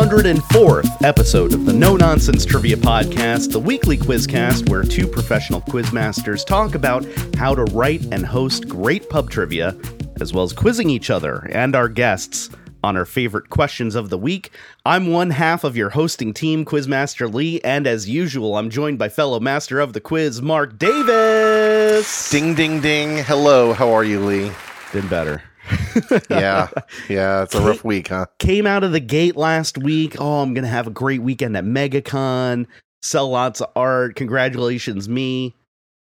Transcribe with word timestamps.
204th 0.00 1.02
episode 1.02 1.52
of 1.52 1.66
the 1.66 1.72
No 1.74 1.94
Nonsense 1.94 2.46
Trivia 2.46 2.76
Podcast, 2.76 3.52
the 3.52 3.60
weekly 3.60 3.98
quizcast 3.98 4.66
where 4.70 4.82
two 4.82 5.06
professional 5.06 5.60
quizmasters 5.60 6.44
talk 6.44 6.74
about 6.74 7.04
how 7.36 7.54
to 7.54 7.64
write 7.64 8.02
and 8.10 8.24
host 8.24 8.66
great 8.66 9.10
pub 9.10 9.28
trivia, 9.28 9.76
as 10.18 10.32
well 10.32 10.42
as 10.42 10.54
quizzing 10.54 10.88
each 10.88 11.10
other 11.10 11.46
and 11.52 11.76
our 11.76 11.86
guests 11.86 12.48
on 12.82 12.96
our 12.96 13.04
favorite 13.04 13.50
questions 13.50 13.94
of 13.94 14.08
the 14.08 14.16
week. 14.16 14.52
I'm 14.86 15.12
one 15.12 15.28
half 15.28 15.64
of 15.64 15.76
your 15.76 15.90
hosting 15.90 16.32
team, 16.32 16.64
Quizmaster 16.64 17.32
Lee, 17.32 17.60
and 17.60 17.86
as 17.86 18.08
usual, 18.08 18.56
I'm 18.56 18.70
joined 18.70 18.98
by 18.98 19.10
fellow 19.10 19.38
master 19.38 19.80
of 19.80 19.92
the 19.92 20.00
quiz, 20.00 20.40
Mark 20.40 20.78
Davis. 20.78 22.30
Ding, 22.30 22.54
ding, 22.54 22.80
ding. 22.80 23.18
Hello. 23.18 23.74
How 23.74 23.90
are 23.90 24.04
you, 24.04 24.20
Lee? 24.20 24.50
Been 24.94 25.08
better. 25.08 25.42
yeah. 26.30 26.68
Yeah. 27.08 27.42
It's 27.42 27.54
a 27.54 27.60
rough 27.60 27.84
week, 27.84 28.08
huh? 28.08 28.26
Came 28.38 28.66
out 28.66 28.84
of 28.84 28.92
the 28.92 29.00
gate 29.00 29.36
last 29.36 29.78
week. 29.78 30.16
Oh, 30.20 30.42
I'm 30.42 30.54
going 30.54 30.64
to 30.64 30.70
have 30.70 30.86
a 30.86 30.90
great 30.90 31.22
weekend 31.22 31.56
at 31.56 31.64
MegaCon. 31.64 32.66
Sell 33.02 33.30
lots 33.30 33.60
of 33.60 33.70
art. 33.74 34.16
Congratulations, 34.16 35.08
me. 35.08 35.54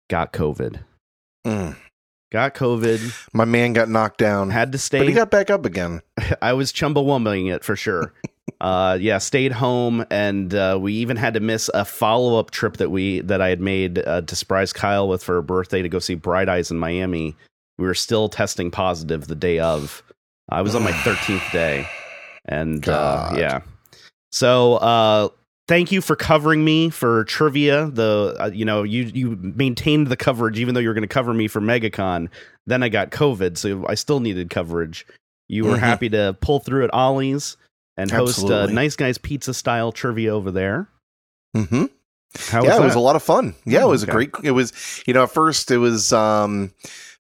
Got 0.10 0.34
COVID. 0.34 0.80
Mm. 1.46 1.76
Got 2.32 2.56
COVID. 2.56 3.28
My 3.34 3.46
man 3.46 3.74
got 3.74 3.90
knocked 3.90 4.18
down. 4.18 4.52
Had 4.52 4.72
to 4.72 4.78
stay. 4.78 5.00
But 5.00 5.08
he 5.10 5.14
got 5.14 5.32
back 5.32 5.50
up 5.50 5.66
again. 5.66 6.02
I 6.42 6.54
was 6.54 6.72
chumbawumbing 6.72 7.54
it 7.54 7.64
for 7.64 7.76
sure. 7.76 8.14
uh, 8.62 8.98
yeah, 9.00 9.18
stayed 9.18 9.52
home, 9.52 10.06
and 10.10 10.54
uh, 10.54 10.78
we 10.82 10.94
even 10.94 11.18
had 11.18 11.34
to 11.34 11.42
miss 11.42 11.70
a 11.74 11.84
follow 11.84 12.40
up 12.40 12.52
trip 12.52 12.78
that 12.78 12.90
we 12.90 13.20
that 13.22 13.42
I 13.42 13.50
had 13.50 13.60
made 13.60 14.00
uh, 14.00 14.22
to 14.22 14.36
surprise 14.36 14.72
Kyle 14.72 15.10
with 15.10 15.24
for 15.24 15.36
her 15.36 15.42
birthday 15.42 15.82
to 15.82 15.90
go 15.90 16.00
see 16.00 16.16
Bright 16.16 16.48
Eyes 16.48 16.72
in 16.72 16.78
Miami. 16.78 17.36
We 17.78 17.86
were 17.86 17.94
still 17.96 18.30
testing 18.30 18.72
positive 18.72 19.28
the 19.28 19.36
day 19.36 19.60
of. 19.60 20.04
I 20.50 20.62
was 20.62 20.76
on 20.76 20.84
my 20.84 20.92
13th 21.04 21.52
day, 21.52 21.88
and 22.46 22.88
uh, 22.88 23.34
yeah. 23.36 23.62
So 24.32 24.76
uh, 24.76 25.30
thank 25.68 25.92
you 25.92 26.02
for 26.02 26.16
covering 26.16 26.64
me 26.64 26.90
for 26.90 27.24
trivia. 27.26 27.88
The 27.92 28.36
uh, 28.40 28.52
you 28.54 28.66
know 28.66 28.84
you 28.84 29.04
you 29.14 29.38
maintained 29.42 30.08
the 30.08 30.18
coverage 30.18 30.60
even 30.60 30.74
though 30.74 30.82
you 30.82 30.88
were 30.88 30.94
going 30.94 31.02
to 31.04 31.08
cover 31.08 31.34
me 31.34 31.48
for 31.48 31.62
MegaCon. 31.62 32.30
Then 32.68 32.84
I 32.84 32.90
got 32.90 33.10
COVID, 33.12 33.58
so 33.58 33.86
I 33.88 33.96
still 33.96 34.20
needed 34.20 34.50
coverage. 34.50 35.06
You 35.50 35.66
were 35.66 35.76
Mhm. 35.76 35.80
happy 35.80 36.10
to 36.10 36.38
pull 36.40 36.60
through 36.60 36.84
at 36.86 36.94
Ollie's 36.94 37.58
and 37.98 38.10
host 38.10 38.40
uh, 38.40 38.44
Absolutely. 38.44 38.74
Nice 38.74 38.96
Guys 38.96 39.18
Pizza 39.18 39.54
style 39.54 39.92
trivia 39.92 40.34
over 40.34 40.52
there. 40.52 40.88
Mm-hmm. 41.58 41.86
How 42.50 42.64
yeah, 42.64 42.70
was 42.76 42.80
it 42.80 42.84
was 42.86 42.96
a 42.96 43.00
lot 43.00 43.18
of 43.18 43.24
fun. 43.24 43.56
Yeah, 43.66 43.82
it 43.84 43.88
was 43.88 44.04
okay. 44.04 44.12
a 44.12 44.14
great. 44.14 44.30
It 44.44 44.52
was, 44.52 44.72
you 45.06 45.14
know, 45.14 45.24
at 45.24 45.32
first 45.32 45.72
it 45.72 45.80
was. 45.80 46.14
um 46.14 46.72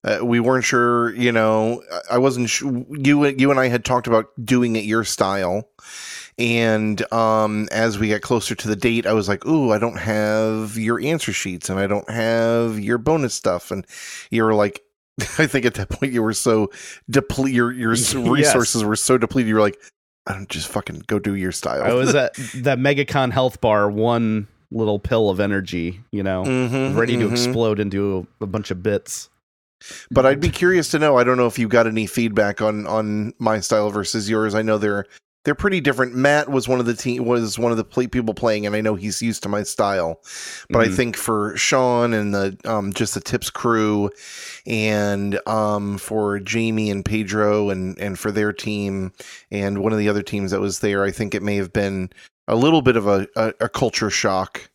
uh, 0.03 0.19
we 0.23 0.39
weren't 0.39 0.65
sure, 0.65 1.13
you 1.15 1.31
know. 1.31 1.81
I- 2.09 2.17
wasn't 2.17 2.49
sure. 2.49 2.85
You, 2.89 3.25
you 3.27 3.51
and 3.51 3.59
I 3.59 3.67
had 3.67 3.85
talked 3.85 4.07
about 4.07 4.27
doing 4.43 4.75
it 4.75 4.83
your 4.83 5.03
style, 5.03 5.69
and 6.37 7.01
um, 7.13 7.67
as 7.71 7.99
we 7.99 8.09
got 8.09 8.21
closer 8.21 8.55
to 8.55 8.67
the 8.67 8.75
date, 8.75 9.05
I 9.05 9.13
was 9.13 9.27
like, 9.27 9.45
"Ooh, 9.45 9.71
I 9.71 9.77
don't 9.77 9.97
have 9.99 10.77
your 10.77 10.99
answer 10.99 11.31
sheets, 11.33 11.69
and 11.69 11.79
I 11.79 11.87
don't 11.87 12.09
have 12.09 12.79
your 12.79 12.97
bonus 12.97 13.33
stuff." 13.33 13.69
And 13.71 13.85
you 14.31 14.43
were 14.43 14.55
like, 14.55 14.81
"I 15.37 15.45
think 15.47 15.65
at 15.65 15.75
that 15.75 15.89
point 15.89 16.13
you 16.13 16.23
were 16.23 16.33
so 16.33 16.71
depleted. 17.09 17.55
Your 17.55 17.71
your 17.71 17.91
Yes. 17.95 18.25
resources 18.25 18.83
were 18.83 18.95
so 18.95 19.17
depleted. 19.17 19.49
You 19.49 19.55
were 19.55 19.61
like, 19.61 19.77
I 20.25 20.33
don't 20.33 20.49
just 20.49 20.67
fucking 20.69 21.03
go 21.07 21.19
do 21.19 21.35
your 21.35 21.51
style." 21.51 21.83
I 21.83 21.93
was 21.93 22.15
at 22.15 22.33
that 22.55 22.79
MegaCon 22.79 23.31
health 23.31 23.61
bar, 23.61 23.89
one 23.91 24.47
little 24.71 24.99
pill 24.99 25.29
of 25.29 25.39
energy, 25.41 25.99
you 26.11 26.23
know, 26.23 26.43
Mhm, 26.43 26.95
ready 26.95 27.17
to 27.17 27.25
mhm. 27.27 27.31
explode 27.33 27.77
into 27.79 28.25
a, 28.41 28.43
a 28.45 28.47
bunch 28.47 28.71
of 28.71 28.81
bits. 28.81 29.29
But 30.11 30.25
I'd 30.25 30.39
be 30.39 30.49
curious 30.49 30.89
to 30.89 30.99
know. 30.99 31.17
I 31.17 31.23
don't 31.23 31.37
know 31.37 31.47
if 31.47 31.59
you 31.59 31.67
got 31.67 31.87
any 31.87 32.05
feedback 32.05 32.61
on 32.61 32.87
on 32.87 33.33
my 33.39 33.59
style 33.59 33.89
versus 33.89 34.29
yours. 34.29 34.55
I 34.55 34.61
know 34.61 34.77
they're 34.77 35.05
they're 35.43 35.55
pretty 35.55 35.81
different. 35.81 36.13
Matt 36.13 36.49
was 36.49 36.67
one 36.67 36.79
of 36.79 36.85
the 36.85 36.93
team 36.93 37.25
was 37.25 37.57
one 37.57 37.71
of 37.71 37.77
the 37.77 37.83
play, 37.83 38.05
people 38.05 38.35
playing, 38.35 38.67
and 38.67 38.75
I 38.75 38.81
know 38.81 38.93
he's 38.93 39.23
used 39.23 39.41
to 39.43 39.49
my 39.49 39.63
style. 39.63 40.21
But 40.69 40.83
I 40.83 40.87
Mhm. 40.87 40.95
think 40.95 41.17
for 41.17 41.57
Sean 41.57 42.13
and 42.13 42.33
the 42.33 42.57
um 42.65 42.93
just 42.93 43.15
the 43.15 43.21
tips 43.21 43.49
crew, 43.49 44.11
and 44.67 45.39
um 45.47 45.97
for 45.97 46.39
Jamie 46.39 46.91
and 46.91 47.03
Pedro 47.03 47.69
and 47.69 47.97
and 47.99 48.19
for 48.19 48.31
their 48.31 48.53
team 48.53 49.13
and 49.49 49.79
one 49.79 49.91
of 49.93 49.99
the 49.99 50.09
other 50.09 50.21
teams 50.23 50.51
that 50.51 50.59
was 50.61 50.79
there, 50.79 51.03
I 51.03 51.11
think 51.11 51.33
it 51.33 51.43
may 51.43 51.55
have 51.55 51.73
been 51.73 52.11
a 52.47 52.55
little 52.55 52.81
bit 52.81 52.95
of 52.95 53.07
a 53.07 53.27
a, 53.35 53.53
a 53.61 53.69
culture 53.69 54.09
shock. 54.09 54.69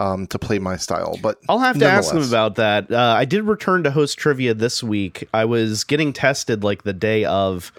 Um, 0.00 0.26
to 0.28 0.38
play 0.38 0.58
my 0.58 0.78
style, 0.78 1.18
but 1.20 1.36
I'll 1.46 1.58
have 1.58 1.78
to 1.78 1.84
ask 1.84 2.14
them 2.14 2.22
about 2.22 2.54
that. 2.54 2.90
Uh, 2.90 3.14
I 3.18 3.26
did 3.26 3.42
return 3.42 3.82
to 3.82 3.90
host 3.90 4.16
trivia 4.16 4.54
this 4.54 4.82
week. 4.82 5.28
I 5.34 5.44
was 5.44 5.84
getting 5.84 6.14
tested 6.14 6.64
like 6.64 6.84
the 6.84 6.94
day 6.94 7.26
of, 7.26 7.70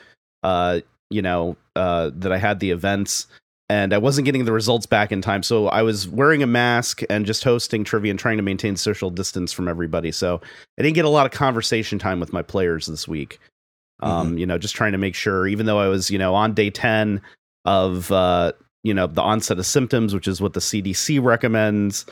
uh, 0.43 0.81
you 1.09 1.23
know, 1.23 1.57
uh, 1.75 2.11
that 2.13 2.31
I 2.31 2.37
had 2.37 2.59
the 2.59 2.69
events, 2.69 3.25
and 3.69 3.91
I 3.91 3.97
wasn't 3.97 4.25
getting 4.25 4.45
the 4.45 4.51
results 4.51 4.85
back 4.85 5.11
in 5.11 5.23
time. 5.23 5.41
So 5.41 5.69
I 5.69 5.81
was 5.81 6.07
wearing 6.07 6.43
a 6.43 6.47
mask 6.47 7.01
and 7.09 7.25
just 7.25 7.43
hosting 7.43 7.83
trivia 7.83 8.11
and 8.11 8.19
trying 8.19 8.37
to 8.37 8.43
maintain 8.43 8.75
social 8.75 9.09
distance 9.09 9.51
from 9.51 9.67
everybody. 9.67 10.11
So 10.11 10.39
I 10.77 10.83
didn't 10.83 10.95
get 10.95 11.05
a 11.05 11.09
lot 11.09 11.25
of 11.25 11.31
conversation 11.31 11.97
time 11.97 12.19
with 12.19 12.31
my 12.31 12.43
players 12.43 12.85
this 12.85 13.07
week. 13.07 13.39
Um, 14.01 14.37
you 14.37 14.45
know, 14.45 14.59
just 14.59 14.75
trying 14.75 14.91
to 14.91 14.99
make 14.99 15.15
sure, 15.15 15.47
even 15.47 15.65
though 15.65 15.79
I 15.79 15.87
was, 15.87 16.11
you 16.11 16.19
know, 16.19 16.35
on 16.35 16.53
day 16.53 16.69
ten 16.69 17.19
of, 17.65 18.11
uh, 18.11 18.51
you 18.83 18.93
know, 18.93 19.07
the 19.07 19.21
onset 19.21 19.59
of 19.59 19.65
symptoms, 19.65 20.13
which 20.13 20.27
is 20.27 20.41
what 20.41 20.53
the 20.53 20.59
CDC 20.59 21.23
recommends. 21.23 22.05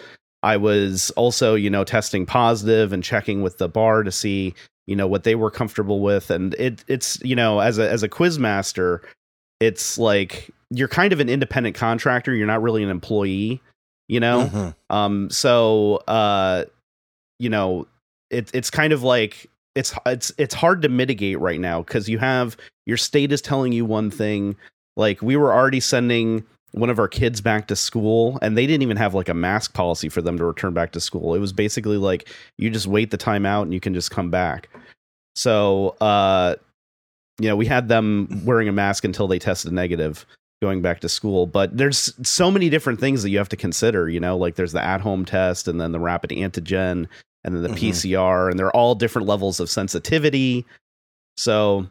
I 0.44 0.58
was 0.58 1.12
also, 1.12 1.56
you 1.56 1.70
know, 1.70 1.84
testing 1.84 2.26
positive 2.26 2.94
and 2.94 3.04
checking 3.04 3.42
with 3.42 3.58
the 3.58 3.68
bar 3.68 4.04
to 4.04 4.12
see, 4.12 4.54
you 4.88 4.96
know, 4.96 5.08
what 5.08 5.24
they 5.24 5.36
were 5.36 5.52
comfortable 5.52 6.00
with. 6.00 6.30
And 6.30 6.54
it 6.56 6.84
it's, 6.88 7.20
you 7.24 7.36
know, 7.36 7.60
as 7.60 7.78
a 7.78 7.90
as 7.90 8.04
a 8.04 8.10
quiz 8.10 8.40
master, 8.40 9.02
it's 9.60 9.98
like 9.98 10.50
you're 10.70 10.88
kind 10.88 11.12
of 11.12 11.20
an 11.20 11.30
independent 11.30 11.76
contractor. 11.76 12.34
You're 12.34 12.48
not 12.48 12.62
really 12.62 12.84
an 12.84 12.90
employee, 12.90 13.62
you 14.08 14.20
know? 14.20 14.46
Mhm. 14.48 14.76
Um, 14.90 15.30
so 15.30 15.98
uh, 16.08 16.66
you 17.40 17.50
know, 17.50 17.88
it, 18.30 18.50
it's 18.54 18.70
kind 18.70 18.94
of 18.94 19.04
like 19.04 19.50
it's 19.76 19.94
it's 20.06 20.32
it's 20.38 20.54
hard 20.54 20.82
to 20.84 20.90
mitigate 20.90 21.40
right 21.40 21.60
now 21.60 21.82
because 21.82 22.08
you 22.08 22.18
have 22.20 22.56
your 22.86 22.98
state 22.98 23.32
is 23.32 23.42
telling 23.42 23.74
you 23.74 23.86
one 23.86 24.12
thing. 24.12 24.56
Like 24.96 25.22
we 25.22 25.36
were 25.36 25.54
already 25.54 25.80
sending 25.80 26.46
one 26.72 26.90
of 26.90 27.00
our 27.00 27.08
kids 27.08 27.42
back 27.42 27.68
to 27.68 27.76
school 27.76 28.38
and 28.42 28.58
they 28.58 28.68
didn't 28.68 28.84
even 28.84 28.98
have 28.98 29.14
like 29.14 29.30
a 29.30 29.34
mask 29.34 29.74
policy 29.74 30.08
for 30.10 30.22
them 30.22 30.38
to 30.38 30.46
return 30.46 30.74
back 30.74 30.92
to 30.92 31.00
school. 31.00 31.34
It 31.34 31.40
was 31.40 31.52
basically 31.52 31.98
like 31.98 32.30
you 32.58 32.70
just 32.70 32.88
wait 32.88 33.12
the 33.12 33.18
time 33.18 33.46
out 33.46 33.64
and 33.64 33.74
you 33.74 33.80
can 33.80 33.94
just 33.94 34.12
come 34.12 34.30
back. 34.30 34.70
So 35.36 35.96
uh 36.02 36.56
you 37.40 37.48
know, 37.48 37.56
we 37.56 37.66
had 37.66 37.88
them 37.88 38.42
wearing 38.46 38.68
a 38.68 38.72
mask 38.74 39.04
until 39.06 39.28
they 39.28 39.40
tested 39.40 39.72
negative 39.72 40.26
going 40.62 40.82
back 40.82 41.00
to 41.00 41.08
school. 41.10 41.48
But 41.48 41.76
there's 41.78 42.14
so 42.28 42.52
many 42.52 42.70
different 42.70 43.00
things 43.00 43.24
that 43.24 43.30
you 43.30 43.38
have 43.38 43.48
to 43.50 43.56
consider, 43.56 44.10
you 44.10 44.20
know, 44.20 44.38
like 44.38 44.56
there's 44.56 44.74
the 44.74 44.84
at 44.84 45.00
home 45.00 45.24
test 45.24 45.68
and 45.68 45.80
then 45.80 45.94
the 45.94 46.00
rapid 46.02 46.32
antigen 46.32 47.08
and 47.46 47.56
then 47.56 47.62
the 47.64 47.70
Mhm. 47.70 47.78
PCR, 47.78 48.50
and 48.50 48.60
they're 48.60 48.76
all 48.76 48.94
different 48.94 49.26
levels 49.26 49.62
of 49.62 49.70
sensitivity. 49.70 50.66
So, 51.38 51.88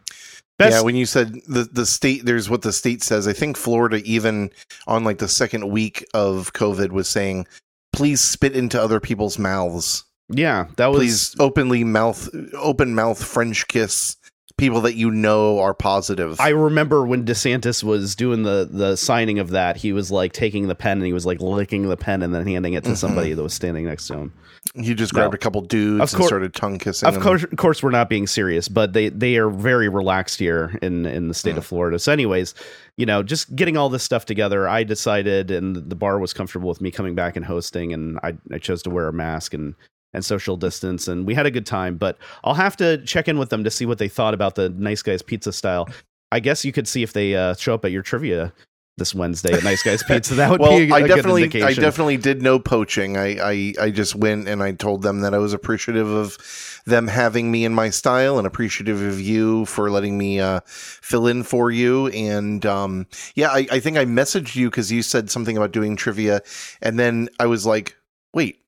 yeah, 0.60 0.80
when 0.80 0.96
you 0.96 1.06
said 1.06 1.34
the 1.46 1.64
the 1.64 1.86
state, 1.86 2.24
there's 2.24 2.50
what 2.50 2.62
the 2.62 2.72
state 2.72 3.02
says. 3.02 3.26
I 3.28 3.32
think 3.32 3.56
Florida, 3.56 4.02
even 4.04 4.50
on 4.86 5.04
like 5.04 5.18
the 5.18 5.28
second 5.28 5.68
week 5.70 6.04
of 6.14 6.52
COVID, 6.52 6.90
was 6.90 7.08
saying, 7.08 7.46
"Please 7.92 8.20
spit 8.20 8.54
into 8.56 8.80
other 8.80 9.00
people's 9.00 9.38
mouths. 9.38 10.04
yeah, 10.28 10.66
that 10.76 10.88
was 10.88 10.98
Please 10.98 11.36
openly 11.38 11.84
mouth, 11.84 12.28
open 12.54 12.94
mouth 12.94 13.22
French 13.22 13.66
kiss 13.68 14.16
people 14.58 14.82
that 14.82 14.94
you 14.96 15.10
know 15.10 15.58
are 15.60 15.72
positive." 15.72 16.38
I 16.40 16.50
remember 16.50 17.06
when 17.06 17.24
DeSantis 17.24 17.82
was 17.82 18.14
doing 18.14 18.42
the 18.42 18.68
the 18.70 18.96
signing 18.96 19.38
of 19.38 19.50
that, 19.50 19.78
he 19.78 19.92
was 19.94 20.10
like 20.10 20.32
taking 20.32 20.68
the 20.68 20.74
pen 20.74 20.98
and 20.98 21.06
he 21.06 21.12
was 21.14 21.24
like 21.24 21.40
licking 21.40 21.88
the 21.88 21.96
pen 21.96 22.22
and 22.22 22.34
then 22.34 22.46
handing 22.46 22.74
it 22.74 22.84
to 22.84 22.90
Mhm. 22.90 22.96
somebody 22.96 23.32
that 23.32 23.42
was 23.42 23.54
standing 23.54 23.86
next 23.86 24.06
to 24.08 24.14
him. 24.14 24.32
he 24.74 24.92
just 24.92 25.14
No. 25.14 25.20
grabbed 25.20 25.34
a 25.34 25.38
couple 25.38 25.60
dudes 25.62 26.12
Of 26.12 26.18
and 26.18 26.26
started 26.26 26.52
tongue 26.52 26.78
kissing. 26.78 27.06
Of 27.08 27.14
them. 27.14 27.22
course, 27.22 27.44
of 27.44 27.56
course, 27.56 27.82
we're 27.82 27.90
not 27.90 28.10
being 28.10 28.26
serious, 28.26 28.68
but 28.68 28.92
they 28.92 29.08
they 29.08 29.36
are 29.36 29.48
very 29.48 29.88
relaxed 29.88 30.38
here 30.40 30.76
in 30.82 31.06
in 31.06 31.28
the 31.28 31.34
state 31.34 31.56
of 31.56 31.64
Florida. 31.64 31.98
So, 31.98 32.12
anyways, 32.12 32.54
you 32.96 33.06
know, 33.06 33.22
just 33.22 33.54
getting 33.56 33.76
all 33.76 33.88
this 33.88 34.02
stuff 34.02 34.26
together, 34.26 34.68
I 34.68 34.82
decided, 34.82 35.50
and 35.50 35.76
the 35.88 35.94
bar 35.96 36.18
was 36.18 36.32
comfortable 36.34 36.68
with 36.68 36.80
me 36.80 36.90
coming 36.90 37.14
back 37.14 37.36
and 37.36 37.46
hosting, 37.46 37.92
and 37.94 38.18
I 38.22 38.34
I 38.52 38.58
chose 38.58 38.82
to 38.82 38.90
wear 38.90 39.08
a 39.08 39.12
mask 39.12 39.54
and 39.54 39.74
and 40.14 40.24
social 40.24 40.56
distance, 40.56 41.08
and 41.08 41.26
we 41.26 41.34
had 41.34 41.46
a 41.46 41.50
good 41.50 41.66
time. 41.66 41.96
But 41.96 42.18
I'll 42.44 42.54
have 42.54 42.76
to 42.78 42.98
check 43.04 43.28
in 43.28 43.38
with 43.38 43.50
them 43.50 43.64
to 43.64 43.70
see 43.70 43.86
what 43.86 43.98
they 43.98 44.08
thought 44.08 44.34
about 44.34 44.54
the 44.54 44.68
Nice 44.70 45.02
Guys 45.02 45.22
Pizza 45.22 45.52
style. 45.52 45.88
I 46.30 46.40
guess 46.40 46.64
you 46.64 46.72
could 46.72 46.88
see 46.88 47.02
if 47.02 47.12
they 47.12 47.34
uh, 47.34 47.54
show 47.54 47.74
up 47.74 47.84
at 47.84 47.90
your 47.90 48.02
trivia 48.02 48.52
this 48.98 49.14
Wednesday 49.14 49.52
at 49.52 49.64
Nice 49.64 49.82
Guys 49.82 50.02
Pizza. 50.02 50.34
That 50.34 50.50
would 50.50 50.60
well, 50.60 50.76
be 50.76 50.90
a, 50.90 50.94
I 50.94 50.98
a 51.00 51.08
definitely, 51.08 51.48
good 51.48 51.62
I 51.62 51.68
indication. 51.68 51.82
definitely 51.82 52.16
did 52.18 52.42
no 52.42 52.58
poaching. 52.58 53.16
I, 53.16 53.38
I, 53.38 53.74
I 53.80 53.90
just 53.90 54.14
went 54.14 54.48
and 54.48 54.62
I 54.62 54.72
told 54.72 55.02
them 55.02 55.20
that 55.20 55.32
I 55.32 55.38
was 55.38 55.54
appreciative 55.54 56.08
of 56.08 56.36
them 56.84 57.06
having 57.06 57.50
me 57.50 57.64
in 57.64 57.72
my 57.74 57.90
style 57.90 58.38
and 58.38 58.46
appreciative 58.46 59.00
of 59.00 59.20
you 59.20 59.64
for 59.64 59.90
letting 59.90 60.18
me 60.18 60.40
uh, 60.40 60.60
fill 60.66 61.26
in 61.26 61.44
for 61.44 61.70
you. 61.70 62.08
And 62.08 62.66
um, 62.66 63.06
yeah, 63.34 63.48
I, 63.50 63.66
I 63.70 63.80
think 63.80 63.96
I 63.96 64.04
messaged 64.04 64.56
you 64.56 64.68
because 64.68 64.92
you 64.92 65.02
said 65.02 65.30
something 65.30 65.56
about 65.56 65.72
doing 65.72 65.96
trivia, 65.96 66.42
and 66.82 66.98
then 66.98 67.28
I 67.38 67.46
was 67.46 67.64
like, 67.64 67.96
wait. 68.34 68.60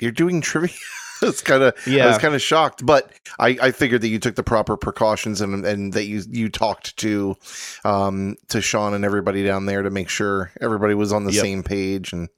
You're 0.00 0.12
doing 0.12 0.40
trivia. 0.40 0.76
it's 1.22 1.40
kind 1.40 1.62
of 1.62 1.74
yeah. 1.86 2.04
I 2.04 2.08
was 2.08 2.18
kind 2.18 2.34
of 2.34 2.42
shocked, 2.42 2.84
but 2.84 3.10
I, 3.38 3.56
I 3.62 3.70
figured 3.70 4.02
that 4.02 4.08
you 4.08 4.18
took 4.18 4.34
the 4.34 4.42
proper 4.42 4.76
precautions 4.76 5.40
and 5.40 5.64
and 5.64 5.92
that 5.94 6.04
you 6.04 6.22
you 6.28 6.48
talked 6.48 6.96
to 6.98 7.36
um 7.84 8.36
to 8.48 8.60
Sean 8.60 8.92
and 8.94 9.04
everybody 9.04 9.44
down 9.44 9.66
there 9.66 9.82
to 9.82 9.90
make 9.90 10.08
sure 10.08 10.50
everybody 10.60 10.94
was 10.94 11.12
on 11.12 11.24
the 11.24 11.32
Yep. 11.32 11.42
same 11.42 11.62
page 11.62 12.12
and 12.12 12.28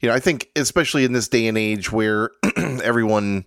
you 0.00 0.08
know 0.08 0.14
I 0.14 0.20
think 0.20 0.50
especially 0.56 1.04
in 1.04 1.12
this 1.12 1.28
day 1.28 1.46
and 1.46 1.56
age 1.56 1.90
where 1.92 2.30
everyone 2.56 3.46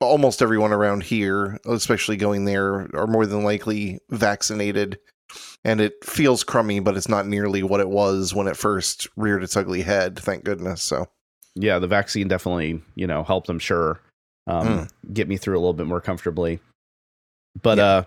almost 0.00 0.42
everyone 0.42 0.72
around 0.72 1.02
here 1.02 1.58
especially 1.64 2.18
going 2.18 2.44
there 2.44 2.90
are 2.94 3.06
more 3.06 3.24
than 3.24 3.42
likely 3.42 4.00
vaccinated 4.10 4.98
and 5.64 5.80
it 5.80 5.94
feels 6.04 6.44
crummy 6.44 6.78
but 6.78 6.94
it's 6.94 7.08
not 7.08 7.26
nearly 7.26 7.62
what 7.62 7.80
it 7.80 7.88
was 7.88 8.34
when 8.34 8.46
it 8.46 8.56
first 8.56 9.08
reared 9.16 9.42
its 9.42 9.56
ugly 9.56 9.80
head 9.80 10.18
thank 10.18 10.44
goodness 10.44 10.82
so 10.82 11.06
yeah, 11.54 11.78
the 11.78 11.86
vaccine 11.86 12.28
definitely, 12.28 12.82
you 12.94 13.06
know, 13.06 13.22
helped, 13.22 13.48
I'm 13.48 13.58
sure, 13.58 14.00
um, 14.46 14.88
get 15.12 15.28
me 15.28 15.36
through 15.36 15.56
a 15.56 15.60
little 15.60 15.72
bit 15.72 15.86
more 15.86 16.00
comfortably. 16.00 16.60
But 17.62 17.78
Yeah. 17.78 17.84
uh 17.84 18.04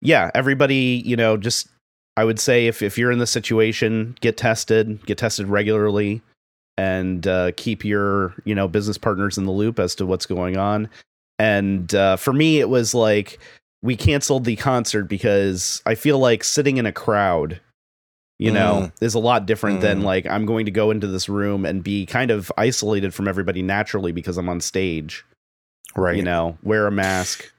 yeah, 0.00 0.30
everybody, 0.34 1.02
you 1.04 1.16
know, 1.16 1.36
just 1.36 1.68
I 2.16 2.24
would 2.24 2.38
say 2.40 2.66
if 2.66 2.82
if 2.82 2.96
you're 2.96 3.12
in 3.12 3.18
the 3.18 3.26
situation, 3.26 4.16
get 4.20 4.36
tested, 4.36 5.04
get 5.06 5.18
tested 5.18 5.46
regularly 5.48 6.22
and 6.76 7.26
uh 7.26 7.52
keep 7.56 7.84
your, 7.84 8.34
you 8.44 8.54
know, 8.54 8.68
business 8.68 8.96
partners 8.98 9.36
in 9.38 9.44
the 9.44 9.52
loop 9.52 9.78
as 9.78 9.94
to 9.96 10.06
what's 10.06 10.26
going 10.26 10.56
on. 10.56 10.88
And 11.38 11.94
uh 11.94 12.16
for 12.16 12.32
me 12.32 12.60
it 12.60 12.68
was 12.68 12.94
like 12.94 13.38
we 13.82 13.94
canceled 13.96 14.44
the 14.44 14.56
concert 14.56 15.04
because 15.04 15.82
I 15.86 15.94
feel 15.94 16.18
like 16.18 16.42
sitting 16.42 16.78
in 16.78 16.86
a 16.86 16.92
crowd 16.92 17.60
you 18.38 18.50
know 18.52 18.90
is 19.00 19.14
a 19.14 19.18
lot 19.18 19.46
different 19.46 19.80
than 19.80 20.00
Mm. 20.00 20.04
like 20.04 20.26
i'm 20.26 20.46
going 20.46 20.66
to 20.66 20.70
go 20.70 20.90
into 20.90 21.06
this 21.08 21.28
room 21.28 21.64
and 21.66 21.82
be 21.82 22.06
kind 22.06 22.30
of 22.30 22.52
isolated 22.56 23.12
from 23.12 23.26
everybody 23.26 23.62
naturally 23.62 24.12
because 24.12 24.36
i'm 24.38 24.48
on 24.48 24.60
stage 24.60 25.24
right. 25.96 26.16
you 26.16 26.22
know 26.22 26.56
wear 26.62 26.86
a 26.86 26.90
mask. 26.92 27.50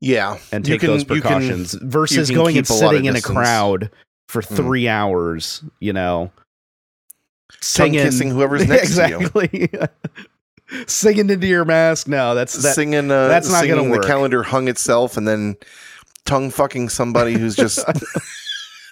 Yeah. 0.00 0.36
And 0.52 0.62
take 0.64 0.80
can- 0.80 0.90
those 0.90 1.00
you 1.02 1.06
can- 1.06 1.20
precautions 1.22 1.72
versus 1.80 2.30
going 2.30 2.58
and 2.58 2.66
sitting 2.66 3.06
in 3.06 3.16
a 3.16 3.22
crowd 3.22 3.90
for 4.28 4.42
Mm. 4.42 4.56
three 4.56 4.88
hours 4.88 5.62
you 5.80 5.92
know. 5.94 6.30
Tongue 7.52 7.60
singing. 7.92 8.00
kissing 8.04 8.30
whoever's 8.30 8.66
next 8.68 8.96
to 8.96 9.48
you. 9.52 9.68
Singing 10.86 11.30
into 11.30 11.46
your 11.46 11.64
mask. 11.64 12.08
No 12.08 12.34
that's 12.34 12.54
that 12.62 12.74
singing 12.74 13.10
uh, 13.10 13.28
that's 13.28 13.50
not 13.50 13.66
gonna 13.66 13.88
work. 13.88 14.02
the 14.02 14.08
calendar 14.08 14.42
hung 14.42 14.68
itself 14.68 15.16
and 15.16 15.26
then 15.28 15.56
tongue 16.26 16.50
fucking 16.50 16.88
somebody 16.88 17.34
who's 17.34 17.54
just 17.56 17.78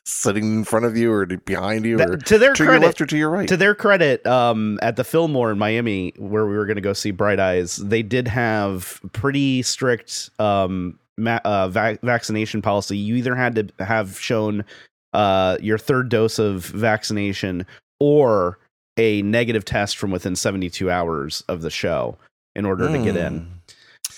sitting 0.05 0.45
in 0.45 0.65
front 0.65 0.85
of 0.85 0.97
you 0.97 1.13
or 1.13 1.25
behind 1.27 1.85
you 1.85 2.01
or 2.01 2.17
to 2.17 2.39
their 2.39 2.53
to 2.55 2.65
your 2.65 2.73
credit 2.73 2.87
left 2.87 3.01
or 3.01 3.07
to 3.07 3.17
your 3.17 3.31
right 3.31 3.49
to 3.49 3.57
their 3.57 3.75
credit, 3.75 4.27
um, 4.27 4.79
at 4.83 4.97
the 4.97 5.05
Fillmore 5.05 5.53
in 5.53 5.59
Miami, 5.59 6.13
where 6.17 6.47
we 6.47 6.57
were 6.57 6.67
going 6.67 6.77
to 6.77 6.83
go 6.83 6.93
see 6.93 7.11
Bright 7.11 7.39
Eyes, 7.39 7.77
they 7.77 8.03
did 8.03 8.27
have 8.29 9.01
pretty 9.13 9.63
strict 9.63 10.31
um, 10.39 10.99
ma- 11.17 11.41
uh, 11.45 11.69
vac- 11.69 12.01
vaccination 12.03 12.63
policy. 12.63 12.97
You 12.97 13.15
either 13.17 13.35
had 13.37 13.55
to 13.57 13.85
have 13.85 14.19
shown 14.19 14.65
uh, 15.13 15.59
your 15.61 15.79
third 15.79 16.09
dose 16.09 16.39
of 16.39 16.65
vaccination 16.67 17.65
or 18.01 18.59
a 18.97 19.23
negative 19.23 19.65
test 19.65 19.97
from 19.97 20.11
within 20.11 20.35
72 20.37 20.91
hours 20.91 21.43
of 21.49 21.63
the 21.63 21.71
show 21.71 22.17
in 22.55 22.67
order 22.67 22.89
to 22.89 22.99
get 23.03 23.17
in. 23.17 23.39
Hmm. 23.39 23.47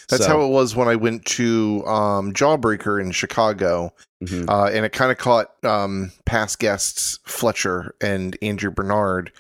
That's 0.09 0.25
So- 0.25 0.29
how 0.29 0.41
it 0.43 0.49
was 0.49 0.75
when 0.75 0.89
I 0.89 0.97
went 0.97 1.25
to 1.27 1.85
um, 1.87 2.33
Jawbreaker 2.33 3.01
in 3.01 3.11
Chicago, 3.13 3.93
Mhm. 4.25 4.49
uh, 4.49 4.67
and 4.73 4.85
it 4.85 4.93
kind 4.93 5.11
of 5.13 5.19
caught 5.19 5.53
um, 5.65 6.13
past 6.25 6.59
guests 6.59 7.19
Fletcher 7.25 7.95
and 8.01 8.37
Andrew 8.43 8.71
Bernard 8.71 9.33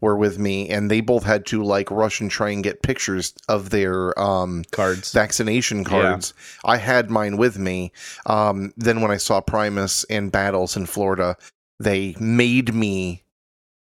were 0.00 0.16
with 0.16 0.38
me, 0.38 0.68
and 0.68 0.90
they 0.90 1.00
both 1.00 1.24
had 1.24 1.44
to 1.46 1.62
like 1.62 1.90
rush 1.90 2.20
and 2.20 2.30
try 2.30 2.50
and 2.50 2.64
get 2.64 2.82
pictures 2.82 3.34
of 3.48 3.70
their 3.70 4.18
um, 4.18 4.64
cards. 4.70 5.12
vaccination 5.12 5.84
cards. 5.84 6.32
I 6.64 6.76
had 6.78 7.10
mine 7.10 7.36
with 7.36 7.58
me. 7.58 7.92
Um, 8.26 8.72
then 8.76 9.00
when 9.00 9.10
I 9.10 9.16
saw 9.18 9.40
Primus 9.40 10.04
and 10.10 10.32
Battles 10.32 10.76
in 10.76 10.86
Florida, 10.86 11.36
they 11.78 12.14
made 12.18 12.74
me 12.74 13.22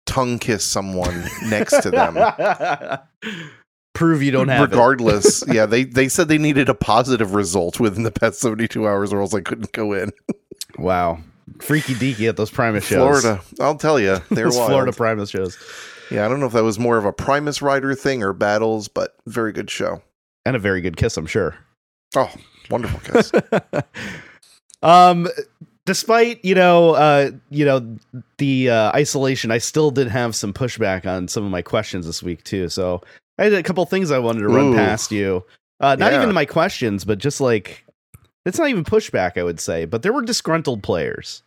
tongue 0.06 0.40
kiss 0.40 0.64
someone 0.64 1.26
next 1.50 1.82
to 1.82 1.92
them. 1.92 2.16
Prove 3.94 4.22
you 4.22 4.30
don't 4.32 4.48
have 4.48 4.62
it. 4.62 4.72
Regardless, 4.72 5.44
yeah, 5.52 5.66
they 5.66 5.84
they 5.84 6.08
said 6.08 6.28
they 6.28 6.38
needed 6.38 6.70
a 6.70 6.76
positive 6.76 7.34
result 7.34 7.80
within 7.80 8.04
the 8.04 8.12
past 8.12 8.40
72 8.40 8.88
hours 8.88 9.12
or 9.12 9.22
else 9.22 9.34
I 9.34 9.42
couldn't 9.42 9.72
go 9.72 9.92
in. 9.94 10.12
Wow. 10.78 11.20
Freaky 11.60 11.94
deaky 11.94 12.28
at 12.30 12.38
those 12.38 12.52
Primus 12.52 12.86
shows. 12.86 13.22
Florida, 13.22 13.42
I'll 13.60 13.78
tell 13.78 14.00
you, 14.00 14.18
they're 14.32 14.46
Those 14.46 14.58
wild. 14.58 14.70
Florida 14.70 14.92
Primus 14.94 15.30
shows. 15.30 15.58
Yeah, 16.12 16.26
I 16.26 16.30
don't 16.30 16.40
know 16.40 16.46
if 16.46 16.54
that 16.54 16.64
was 16.64 16.78
more 16.80 16.98
of 16.98 17.06
a 17.06 17.12
Primus 17.14 17.62
Rider 17.62 17.94
thing 17.96 18.24
or 18.24 18.34
Battles, 18.34 18.88
but 18.88 19.16
very 19.26 19.52
good 19.52 19.70
show. 19.70 20.02
And 20.46 20.56
a 20.56 20.60
very 20.60 20.82
good 20.82 20.98
kiss, 20.98 21.18
I'm 21.18 21.26
sure. 21.26 21.56
Oh, 22.16 22.32
wonderful 22.70 23.00
kiss. 23.00 23.32
um 24.84 25.28
despite 25.86 26.44
you 26.46 26.54
know 26.54 26.92
uh 26.92 27.32
you 27.50 27.66
know 27.66 27.98
the 28.38 28.70
uh 28.70 28.92
isolation 28.94 29.50
i 29.50 29.58
still 29.58 29.90
did 29.90 30.08
have 30.08 30.36
some 30.36 30.54
pushback 30.54 31.06
on 31.08 31.28
some 31.28 31.44
of 31.44 31.50
my 31.50 31.62
questions 31.64 32.06
this 32.06 32.22
week 32.22 32.44
too 32.44 32.70
so 32.70 33.02
i 33.40 33.44
had 33.46 33.54
a 33.54 33.64
couple 33.64 33.84
things 33.86 34.12
i 34.12 34.20
wanted 34.20 34.42
to 34.42 34.48
run 34.50 34.74
Ooh. 34.74 34.76
past 34.76 35.12
you 35.12 35.44
uh 35.80 35.96
not 35.96 36.12
Yeah. 36.12 36.22
even 36.22 36.34
my 36.36 36.46
questions 36.46 37.04
but 37.06 37.18
just 37.18 37.42
like 37.42 37.84
it's 38.48 38.58
not 38.58 38.70
even 38.70 38.84
pushback 38.84 39.38
i 39.38 39.44
would 39.44 39.60
say 39.60 39.86
but 39.86 40.02
there 40.02 40.14
were 40.14 40.22
disgruntled 40.24 40.82
players 40.82 41.44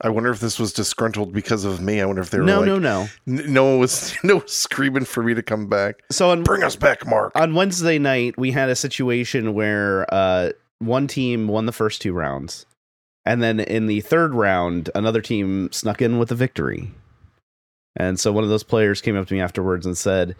I 0.00 0.08
wonder 0.08 0.30
if 0.30 0.40
this 0.40 0.58
was 0.58 0.72
disgruntled 0.72 1.32
because 1.32 1.64
of 1.64 1.80
me. 1.80 2.00
I 2.00 2.04
wonder 2.04 2.20
if 2.20 2.30
they 2.30 2.38
were 2.38 2.44
no 2.44 2.58
like, 2.58 2.66
no 2.66 2.78
no 2.80 3.08
N- 3.28 3.52
no 3.52 3.64
one 3.64 3.78
was 3.78 4.14
no 4.24 4.34
one 4.34 4.42
was 4.42 4.52
screaming 4.52 5.04
for 5.04 5.22
me 5.22 5.34
to 5.34 5.42
come 5.42 5.68
back. 5.68 6.00
so 6.10 6.30
on 6.30 6.42
Bring 6.42 6.64
us 6.64 6.74
back, 6.76 7.06
Mark. 7.06 7.32
on 7.36 7.54
Wednesday 7.54 7.98
night, 7.98 8.36
we 8.36 8.50
had 8.50 8.68
a 8.68 8.74
situation 8.76 9.54
where 9.54 10.12
uh, 10.12 10.50
one 10.80 11.06
team 11.06 11.46
won 11.46 11.66
the 11.66 11.72
first 11.72 12.02
two 12.02 12.12
rounds, 12.12 12.66
and 13.24 13.40
then 13.40 13.60
in 13.60 13.86
the 13.86 14.00
third 14.00 14.34
round, 14.34 14.90
another 14.96 15.22
team 15.22 15.70
snuck 15.72 16.02
in 16.02 16.18
with 16.18 16.30
a 16.32 16.34
victory. 16.34 16.90
And 17.96 18.18
so 18.18 18.32
one 18.32 18.42
of 18.42 18.50
those 18.50 18.64
players 18.64 19.00
came 19.00 19.16
up 19.16 19.28
to 19.28 19.34
me 19.34 19.40
afterwards 19.40 19.86
and 19.86 19.96
said, 19.96 20.34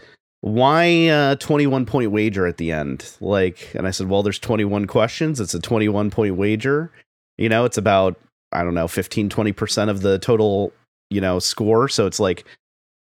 "Why 0.45 0.85
a 0.85 1.37
21 1.37 1.87
point 1.87 2.11
wager 2.11 2.47
at 2.47 2.59
the 2.59 2.71
end?" 2.71 3.11
Like, 3.21 3.75
and 3.75 3.87
I 3.87 3.91
said, 3.91 4.11
"Well, 4.11 4.23
there's 4.23 4.39
21 4.39 4.87
questions. 4.87 5.41
It's 5.41 5.55
a 5.55 5.61
21 5.61 6.11
point 6.11 6.37
wager. 6.37 6.91
You 7.39 7.49
know, 7.49 7.65
it's 7.65 7.79
about 7.79 8.19
I 8.53 8.63
don't 8.63 8.75
know, 8.75 8.87
15 8.87 9.29
20% 9.31 9.89
of 9.91 10.03
the 10.03 10.19
total, 10.21 10.73
you 11.11 11.21
know, 11.21 11.39
score, 11.41 11.89
so 11.89 12.07
it's 12.07 12.21
like 12.21 12.45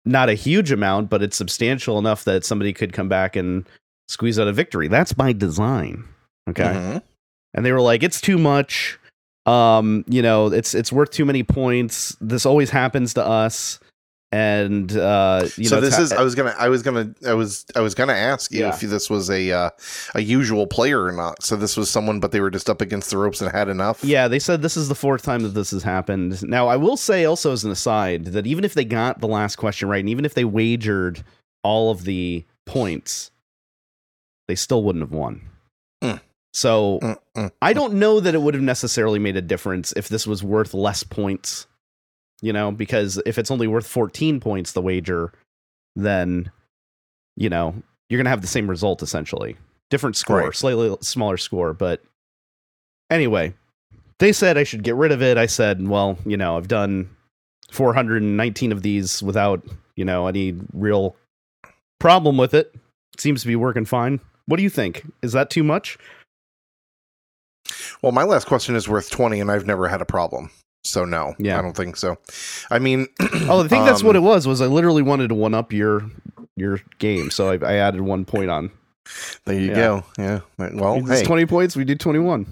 not 0.05 0.29
a 0.29 0.35
huge 0.35 0.71
amount, 0.71 1.09
but 1.09 1.21
it's 1.21 1.35
substantial 1.35 1.97
enough 1.99 2.23
that 2.23 2.45
somebody 2.45 2.71
could 2.71 2.93
come 2.93 3.09
back 3.09 3.35
and 3.35 3.65
squeeze 4.07 4.39
out 4.39 4.47
a 4.47 4.53
victory. 4.53 4.87
That's 4.87 5.11
by 5.11 5.33
design. 5.33 6.05
Okay. 6.49 6.63
Mhm. 6.63 7.01
And 7.55 7.65
they 7.65 7.71
were 7.71 7.81
like, 7.81 8.03
it's 8.03 8.21
too 8.21 8.37
much. 8.37 8.99
Um, 9.45 10.05
you 10.07 10.21
know, 10.21 10.47
it's 10.47 10.73
it's 10.73 10.91
worth 10.93 11.11
too 11.11 11.25
many 11.25 11.43
points. 11.43 12.15
This 12.21 12.45
always 12.45 12.69
happens 12.69 13.13
to 13.15 13.25
us. 13.25 13.79
And 14.33 14.91
uh 14.97 15.47
you 15.57 15.65
so 15.65 15.75
know, 15.75 15.81
this 15.81 15.99
is 15.99 16.11
I 16.11 16.23
was 16.23 16.33
gonna 16.33 16.55
I 16.57 16.67
was 16.67 16.81
gonna 16.81 17.13
I 17.23 17.35
was 17.35 17.67
I 17.75 17.81
was 17.81 17.93
gonna 17.93 18.13
ask 18.13 18.51
you 18.51 18.61
Yeah. 18.61 18.69
if 18.69 18.79
this 18.81 19.07
was 19.07 19.29
a 19.29 19.51
uh, 19.51 19.69
a 20.15 20.21
usual 20.21 20.65
player 20.65 21.03
or 21.03 21.11
not. 21.11 21.43
So 21.43 21.55
this 21.55 21.77
was 21.77 21.87
someone, 21.87 22.19
but 22.19 22.31
they 22.31 22.39
were 22.41 22.49
just 22.49 22.67
up 22.67 22.81
against 22.81 23.11
the 23.11 23.19
ropes 23.19 23.41
and 23.41 23.51
had 23.51 23.69
enough. 23.69 24.03
Yeah, 24.03 24.27
they 24.27 24.39
said 24.39 24.63
this 24.63 24.75
is 24.75 24.87
the 24.89 24.95
fourth 24.95 25.21
time 25.21 25.43
that 25.43 25.49
this 25.49 25.69
has 25.69 25.83
happened. 25.83 26.41
Now, 26.49 26.67
I 26.67 26.77
will 26.77 26.97
say 26.97 27.25
also 27.25 27.51
as 27.51 27.63
an 27.63 27.69
aside 27.69 28.25
that 28.25 28.47
even 28.47 28.65
if 28.65 28.73
they 28.73 28.85
got 28.85 29.19
the 29.21 29.27
last 29.27 29.57
question 29.57 29.87
right, 29.87 29.99
and 29.99 30.09
even 30.09 30.25
if 30.25 30.33
they 30.33 30.45
wagered 30.45 31.23
all 31.63 31.91
of 31.91 32.03
the 32.03 32.43
points, 32.65 33.29
they 34.47 34.55
still 34.55 34.83
wouldn't 34.83 35.03
have 35.03 35.11
won. 35.11 35.41
Mm. 36.03 36.19
So 36.53 36.97
Mm, 37.03 37.17
mm. 37.37 37.51
I 37.61 37.73
don't 37.73 37.93
know 37.95 38.19
that 38.19 38.33
it 38.33 38.41
would 38.41 38.55
have 38.55 38.63
necessarily 38.63 39.19
made 39.19 39.37
a 39.37 39.41
difference 39.43 39.93
if 39.95 40.09
this 40.09 40.25
was 40.25 40.43
worth 40.43 40.73
less 40.73 41.03
points, 41.03 41.67
you 42.43 42.51
know, 42.51 42.71
because 42.71 43.19
if 43.25 43.37
it's 43.37 43.49
only 43.49 43.67
worth 43.67 43.87
14 43.87 44.39
points, 44.41 44.73
the 44.73 44.81
wager, 44.81 45.31
then, 45.95 46.51
you 47.37 47.49
know, 47.49 47.73
you're 48.09 48.17
going 48.17 48.25
to 48.25 48.29
have 48.29 48.41
the 48.41 48.47
same 48.47 48.69
result 48.69 49.01
essentially. 49.01 49.55
Different 49.89 50.17
score, 50.17 50.39
Right. 50.39 50.53
slightly 50.55 50.95
smaller 50.99 51.37
score. 51.37 51.73
But 51.73 52.03
anyway, 53.09 53.53
they 54.19 54.33
said 54.33 54.57
I 54.57 54.63
should 54.65 54.83
get 54.83 54.95
rid 54.95 55.13
of 55.13 55.21
it. 55.21 55.37
I 55.37 55.45
said, 55.45 55.87
well, 55.87 56.17
you 56.25 56.35
know, 56.35 56.57
I've 56.57 56.67
done 56.67 57.09
419 57.71 58.71
of 58.73 58.81
these 58.81 59.23
without, 59.23 59.63
you 59.95 60.03
know, 60.03 60.27
any 60.27 60.53
real 60.73 61.15
problem 61.99 62.37
with 62.37 62.53
it. 62.53 62.75
Seems 63.17 63.41
to 63.43 63.47
be 63.47 63.55
working 63.55 63.85
fine. 63.85 64.19
What 64.47 64.57
do 64.57 64.63
you 64.63 64.69
think? 64.69 65.09
Is 65.21 65.31
that 65.31 65.49
too 65.49 65.63
much? 65.63 65.97
Well, 68.01 68.11
my 68.11 68.23
last 68.23 68.47
question 68.47 68.75
is 68.75 68.89
worth 68.89 69.09
twenty, 69.09 69.39
and 69.39 69.49
I've 69.49 69.65
never 69.65 69.87
had 69.87 70.01
a 70.01 70.05
problem. 70.05 70.49
So 70.83 71.05
no, 71.05 71.33
Yeah. 71.39 71.57
I 71.57 71.61
don't 71.61 71.75
think 71.75 71.95
so. 71.95 72.17
I 72.69 72.79
mean, 72.79 73.07
Oh, 73.47 73.63
I 73.63 73.67
think 73.67 73.85
that's 73.85 74.03
what 74.03 74.15
it 74.15 74.19
um, 74.19 74.25
was. 74.25 74.47
Was 74.47 74.61
I 74.61 74.65
literally 74.67 75.01
wanted 75.01 75.29
to 75.29 75.35
one 75.35 75.53
up 75.53 75.71
your 75.71 76.09
your 76.55 76.81
game, 76.99 77.31
so 77.31 77.49
I, 77.49 77.57
I 77.65 77.73
added 77.75 78.01
one 78.01 78.25
point 78.25 78.49
on. 78.49 78.71
There 79.45 79.59
you 79.59 79.69
Yeah. 79.69 79.75
go. 79.75 80.05
Yeah. 80.17 80.39
Well, 80.57 80.95
It's 80.97 81.21
hey. 81.21 81.25
twenty 81.25 81.45
points. 81.45 81.75
We 81.75 81.85
do 81.85 81.95
twenty 81.95 82.19
one. 82.19 82.45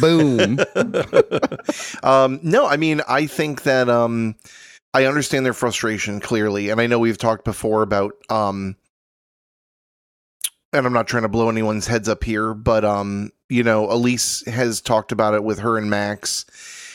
Boom. 0.00 0.58
um, 2.02 2.40
no, 2.42 2.66
I 2.66 2.76
mean, 2.76 3.02
I 3.08 3.26
think 3.26 3.62
that 3.62 3.88
um, 3.88 4.34
I 4.94 5.04
understand 5.06 5.46
their 5.46 5.52
frustration 5.52 6.20
clearly, 6.20 6.70
and 6.70 6.80
I 6.80 6.86
know 6.86 6.98
we've 6.98 7.18
talked 7.18 7.44
before 7.44 7.82
about 7.82 8.12
um, 8.28 8.76
and 10.72 10.86
I'm 10.86 10.92
not 10.92 11.08
trying 11.08 11.22
to 11.24 11.28
blow 11.28 11.48
anyone's 11.48 11.86
heads 11.86 12.08
up 12.08 12.22
here, 12.24 12.54
but 12.54 12.84
um, 12.84 13.30
you 13.48 13.62
know, 13.62 13.90
Elise 13.90 14.44
has 14.46 14.80
talked 14.80 15.12
about 15.12 15.34
it 15.34 15.42
with 15.44 15.58
her 15.60 15.76
and 15.78 15.90
Max, 15.90 16.44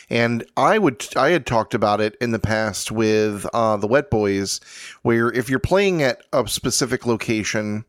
and 0.10 0.46
I 0.58 0.78
would 0.78 1.06
I 1.16 1.30
had 1.30 1.46
talked 1.46 1.74
about 1.74 2.02
it 2.02 2.16
in 2.22 2.32
the 2.32 2.40
past 2.40 2.92
with 2.92 3.46
uh, 3.54 3.78
the 3.78 3.88
Wet 3.88 4.10
Boys, 4.10 4.60
where 5.02 5.32
if 5.32 5.50
you're 5.50 5.60
playing 5.60 6.04
at 6.04 6.22
a 6.34 6.48
specific 6.48 7.06
location 7.06 7.86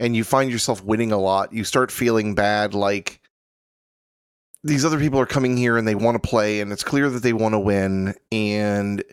and 0.00 0.16
you 0.16 0.24
find 0.24 0.50
yourself 0.50 0.82
winning 0.84 1.12
a 1.12 1.18
lot, 1.18 1.52
you 1.52 1.64
start 1.64 1.90
feeling 1.90 2.34
bad, 2.34 2.74
like 2.74 3.20
these 4.64 4.84
other 4.84 4.98
people 4.98 5.20
are 5.20 5.26
coming 5.26 5.56
here 5.56 5.76
and 5.76 5.86
they 5.86 5.94
want 5.94 6.20
to 6.20 6.28
play, 6.28 6.60
and 6.60 6.72
it's 6.72 6.84
clear 6.84 7.08
that 7.10 7.22
they 7.22 7.32
want 7.32 7.54
to 7.54 7.58
win, 7.58 8.14
and 8.32 9.04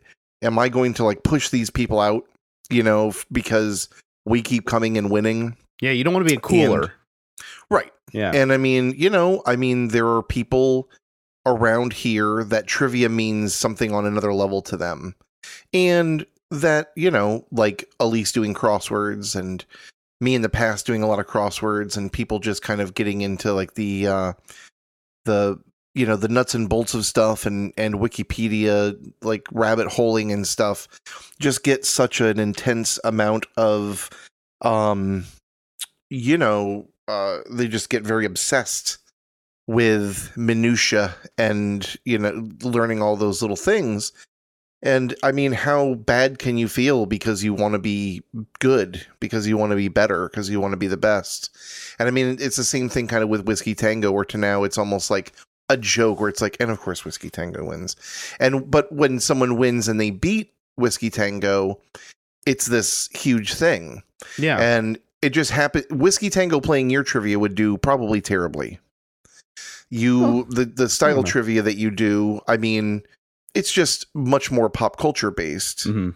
am 0.41 0.59
I 0.59 0.69
going 0.69 0.93
to 0.95 1.03
like 1.03 1.23
push 1.23 1.49
these 1.49 1.69
people 1.69 1.99
out, 1.99 2.25
you 2.69 2.83
know, 2.83 3.13
because 3.31 3.89
we 4.25 4.41
keep 4.41 4.65
coming 4.65 4.97
and 4.97 5.11
winning? 5.11 5.55
Yeah, 5.81 5.91
you 5.91 6.03
don't 6.03 6.13
want 6.13 6.25
to 6.25 6.31
be 6.31 6.37
a 6.37 6.41
cooler. 6.41 6.81
And, 6.83 6.91
right. 7.69 7.91
Yeah. 8.13 8.31
And 8.33 8.53
I 8.53 8.57
mean, 8.57 8.93
you 8.97 9.09
know, 9.09 9.43
I 9.45 9.55
mean, 9.55 9.89
there 9.89 10.07
are 10.07 10.23
people 10.23 10.89
around 11.45 11.93
here 11.93 12.43
that 12.43 12.67
trivia 12.67 13.09
means 13.09 13.53
something 13.53 13.93
on 13.93 14.05
another 14.05 14.33
level 14.33 14.61
to 14.63 14.77
them. 14.77 15.15
And 15.73 16.25
that, 16.51 16.91
you 16.95 17.11
know, 17.11 17.45
like 17.51 17.89
Elise 17.99 18.31
doing 18.31 18.53
crosswords 18.53 19.35
and 19.35 19.63
me 20.21 20.35
in 20.35 20.41
the 20.41 20.49
past 20.49 20.85
doing 20.85 21.03
a 21.03 21.07
lot 21.07 21.19
of 21.19 21.27
crosswords 21.27 21.97
and 21.97 22.11
people 22.11 22.39
just 22.39 22.61
kind 22.61 22.81
of 22.81 22.93
getting 22.93 23.21
into 23.21 23.53
like 23.53 23.73
the 23.73 24.07
uh 24.07 24.33
the 25.25 25.59
you 25.93 26.05
know 26.05 26.15
the 26.15 26.27
nuts 26.27 26.55
and 26.55 26.69
bolts 26.69 26.93
of 26.93 27.05
stuff 27.05 27.45
and 27.45 27.73
and 27.77 27.95
wikipedia 27.95 28.95
like 29.21 29.47
rabbit 29.51 29.87
holing 29.87 30.31
and 30.31 30.47
stuff 30.47 30.87
just 31.39 31.63
get 31.63 31.85
such 31.85 32.21
an 32.21 32.39
intense 32.39 32.99
amount 33.03 33.45
of 33.57 34.09
um 34.61 35.25
you 36.09 36.37
know 36.37 36.87
uh 37.07 37.39
they 37.49 37.67
just 37.67 37.89
get 37.89 38.03
very 38.03 38.25
obsessed 38.25 38.97
with 39.67 40.35
minutia 40.37 41.15
and 41.37 41.97
you 42.05 42.17
know 42.17 42.47
learning 42.61 43.01
all 43.01 43.15
those 43.15 43.41
little 43.41 43.57
things. 43.57 44.11
And 44.83 45.15
i 45.23 45.31
mean 45.31 45.51
how 45.51 45.95
bad 45.95 46.37
can 46.37 46.57
you 46.57 46.67
feel 46.67 47.05
because 47.05 47.43
you 47.43 47.53
want 47.53 47.73
to 47.73 47.79
be 47.79 48.21
good 48.59 49.03
because 49.19 49.47
you 49.47 49.57
want 49.57 49.71
to 49.71 49.75
be 49.75 49.87
better 49.87 50.29
because 50.29 50.49
you 50.49 50.59
want 50.59 50.73
to 50.73 50.77
be 50.77 50.87
the 50.87 50.97
best? 50.97 51.49
And 51.97 52.07
i 52.07 52.11
mean 52.11 52.37
it's 52.39 52.57
the 52.57 52.63
same 52.63 52.89
thing 52.89 53.07
kind 53.07 53.23
of 53.23 53.29
with 53.29 53.45
whiskey 53.45 53.73
tango 53.73 54.11
where 54.11 54.25
to 54.25 54.37
now 54.37 54.63
it's 54.63 54.77
almost 54.77 55.09
like 55.09 55.33
a 55.69 55.77
joke 55.77 56.19
where 56.19 56.29
it's 56.29 56.41
like 56.41 56.57
and 56.59 56.69
of 56.69 56.79
course 56.79 57.03
whiskey 57.03 57.29
tango 57.29 57.65
wins. 57.65 57.95
And 58.39 58.69
but 58.69 58.91
when 58.91 59.19
someone 59.19 59.57
wins 59.57 59.87
and 59.87 59.99
they 59.99 60.11
beat 60.11 60.53
whiskey 60.75 61.09
tango 61.09 61.79
it's 62.45 62.67
this 62.67 63.09
huge 63.15 63.55
thing. 63.55 64.03
Yeah. 64.37 64.59
and 64.59 64.99
it 65.23 65.31
just 65.31 65.49
happened 65.49 65.85
whiskey 65.89 66.29
tango 66.29 66.59
playing 66.59 66.91
your 66.91 67.03
trivia 67.03 67.39
would 67.39 67.55
do 67.55 67.77
probably 67.77 68.21
terribly 68.21 68.79
you 69.95 70.25
Oh. 70.25 70.43
the 70.49 70.65
the 70.65 70.89
style 70.89 71.23
Mhm. 71.23 71.25
trivia 71.25 71.61
that 71.61 71.77
you 71.77 71.89
do 71.91 72.41
i 72.47 72.57
mean 72.57 73.01
it's 73.53 73.71
just 73.71 74.05
much 74.13 74.51
more 74.51 74.69
pop 74.69 74.97
culture 74.97 75.31
based. 75.31 75.83
Hmm 75.85 76.09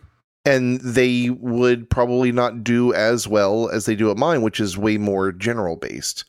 and 0.46 0.80
they 0.80 1.30
would 1.30 1.90
probably 1.90 2.32
not 2.32 2.64
do 2.64 2.94
as 2.94 3.28
well 3.28 3.70
as 3.70 3.86
they 3.86 3.94
do 3.96 4.10
at 4.10 4.16
mine 4.18 4.42
which 4.42 4.60
is 4.62 4.78
way 4.78 4.98
more 4.98 5.34
general 5.34 5.76
based. 5.76 6.24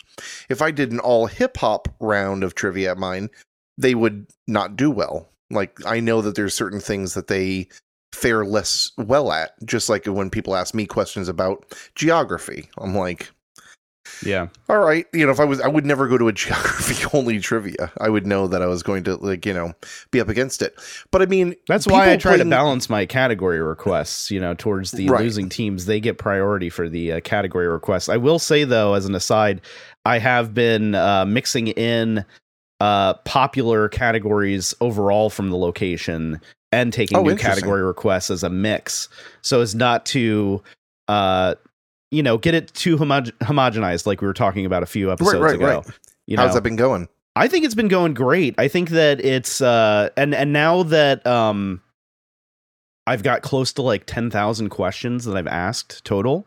If 0.48 0.60
i 0.60 0.70
did 0.72 0.90
an 0.92 0.98
all 0.98 1.26
hip 1.26 1.56
hop 1.58 1.88
round 2.00 2.42
of 2.42 2.54
trivia 2.56 2.90
at 2.90 2.98
mine 2.98 3.30
they 3.78 3.94
would 3.94 4.26
not 4.48 4.76
do 4.76 4.90
well. 4.90 5.28
Like 5.50 5.78
i 5.86 6.00
know 6.00 6.20
that 6.22 6.34
there's 6.34 6.54
certain 6.54 6.80
things 6.80 7.14
that 7.14 7.28
they 7.28 7.68
fare 8.12 8.44
less 8.44 8.90
well 8.98 9.30
at 9.30 9.52
just 9.64 9.88
like 9.88 10.06
when 10.06 10.28
people 10.28 10.56
ask 10.56 10.74
me 10.74 10.86
questions 10.86 11.28
about 11.28 11.64
geography. 11.94 12.68
I'm 12.78 12.94
like 12.96 13.30
Yeah. 14.24 14.48
all 14.68 14.78
right 14.78 15.06
you 15.12 15.24
know 15.24 15.32
if 15.32 15.40
i 15.40 15.44
was 15.44 15.60
i 15.60 15.68
would 15.68 15.86
never 15.86 16.08
go 16.08 16.18
to 16.18 16.28
a 16.28 16.32
geography 16.34 17.04
only 17.12 17.38
trivia 17.40 17.90
i 18.00 18.08
would 18.08 18.26
know 18.26 18.46
that 18.48 18.62
i 18.62 18.66
was 18.66 18.82
going 18.82 19.04
to 19.04 19.16
like 19.16 19.46
you 19.46 19.54
know 19.54 19.72
be 20.10 20.20
up 20.20 20.28
against 20.28 20.62
it 20.62 20.74
but 21.10 21.22
i 21.22 21.26
mean 21.26 21.54
That's 21.68 21.86
why 21.86 22.12
I 22.12 22.16
try 22.16 22.36
to 22.36 22.44
balance 22.44 22.90
my 22.90 23.06
category 23.06 23.60
requests, 23.60 24.30
you 24.30 24.40
know, 24.40 24.54
towards 24.54 24.92
the 24.92 25.08
Right. 25.08 25.22
losing 25.22 25.48
teams. 25.48 25.86
They 25.86 26.00
get 26.00 26.18
priority 26.18 26.68
for 26.70 26.88
the 26.88 27.12
uh, 27.12 27.20
category 27.20 27.66
requests. 27.68 28.08
I 28.08 28.16
will 28.16 28.38
say 28.38 28.64
though, 28.64 28.94
as 28.94 29.06
an 29.06 29.14
aside, 29.14 29.60
I 30.04 30.18
have 30.18 30.52
been 30.54 30.94
uh, 30.94 31.24
mixing 31.26 31.68
in 31.68 32.24
uh, 32.80 33.14
popular 33.24 33.88
categories 33.88 34.74
overall 34.80 35.30
from 35.30 35.50
the 35.50 35.56
location 35.56 36.40
and 36.72 36.92
taking 36.92 37.18
Oh, 37.18 37.22
new 37.22 37.36
category 37.36 37.82
requests 37.82 38.30
as 38.30 38.42
a 38.42 38.50
mix, 38.50 39.08
so 39.42 39.60
as 39.60 39.74
not 39.74 40.06
to, 40.06 40.62
uh, 41.08 41.54
you 42.10 42.22
know, 42.22 42.38
get 42.38 42.54
it 42.54 42.72
too 42.74 42.96
homo- 42.98 43.20
homogenized, 43.42 44.06
like 44.06 44.20
we 44.20 44.26
were 44.26 44.34
talking 44.34 44.66
about 44.66 44.82
a 44.82 44.86
few 44.86 45.12
episodes 45.12 45.38
right, 45.38 45.54
ago. 45.54 45.82
right. 45.86 45.98
You 46.26 46.36
know, 46.36 46.42
how's 46.44 46.54
that 46.54 46.62
been 46.62 46.76
going 46.76 47.08
I 47.36 47.48
think 47.48 47.64
it's 47.64 47.74
been 47.74 47.88
going 47.88 48.14
great. 48.14 48.54
I 48.58 48.68
think 48.68 48.90
that 48.90 49.24
it's 49.24 49.60
uh 49.60 50.10
and 50.16 50.34
and 50.34 50.52
now 50.52 50.82
that 50.84 51.26
um 51.26 51.80
I've 53.06 53.22
got 53.22 53.42
close 53.42 53.72
to 53.74 53.82
like 53.82 54.04
10,000 54.06 54.68
questions 54.68 55.24
that 55.24 55.36
I've 55.36 55.46
asked 55.46 56.04
total, 56.04 56.46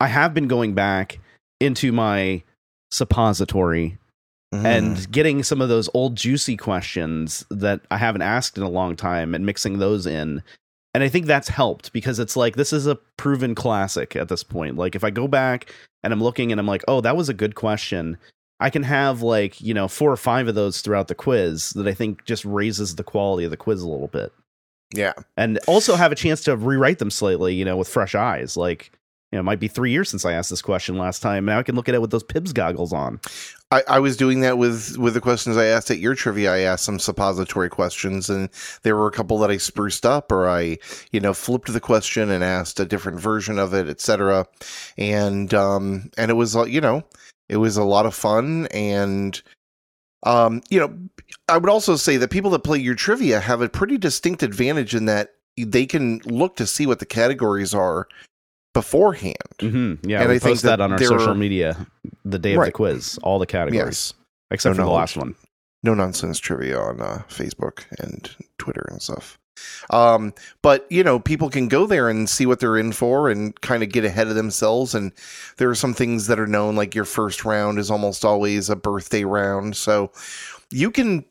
I 0.00 0.08
have 0.08 0.32
been 0.34 0.48
going 0.48 0.74
back 0.74 1.18
into 1.60 1.92
my 1.92 2.42
suppository 2.90 3.98
Mm. 4.54 4.64
and 4.66 5.10
getting 5.10 5.42
some 5.42 5.62
of 5.62 5.70
those 5.70 5.88
old 5.94 6.14
juicy 6.14 6.58
questions 6.58 7.42
that 7.50 7.80
I 7.90 7.96
haven't 7.96 8.20
asked 8.20 8.58
in 8.58 8.62
a 8.62 8.68
long 8.68 8.96
time 8.96 9.34
and 9.34 9.46
mixing 9.46 9.78
those 9.78 10.06
in. 10.06 10.42
And 10.94 11.02
I 11.02 11.08
think 11.08 11.26
that's 11.26 11.48
helped 11.48 11.92
because 11.92 12.18
it's 12.18 12.36
like 12.36 12.56
this 12.56 12.72
is 12.72 12.86
a 12.86 12.96
proven 13.16 13.54
classic 13.54 14.14
at 14.14 14.28
this 14.28 14.44
point. 14.44 14.76
Like 14.76 14.94
if 14.94 15.04
I 15.04 15.10
go 15.10 15.26
back 15.26 15.72
and 16.02 16.12
I'm 16.12 16.22
looking 16.22 16.52
and 16.52 16.60
I'm 16.60 16.66
like, 16.66 16.84
"Oh, 16.86 17.00
that 17.00 17.16
was 17.16 17.28
a 17.28 17.34
good 17.34 17.54
question." 17.54 18.18
I 18.60 18.70
can 18.70 18.84
have 18.84 19.22
like, 19.22 19.60
you 19.60 19.74
know, 19.74 19.88
four 19.88 20.12
or 20.12 20.16
five 20.16 20.46
of 20.46 20.54
those 20.54 20.80
throughout 20.82 21.08
the 21.08 21.16
quiz 21.16 21.70
that 21.70 21.88
I 21.88 21.94
think 21.94 22.24
just 22.24 22.44
raises 22.44 22.94
the 22.94 23.02
quality 23.02 23.44
of 23.44 23.50
the 23.50 23.56
quiz 23.56 23.82
a 23.82 23.88
little 23.88 24.06
bit. 24.06 24.32
yeah 24.94 25.14
And 25.36 25.58
also 25.66 25.96
have 25.96 26.12
a 26.12 26.14
chance 26.14 26.42
to 26.44 26.56
rewrite 26.56 27.00
them 27.00 27.10
slightly, 27.10 27.54
you 27.54 27.64
know, 27.64 27.76
with 27.76 27.88
fresh 27.88 28.14
eyes. 28.14 28.56
Like, 28.56 28.92
you 29.32 29.36
know, 29.36 29.40
it 29.40 29.44
might 29.44 29.60
be 29.60 29.68
three 29.68 29.90
years 29.90 30.10
since 30.10 30.26
I 30.26 30.32
asked 30.32 30.50
this 30.50 30.60
question 30.60 30.98
last 30.98 31.22
time. 31.22 31.46
Now 31.46 31.58
I 31.58 31.62
can 31.62 31.74
look 31.74 31.88
at 31.88 31.94
it 31.94 32.02
with 32.02 32.10
those 32.10 32.22
Pibs 32.22 32.52
goggles 32.52 32.92
on. 32.92 33.18
I, 33.70 33.82
I 33.88 33.98
was 33.98 34.18
doing 34.18 34.40
that 34.40 34.58
with 34.58 34.98
with 34.98 35.14
the 35.14 35.22
questions 35.22 35.56
I 35.56 35.64
asked 35.64 35.90
at 35.90 35.98
your 35.98 36.14
trivia. 36.14 36.52
I 36.52 36.58
asked 36.58 36.84
some 36.84 36.98
suppository 36.98 37.70
questions, 37.70 38.28
and 38.28 38.50
there 38.82 38.94
were 38.94 39.06
a 39.06 39.12
couple 39.12 39.38
that 39.38 39.50
I 39.50 39.56
spruced 39.56 40.04
up, 40.04 40.30
or 40.30 40.46
I, 40.46 40.76
you 41.12 41.20
know, 41.20 41.32
flipped 41.32 41.72
the 41.72 41.80
question 41.80 42.30
and 42.30 42.44
asked 42.44 42.78
a 42.78 42.84
different 42.84 43.20
version 43.20 43.58
of 43.58 43.72
it, 43.72 43.88
etc. 43.88 44.46
And 44.98 45.54
um, 45.54 46.10
and 46.18 46.30
it 46.30 46.34
was, 46.34 46.54
you 46.68 46.82
know, 46.82 47.02
it 47.48 47.56
was 47.56 47.78
a 47.78 47.84
lot 47.84 48.04
of 48.04 48.14
fun, 48.14 48.66
and 48.66 49.40
um, 50.24 50.60
you 50.68 50.78
know, 50.78 50.94
I 51.48 51.56
would 51.56 51.70
also 51.70 51.96
say 51.96 52.18
that 52.18 52.30
people 52.30 52.50
that 52.50 52.64
play 52.64 52.78
your 52.78 52.94
trivia 52.94 53.40
have 53.40 53.62
a 53.62 53.68
pretty 53.70 53.96
distinct 53.96 54.42
advantage 54.42 54.94
in 54.94 55.06
that 55.06 55.30
they 55.56 55.86
can 55.86 56.18
look 56.26 56.56
to 56.56 56.66
see 56.66 56.86
what 56.86 56.98
the 56.98 57.06
categories 57.06 57.72
are 57.72 58.06
beforehand. 58.72 59.36
Mm-hmm. 59.58 60.08
Yeah, 60.08 60.20
And 60.20 60.28
we 60.30 60.36
I 60.36 60.38
think 60.38 60.54
post 60.54 60.62
that, 60.62 60.76
that 60.76 60.80
on 60.80 60.92
our 60.92 60.98
social 60.98 61.30
are- 61.30 61.34
media 61.34 61.86
the 62.24 62.38
day 62.38 62.54
of 62.54 62.64
the 62.64 62.72
quiz, 62.72 63.18
all 63.22 63.38
the 63.38 63.46
categories 63.46 63.84
Yes. 63.84 64.14
except 64.50 64.76
No 64.76 64.82
for 64.84 64.86
the 64.86 64.92
last 64.94 65.16
one. 65.16 65.34
no 65.82 65.94
nonsense 65.94 66.38
trivia 66.38 66.78
on 66.78 67.00
uh, 67.00 67.22
Facebook 67.28 67.84
and 67.98 68.30
Twitter 68.58 68.86
and 68.90 69.02
stuff. 69.02 69.38
Um, 69.90 70.32
but 70.62 70.86
you 70.90 71.04
know, 71.04 71.20
people 71.20 71.50
can 71.50 71.68
go 71.68 71.86
there 71.86 72.08
and 72.08 72.28
see 72.28 72.46
what 72.46 72.58
they're 72.60 72.78
in 72.78 72.90
for 72.92 73.28
and 73.28 73.58
kind 73.60 73.82
of 73.82 73.90
get 73.90 74.04
ahead 74.04 74.26
of 74.28 74.34
themselves. 74.34 74.94
And 74.94 75.12
there 75.58 75.68
are 75.68 75.74
some 75.74 75.92
things 75.94 76.26
that 76.28 76.40
are 76.40 76.46
known, 76.46 76.74
like 76.74 76.94
your 76.94 77.04
first 77.04 77.44
round 77.44 77.78
is 77.78 77.90
almost 77.90 78.24
always 78.24 78.70
a 78.70 78.76
birthday 78.76 79.24
round, 79.24 79.76
so 79.76 80.10
you 80.70 80.90
can 80.90 81.24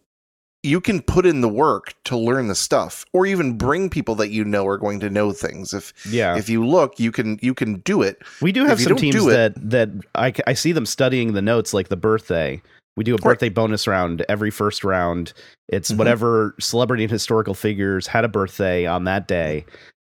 you 0.63 0.79
can 0.79 1.01
put 1.01 1.25
in 1.25 1.41
the 1.41 1.49
work 1.49 1.93
to 2.05 2.15
learn 2.17 2.47
the 2.47 2.55
stuff, 2.55 3.05
or 3.13 3.25
even 3.25 3.57
bring 3.57 3.89
people 3.89 4.13
that 4.15 4.29
you 4.29 4.43
know 4.45 4.67
are 4.67 4.77
going 4.77 4.99
to 4.99 5.09
know 5.09 5.31
things. 5.31 5.73
If 5.73 5.93
Yeah, 6.09 6.37
if 6.37 6.49
you 6.49 6.65
look, 6.65 6.99
you 6.99 7.11
can 7.11 7.39
you 7.41 7.53
can 7.53 7.79
do 7.79 8.01
it. 8.01 8.21
we 8.41 8.51
do 8.51 8.65
have 8.65 8.79
some 8.79 8.95
teams 8.95 9.15
do 9.15 9.29
it- 9.29 9.33
that 9.55 9.69
that 9.71 9.89
I, 10.15 10.33
I 10.47 10.53
see 10.53 10.71
them 10.71 10.85
studying 10.85 11.33
the 11.33 11.41
notes, 11.41 11.73
like 11.73 11.89
the 11.89 11.97
birthday. 11.97 12.61
We 12.97 13.03
do 13.03 13.13
a 13.13 13.15
Right. 13.15 13.23
birthday 13.23 13.49
bonus 13.49 13.87
round 13.87 14.23
every 14.29 14.51
first 14.51 14.83
round. 14.83 15.33
It's 15.69 15.91
Mhm. 15.91 15.97
whatever 15.97 16.55
celebrity 16.59 17.03
and 17.05 17.11
historical 17.11 17.53
figures 17.53 18.05
had 18.05 18.25
a 18.25 18.27
birthday 18.29 18.85
on 18.85 19.05
that 19.05 19.27
day, 19.27 19.65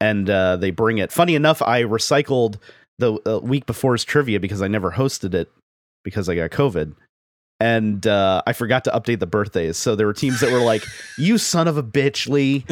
and 0.00 0.28
uh, 0.28 0.56
they 0.56 0.70
bring 0.70 0.98
it. 0.98 1.12
Funny 1.12 1.34
enough, 1.34 1.60
I 1.62 1.82
recycled 1.82 2.56
the 2.98 3.18
uh, 3.26 3.38
week 3.40 3.66
before's 3.66 4.04
trivia 4.04 4.40
because 4.40 4.62
I 4.62 4.68
never 4.68 4.90
hosted 4.92 5.34
it 5.34 5.50
because 6.02 6.28
I 6.28 6.34
got 6.34 6.50
COVID. 6.50 6.94
And 7.62 8.08
uh, 8.08 8.42
I 8.44 8.54
forgot 8.54 8.82
to 8.84 8.90
update 8.90 9.20
the 9.20 9.26
birthdays. 9.28 9.76
So 9.76 9.94
there 9.94 10.08
were 10.08 10.12
teams 10.12 10.40
that 10.40 10.50
were 10.50 10.58
like, 10.58 10.84
You 11.16 11.38
son 11.38 11.68
of 11.68 11.76
a 11.76 11.82
bitch, 11.82 12.28
Lee. 12.28 12.64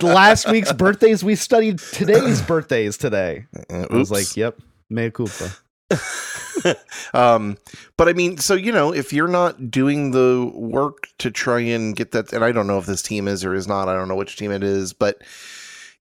Last 0.00 0.48
week's 0.48 0.72
birthdays, 0.72 1.22
we 1.22 1.34
studied 1.34 1.78
today's 1.78 2.40
birthdays 2.46 2.96
today. 2.96 3.44
I 3.68 3.86
was 3.90 4.10
like, 4.10 4.34
Yep, 4.34 4.62
mea 4.88 5.10
culpa. 5.10 5.50
um, 7.12 7.58
but 7.98 8.08
I 8.08 8.14
mean, 8.14 8.38
so 8.38 8.54
you 8.54 8.72
know, 8.72 8.94
if 8.94 9.12
you're 9.12 9.28
not 9.28 9.70
doing 9.70 10.12
the 10.12 10.50
work 10.54 11.08
to 11.18 11.30
try 11.30 11.60
and 11.60 11.94
get 11.94 12.12
that, 12.12 12.32
and 12.32 12.42
I 12.42 12.50
don't 12.50 12.66
know 12.66 12.78
if 12.78 12.86
this 12.86 13.02
team 13.02 13.28
is 13.28 13.44
or 13.44 13.52
is 13.52 13.68
not, 13.68 13.90
I 13.90 13.94
don't 13.94 14.08
know 14.08 14.16
which 14.16 14.38
team 14.38 14.52
it 14.52 14.62
is, 14.62 14.94
but 14.94 15.20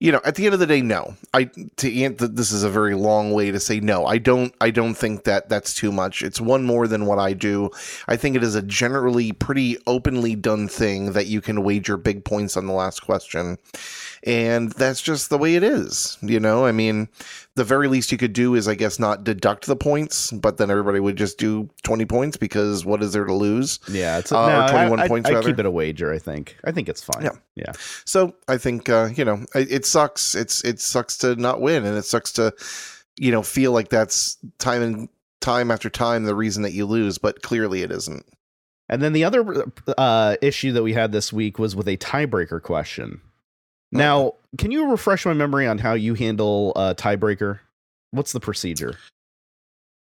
you 0.02 0.12
know, 0.12 0.20
at 0.26 0.34
the 0.34 0.46
end 0.46 0.56
of 0.56 0.60
the 0.60 0.66
day, 0.66 0.82
no. 0.82 1.16
I 1.32 1.44
to 1.44 2.10
this 2.18 2.52
is 2.52 2.64
a 2.64 2.72
very 2.72 2.96
long 2.96 3.34
way 3.34 3.52
to 3.52 3.60
say 3.60 3.80
no. 3.80 4.08
I 4.08 4.18
don't. 4.18 4.52
I 4.60 4.72
don't 4.72 4.96
think 4.96 5.26
that 5.26 5.48
that's 5.48 5.76
too 5.76 5.92
much. 5.92 6.24
It's 6.24 6.42
one 6.42 6.64
more 6.66 6.88
than 6.88 7.06
what 7.06 7.20
I 7.20 7.34
do. 7.34 7.70
I 8.08 8.18
think 8.18 8.36
it 8.36 8.44
is 8.44 8.56
a 8.56 8.64
generally 8.64 9.32
pretty 9.32 9.78
openly 9.86 10.36
done 10.36 10.68
thing 10.68 11.14
that 11.14 11.28
you 11.28 11.40
can 11.40 11.64
wager 11.64 11.98
big 11.98 12.26
points 12.26 12.58
on 12.58 12.66
the 12.66 12.74
last 12.74 13.02
question, 13.02 13.60
and 14.24 14.72
that's 14.74 15.02
just 15.02 15.30
the 15.30 15.38
way 15.38 15.56
it 15.56 15.64
is. 15.64 16.18
You 16.22 16.40
know, 16.40 16.66
I 16.66 16.72
mean, 16.72 17.08
the 17.56 17.64
very 17.64 17.88
least 17.88 18.12
you 18.12 18.18
could 18.18 18.34
do 18.34 18.56
is, 18.56 18.68
I 18.68 18.76
guess, 18.76 19.00
not 19.00 19.24
deduct 19.24 19.66
the 19.66 19.76
points, 19.76 20.32
but 20.32 20.58
then 20.58 20.70
everybody 20.70 21.00
would 21.00 21.16
just 21.16 21.38
do 21.38 21.70
twenty 21.84 22.06
points 22.06 22.38
because 22.38 22.86
what 22.86 23.02
is 23.02 23.14
there 23.14 23.26
to 23.26 23.34
lose? 23.34 23.80
Yeah, 23.90 24.20
it's 24.20 24.32
Uh, 24.32 24.66
no, 24.68 24.72
21 24.72 25.00
I, 25.00 25.04
I, 25.04 25.08
points, 25.08 25.30
I 25.30 25.34
rather. 25.34 25.50
keep 25.50 25.60
it 25.60 25.66
a 25.66 25.72
wager. 25.72 26.14
I 26.14 26.20
think. 26.20 26.58
I 26.64 26.72
think 26.72 26.88
it's 26.90 27.04
fine. 27.04 27.24
Yeah. 27.24 27.32
yeah. 27.56 27.72
So 28.06 28.36
I 28.48 28.58
think 28.58 28.90
uh, 28.90 29.10
you 29.16 29.26
know 29.26 29.46
it, 29.56 29.72
it 29.72 29.86
sucks. 29.86 30.36
It's 30.36 30.64
it 30.64 30.80
sucks 30.80 31.18
to 31.20 31.36
not 31.36 31.62
win, 31.62 31.86
and 31.86 31.98
it 31.98 32.06
sucks 32.06 32.32
to 32.34 32.54
you 33.20 33.32
know 33.32 33.42
feel 33.44 33.72
like 33.72 33.90
that's 33.90 34.38
time 34.60 34.82
and 34.82 35.10
time 35.42 35.72
after 35.72 35.90
time 35.90 36.24
the 36.26 36.36
reason 36.36 36.62
that 36.64 36.72
you 36.72 36.86
lose, 36.86 37.18
but 37.18 37.42
clearly 37.42 37.82
it 37.82 37.92
isn't. 37.92 38.26
And 38.88 39.02
then 39.02 39.14
the 39.14 39.24
other 39.24 39.66
uh, 39.98 40.36
issue 40.42 40.74
that 40.74 40.84
we 40.84 40.94
had 40.94 41.12
this 41.14 41.32
week 41.32 41.58
was 41.58 41.76
with 41.76 41.88
a 41.88 41.96
tiebreaker 41.98 42.62
question. 42.62 43.22
Now, 43.92 44.34
can 44.58 44.72
you 44.72 44.90
refresh 44.90 45.26
my 45.26 45.34
memory 45.34 45.68
on 45.68 45.78
how 45.78 45.94
you 45.94 46.14
handle 46.14 46.74
uh, 46.76 46.94
tiebreaker? 46.96 47.60
What's 48.12 48.32
the 48.32 48.40
procedure? 48.40 48.98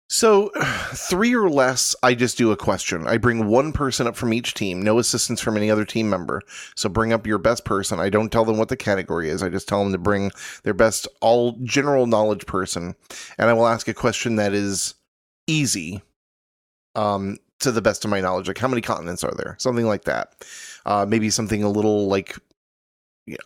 So 0.10 0.52
three 0.94 1.36
or 1.36 1.50
less, 1.50 1.96
I 2.04 2.14
just 2.14 2.38
do 2.38 2.52
a 2.52 2.58
question. 2.58 3.08
I 3.08 3.18
bring 3.18 3.48
one 3.48 3.74
person 3.74 4.08
up 4.08 4.16
from 4.16 4.34
each 4.34 4.54
team, 4.54 4.82
no 4.82 5.00
assistance 5.00 5.42
from 5.42 5.58
any 5.58 5.70
other 5.70 5.86
team 5.86 6.10
member. 6.10 6.42
So 6.76 6.90
bring 6.90 7.14
up 7.14 7.28
your 7.28 7.38
best 7.38 7.66
person. 7.66 8.00
I 8.00 8.10
don't 8.10 8.32
tell 8.32 8.46
them 8.46 8.58
what 8.58 8.70
the 8.70 8.78
category 8.78 9.30
is. 9.30 9.44
I 9.44 9.50
just 9.50 9.68
tell 9.68 9.84
them 9.84 9.92
to 9.92 9.98
bring 9.98 10.32
their 10.64 10.74
best 10.74 11.08
all 11.22 11.54
general 11.64 12.08
knowledge 12.08 12.46
person, 12.46 12.96
and 13.38 13.50
I 13.50 13.54
will 13.54 13.68
ask 13.68 13.88
a 13.88 13.94
question 13.94 14.36
that 14.38 14.54
is 14.54 14.96
easy. 15.48 16.02
Um, 16.96 17.40
to 17.60 17.72
the 17.72 17.82
best 17.82 18.06
of 18.06 18.12
my 18.12 18.22
knowledge, 18.22 18.48
like 18.48 18.58
how 18.58 18.68
many 18.68 18.82
continents 18.82 19.24
are 19.24 19.34
there? 19.36 19.56
Something 19.60 19.86
like 19.86 20.04
that. 20.04 20.46
Uh, 20.86 21.06
maybe 21.08 21.30
something 21.30 21.64
a 21.64 21.70
little 21.70 22.08
like 22.08 22.38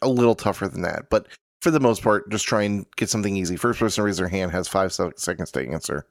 a 0.02 0.10
little 0.10 0.36
tougher 0.36 0.68
than 0.68 0.82
that, 0.82 1.10
but 1.10 1.28
for 1.62 1.72
the 1.72 1.80
most 1.80 2.02
part, 2.02 2.30
just 2.30 2.46
try 2.46 2.64
and 2.64 2.86
get 2.96 3.10
something 3.10 3.36
easy. 3.36 3.56
First 3.56 3.80
person 3.80 4.02
to 4.02 4.06
raise 4.06 4.18
their 4.18 4.28
hand 4.28 4.52
has 4.52 4.68
five 4.68 4.94
seconds 4.94 5.52
to 5.52 5.70
answer. 5.70 6.06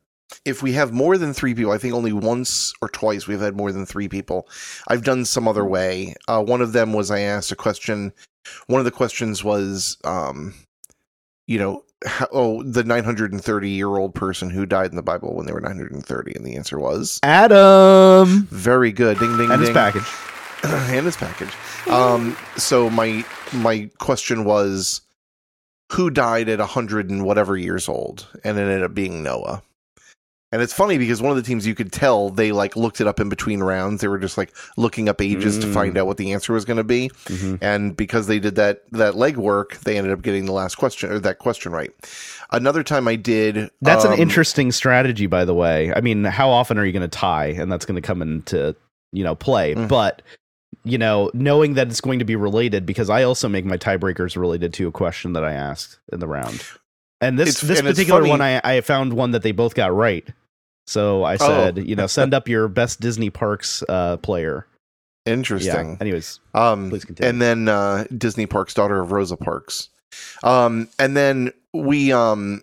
If 0.44 0.62
we 0.62 0.72
have 0.72 0.92
more 0.92 1.16
than 1.16 1.32
three 1.32 1.54
people, 1.54 1.72
I 1.72 1.78
think 1.78 1.94
only 1.94 2.12
once 2.12 2.75
or 2.82 2.88
twice 2.90 3.26
we've 3.26 3.40
had 3.40 3.56
more 3.56 3.72
than 3.72 3.87
three 3.87 4.08
people. 4.08 4.46
I've 4.88 5.04
done 5.04 5.25
some 5.25 5.48
other 5.48 5.64
way. 5.64 6.14
Uh, 6.28 6.42
one 6.42 6.60
of 6.60 6.72
them 6.72 6.92
was 6.92 7.10
I 7.10 7.20
asked 7.20 7.50
a 7.50 7.56
question. 7.56 8.12
One 8.66 8.78
of 8.78 8.84
the 8.84 8.90
questions 8.90 9.42
was, 9.42 9.96
um, 10.04 10.54
you 11.46 11.58
know, 11.58 11.82
how, 12.04 12.28
oh, 12.30 12.62
the 12.62 12.84
930 12.84 13.70
year 13.70 13.88
old 13.88 14.14
person 14.14 14.50
who 14.50 14.66
died 14.66 14.90
in 14.90 14.96
the 14.96 15.02
Bible 15.02 15.34
when 15.34 15.46
they 15.46 15.52
were 15.52 15.60
930, 15.60 16.34
and 16.37 16.46
the 16.46 16.56
answer 16.56 16.78
was 16.78 17.18
Adam 17.22 18.46
very 18.50 18.92
good. 18.92 19.18
Ding 19.18 19.37
ding 19.38 19.50
and 19.50 19.60
his 19.60 19.70
ding. 19.70 19.75
package. 19.75 20.06
and 20.65 21.07
his 21.07 21.17
package. 21.17 21.53
Um, 21.88 22.37
so 22.57 22.91
my 22.91 23.25
my 23.53 23.91
question 23.99 24.45
was, 24.45 25.00
who 25.93 26.11
died 26.11 26.49
at 26.49 26.61
a 26.61 26.67
hundred 26.67 27.11
and 27.11 27.25
whatever 27.25 27.57
years 27.57 27.88
old, 27.88 28.27
and 28.45 28.59
it 28.59 28.62
ended 28.62 28.83
up 28.83 28.95
being 28.95 29.23
Noah. 29.23 29.62
And 30.50 30.62
it's 30.62 30.73
funny 30.73 30.97
because 30.97 31.21
one 31.21 31.31
of 31.31 31.37
the 31.37 31.43
teams 31.43 31.67
you 31.67 31.75
could 31.75 31.93
tell 31.93 32.31
they 32.31 32.53
like 32.53 32.75
looked 32.75 33.03
it 33.03 33.07
up 33.07 33.21
in 33.21 33.29
between 33.29 33.61
rounds. 33.62 34.00
They 34.00 34.09
were 34.09 34.19
just 34.19 34.38
like 34.38 34.57
looking 34.79 35.07
up 35.07 35.21
ages 35.21 35.59
to 35.59 35.67
Mm. 35.67 35.75
find 35.75 35.99
out 35.99 36.07
what 36.07 36.17
the 36.17 36.33
answer 36.33 36.55
was 36.55 36.65
going 36.65 36.79
to 36.79 36.85
be. 36.85 37.11
Mhm. 37.27 37.59
And 37.61 37.95
because 37.95 38.29
they 38.29 38.38
did 38.38 38.55
that 38.55 38.83
that 38.93 39.12
legwork, 39.12 39.81
they 39.81 39.99
ended 39.99 40.11
up 40.11 40.23
getting 40.23 40.47
the 40.47 40.53
last 40.53 40.77
question 40.77 41.12
or 41.12 41.19
that 41.19 41.38
question 41.38 41.71
right. 41.73 41.91
Another 42.50 42.83
time 42.83 43.07
I 43.07 43.17
did. 43.17 43.69
That's 43.83 44.07
um, 44.07 44.15
an 44.15 44.19
interesting 44.21 44.73
strategy, 44.73 45.27
by 45.27 45.45
the 45.45 45.53
way. 45.53 45.93
I 45.95 46.00
mean, 46.00 46.25
how 46.25 46.49
often 46.49 46.79
are 46.79 46.85
you 46.87 46.92
going 46.92 47.03
to 47.03 47.09
tie, 47.09 47.49
and 47.49 47.71
that's 47.71 47.85
going 47.85 48.01
to 48.01 48.07
come 48.07 48.23
into 48.23 48.75
you 49.12 49.25
know 49.25 49.35
play? 49.35 49.75
Mhm. 49.75 49.87
But 49.88 50.23
you 50.85 50.98
know, 50.98 51.31
knowing 51.35 51.74
that 51.74 51.88
it's 51.88 52.00
going 52.00 52.18
to 52.18 52.24
be 52.24 52.37
related, 52.37 52.87
because 52.87 53.11
I 53.11 53.22
also 53.22 53.48
make 53.48 53.64
my 53.64 53.76
tiebreakers 53.76 54.37
related 54.37 54.72
to 54.74 54.88
a 54.88 54.92
question 54.92 55.33
that 55.35 55.44
I 55.44 55.52
asked 55.52 55.98
in 56.12 56.20
the 56.20 56.28
round. 56.28 56.62
And 57.20 57.38
this 57.38 57.48
It's- 57.48 57.68
this 57.68 57.78
and 57.81 57.88
particular 57.88 58.26
one, 58.26 58.40
I 58.40 58.61
I 58.62 58.81
found 58.81 59.12
one 59.12 59.33
that 59.33 59.42
they 59.42 59.52
both 59.52 59.74
got 59.74 59.94
right. 59.94 60.26
So 60.87 61.24
I 61.24 61.37
said, 61.37 61.78
you 61.87 61.94
know, 61.96 62.07
send 62.07 62.33
up 62.33 62.48
your 62.48 62.66
best 62.68 63.00
Disney 63.00 63.28
parks 63.28 63.83
uh, 63.90 64.16
player. 64.18 64.66
Interesting. 65.26 65.90
Yeah. 65.90 65.96
Anyways, 66.00 66.40
Um, 66.54 66.88
Please 66.88 67.04
continue. 67.04 67.28
and 67.28 67.42
then 67.42 67.68
uh, 67.68 68.04
Disney 68.16 68.46
Parks, 68.46 68.72
daughter 68.72 68.98
of 68.98 69.12
Rosa 69.12 69.37
Parks. 69.37 69.90
Um, 70.42 70.88
and 70.98 71.14
then 71.14 71.52
we, 71.74 72.11
um, 72.12 72.62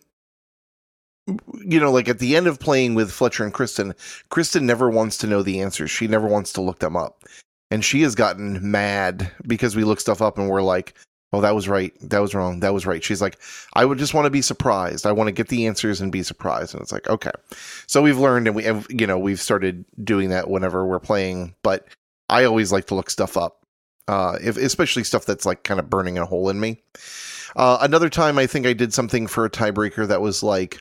you 1.64 1.80
know, 1.80 1.92
like 1.92 2.08
at 2.10 2.18
the 2.18 2.36
end 2.36 2.48
of 2.48 2.60
playing 2.60 2.96
with 2.96 3.12
Fletcher 3.12 3.44
and 3.44 3.54
Kristen, 3.54 3.94
Kristen 4.30 4.66
never 4.66 4.90
wants 4.90 5.18
to 5.20 5.28
know 5.28 5.44
the 5.44 5.62
answers. 5.62 5.92
She 5.92 6.08
never 6.08 6.28
wants 6.28 6.52
to 6.54 6.62
look 6.62 6.80
them 6.80 6.96
up. 6.98 7.24
And 7.76 7.84
she 7.84 8.04
has 8.04 8.16
gotten 8.16 8.72
mad 8.72 9.30
because 9.46 9.76
we 9.76 9.84
look 9.84 10.00
stuff 10.00 10.22
up 10.22 10.38
and 10.38 10.48
we're 10.48 10.62
like, 10.62 10.94
oh, 11.34 11.42
that 11.42 11.54
was 11.54 11.68
right. 11.68 11.94
That 12.00 12.20
was 12.20 12.34
wrong. 12.34 12.62
That 12.62 12.74
was 12.74 12.86
right. 12.86 13.04
She's 13.04 13.22
like, 13.22 13.38
I 13.74 13.84
would 13.84 13.98
just 13.98 14.14
want 14.14 14.28
to 14.28 14.30
be 14.30 14.42
surprised. 14.42 15.06
I 15.06 15.12
want 15.12 15.28
to 15.28 15.34
get 15.34 15.50
the 15.50 15.68
answers 15.68 16.00
and 16.00 16.10
be 16.10 16.24
surprised. 16.24 16.74
And 16.74 16.82
it's 16.82 16.94
like, 16.94 17.10
okay. 17.10 17.34
So 17.86 18.02
we've 18.02 18.18
learned 18.18 18.48
and 18.48 18.56
we 18.56 18.64
have, 18.64 18.88
you 18.90 19.06
know, 19.06 19.20
we've 19.20 19.42
started 19.42 19.84
doing 20.02 20.30
that 20.30 20.50
whenever 20.50 20.86
we're 20.86 21.02
playing. 21.02 21.54
But 21.64 21.86
I 22.30 22.46
always 22.46 22.72
like 22.72 22.86
to 22.86 22.96
look 22.96 23.10
stuff 23.10 23.36
up 23.36 23.66
uh, 24.08 24.38
if, 24.42 24.56
especially 24.56 25.04
stuff 25.04 25.26
that's 25.26 25.46
like 25.46 25.64
kind 25.64 25.82
of 25.82 25.90
burning 25.90 26.18
a 26.18 26.26
hole 26.26 26.50
in 26.50 26.62
me. 26.62 26.82
Uh, 27.58 27.80
another 27.82 28.10
time, 28.10 28.40
I 28.40 28.48
think 28.48 28.66
I 28.66 28.72
did 28.72 28.94
something 28.94 29.28
for 29.28 29.44
a 29.44 29.50
tiebreaker 29.50 30.08
that 30.08 30.22
was 30.22 30.42
like, 30.42 30.80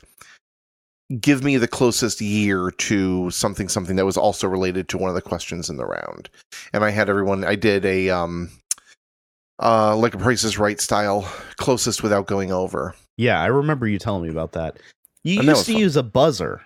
give 1.21 1.43
me 1.43 1.57
the 1.57 1.67
closest 1.67 2.19
year 2.21 2.71
to 2.71 3.29
something 3.31 3.69
something 3.69 3.95
that 3.95 4.05
was 4.05 4.17
also 4.17 4.47
related 4.47 4.89
to 4.89 4.97
one 4.97 5.09
of 5.09 5.15
the 5.15 5.21
questions 5.21 5.69
in 5.69 5.77
the 5.77 5.85
round, 5.85 6.29
and 6.73 6.83
I 6.83 6.89
had 6.91 7.09
everyone. 7.09 7.43
I 7.43 7.55
did 7.55 7.85
a 7.85 8.09
um, 8.09 8.49
uh, 9.61 9.95
like 9.95 10.13
a 10.13 10.17
Price 10.17 10.43
is 10.43 10.57
Right 10.57 10.79
style, 10.81 11.21
closest 11.57 12.03
without 12.03 12.27
going 12.27 12.51
over. 12.51 12.95
yeah, 13.17 13.41
I 13.41 13.47
remember 13.47 13.87
you 13.87 13.99
telling 13.99 14.23
me 14.23 14.29
about 14.29 14.53
that. 14.53 14.77
You 15.23 15.39
And 15.39 15.47
used 15.47 15.57
was 15.59 15.65
to 15.67 15.71
fun. 15.73 15.81
use 15.81 15.95
a 15.95 16.03
buzzer. 16.03 16.61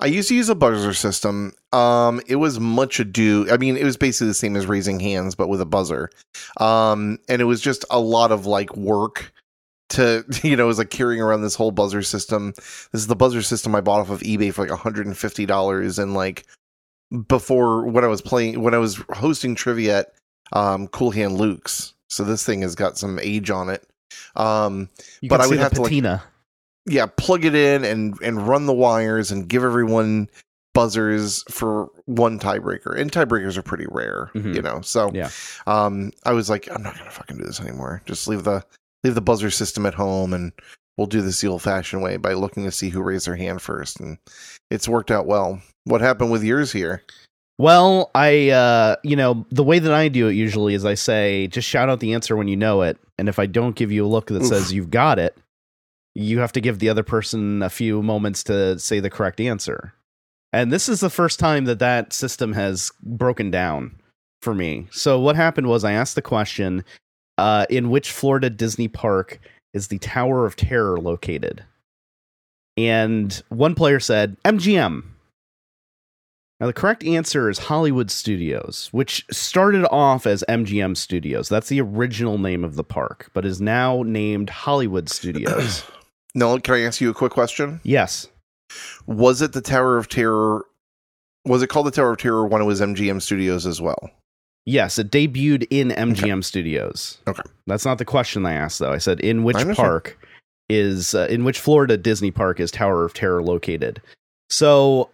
I 0.00 0.06
used 0.06 0.28
to 0.28 0.34
use 0.34 0.48
a 0.48 0.56
buzzer 0.56 0.92
system. 0.92 1.52
Um, 1.72 2.20
it 2.26 2.36
was 2.36 2.58
much 2.58 2.98
ado. 2.98 3.46
I 3.50 3.56
mean, 3.56 3.76
it 3.76 3.84
was 3.84 3.96
basically 3.96 4.26
the 4.26 4.34
same 4.34 4.56
as 4.56 4.66
raising 4.66 4.98
hands, 4.98 5.36
but 5.36 5.48
with 5.48 5.60
a 5.60 5.64
buzzer. 5.66 6.10
Um, 6.56 7.18
and 7.28 7.40
it 7.40 7.44
was 7.44 7.60
just 7.60 7.84
a 7.90 8.00
lot 8.00 8.32
of 8.32 8.44
like 8.44 8.76
work 8.76 9.32
to, 9.94 10.24
you 10.42 10.56
know, 10.56 10.64
it 10.64 10.68
was 10.68 10.78
like 10.78 10.90
carrying 10.90 11.20
around 11.20 11.42
this 11.42 11.54
whole 11.54 11.70
buzzer 11.72 12.02
system. 12.02 12.52
This 12.56 12.92
is 13.02 13.06
the 13.06 13.16
buzzer 13.16 13.42
system 13.42 13.74
I 13.74 13.80
bought 13.80 14.00
off 14.00 14.10
of 14.10 14.20
eBay 14.20 14.52
for 14.52 14.66
like 14.66 14.78
$150. 14.78 15.98
And 16.02 16.14
like 16.14 16.46
before 17.28 17.86
when 17.86 18.04
I 18.04 18.08
was 18.08 18.20
playing, 18.22 18.62
when 18.62 18.74
I 18.74 18.78
was 18.78 18.96
hosting 19.12 19.54
trivia 19.54 20.00
at 20.00 20.12
um, 20.52 20.88
Cool 20.88 21.10
Hand 21.10 21.38
Luke's. 21.38 21.94
So 22.08 22.22
this 22.24 22.44
thing 22.44 22.62
has 22.62 22.74
got 22.74 22.96
some 22.98 23.18
age 23.20 23.50
on 23.50 23.68
it. 23.68 23.86
Um, 24.36 24.88
But 25.28 25.40
I 25.40 25.46
would 25.46 25.58
have 25.58 25.72
to, 25.74 25.82
like, 25.82 25.90
patina. 25.90 26.22
yeah, 26.86 27.06
plug 27.06 27.44
it 27.44 27.54
in 27.54 27.84
and 27.84 28.14
and 28.22 28.46
run 28.46 28.66
the 28.66 28.72
wires 28.74 29.32
and 29.32 29.48
give 29.48 29.64
everyone 29.64 30.28
buzzers 30.74 31.42
for 31.50 31.88
one 32.06 32.38
tiebreaker. 32.38 32.96
And 32.98 33.10
tiebreakers 33.10 33.56
are 33.56 33.62
pretty 33.62 33.86
rare, 33.90 34.30
Mhm. 34.34 34.54
you 34.54 34.62
know. 34.62 34.80
So 34.82 35.10
Yeah. 35.14 35.30
um 35.66 36.12
I 36.24 36.32
was 36.32 36.50
like, 36.50 36.68
I'm 36.70 36.82
not 36.82 36.96
gonna 36.98 37.10
fucking 37.10 37.38
do 37.38 37.44
this 37.44 37.60
anymore. 37.60 38.02
Just 38.06 38.28
leave 38.28 38.44
the 38.44 38.64
leave 39.04 39.14
the 39.14 39.20
buzzer 39.20 39.50
system 39.50 39.86
at 39.86 39.94
home 39.94 40.32
and 40.32 40.52
we'll 40.96 41.06
do 41.06 41.20
this 41.20 41.40
the 41.40 41.48
old 41.48 41.62
fashioned 41.62 42.02
way 42.02 42.16
by 42.16 42.32
looking 42.32 42.64
to 42.64 42.72
see 42.72 42.88
who 42.88 43.02
raised 43.02 43.26
their 43.26 43.36
hand 43.36 43.62
first. 43.62 44.00
And 44.00 44.18
it's 44.70 44.88
worked 44.88 45.10
out 45.10 45.26
well. 45.26 45.60
What 45.84 46.00
happened 46.00 46.32
with 46.32 46.42
yours 46.42 46.72
here? 46.72 47.02
Well, 47.58 48.10
I, 48.14 48.50
uh, 48.50 48.96
you 49.04 49.14
know, 49.14 49.46
the 49.50 49.62
way 49.62 49.78
that 49.78 49.92
I 49.92 50.08
do 50.08 50.26
it 50.26 50.32
usually 50.32 50.74
is 50.74 50.84
I 50.84 50.94
say, 50.94 51.46
just 51.46 51.68
shout 51.68 51.88
out 51.88 52.00
the 52.00 52.14
answer 52.14 52.34
when 52.36 52.48
you 52.48 52.56
know 52.56 52.82
it. 52.82 52.98
And 53.16 53.28
if 53.28 53.38
I 53.38 53.46
don't 53.46 53.76
give 53.76 53.92
you 53.92 54.04
a 54.04 54.08
look 54.08 54.26
that 54.26 54.42
Oof. 54.42 54.48
says 54.48 54.72
you've 54.72 54.90
got 54.90 55.18
it, 55.18 55.36
you 56.14 56.40
have 56.40 56.52
to 56.52 56.60
give 56.60 56.78
the 56.78 56.88
other 56.88 57.02
person 57.02 57.62
a 57.62 57.70
few 57.70 58.02
moments 58.02 58.42
to 58.44 58.78
say 58.78 58.98
the 58.98 59.10
correct 59.10 59.40
answer. 59.40 59.92
And 60.52 60.72
this 60.72 60.88
is 60.88 61.00
the 61.00 61.10
first 61.10 61.38
time 61.38 61.64
that 61.64 61.80
that 61.80 62.12
system 62.12 62.52
has 62.52 62.92
broken 63.02 63.50
down 63.50 64.00
for 64.40 64.54
me. 64.54 64.86
So 64.90 65.18
what 65.18 65.36
happened 65.36 65.66
was 65.66 65.84
I 65.84 65.92
asked 65.92 66.14
the 66.14 66.22
question, 66.22 66.84
uh, 67.38 67.66
in 67.70 67.90
which 67.90 68.10
Florida 68.10 68.50
Disney 68.50 68.88
park 68.88 69.40
is 69.72 69.88
the 69.88 69.98
Tower 69.98 70.46
of 70.46 70.56
Terror 70.56 70.98
located? 70.98 71.64
And 72.76 73.42
one 73.48 73.74
player 73.74 74.00
said 74.00 74.36
MGM. 74.44 75.04
Now, 76.60 76.66
the 76.68 76.72
correct 76.72 77.04
answer 77.04 77.50
is 77.50 77.58
Hollywood 77.58 78.10
Studios, 78.10 78.88
which 78.92 79.26
started 79.30 79.84
off 79.90 80.26
as 80.26 80.44
MGM 80.48 80.96
Studios. 80.96 81.48
That's 81.48 81.68
the 81.68 81.80
original 81.80 82.38
name 82.38 82.64
of 82.64 82.76
the 82.76 82.84
park, 82.84 83.30
but 83.34 83.44
is 83.44 83.60
now 83.60 84.02
named 84.02 84.50
Hollywood 84.50 85.08
Studios. 85.08 85.84
No, 86.36 86.58
can 86.58 86.74
I 86.74 86.80
ask 86.80 87.00
you 87.00 87.10
a 87.10 87.14
quick 87.14 87.30
question? 87.30 87.80
yes. 87.84 88.26
Was 89.06 89.40
it 89.40 89.52
the 89.52 89.60
Tower 89.60 89.98
of 89.98 90.08
Terror? 90.08 90.64
Was 91.44 91.62
it 91.62 91.68
called 91.68 91.86
the 91.86 91.92
Tower 91.92 92.10
of 92.10 92.18
Terror 92.18 92.44
when 92.44 92.60
it 92.60 92.64
was 92.64 92.80
MGM 92.80 93.22
Studios 93.22 93.66
as 93.66 93.80
well? 93.80 94.10
Yes, 94.66 94.98
it 94.98 95.10
debuted 95.10 95.66
in 95.70 95.88
MGM 95.88 96.42
Studios. 96.42 97.18
Okay. 97.26 97.42
That's 97.66 97.84
not 97.84 97.98
the 97.98 98.04
question 98.04 98.46
I 98.46 98.54
asked 98.54 98.78
though. 98.78 98.92
I 98.92 98.98
said 98.98 99.20
in 99.20 99.44
which 99.44 99.56
park 99.76 100.18
is 100.68 101.14
uh, 101.14 101.26
in 101.28 101.44
which 101.44 101.60
Florida 101.60 101.96
Disney 101.96 102.30
park 102.30 102.60
is 102.60 102.70
Tower 102.70 103.04
of 103.04 103.14
Terror 103.14 103.42
located? 103.42 104.00
So 104.48 105.10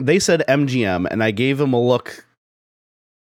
they 0.00 0.18
said 0.18 0.44
MGM 0.48 1.06
and 1.10 1.22
I 1.22 1.30
gave 1.30 1.60
him 1.60 1.72
a 1.72 1.80
look 1.80 2.24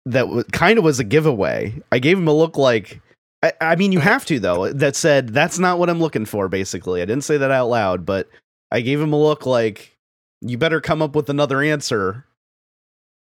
that 0.07 0.23
w- 0.23 0.45
kind 0.53 0.79
of 0.79 0.85
was 0.85 0.99
a 0.99 1.05
giveaway. 1.05 1.81
I 1.93 1.99
gave 1.99 2.19
him 2.19 2.29
a 2.29 2.35
look 2.35 2.57
like 2.57 3.01
I, 3.43 3.53
I 3.61 3.77
mean 3.77 3.93
you 3.93 4.01
have 4.01 4.25
to 4.27 4.40
though 4.40 4.73
that 4.73 4.97
said 4.97 5.29
that's 5.29 5.59
not 5.61 5.79
what 5.79 5.88
I'm 5.88 6.01
looking 6.01 6.27
for 6.27 6.49
basically. 6.49 7.01
I 7.01 7.05
didn't 7.05 7.25
say 7.25 7.37
that 7.37 7.53
out 7.53 7.69
loud, 7.69 8.05
but 8.05 8.29
I 8.73 8.81
gave 8.81 9.01
him 9.01 9.12
a 9.12 9.21
look 9.21 9.47
like 9.47 9.97
you 10.40 10.59
better 10.59 10.81
come 10.81 11.01
up 11.01 11.14
with 11.14 11.31
another 11.31 11.62
answer. 11.62 12.25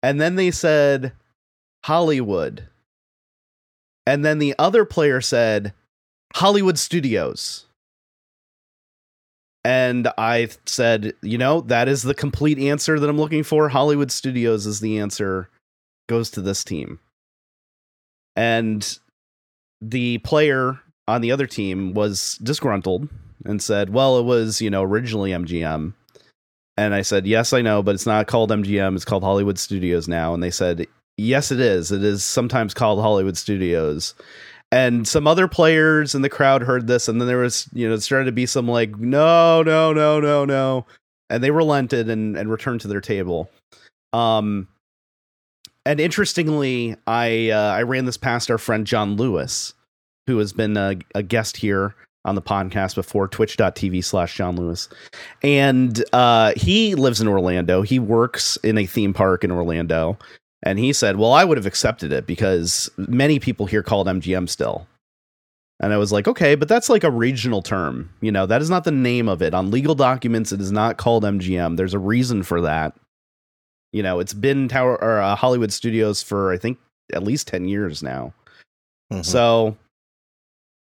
And 0.01 0.19
then 0.19 0.35
they 0.35 0.51
said 0.51 1.13
Hollywood. 1.87 2.67
And 4.05 4.25
then 4.25 4.39
the 4.39 4.53
other 4.59 4.83
player 4.83 5.21
said 5.21 5.71
Hollywood 6.35 6.77
Studios. 6.77 7.65
And 9.63 10.09
I 10.17 10.49
said, 10.65 11.13
you 11.21 11.37
know, 11.37 11.61
that 11.61 11.87
is 11.87 12.03
the 12.03 12.13
complete 12.13 12.59
answer 12.59 12.99
that 12.99 13.09
I'm 13.09 13.17
looking 13.17 13.43
for. 13.43 13.69
Hollywood 13.69 14.11
Studios 14.11 14.65
is 14.65 14.81
the 14.81 14.99
answer, 14.99 15.49
goes 16.09 16.29
to 16.31 16.41
this 16.41 16.61
team. 16.65 16.99
And 18.35 18.99
the 19.79 20.17
player 20.17 20.81
on 21.07 21.21
the 21.21 21.31
other 21.31 21.47
team 21.47 21.93
was 21.93 22.37
disgruntled 22.43 23.07
and 23.45 23.61
said, 23.61 23.91
well, 23.91 24.17
it 24.19 24.25
was, 24.25 24.61
you 24.61 24.69
know, 24.69 24.83
originally 24.83 25.31
MGM. 25.31 25.93
And 26.75 26.93
I 26.93 27.01
said, 27.01 27.25
yes, 27.25 27.53
I 27.53 27.61
know, 27.61 27.81
but 27.81 27.95
it's 27.95 28.05
not 28.05 28.27
called 28.27 28.51
MGM. 28.51 28.95
It's 28.95 29.05
called 29.05 29.23
Hollywood 29.23 29.57
Studios 29.57 30.09
now. 30.09 30.33
And 30.33 30.43
they 30.43 30.51
said, 30.51 30.85
yes, 31.17 31.51
it 31.51 31.59
is. 31.59 31.91
It 31.91 32.03
is 32.03 32.23
sometimes 32.23 32.73
called 32.73 32.99
Hollywood 32.99 33.37
Studios. 33.37 34.13
And 34.71 35.07
some 35.07 35.27
other 35.27 35.47
players 35.47 36.13
in 36.13 36.21
the 36.21 36.29
crowd 36.29 36.61
heard 36.61 36.87
this, 36.87 37.07
and 37.07 37.21
then 37.21 37.27
there 37.27 37.37
was, 37.37 37.69
you 37.73 37.87
know, 37.87 37.93
it 37.93 38.01
started 38.01 38.25
to 38.25 38.33
be 38.33 38.45
some 38.45 38.67
like, 38.67 38.97
no, 38.97 39.63
no, 39.63 39.93
no, 39.93 40.19
no, 40.19 40.43
no. 40.43 40.85
And 41.29 41.41
they 41.43 41.51
relented 41.51 42.09
and, 42.09 42.37
and 42.37 42.51
returned 42.51 42.81
to 42.81 42.87
their 42.87 43.01
table. 43.01 43.49
Um, 44.11 44.67
and 45.85 46.01
interestingly, 46.01 46.97
I 47.07 47.49
uh, 47.49 47.71
I 47.71 47.83
ran 47.83 48.05
this 48.05 48.17
past 48.17 48.51
our 48.51 48.57
friend 48.57 48.85
John 48.85 49.15
Lewis, 49.15 49.73
who 50.25 50.37
has 50.39 50.51
been 50.51 50.75
a, 50.75 50.97
a 51.15 51.23
guest 51.23 51.55
here 51.55 51.95
on 52.25 52.35
the 52.35 52.41
podcast 52.41 52.95
before, 52.95 53.29
twitch.tv 53.29 54.03
slash 54.03 54.35
John 54.35 54.57
Lewis. 54.57 54.89
And 55.43 56.03
uh, 56.11 56.51
he 56.57 56.95
lives 56.95 57.21
in 57.21 57.27
Orlando. 57.29 57.83
He 57.83 57.99
works 57.99 58.57
in 58.63 58.77
a 58.77 58.85
theme 58.85 59.13
park 59.13 59.45
in 59.45 59.51
Orlando. 59.51 60.17
And 60.63 60.79
he 60.79 60.91
said, 60.93 61.17
Well, 61.17 61.33
I 61.33 61.43
would 61.43 61.57
have 61.57 61.65
accepted 61.65 62.11
it 62.11 62.25
because 62.25 62.89
many 62.97 63.39
people 63.39 63.65
here 63.65 63.83
called 63.83 64.07
MGM 64.07 64.49
still. 64.49 64.87
And 65.79 65.93
I 65.93 65.97
was 65.97 66.11
like, 66.11 66.27
okay, 66.27 66.55
but 66.55 66.67
that's 66.67 66.89
like 66.89 67.03
a 67.03 67.11
regional 67.11 67.61
term. 67.61 68.09
You 68.19 68.31
know, 68.31 68.47
that 68.47 68.63
is 68.63 68.69
not 68.69 68.83
the 68.83 68.91
name 68.91 69.29
of 69.29 69.43
it. 69.43 69.53
On 69.53 69.69
legal 69.69 69.93
documents, 69.93 70.51
it 70.51 70.59
is 70.59 70.71
not 70.71 70.97
called 70.97 71.23
MGM. 71.23 71.77
There's 71.77 71.93
a 71.93 71.99
reason 71.99 72.41
for 72.41 72.61
that. 72.61 72.95
You 73.93 74.01
know, 74.01 74.19
it's 74.19 74.33
been 74.33 74.67
Tower 74.67 75.01
or 75.01 75.21
uh, 75.21 75.35
Hollywood 75.35 75.71
Studios 75.71 76.23
for 76.23 76.51
I 76.51 76.57
think 76.57 76.79
at 77.13 77.23
least 77.23 77.47
10 77.47 77.67
years 77.67 78.01
now. 78.01 78.33
Mhm. 79.13 79.23
So 79.23 79.77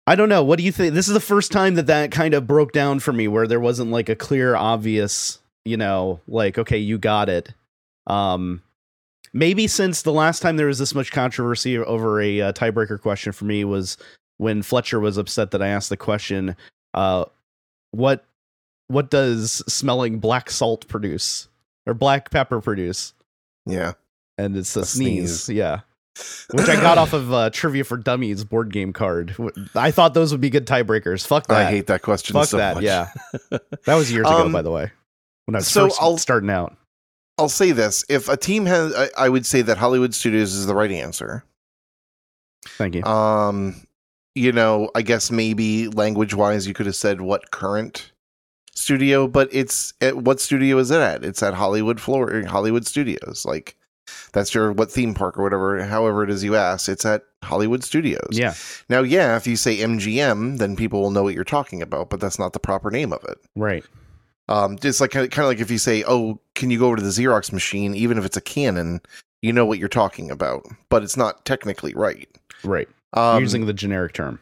I 0.07 0.17
don't 0.17 0.29
know. 0.29 0.43
What 0.43 0.59
do 0.59 0.65
you 0.65 0.73
think? 0.73 0.95
This 0.95 1.07
is 1.07 1.15
the 1.15 1.21
first 1.21 1.53
time 1.53 1.77
that 1.77 1.87
that 1.87 2.11
kind 2.11 2.35
of 2.35 2.49
broke 2.49 2.73
down 2.73 2.99
for 2.99 3.13
me 3.13 3.29
where 3.29 3.47
there 3.47 3.61
wasn't 3.61 3.93
like 3.93 4.09
a 4.09 4.17
clear 4.17 4.57
obvious, 4.57 5.39
you 5.65 5.77
know, 5.77 6.21
like 6.27 6.59
okay, 6.59 6.79
you 6.79 6.99
got 6.99 7.29
it. 7.29 7.55
Um 8.09 8.63
maybe 9.33 9.67
since 9.67 10.03
the 10.03 10.13
last 10.13 10.41
time 10.43 10.57
there 10.57 10.67
was 10.67 10.79
this 10.79 10.95
much 10.95 11.11
controversy 11.13 11.79
over 11.79 12.21
a 12.21 12.41
uh, 12.41 12.53
tiebreaker 12.53 13.01
question 13.01 13.33
for 13.33 13.45
me 13.45 13.65
was 13.65 13.97
when 14.39 14.63
Fletcher 14.63 15.01
was 15.01 15.17
upset 15.19 15.51
that 15.53 15.63
I 15.63 15.69
asked 15.69 15.89
the 15.89 15.97
question 15.97 16.57
uh 16.95 17.25
what 17.93 18.25
what 18.89 19.11
does 19.11 19.63
smelling 19.73 20.19
black 20.19 20.51
salt 20.51 20.87
produce 20.89 21.49
or 21.87 21.95
black 21.95 22.31
pepper 22.31 22.61
produce? 22.61 23.15
yeah. 23.67 23.93
And 24.39 24.57
it's 24.57 24.77
a, 24.77 24.81
A 24.81 24.85
sneeze. 24.85 25.45
sneeze. 25.45 25.57
Yeah 25.57 25.81
which 26.51 26.69
I 26.69 26.75
got 26.77 26.99
off 26.99 27.15
of 27.15 27.33
uh, 27.33 27.49
Trivia 27.49 27.85
for 27.85 27.97
Dummies 27.97 28.45
board 28.45 28.71
game 28.71 28.93
card. 28.93 29.35
I 29.75 29.91
thought 29.91 30.13
those 30.13 30.31
would 30.31 30.43
be 30.43 30.51
good 30.51 30.67
tiebreakers. 30.67 31.27
Fuck 31.27 31.47
that. 31.47 31.67
I 31.67 31.71
hate 31.71 31.87
that 31.87 32.03
question 32.03 32.35
Fuck 32.35 32.49
so 32.49 32.59
that. 32.59 32.75
much. 32.75 32.85
Yeah, 32.85 33.09
that 33.51 33.95
was 33.95 34.13
years 34.13 34.27
ago, 34.27 34.45
Um, 34.45 34.53
by 34.53 34.61
the 34.61 34.71
way, 34.71 34.91
when 35.47 35.55
I 35.55 35.59
was 35.61 35.69
so 35.69 35.89
1st 35.89 35.97
I'll- 36.01 36.19
starting 36.19 36.51
out. 36.51 36.77
I'll 37.39 37.49
say 37.49 37.73
this: 37.73 38.05
if 38.09 38.29
a 38.29 38.37
team 38.37 38.67
has, 38.67 38.95
I, 38.95 39.09
I 39.17 39.29
would 39.29 39.47
say 39.47 39.63
that 39.63 39.79
Hollywood 39.79 40.15
Studios 40.15 40.55
is 40.55 40.67
the 40.67 40.75
right 40.75 40.93
answer. 40.93 41.45
Thank 42.67 42.95
you. 42.95 43.03
Um, 43.05 43.87
you 44.35 44.53
know, 44.53 44.91
I 44.95 45.03
guess 45.03 45.31
maybe 45.31 45.89
language 45.89 46.35
wise, 46.35 46.67
you 46.67 46.75
could 46.75 46.87
have 46.87 46.97
said 46.97 47.21
what 47.21 47.51
current 47.51 48.13
studio, 48.75 49.27
but 49.29 49.49
it's 49.53 49.95
at 50.01 50.17
what 50.17 50.41
studio 50.41 50.79
is 50.79 50.91
it 50.91 51.01
at? 51.01 51.25
It's 51.25 51.43
at 51.43 51.55
Hollywood 51.55 52.01
Florida, 52.01 52.49
Hollywood 52.49 52.87
Studios. 52.87 53.45
Like 53.45 53.77
that's 54.33 54.55
your 54.55 54.73
what 54.73 54.91
theme 54.91 55.15
park 55.15 55.39
or 55.39 55.43
whatever, 55.43 55.85
however 55.85 56.25
it 56.25 56.31
is 56.31 56.43
you 56.43 56.57
ask. 56.57 56.89
It's 56.89 57.05
at 57.05 57.23
Hollywood 57.43 57.85
Studios. 57.85 58.29
yeah, 58.31 58.55
Now, 58.89 59.03
yeah, 59.03 59.37
if 59.37 59.47
you 59.47 59.57
say 59.57 59.79
MGM, 59.79 60.59
then 60.59 60.77
people 60.77 61.01
will 61.01 61.11
know 61.11 61.23
what 61.23 61.35
you're 61.35 61.45
talking 61.45 61.83
about, 61.83 62.11
but 62.11 62.21
that's 62.21 62.39
not 62.39 62.53
the 62.53 62.61
proper 62.61 62.91
name 62.91 63.13
of 63.13 63.25
it. 63.25 63.39
right. 63.57 63.85
Um, 64.49 64.77
just 64.77 65.01
like 65.01 65.13
kind 65.13 65.33
of 65.33 65.45
like 65.45 65.61
if 65.61 65.71
you 65.71 65.79
say, 65.79 66.03
"Oh, 66.07 66.41
can 66.63 66.71
you 66.71 66.79
go 66.79 66.87
over 66.87 66.97
to 66.97 67.03
the 67.03 67.11
Xerox 67.11 67.53
machine?" 67.53 67.95
Even 67.95 68.17
if 68.19 68.25
it's 68.25 68.37
a 68.37 68.41
Canon, 68.41 69.01
you 69.43 69.53
know 69.53 69.67
what 69.67 69.79
you're 69.79 69.89
talking 69.89 70.31
about, 70.31 70.65
but 70.89 71.03
it's 71.03 71.17
not 71.17 71.45
technically 71.45 71.93
right. 71.95 72.29
Right. 72.65 72.89
Um, 73.13 73.43
Using 73.43 73.67
the 73.67 73.73
generic 73.73 74.13
term. 74.15 74.39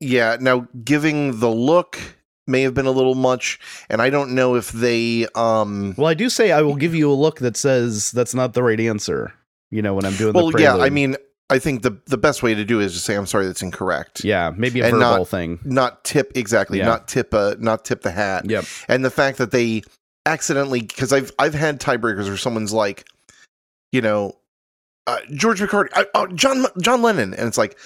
yeah. 0.00 0.36
Now, 0.40 0.68
giving 0.84 1.40
the 1.40 1.48
look 1.50 1.98
may 2.46 2.62
have 2.62 2.74
been 2.74 2.86
a 2.86 2.90
little 2.90 3.14
much, 3.14 3.58
and 3.88 4.02
I 4.02 4.10
don't 4.10 4.34
know 4.34 4.54
if 4.56 4.70
they. 4.72 5.26
Um, 5.34 5.94
Well, 5.96 6.06
I 6.08 6.14
do 6.14 6.28
say 6.28 6.52
I 6.52 6.60
will 6.62 6.76
give 6.76 6.94
you 6.94 7.10
a 7.10 7.14
look 7.14 7.38
that 7.40 7.56
says 7.56 8.10
that's 8.12 8.34
not 8.34 8.52
the 8.54 8.62
right 8.62 8.78
answer. 8.80 9.32
You 9.70 9.80
know, 9.82 9.94
when 9.94 10.04
I'm 10.04 10.14
doing 10.16 10.34
well, 10.34 10.52
yeah. 10.60 10.76
I 10.76 10.90
mean, 10.90 11.16
I 11.48 11.58
think 11.58 11.82
the 11.82 11.96
the 12.06 12.18
best 12.18 12.42
way 12.42 12.54
to 12.54 12.64
do 12.64 12.80
it 12.80 12.84
is 12.86 12.92
to 12.92 12.98
say, 12.98 13.14
"I'm 13.14 13.26
sorry, 13.26 13.46
that's 13.46 13.62
incorrect." 13.62 14.22
yeah, 14.24 14.52
maybe 14.56 14.80
a 14.80 14.84
And 14.88 14.92
verbal 14.96 15.18
not- 15.18 15.28
thing. 15.28 15.58
Not 15.64 16.04
tip 16.04 16.32
exactly. 16.34 16.78
Yeah. 16.78 16.86
Not 16.86 17.08
tip. 17.08 17.32
Uh, 17.32 17.54
not 17.58 17.84
tip 17.84 18.02
the 18.02 18.10
hat. 18.10 18.48
Yep. 18.50 18.64
and 18.88 19.04
the 19.04 19.10
fact 19.10 19.38
that 19.38 19.50
they 19.50 19.82
accidentally 20.26 20.82
because 20.82 21.12
I've 21.12 21.32
I've 21.38 21.54
had 21.54 21.80
tiebreakers 21.80 22.26
where 22.26 22.36
someone's 22.36 22.72
like, 22.72 23.06
you 23.92 24.00
know, 24.00 24.36
uh, 25.06 25.18
George 25.34 25.60
McCartney, 25.60 25.90
uh, 25.94 26.04
oh, 26.14 26.26
John 26.28 26.66
John 26.80 27.02
Lennon, 27.02 27.34
and 27.34 27.48
it's 27.48 27.58
like, 27.58 27.78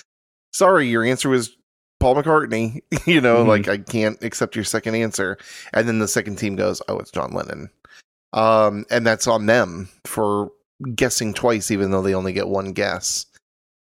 sorry, 0.52 0.86
your 0.88 1.04
answer 1.04 1.28
was 1.28 1.56
Paul 2.00 2.16
McCartney. 2.16 2.80
you 3.06 3.20
know, 3.20 3.44
Mhm. 3.44 3.48
like 3.48 3.68
I 3.68 3.78
can't 3.78 4.22
accept 4.22 4.54
your 4.54 4.64
second 4.64 4.94
answer, 4.94 5.38
and 5.72 5.88
then 5.88 5.98
the 5.98 6.08
second 6.08 6.36
team 6.36 6.56
goes, 6.56 6.82
oh, 6.88 6.98
it's 6.98 7.10
John 7.10 7.32
Lennon, 7.32 7.70
um, 8.32 8.84
and 8.90 9.06
that's 9.06 9.26
on 9.26 9.46
them 9.46 9.88
for 10.04 10.50
guessing 10.94 11.32
twice, 11.32 11.70
even 11.70 11.90
though 11.90 12.02
they 12.02 12.14
only 12.14 12.32
get 12.34 12.48
one 12.48 12.72
guess. 12.72 13.26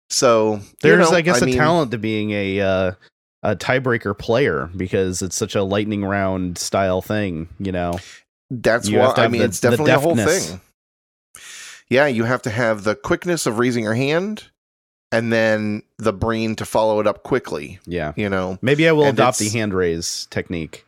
So 0.09 0.55
you 0.55 0.61
There's, 0.81 1.11
know, 1.11 1.15
I 1.17 1.21
guess, 1.21 1.41
a 1.41 1.45
mean, 1.45 1.55
talent 1.55 1.91
to 1.91 1.99
being 1.99 2.31
a 2.31 2.59
uh, 2.61 2.91
a 3.43 3.55
tiebreaker 3.55 4.17
player 4.17 4.71
because 4.75 5.21
it's 5.21 5.35
such 5.35 5.53
a 5.53 5.61
lightning 5.61 6.03
round 6.03 6.57
style 6.57 7.03
thing. 7.03 7.47
You 7.59 7.71
know. 7.71 7.99
That's 8.49 8.89
why 8.89 9.13
I 9.17 9.27
mean 9.27 9.39
the- 9.41 9.45
it's 9.45 9.59
definitely 9.59 9.91
a 9.91 9.99
whole 9.99 10.15
thing. 10.15 10.59
Yeah, 11.89 12.05
you 12.07 12.23
have 12.23 12.41
to 12.43 12.49
have 12.49 12.83
the 12.83 12.95
quickness 12.95 13.45
of 13.45 13.57
raising 13.57 13.83
your 13.83 13.95
hand 13.95 14.45
and 15.11 15.33
then 15.33 15.81
the 15.97 16.13
brain 16.13 16.55
to 16.57 16.65
follow 16.65 16.99
it 16.99 17.07
up 17.07 17.23
quickly, 17.23 17.79
Yeah. 17.85 18.13
you 18.15 18.29
know. 18.29 18.59
Maybe 18.61 18.87
I 18.87 18.91
will 18.91 19.05
And 19.05 19.17
adopt 19.17 19.39
the 19.39 19.49
hand 19.49 19.73
raise 19.73 20.27
technique. 20.29 20.85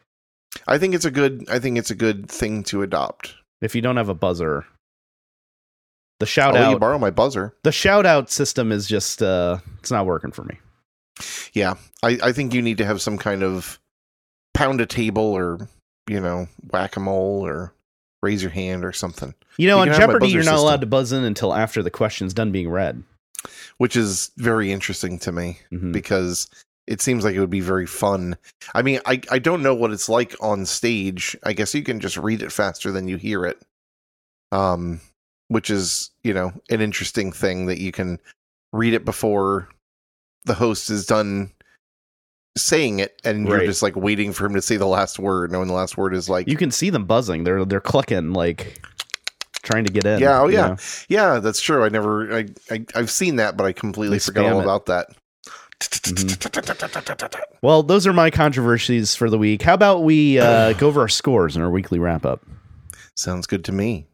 I 0.67 0.77
think 0.77 0.93
it's 0.93 1.05
a 1.05 1.11
good 1.11 1.45
I 1.49 1.57
think 1.59 1.77
it's 1.77 1.89
a 1.91 1.95
good 1.95 2.29
thing 2.29 2.63
to 2.65 2.81
adopt. 2.83 3.33
If 3.61 3.73
you 3.75 3.81
don't 3.81 3.97
have 3.97 4.09
a 4.09 4.13
buzzer, 4.13 4.65
the 6.19 6.25
shout 6.27 6.55
I'll 6.55 6.61
let 6.61 6.69
you 6.69 6.75
out, 6.75 6.81
borrow 6.81 6.99
my 6.99 7.09
buzzer. 7.09 7.55
the 7.63 7.71
shout 7.71 8.05
out 8.05 8.29
system 8.29 8.71
is 8.71 8.87
just 8.87 9.23
uh, 9.23 9.57
it's 9.79 9.89
not 9.91 10.05
working 10.05 10.31
for 10.31 10.43
me. 10.43 10.59
Yeah. 11.53 11.75
I, 12.03 12.19
I 12.23 12.31
think 12.31 12.53
you 12.53 12.61
need 12.61 12.77
to 12.79 12.85
have 12.85 13.01
some 13.01 13.17
kind 13.17 13.43
of 13.43 13.79
pound 14.53 14.81
a 14.81 14.85
table 14.85 15.23
or, 15.23 15.67
you 16.09 16.19
know, 16.19 16.47
whack 16.71 16.95
a 16.97 16.99
mole 16.99 17.45
or 17.45 17.73
raise 18.23 18.41
your 18.41 18.51
hand 18.51 18.83
or 18.85 18.91
something. 18.91 19.33
You 19.57 19.67
know, 19.67 19.77
You 19.77 19.81
on 19.81 19.87
can 19.87 19.93
have 19.99 20.07
my 20.09 20.13
Jeopardy, 20.13 20.27
you're 20.31 20.43
not 20.43 20.51
system. 20.51 20.65
allowed 20.65 20.81
to 20.81 20.87
buzz 20.87 21.11
in 21.11 21.23
until 21.23 21.53
after 21.53 21.81
the 21.83 21.91
question's 21.91 22.33
done 22.33 22.51
being 22.51 22.69
read. 22.69 23.03
Which 23.77 23.95
is 23.95 24.29
very 24.37 24.71
interesting 24.71 25.17
to 25.19 25.31
me. 25.31 25.59
Mhm. 25.71 25.91
because 25.91 26.47
it 26.87 27.01
seems 27.01 27.23
like 27.23 27.35
it 27.35 27.39
would 27.39 27.49
be 27.49 27.61
very 27.61 27.85
fun. 27.87 28.35
I 28.75 28.81
mean, 28.81 28.99
I, 29.05 29.21
I 29.31 29.39
don't 29.39 29.63
know 29.63 29.73
what 29.73 29.91
it's 29.91 30.09
like 30.09 30.35
on 30.41 30.65
stage. 30.65 31.37
I 31.43 31.53
guess 31.53 31.73
you 31.73 31.83
can 31.83 31.99
just 31.99 32.17
read 32.17 32.41
it 32.41 32.51
faster 32.51 32.91
than 32.91 33.07
you 33.07 33.17
hear 33.17 33.45
it. 33.45 33.61
Um, 34.51 34.99
which 35.47 35.69
is, 35.69 36.11
you 36.23 36.33
know, 36.33 36.51
an 36.69 36.81
interesting 36.81 37.31
thing 37.31 37.65
that 37.67 37.79
you 37.79 37.91
can 37.91 38.19
read 38.73 38.93
it 38.93 39.05
before 39.05 39.69
the 40.45 40.53
host 40.55 40.89
is 40.89 41.05
done 41.05 41.51
saying 42.57 42.99
it 42.99 43.19
and 43.23 43.47
you're 43.47 43.65
just 43.65 43.81
like 43.81 43.95
waiting 43.95 44.33
for 44.33 44.45
him 44.45 44.53
to 44.53 44.61
say 44.61 44.77
the 44.77 44.85
last 44.85 45.19
word. 45.19 45.51
Knowing 45.51 45.67
the 45.67 45.73
last 45.73 45.97
word 45.97 46.13
is 46.13 46.29
like 46.29 46.47
You 46.47 46.57
can 46.57 46.71
see 46.71 46.89
them 46.89 47.05
buzzing. 47.05 47.43
They're 47.43 47.65
they're 47.65 47.79
clucking 47.79 48.33
like 48.33 48.81
trying 49.63 49.85
to 49.85 49.91
get 49.91 50.05
in. 50.05 50.19
Yeah, 50.19 50.41
oh 50.41 50.47
yeah. 50.47 50.67
know? 50.67 50.77
Yeah, 51.07 51.39
that's 51.39 51.61
true. 51.61 51.83
I 51.83 51.89
never 51.89 52.35
I, 52.35 52.45
I 52.69 52.85
I've 52.95 53.11
seen 53.11 53.37
that, 53.37 53.57
but 53.57 53.65
I 53.65 53.71
completely 53.73 54.17
They 54.17 54.23
forgot 54.23 54.51
all 54.51 54.59
it. 54.59 54.63
about 54.63 54.87
that. 54.87 55.07
Well, 57.61 57.83
those 57.83 58.05
are 58.05 58.13
my 58.13 58.29
controversies 58.29 59.15
for 59.15 59.29
the 59.29 59.37
week. 59.37 59.61
How 59.63 59.73
about 59.73 60.03
we 60.03 60.39
uh, 60.39 60.73
go 60.77 60.87
over 60.87 61.01
our 61.01 61.09
scores 61.09 61.55
in 61.55 61.61
our 61.61 61.71
weekly 61.71 61.99
wrap 61.99 62.25
up? 62.25 62.45
Sounds 63.15 63.47
good 63.47 63.65
to 63.65 63.71
me. 63.71 64.07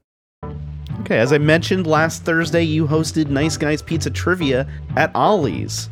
Okay, 1.02 1.18
as 1.18 1.34
I 1.34 1.38
mentioned 1.38 1.86
last 1.86 2.24
Thursday, 2.24 2.64
you 2.64 2.88
hosted 2.88 3.28
Nice 3.28 3.58
Guys 3.58 3.82
Pizza 3.82 4.10
Trivia 4.10 4.68
at 4.96 5.14
Ollie's. 5.14 5.90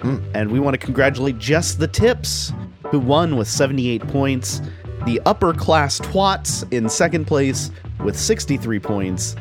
Hmm. 0.00 0.18
And 0.34 0.50
we 0.50 0.60
want 0.60 0.74
to 0.74 0.78
congratulate 0.78 1.38
Just 1.38 1.78
the 1.78 1.88
Tips, 1.88 2.52
who 2.90 2.98
won 2.98 3.36
with 3.36 3.48
78 3.48 4.06
points, 4.08 4.60
the 5.06 5.20
Upper 5.26 5.52
Class 5.54 6.00
Twats 6.00 6.70
in 6.72 6.88
second 6.88 7.26
place 7.26 7.70
with 8.04 8.18
63 8.18 8.78
points, 8.78 9.36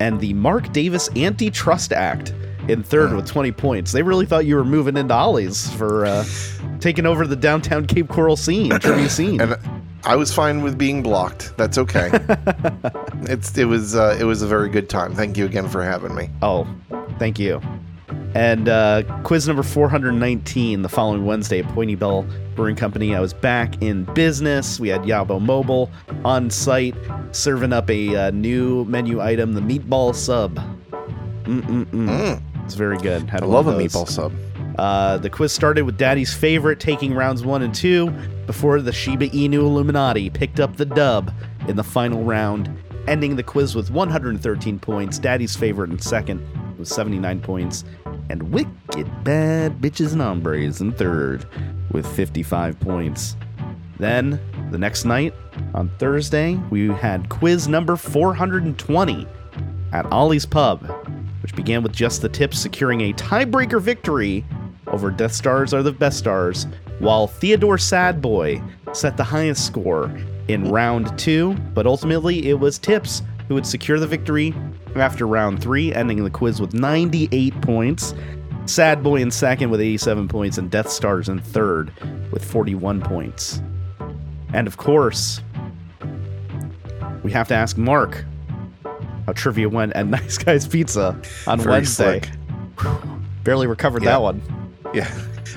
and 0.00 0.20
the 0.20 0.32
Mark 0.34 0.72
Davis 0.72 1.08
Antitrust 1.16 1.92
Act 1.92 2.32
in 2.68 2.82
third 2.82 3.10
Hmm. 3.10 3.16
with 3.16 3.26
20 3.26 3.52
points. 3.52 3.92
They 3.92 4.02
really 4.02 4.26
thought 4.26 4.44
you 4.46 4.56
were 4.56 4.64
moving 4.64 4.96
into 4.96 5.14
Ollie's 5.14 5.70
for 5.74 6.04
uh, 6.06 6.24
taking 6.80 7.06
over 7.06 7.26
the 7.26 7.36
downtown 7.36 7.86
Cape 7.86 8.08
Coral 8.08 8.36
scene, 8.36 8.70
trivia 8.80 9.08
scene. 9.08 9.40
And 9.40 9.56
I 10.04 10.16
was 10.16 10.32
fine 10.32 10.62
with 10.62 10.78
being 10.78 11.02
blocked. 11.02 11.56
That's 11.56 11.76
okay. 11.78 12.10
it's 13.22 13.56
it 13.58 13.64
was 13.64 13.94
uh, 13.96 14.16
it 14.20 14.24
was 14.24 14.42
a 14.42 14.46
very 14.46 14.68
good 14.68 14.88
time. 14.88 15.14
Thank 15.14 15.36
you 15.36 15.44
again 15.44 15.68
for 15.68 15.82
having 15.82 16.14
me. 16.14 16.30
Oh, 16.42 16.66
thank 17.18 17.38
you. 17.38 17.60
And 18.38 18.68
uh, 18.68 19.02
quiz 19.24 19.48
number 19.48 19.64
419 19.64 20.82
the 20.82 20.88
following 20.88 21.24
Wednesday 21.26 21.58
at 21.58 21.66
Point 21.74 21.90
Ybel 21.90 22.24
Brewing 22.54 22.76
Company. 22.76 23.12
I 23.16 23.18
was 23.18 23.34
back 23.34 23.82
in 23.82 24.04
business. 24.14 24.78
We 24.78 24.88
had 24.90 25.00
Yabo 25.02 25.40
Mobile 25.40 25.90
on 26.24 26.48
site 26.48 26.94
serving 27.32 27.72
up 27.72 27.90
a 27.90 28.14
uh, 28.14 28.30
new 28.30 28.84
menu 28.84 29.20
item, 29.20 29.54
the 29.54 29.60
meatball 29.60 30.14
sub. 30.14 30.54
Mm-mm-mm. 31.46 31.86
Mm, 31.90 32.42
It's 32.64 32.74
very 32.76 32.96
good. 32.98 33.28
Had 33.28 33.42
I 33.42 33.46
love 33.46 33.66
a 33.66 33.72
meatball 33.72 34.08
sub. 34.08 34.32
Uh, 34.78 35.18
the 35.18 35.28
quiz 35.28 35.52
started 35.52 35.82
with 35.82 35.98
Daddy's 35.98 36.32
favorite 36.32 36.78
taking 36.78 37.14
rounds 37.14 37.44
one 37.44 37.62
and 37.62 37.74
two 37.74 38.08
before 38.46 38.80
the 38.80 38.92
Shiba 38.92 39.30
Inu 39.30 39.54
Illuminati 39.54 40.30
picked 40.30 40.60
up 40.60 40.76
the 40.76 40.86
dub 40.86 41.32
in 41.66 41.74
the 41.74 41.82
final 41.82 42.22
round, 42.22 42.70
ending 43.08 43.34
the 43.34 43.42
quiz 43.42 43.74
with 43.74 43.90
113 43.90 44.78
points. 44.78 45.18
Daddy's 45.18 45.56
favorite 45.56 45.90
in 45.90 45.98
second 45.98 46.46
with 46.78 46.86
79 46.86 47.40
points, 47.40 47.84
and 48.30 48.50
Wicked 48.52 49.24
Bad 49.24 49.80
Bitches 49.80 50.12
and 50.12 50.20
Hombres 50.20 50.80
in 50.80 50.92
third 50.92 51.46
with 51.92 52.06
55 52.14 52.78
points. 52.80 53.36
Then, 53.98 54.40
the 54.70 54.78
next 54.78 55.04
night, 55.04 55.34
on 55.74 55.90
Thursday, 55.98 56.54
we 56.70 56.88
had 56.88 57.28
quiz 57.28 57.68
number 57.68 57.96
420 57.96 59.26
at 59.92 60.06
Ollie's 60.12 60.46
Pub, 60.46 60.86
which 61.42 61.54
began 61.54 61.82
with 61.82 61.92
just 61.92 62.22
the 62.22 62.28
tips 62.28 62.58
securing 62.58 63.00
a 63.02 63.12
tiebreaker 63.14 63.80
victory 63.80 64.44
over 64.86 65.10
Death 65.10 65.32
Stars 65.32 65.74
Are 65.74 65.82
the 65.82 65.92
Best 65.92 66.18
Stars, 66.18 66.66
while 66.98 67.26
Theodore 67.26 67.76
Sadboy 67.76 68.62
set 68.94 69.16
the 69.16 69.24
highest 69.24 69.66
score 69.66 70.10
in 70.48 70.70
round 70.70 71.16
two, 71.18 71.54
but 71.74 71.86
ultimately 71.86 72.48
it 72.48 72.58
was 72.58 72.78
Tips 72.78 73.22
who 73.48 73.54
would 73.54 73.66
secure 73.66 73.98
the 73.98 74.06
victory 74.06 74.54
after 74.94 75.26
round 75.26 75.60
three, 75.62 75.92
ending 75.92 76.22
the 76.22 76.30
quiz 76.30 76.60
with 76.60 76.74
98 76.74 77.60
points. 77.62 78.14
Sad 78.66 79.02
Boy 79.02 79.16
in 79.22 79.30
second 79.30 79.70
with 79.70 79.80
87 79.80 80.28
points, 80.28 80.58
and 80.58 80.70
Death 80.70 80.90
Stars 80.90 81.28
in 81.28 81.38
third 81.40 81.90
with 82.30 82.44
41 82.44 83.00
points. 83.00 83.62
And 84.52 84.66
of 84.66 84.76
course, 84.76 85.40
we 87.22 87.32
have 87.32 87.48
to 87.48 87.54
ask 87.54 87.76
Mark 87.78 88.24
how 89.26 89.32
trivia 89.32 89.68
went 89.68 89.92
at 89.94 90.06
Nice 90.08 90.36
Guys 90.38 90.66
Pizza 90.66 91.18
on 91.46 91.58
Very 91.60 91.72
Wednesday. 91.72 92.22
Barely 93.44 93.66
recovered 93.66 94.02
Yeah. 94.02 94.10
that 94.10 94.22
one. 94.22 94.42
Yeah. 94.94 95.10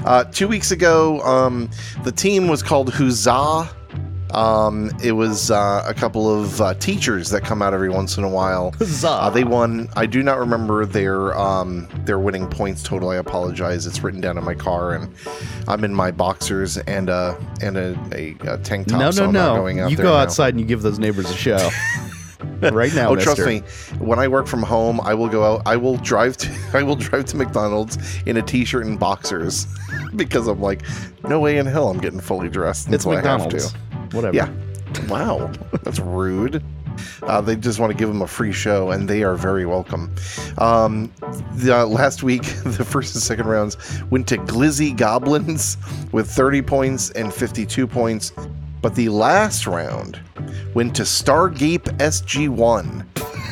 Uh, 0.06 0.24
two 0.26 0.48
weeks 0.48 0.72
ago, 0.72 1.22
um, 1.22 1.70
the 2.04 2.12
team 2.12 2.48
was 2.48 2.64
called 2.64 2.94
Huzzah. 2.94 3.70
Um, 4.34 4.92
it 5.04 5.12
was 5.14 5.52
uh, 5.52 5.84
a 5.88 5.94
couple 5.94 6.30
of 6.34 6.62
uh, 6.62 6.74
teachers 6.76 7.30
that 7.32 7.42
come 7.44 7.62
out 7.62 7.74
every 7.74 7.90
once 7.90 8.18
in 8.18 8.24
a 8.24 8.30
while. 8.30 8.74
Uh, 9.04 9.30
they 9.30 9.44
won. 9.44 9.90
I 9.96 10.06
do 10.06 10.22
not 10.22 10.38
remember 10.40 10.86
their 10.86 11.38
um, 11.38 11.88
their 12.06 12.20
winning 12.20 12.48
points 12.48 12.84
total. 12.84 13.10
I 13.10 13.16
apologize. 13.18 13.86
It's 13.88 14.02
written 14.04 14.22
down 14.22 14.38
in 14.38 14.44
my 14.44 14.54
car, 14.54 14.94
and 14.94 15.14
I'm 15.68 15.84
in 15.84 15.94
my 15.94 16.12
boxers 16.12 16.78
and 16.78 17.10
a 17.10 17.36
and 17.62 17.78
a, 17.78 17.98
a, 18.14 18.36
a 18.48 18.58
tank 18.60 18.88
top. 18.88 19.00
no, 19.00 19.12
so 19.12 19.26
no, 19.26 19.32
no. 19.32 19.56
going 19.56 19.80
out 19.80 19.90
You 19.92 19.98
there 19.98 20.06
go 20.06 20.12
now. 20.14 20.20
outside 20.20 20.54
and 20.54 20.60
you 20.60 20.66
give 20.66 20.82
those 20.82 21.00
neighbors 21.00 21.30
a 21.32 21.36
show. 21.36 21.70
right 22.72 22.94
now, 22.94 23.10
Oh, 23.12 23.16
trust 23.16 23.46
me. 23.46 23.60
When 24.00 24.20
I 24.20 24.28
work 24.28 24.46
from 24.48 24.62
home, 24.64 25.00
I 25.02 25.14
will 25.14 25.30
go 25.30 25.44
out. 25.44 25.62
I 25.66 25.78
will 25.78 25.98
drive 25.98 26.38
to. 26.38 26.50
I 26.74 26.84
will 26.84 26.96
drive 26.96 27.26
to 27.26 27.38
McDonald's 27.38 27.98
in 28.26 28.38
a 28.38 28.42
t-shirt 28.42 28.86
and 28.86 29.00
boxers 29.00 29.68
because 30.16 30.48
I'm 30.48 30.62
like, 30.62 30.84
no 31.28 31.40
way 31.40 31.58
in 31.58 31.66
hell 31.66 31.90
I'm 31.90 32.00
getting 32.00 32.20
fully 32.20 32.50
dressed 32.50 32.88
It's 32.92 33.06
until 33.06 33.12
I 33.12 33.16
have 33.28 33.42
McDonald's. 33.42 33.72
to. 33.72 33.78
Whatever. 34.12 34.36
Yeah. 34.36 34.50
Wow, 35.08 35.52
that's 35.84 36.00
rude. 36.00 36.64
Uh, 37.24 37.42
they 37.42 37.56
just 37.56 37.80
want 37.80 37.92
to 37.92 37.98
give 37.98 38.10
them 38.10 38.22
a 38.22 38.28
free 38.28 38.52
show, 38.52 38.92
and 38.92 39.08
they 39.08 39.24
are 39.24 39.36
very 39.36 39.66
welcome. 39.66 40.14
Um, 40.58 41.12
the, 41.54 41.80
uh, 41.80 41.86
last 41.86 42.24
week, 42.24 42.44
the 42.64 42.86
first 42.86 43.16
and 43.16 43.24
second 43.24 43.48
rounds 43.48 43.78
went 44.10 44.28
to 44.28 44.38
Glizzy 44.38 44.96
Goblins 44.96 45.78
with 46.12 46.30
30 46.30 46.62
points 46.62 47.12
and 47.12 47.34
52 47.34 47.88
points, 47.88 48.34
but 48.82 48.96
the 48.96 49.10
last 49.10 49.68
round 49.68 50.20
went 50.74 50.96
to 50.96 51.04
Stargape 51.04 51.86
SG1. 51.98 53.06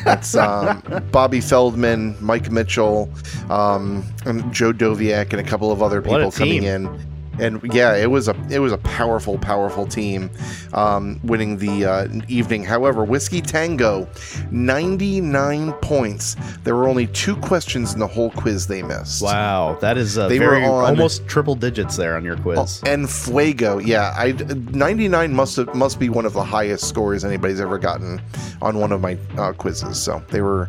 That's 0.04 0.34
um, 0.34 0.82
Bobby 1.12 1.40
Feldman, 1.40 2.16
Mike 2.20 2.50
Mitchell, 2.50 3.10
um, 3.48 4.04
and 4.26 4.52
Joe 4.52 4.72
Doviak, 4.72 5.30
and 5.30 5.40
a 5.40 5.44
couple 5.44 5.70
of 5.70 5.82
other 5.82 6.02
people 6.02 6.30
coming 6.32 6.64
in 6.64 7.09
and 7.40 7.60
yeah, 7.74 7.96
it 7.96 8.10
was 8.10 8.28
a 8.28 8.36
it 8.50 8.58
was 8.58 8.72
a 8.72 8.78
powerful, 8.78 9.38
powerful 9.38 9.86
team 9.86 10.30
um, 10.74 11.18
winning 11.24 11.56
the 11.58 11.84
uh, 11.84 12.08
evening. 12.28 12.64
However, 12.64 13.04
Whiskey 13.04 13.40
Tango, 13.40 14.08
ninety 14.50 15.20
nine 15.20 15.72
points. 15.74 16.36
There 16.64 16.74
were 16.76 16.88
only 16.88 17.06
two 17.08 17.36
questions 17.36 17.92
in 17.94 17.98
the 18.00 18.06
whole 18.06 18.30
quiz 18.30 18.66
they 18.66 18.82
missed. 18.82 19.22
Wow, 19.22 19.76
that 19.80 19.96
is 19.96 20.18
uh, 20.18 20.28
They 20.28 20.38
were 20.40 20.56
on- 20.56 20.64
almost 20.90 21.26
triple 21.26 21.54
digits 21.54 21.96
there 21.96 22.16
on 22.16 22.24
your 22.24 22.36
Oh, 22.38 22.42
quiz. 22.42 22.82
and 22.84 23.08
Fuego, 23.10 23.78
yeah, 23.78 24.14
I 24.16 24.32
ninety 24.72 25.08
nine 25.08 25.32
must 25.34 25.56
have, 25.56 25.74
must 25.74 25.98
be 25.98 26.08
one 26.08 26.26
of 26.26 26.32
the 26.32 26.44
highest 26.44 26.88
scores 26.88 27.24
anybody's 27.24 27.60
ever 27.60 27.78
gotten 27.78 28.20
on 28.62 28.78
one 28.78 28.92
of 28.92 29.00
my 29.00 29.16
uh, 29.38 29.52
quizzes. 29.52 30.00
So 30.00 30.22
they 30.30 30.42
were 30.42 30.68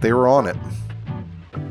they 0.00 0.12
were 0.12 0.28
on 0.28 0.46
it. 0.46 0.56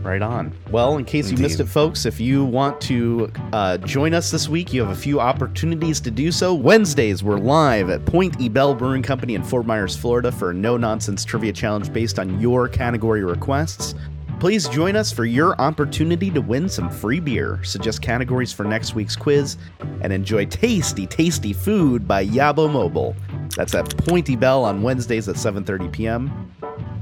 Right 0.01 0.21
on. 0.21 0.53
Well, 0.71 0.97
in 0.97 1.05
case 1.05 1.31
you 1.31 1.37
missed 1.37 1.59
it, 1.59 1.65
folks, 1.65 2.05
if 2.05 2.19
you 2.19 2.43
want 2.43 2.81
to 2.81 3.31
uh, 3.53 3.77
join 3.77 4.13
us 4.13 4.31
this 4.31 4.49
week, 4.49 4.73
you 4.73 4.81
have 4.81 4.89
a 4.91 4.99
few 4.99 5.19
opportunities 5.19 5.99
to 6.01 6.11
do 6.11 6.31
so. 6.31 6.55
Wednesdays, 6.55 7.23
we're 7.23 7.37
live 7.37 7.89
at 7.89 8.03
Point 8.05 8.41
E 8.41 8.49
Bell 8.49 8.73
Brewing 8.73 9.03
Company 9.03 9.35
in 9.35 9.43
Fort 9.43 9.65
Myers, 9.67 9.95
Florida 9.95 10.31
for 10.31 10.49
a 10.49 10.53
no 10.53 10.75
nonsense 10.75 11.23
trivia 11.23 11.53
challenge 11.53 11.93
based 11.93 12.17
on 12.17 12.39
your 12.39 12.67
category 12.67 13.23
requests. 13.23 13.93
Please 14.39 14.67
join 14.69 14.95
us 14.95 15.11
for 15.11 15.23
your 15.23 15.53
opportunity 15.61 16.31
to 16.31 16.41
win 16.41 16.67
some 16.67 16.89
free 16.89 17.19
beer. 17.19 17.59
Suggest 17.63 18.01
categories 18.01 18.51
for 18.51 18.63
next 18.63 18.95
week's 18.95 19.15
quiz 19.15 19.55
and 20.01 20.11
enjoy 20.11 20.47
tasty, 20.47 21.05
tasty 21.05 21.53
food 21.53 22.07
by 22.07 22.25
Yabo 22.25 22.71
Mobile. 22.73 23.15
That's 23.55 23.75
at 23.75 23.95
Point 23.97 24.25
Ybel 24.25 24.63
on 24.63 24.81
Wednesdays 24.81 25.29
at 25.29 25.35
7:30 25.35 25.91
p.m. 25.91 26.51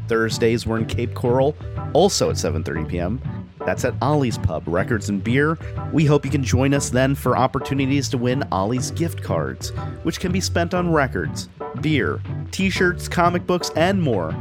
Thursdays 0.09 0.65
we're 0.65 0.79
in 0.79 0.85
Cape 0.85 1.13
Coral, 1.13 1.55
also 1.93 2.29
at 2.29 2.35
7:30 2.35 2.89
p.m. 2.89 3.21
That's 3.65 3.85
at 3.85 3.93
Ollie's 4.01 4.37
Pub, 4.37 4.63
Records 4.67 5.09
and 5.09 5.23
Beer. 5.23 5.57
We 5.93 6.05
hope 6.05 6.25
you 6.25 6.31
can 6.31 6.43
join 6.43 6.73
us 6.73 6.89
then 6.89 7.13
for 7.13 7.37
opportunities 7.37 8.09
to 8.09 8.17
win 8.17 8.43
Ollie's 8.51 8.91
gift 8.91 9.21
cards, 9.21 9.69
which 10.03 10.19
can 10.19 10.31
be 10.31 10.41
spent 10.41 10.73
on 10.73 10.91
records, 10.91 11.49
beer, 11.81 12.19
t-shirts, 12.51 13.07
comic 13.07 13.45
books, 13.45 13.69
and 13.75 14.01
more. 14.01 14.35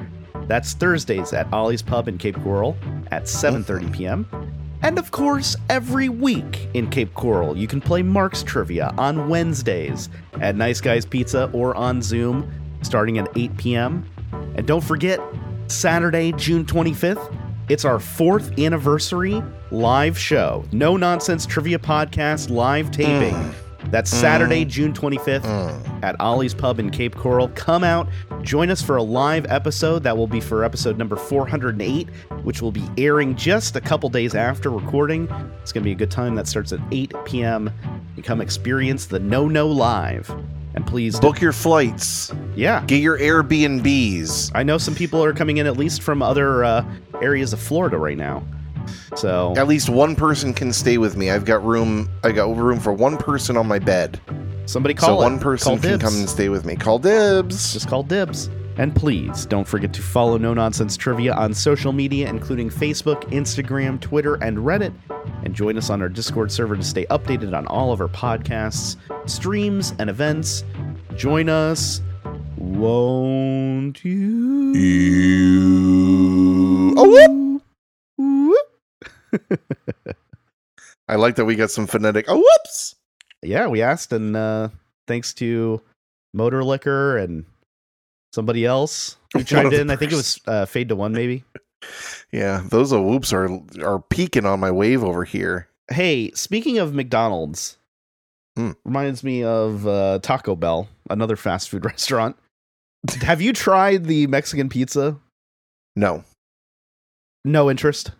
That's 0.46 0.72
Thursdays 0.72 1.33
at 1.33 1.52
Ollie's 1.52 1.83
Pub 1.83 2.09
in 2.09 2.16
Cape 2.16 2.42
Coral 2.42 2.76
at 3.11 3.24
7:30 3.24 3.64
mm-hmm. 3.64 3.92
p.m. 3.92 4.48
And 4.83 4.98
of 4.98 5.11
course, 5.11 5.57
every 5.68 6.09
week 6.09 6.68
in 6.74 6.88
Cape 6.88 7.12
Coral, 7.14 7.57
you 7.57 7.66
can 7.66 7.81
play 7.81 8.02
Mark's 8.02 8.42
Trivia 8.42 8.94
on 8.96 9.28
Wednesdays 9.28 10.09
at 10.40 10.54
Nice 10.54 10.81
Guys 10.81 11.04
Pizza 11.04 11.50
or 11.52 11.74
on 11.74 12.00
Zoom 12.00 12.50
starting 12.83 13.18
at 13.18 13.28
8 13.37 13.57
p.m. 13.57 14.09
And 14.54 14.66
don't 14.66 14.83
forget, 14.83 15.20
Saturday, 15.70 16.33
June 16.33 16.64
25th, 16.64 17.35
it's 17.68 17.85
our 17.85 17.98
fourth 17.98 18.59
anniversary 18.59 19.42
live 19.70 20.18
show. 20.18 20.64
No 20.72 20.96
nonsense 20.96 21.44
trivia 21.44 21.78
podcast 21.78 22.50
live 22.50 22.90
taping. 22.90 23.35
Mm. 23.35 23.54
That's 23.90 24.11
Saturday, 24.11 24.64
mm. 24.64 24.68
June 24.68 24.92
25th 24.92 25.42
mm. 25.42 26.02
at 26.02 26.18
Ollie's 26.20 26.54
Pub 26.54 26.78
in 26.78 26.90
Cape 26.90 27.14
Coral. 27.14 27.48
Come 27.54 27.85
out, 27.85 28.09
join 28.42 28.70
us 28.70 28.83
for 28.83 28.96
a 28.96 29.02
live 29.02 29.46
episode. 29.46 30.02
That 30.02 30.16
will 30.16 30.26
be 30.26 30.40
for 30.40 30.64
episode 30.64 30.98
number 30.98 31.16
408, 31.16 32.09
which 32.42 32.61
will 32.61 32.72
be 32.72 32.85
airing 32.98 33.37
just 33.37 33.76
a 33.76 33.81
couple 33.81 34.09
days 34.09 34.35
after 34.35 34.70
recording. 34.70 35.24
It's 35.62 35.72
going 35.72 35.83
to 35.83 35.88
be 35.88 35.92
a 35.92 35.94
good 35.94 36.11
time. 36.11 36.35
That 36.35 36.46
starts 36.46 36.72
at 36.72 36.81
8 36.90 37.14
p.m. 37.24 37.70
You 38.16 38.22
come 38.22 38.40
experience 38.40 39.07
the 39.07 39.18
No 39.18 39.48
No 39.48 39.68
Live. 39.68 40.35
And 40.74 40.87
please, 40.87 41.18
Book 41.18 41.40
your 41.40 41.52
flights. 41.52 42.33
yeah. 42.54 42.85
Get 42.87 43.00
your 43.02 43.18
Airbnbs. 43.18 44.52
I 44.54 44.62
know 44.62 44.78
some 44.78 44.94
people 44.94 45.24
are 45.24 45.33
coming 45.33 45.57
in 45.57 45.66
at 45.66 45.76
least 45.76 46.02
from 46.02 46.22
other 46.22 46.62
uh, 46.64 46.85
areas 47.20 47.52
of 47.52 47.61
Florida 47.61 47.96
right 47.98 48.16
now. 48.16 48.42
So 49.16 49.54
At 49.57 49.66
least 49.68 49.88
one 49.88 50.14
person 50.16 50.54
can 50.54 50.72
stay 50.72 50.98
with 50.98 51.16
me. 51.16 51.31
I've 51.31 51.44
got 51.44 51.64
room. 51.64 52.09
I 52.22 52.33
got 52.33 52.54
room 52.57 52.78
for 52.81 52.92
one 52.92 53.16
person 53.16 53.57
on 53.57 53.66
my 53.66 53.78
bed. 53.78 54.20
somebody 54.66 54.94
call 54.94 55.09
so 55.18 55.20
it. 55.20 55.24
one 55.24 55.38
person 55.38 55.64
Call 55.72 55.78
can 55.78 55.90
dibs. 55.92 56.04
come 56.04 56.14
and 56.16 56.28
stay 56.28 56.48
with 56.48 56.64
me. 56.64 56.76
Call 56.76 56.98
dibs. 56.98 57.72
Just 57.72 57.88
call 57.88 58.02
dibs. 58.02 58.48
And 58.79 58.95
please 58.95 59.45
don't 59.45 59.67
forget 59.67 59.93
to 59.95 60.03
follow 60.03 60.38
No 60.38 60.55
Nonsense 60.55 60.97
Trivia 60.97 61.35
on 61.35 61.53
social 61.53 61.93
media, 61.93 62.29
including 62.29 62.71
Facebook, 62.71 63.25
Instagram, 63.33 64.01
Twitter, 64.01 64.37
and 64.37 64.59
Reddit. 64.59 64.95
And 65.43 65.53
join 65.53 65.77
us 65.77 65.91
on 65.91 66.01
our 66.01 66.09
Discord 66.09 66.53
server 66.53 66.77
to 66.77 66.83
stay 66.85 67.05
updated 67.07 67.59
on 67.59 67.67
all 67.67 67.93
of 67.93 68.01
our 68.01 68.07
podcasts, 68.07 68.97
streams, 69.29 69.95
and 69.99 70.09
events. 70.09 70.62
Join 71.17 71.49
us, 71.49 72.01
won't 72.57 74.05
you? 74.05 74.73
You. 74.75 75.99
Oh, 76.97 77.51
whoop. 78.17 78.53
I 81.09 81.17
like 81.17 81.35
that 81.35 81.47
we 81.47 81.57
got 81.57 81.73
some 81.73 81.88
phonetic. 81.88 82.27
Oh, 82.29 82.37
whoops. 82.37 82.95
Yeah, 83.43 83.67
we 83.67 83.83
asked, 83.83 84.12
and 84.12 84.37
uh, 84.37 84.69
thanks 85.09 85.35
to 85.35 85.81
Motor 86.33 86.62
Liquor 86.62 87.17
and 87.19 87.45
somebody 88.38 88.64
else 88.64 89.16
who 89.35 89.42
chimed 89.51 89.72
in. 89.72 89.90
I 89.90 89.96
think 89.96 90.12
it 90.12 90.16
was 90.16 90.40
uh, 90.46 90.64
Fade 90.64 90.88
to 90.90 90.96
One, 90.96 91.12
maybe. 91.12 91.42
Yeah, 92.31 92.62
those 92.68 92.92
oh 92.92 93.03
whoops 93.03 93.33
are 93.33 93.48
are 93.83 93.98
peaking 94.11 94.46
on 94.46 94.61
my 94.61 94.70
wave 94.70 95.03
over 95.03 95.24
here. 95.24 95.66
Hey, 95.90 96.31
speaking 96.35 96.79
of 96.79 96.94
McDonald's, 96.94 97.77
Hmm. 98.57 98.72
reminds 98.85 99.22
me 99.24 99.42
of 99.44 99.87
uh, 99.87 100.18
Taco 100.22 100.55
Bell, 100.57 100.88
another 101.11 101.37
fast 101.37 101.68
food 101.68 101.85
restaurant. 101.92 102.37
Have 103.22 103.40
you 103.40 103.53
tried 103.53 104.05
the 104.05 104.27
Mexican 104.29 104.68
pizza? 104.68 105.16
No. 105.96 106.24
No 107.44 107.70
interest. 107.70 108.11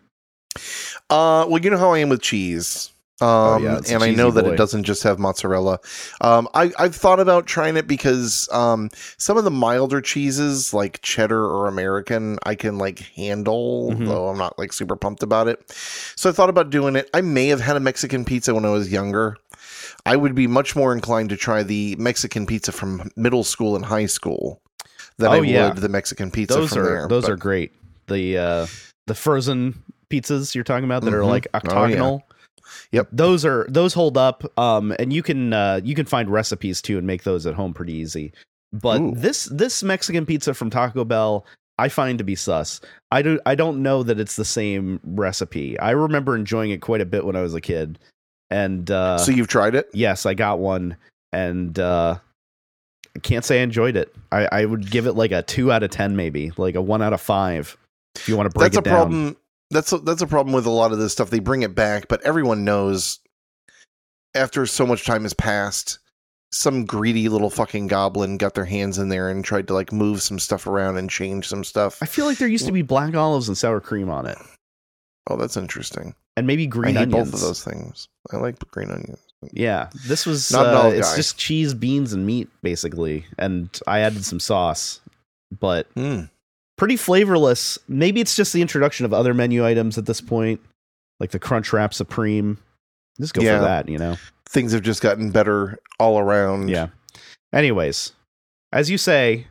Uh, 1.11 1.47
well, 1.49 1.59
you 1.61 1.71
know 1.71 1.77
how 1.79 1.93
I 1.93 1.99
am 1.99 2.09
with 2.09 2.23
cheese. 2.23 2.91
Um, 3.21 3.29
Oh, 3.29 3.59
yeah, 3.61 3.81
and 3.95 4.03
I 4.05 4.13
know 4.13 4.31
that 4.31 4.45
boy. 4.45 4.53
it 4.53 4.57
doesn't 4.57 4.85
just 4.85 5.03
have 5.03 5.19
mozzarella. 5.19 5.81
Um, 6.21 6.49
I, 6.55 6.71
I've 6.79 6.95
thought 6.95 7.19
about 7.19 7.47
trying 7.47 7.77
it 7.77 7.89
because 7.89 8.49
um, 8.53 8.91
some 9.17 9.37
of 9.37 9.43
the 9.45 9.51
milder 9.51 10.01
cheeses, 10.01 10.73
like 10.73 11.01
cheddar 11.03 11.45
or 11.45 11.67
American, 11.67 12.39
I 12.45 12.55
can 12.55 12.79
like 12.79 13.01
handle, 13.17 13.91
Mhm. 13.93 14.07
though 14.07 14.29
I'm 14.29 14.39
not 14.39 14.57
like 14.59 14.73
super 14.73 14.95
pumped 14.95 15.25
about 15.25 15.49
it. 15.49 15.69
So 16.15 16.31
I 16.31 16.33
thought 16.33 16.49
about 16.49 16.71
doing 16.71 16.95
it. 16.95 17.11
I 17.13 17.21
may 17.21 17.49
have 17.49 17.61
had 17.61 17.77
a 17.77 17.81
Mexican 17.81 18.25
pizza 18.25 18.55
when 18.55 18.65
I 18.65 18.71
was 18.71 18.93
younger. 18.93 19.37
I 20.07 20.15
would 20.15 20.37
be 20.37 20.47
much 20.47 20.77
more 20.77 20.93
inclined 20.93 21.31
to 21.31 21.37
try 21.37 21.65
the 21.65 21.97
Mexican 21.99 22.47
pizza 22.47 22.71
from 22.71 23.11
middle 23.17 23.43
school 23.43 23.75
and 23.75 23.85
high 23.85 24.07
school 24.07 24.61
than 25.17 25.33
I 25.33 25.39
Oh, 25.39 25.43
yeah. 25.43 25.69
would 25.69 25.79
the 25.79 25.89
Mexican 25.89 26.31
pizza 26.31 26.55
those 26.57 26.71
from 26.71 26.79
are 26.83 26.85
there. 26.85 27.09
those 27.09 27.25
But- 27.25 27.33
are 27.33 27.37
great. 27.37 27.73
The 28.07 28.39
uh, 28.39 28.67
the 29.09 29.15
frozen 29.15 29.83
pizzas 30.09 30.55
you're 30.55 30.65
talking 30.65 30.85
about 30.85 31.03
that 31.03 31.13
are 31.13 31.23
Mhm. 31.23 31.29
like 31.29 31.47
Oh, 31.69 31.85
yeah. 31.87 32.19
Yep. 32.93 33.09
Those 33.13 33.45
are 33.45 33.67
those 33.69 33.95
hold 33.95 34.17
up. 34.17 34.45
Um, 34.59 34.95
and 34.99 35.13
you 35.13 35.23
can 35.23 35.53
uh, 35.53 35.81
you 35.83 35.95
can 35.95 36.07
find 36.07 36.31
recipes 36.31 36.83
too 36.83 36.99
and 36.99 37.07
make 37.07 37.25
those 37.25 37.47
at 37.47 37.55
home 37.55 37.75
pretty 37.75 37.95
easy. 37.95 38.33
But 38.73 39.01
Ooh. 39.01 39.15
this 39.15 39.45
this 39.47 39.83
Mexican 39.83 40.27
pizza 40.27 40.55
from 40.55 40.71
Taco 40.71 41.05
Bell, 41.05 41.47
I 41.79 41.89
find 41.89 42.19
to 42.19 42.25
be 42.25 42.35
sus. 42.35 42.81
I 43.11 43.23
do 43.23 43.41
I 43.47 43.55
don't 43.55 43.83
know 43.83 44.03
that 44.03 44.21
it's 44.21 44.37
the 44.37 44.45
same 44.45 45.01
recipe. 45.05 45.79
I 45.79 45.91
remember 45.91 46.37
enjoying 46.37 46.71
it 46.71 46.83
quite 46.83 47.01
a 47.01 47.07
bit 47.07 47.25
when 47.25 47.37
I 47.37 47.43
was 47.43 47.55
a 47.55 47.61
kid, 47.61 47.99
and 48.51 48.91
uh, 48.91 49.19
so 49.19 49.33
you've 49.33 49.49
tried 49.49 49.75
it? 49.75 49.89
yes, 49.95 50.27
I 50.27 50.35
got 50.35 50.59
one, 50.59 50.97
and 51.33 51.79
uh, 51.79 52.19
I 53.17 53.19
can't 53.21 53.45
say 53.45 53.61
I 53.61 53.63
enjoyed 53.63 53.97
it. 53.97 54.15
I, 54.31 54.49
I 54.53 54.65
would 54.65 54.91
give 54.91 55.07
it 55.07 55.15
like 55.15 55.33
a 55.33 55.43
two 55.43 55.73
out 55.73 55.83
of 55.83 55.91
ten, 55.91 56.17
maybe 56.17 56.53
like 56.59 56.75
a 56.75 56.83
one 56.83 57.01
out 57.01 57.13
of 57.13 57.21
five. 57.21 57.77
If 58.17 58.29
you 58.29 58.37
want 58.37 58.51
to 58.51 58.59
break 58.59 58.73
that's 58.73 58.79
a 58.79 58.83
down. 58.83 58.95
problem 58.95 59.37
that's 59.71 59.93
a, 59.93 59.99
that's 59.99 60.23
a 60.23 60.27
problem 60.27 60.55
with 60.55 60.67
a 60.67 60.71
lot 60.71 60.93
of 60.93 60.99
this 60.99 61.13
stuff. 61.13 61.31
They 61.31 61.41
bring 61.41 61.63
it 61.63 61.75
back 61.75 62.09
but 62.09 62.23
everyone 62.23 62.65
knows 62.65 63.21
after 64.35 64.67
so 64.67 64.87
much 64.87 65.05
time 65.07 65.23
has 65.23 65.35
passed 65.35 65.99
some 66.51 66.87
greedy 66.87 67.29
little 67.29 67.51
fucking 67.51 67.89
goblin 67.89 68.39
got 68.39 68.55
their 68.55 68.65
hands 68.65 68.99
in 68.99 69.09
there 69.11 69.29
and 69.29 69.45
tried 69.45 69.67
to 69.69 69.75
like 69.75 69.93
move 69.93 70.23
some 70.23 70.39
stuff 70.39 70.67
around 70.67 70.97
and 70.97 71.11
change 71.11 71.47
some 71.47 71.63
stuff. 71.63 71.99
I 72.03 72.07
feel 72.07 72.25
like 72.25 72.39
there 72.39 72.49
used 72.49 72.67
to 72.67 72.73
be 72.73 72.83
black 72.83 73.15
olives 73.15 73.49
and 73.49 73.59
sour 73.59 73.81
cream 73.81 74.09
on 74.09 74.27
it, 74.27 74.39
oh 75.29 75.37
that's 75.37 75.57
interesting. 75.59 76.15
And 76.37 76.47
maybe 76.47 76.67
green 76.67 76.97
i 76.97 77.03
onions. 77.03 77.31
both 77.31 77.35
of 77.35 77.41
those 77.41 77.63
things. 77.65 78.09
I 78.33 78.37
like 78.37 78.59
green 78.71 78.91
onions. 78.91 79.19
Yeah, 79.53 79.91
this 80.07 80.25
was 80.25 80.51
Not 80.51 80.67
uh, 80.67 80.89
it's 80.89 81.11
guy. 81.11 81.17
just 81.17 81.37
cheese, 81.37 81.75
beans, 81.75 82.13
and 82.13 82.25
meat 82.25 82.49
basically, 82.63 83.27
and 83.39 83.69
I 83.87 84.01
added 84.01 84.25
some 84.25 84.41
sauce, 84.41 85.01
but 85.61 85.87
Hmm. 85.95 86.23
Pretty 86.79 86.97
flavorless. 86.97 87.79
Maybe 87.89 88.21
it's 88.23 88.35
just 88.35 88.55
the 88.55 88.63
introduction 88.63 89.05
of 89.05 89.13
other 89.13 89.35
menu 89.35 89.67
items 89.67 89.99
at 89.99 90.07
this 90.07 90.21
point, 90.23 90.61
like 91.21 91.31
the 91.33 91.39
Crunch 91.39 91.73
Wrap 91.75 91.93
Supreme. 91.93 92.57
Just 93.21 93.35
go 93.35 93.43
Yeah. 93.43 93.59
for 93.59 93.65
that, 93.65 93.89
you 93.89 93.99
know. 93.99 94.17
things 94.49 94.73
have 94.73 94.81
just 94.83 95.03
gotten 95.03 95.31
better 95.31 95.79
all 96.01 96.19
around 96.19 96.71
Yeah. 96.71 96.87
Anyways, 97.53 98.13
as 98.73 98.89
you 98.91 98.97
say, 98.97 99.47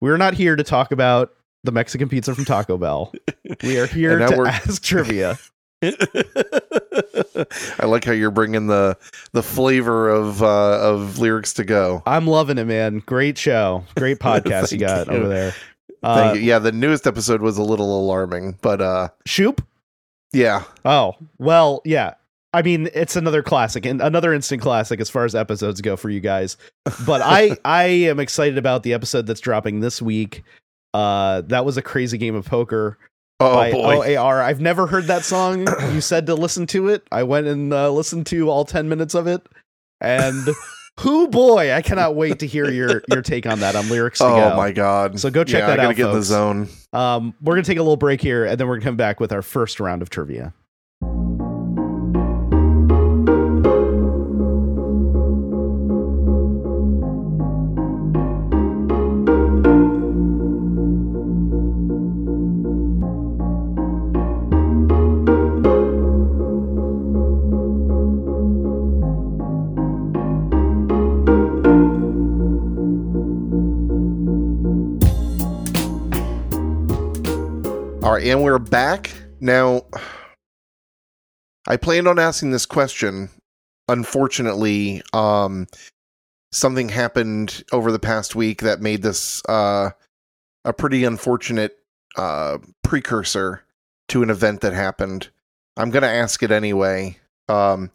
we're 0.00 0.16
not 0.16 0.34
here 0.34 0.56
to 0.56 0.64
talk 0.64 0.90
about 0.90 1.32
the 1.62 1.70
Mexican 1.70 2.08
pizza 2.08 2.34
from 2.34 2.44
Taco 2.44 2.76
Bell. 2.76 3.12
We 3.62 3.78
are 3.78 3.86
here 3.86 4.18
to 4.18 4.36
we're- 4.36 4.48
ask 4.66 4.82
trivia. 4.82 5.38
I 7.78 7.86
like 7.86 8.04
how 8.04 8.12
you're 8.12 8.30
bringing 8.30 8.66
the 8.66 8.96
the 9.32 9.42
flavor 9.42 10.08
of 10.08 10.42
uh, 10.42 10.78
of 10.80 11.18
lyrics 11.18 11.52
to 11.54 11.64
go. 11.64 12.02
I'm 12.06 12.26
loving 12.26 12.58
it, 12.58 12.66
man. 12.66 13.02
Great 13.06 13.38
show. 13.38 13.84
Great 13.96 14.18
podcast 14.18 14.72
you 14.72 14.78
got 14.78 15.06
you. 15.08 15.12
over 15.14 15.28
there. 15.28 15.52
Uh, 16.02 16.14
Thank 16.14 16.36
you. 16.36 16.42
Yeah, 16.42 16.58
the 16.58 16.72
newest 16.72 17.06
episode 17.06 17.42
was 17.42 17.58
a 17.58 17.62
little 17.62 17.98
alarming, 18.00 18.58
but 18.62 18.80
uh, 18.80 19.08
Shoop? 19.26 19.62
yeah, 20.32 20.64
Oh, 20.84 21.16
well, 21.38 21.82
yeah. 21.84 22.14
I 22.52 22.62
mean, 22.62 22.88
it's 22.94 23.14
another 23.14 23.42
classic 23.44 23.86
and 23.86 24.00
another 24.00 24.32
instant 24.34 24.60
classic 24.60 25.00
as 25.00 25.08
far 25.08 25.24
as 25.24 25.36
episodes 25.36 25.80
go 25.80 25.96
for 25.96 26.10
you 26.10 26.18
guys. 26.20 26.56
But 27.06 27.20
I 27.22 27.56
I 27.64 27.84
am 27.84 28.18
excited 28.18 28.58
about 28.58 28.82
the 28.82 28.92
episode 28.92 29.26
that's 29.26 29.40
dropping 29.40 29.80
this 29.80 30.02
week. 30.02 30.42
Uh 30.92 31.42
that 31.42 31.64
was 31.64 31.76
a 31.76 31.82
crazy 31.82 32.18
game 32.18 32.34
of 32.34 32.46
poker 32.46 32.98
oh 33.38 33.54
by 33.54 33.70
boy, 33.70 34.16
OAR. 34.16 34.42
I've 34.42 34.60
never 34.60 34.88
heard 34.88 35.04
that 35.04 35.22
song. 35.24 35.68
you 35.92 36.00
said 36.00 36.26
to 36.26 36.34
listen 36.34 36.66
to 36.68 36.88
it. 36.88 37.06
I 37.12 37.22
went 37.22 37.46
and 37.46 37.72
uh, 37.72 37.90
listened 37.92 38.26
to 38.26 38.50
all 38.50 38.64
10 38.64 38.88
minutes 38.88 39.14
of 39.14 39.28
it. 39.28 39.46
And 40.00 40.48
who 41.00 41.28
boy, 41.28 41.72
I 41.72 41.82
cannot 41.82 42.14
wait 42.14 42.40
to 42.40 42.46
hear 42.46 42.70
your 42.70 43.02
your 43.08 43.22
take 43.22 43.46
on 43.46 43.60
that 43.60 43.74
on 43.74 43.88
lyrics 43.88 44.20
oh 44.20 44.50
go. 44.50 44.56
my 44.56 44.70
god! 44.70 45.18
So 45.18 45.30
go 45.30 45.44
check 45.44 45.60
yeah, 45.60 45.66
that 45.68 45.72
I 45.74 45.76
gotta 45.76 45.88
out, 45.88 45.96
get 45.96 46.08
in 46.08 46.14
the 46.14 46.22
zone. 46.22 46.68
Um, 46.92 47.34
we're 47.40 47.54
gonna 47.54 47.64
take 47.64 47.78
a 47.78 47.82
little 47.82 47.96
break 47.96 48.20
here, 48.20 48.44
and 48.44 48.58
then 48.58 48.68
we're 48.68 48.76
gonna 48.76 48.84
come 48.84 48.96
back 48.96 49.20
with 49.20 49.32
our 49.32 49.42
first 49.42 49.80
round 49.80 50.02
of 50.02 50.10
trivia. 50.10 50.52
Right, 78.20 78.30
and 78.30 78.42
we're 78.42 78.58
back 78.58 79.10
now. 79.40 79.82
I 81.66 81.76
planned 81.76 82.08
on 82.08 82.18
asking 82.18 82.50
this 82.50 82.66
question. 82.66 83.30
Unfortunately, 83.88 85.02
um, 85.12 85.66
something 86.52 86.88
happened 86.88 87.64
over 87.72 87.90
the 87.90 87.98
past 87.98 88.34
week 88.34 88.60
that 88.62 88.80
made 88.80 89.02
this 89.02 89.42
uh, 89.48 89.90
a 90.64 90.72
pretty 90.72 91.04
unfortunate 91.04 91.78
uh, 92.16 92.58
precursor 92.82 93.64
to 94.08 94.22
an 94.22 94.30
event 94.30 94.60
that 94.60 94.72
happened. 94.72 95.30
I'm 95.76 95.90
going 95.90 96.02
to 96.02 96.08
ask 96.08 96.42
it 96.42 96.50
anyway. 96.50 97.16
Um, 97.48 97.90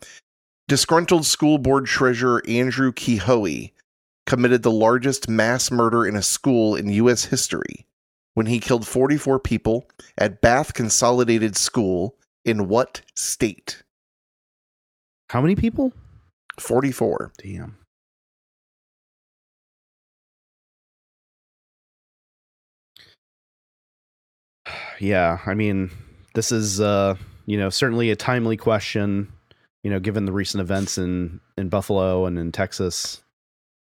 disgruntled 0.67 1.25
school 1.25 1.57
board 1.57 1.85
treasurer 1.85 2.41
Andrew 2.47 2.91
Kehoe 2.91 3.71
committed 4.25 4.63
the 4.63 4.71
largest 4.71 5.29
mass 5.29 5.69
murder 5.69 6.05
in 6.05 6.15
a 6.15 6.23
school 6.23 6.75
in 6.75 6.89
U.S. 6.89 7.25
history 7.25 7.85
when 8.35 8.45
he 8.45 8.59
killed 8.59 8.87
44 8.87 9.39
people 9.39 9.89
at 10.17 10.41
Bath 10.41 10.73
Consolidated 10.73 11.57
School 11.57 12.15
in 12.45 12.67
what 12.67 13.01
state? 13.15 13.81
How 15.29 15.41
many 15.41 15.55
people? 15.55 15.91
44. 16.59 17.31
Damn. 17.41 17.77
Yeah, 25.01 25.39
I 25.45 25.55
mean, 25.55 25.91
this 26.35 26.53
is 26.53 26.79
uh, 26.79 27.15
you 27.45 27.57
know, 27.57 27.69
certainly 27.69 28.11
a 28.11 28.15
timely 28.15 28.55
question, 28.55 29.29
you 29.83 29.91
know, 29.91 29.99
given 29.99 30.23
the 30.23 30.31
recent 30.31 30.61
events 30.61 30.97
in 30.97 31.41
in 31.57 31.67
Buffalo 31.67 32.25
and 32.25 32.39
in 32.39 32.53
Texas. 32.53 33.21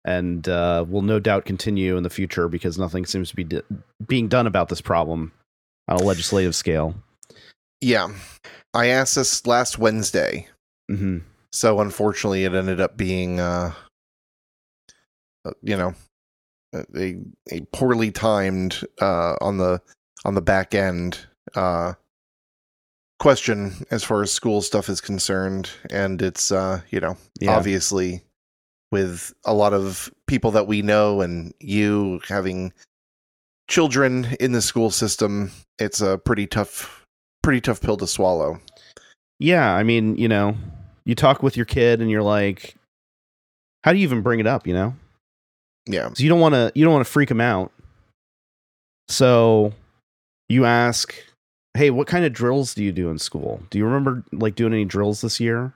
And 0.05 0.47
uh, 0.47 0.85
will 0.87 1.01
no 1.01 1.19
doubt 1.19 1.43
continue 1.45 1.97
in 1.97 2.03
the 2.03 2.09
future 2.09 2.47
because 2.47 2.77
nothing 2.77 3.05
seems 3.05 3.29
to 3.31 3.35
be 3.35 3.43
d- 3.43 3.61
being 4.07 4.27
done 4.29 4.47
about 4.47 4.69
this 4.69 4.79
problem 4.79 5.31
on 5.89 5.97
a 5.97 6.03
legislative 6.03 6.55
scale. 6.55 6.95
Yeah. 7.81 8.09
I 8.73 8.87
asked 8.87 9.15
this 9.15 9.45
last 9.45 9.77
Wednesday. 9.79 10.47
hmm 10.89 11.17
So 11.51 11.79
unfortunately, 11.81 12.45
it 12.45 12.53
ended 12.53 12.79
up 12.79 12.95
being, 12.95 13.39
uh, 13.39 13.73
uh, 15.45 15.51
you 15.61 15.75
know, 15.75 15.93
a 16.73 17.17
a 17.51 17.61
poorly 17.73 18.11
timed 18.11 18.81
uh, 19.01 19.35
on 19.41 19.57
the 19.57 19.81
on 20.25 20.35
the 20.35 20.41
back 20.41 20.75
end 20.75 21.19
uh, 21.55 21.93
question 23.19 23.85
as 23.91 24.03
far 24.03 24.21
as 24.21 24.31
school 24.31 24.61
stuff 24.61 24.89
is 24.89 24.99
concerned, 25.01 25.69
and 25.89 26.21
it's 26.21 26.51
uh, 26.51 26.81
you 26.89 26.99
know 26.99 27.17
Yeah. 27.39 27.55
obviously 27.55 28.23
with 28.95 29.33
a 29.43 29.53
lot 29.53 29.73
of 29.73 30.09
people 30.25 30.51
that 30.51 30.67
we 30.67 30.81
know 30.81 31.19
and 31.19 31.53
you 31.59 32.21
having 32.29 32.71
children 33.67 34.37
in 34.39 34.53
the 34.53 34.61
school 34.61 34.89
system, 34.89 35.51
it's 35.79 35.99
a 35.99 36.17
pretty 36.17 36.47
tough 36.47 37.03
pretty 37.43 37.59
tough 37.59 37.81
pill 37.81 37.97
to 37.97 38.07
swallow. 38.07 38.57
Yeah, 39.37 39.75
I 39.75 39.83
mean, 39.83 40.15
you 40.15 40.29
know, 40.29 40.55
you 41.03 41.13
talk 41.13 41.43
with 41.43 41.57
your 41.57 41.65
kid 41.65 41.99
and 41.99 42.09
you're 42.09 42.23
like, 42.23 42.75
how 43.83 43.91
do 43.91 43.99
you 43.99 44.03
even 44.03 44.21
bring 44.21 44.39
it 44.39 44.47
up? 44.47 44.65
You 44.65 44.73
know, 44.75 44.95
Yeah. 45.87 46.07
'Cause 46.07 46.21
you 46.21 46.29
don't 46.29 46.39
want 46.39 46.55
to 46.55 46.71
you 46.73 46.85
don't 46.85 46.93
want 46.93 47.05
to 47.05 47.11
freak 47.11 47.27
them 47.27 47.41
out. 47.41 47.73
So 49.09 49.73
you 50.47 50.63
ask, 50.65 51.13
"Hey, 51.73 51.89
what 51.89 52.07
kind 52.07 52.23
of 52.23 52.31
drills 52.31 52.73
do 52.73 52.81
you 52.83 52.93
do 52.93 53.09
in 53.09 53.19
school? 53.19 53.61
Do 53.69 53.77
you 53.77 53.85
remember 53.85 54.23
like 54.31 54.55
doing 54.55 54.71
any 54.73 54.85
drills 54.85 55.19
this 55.19 55.39
year?" 55.41 55.73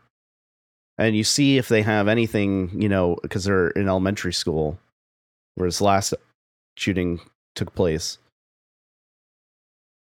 And 0.99 1.15
you 1.15 1.23
see 1.23 1.57
if 1.57 1.69
they 1.69 1.81
have 1.81 2.07
anything, 2.09 2.69
you 2.79 2.89
know, 2.89 3.17
because 3.21 3.45
they're 3.45 3.69
in 3.69 3.87
elementary 3.87 4.33
school, 4.33 4.77
where 5.55 5.67
this 5.67 5.79
last 5.81 6.13
shooting 6.77 7.21
took 7.55 7.73
place. 7.73 8.17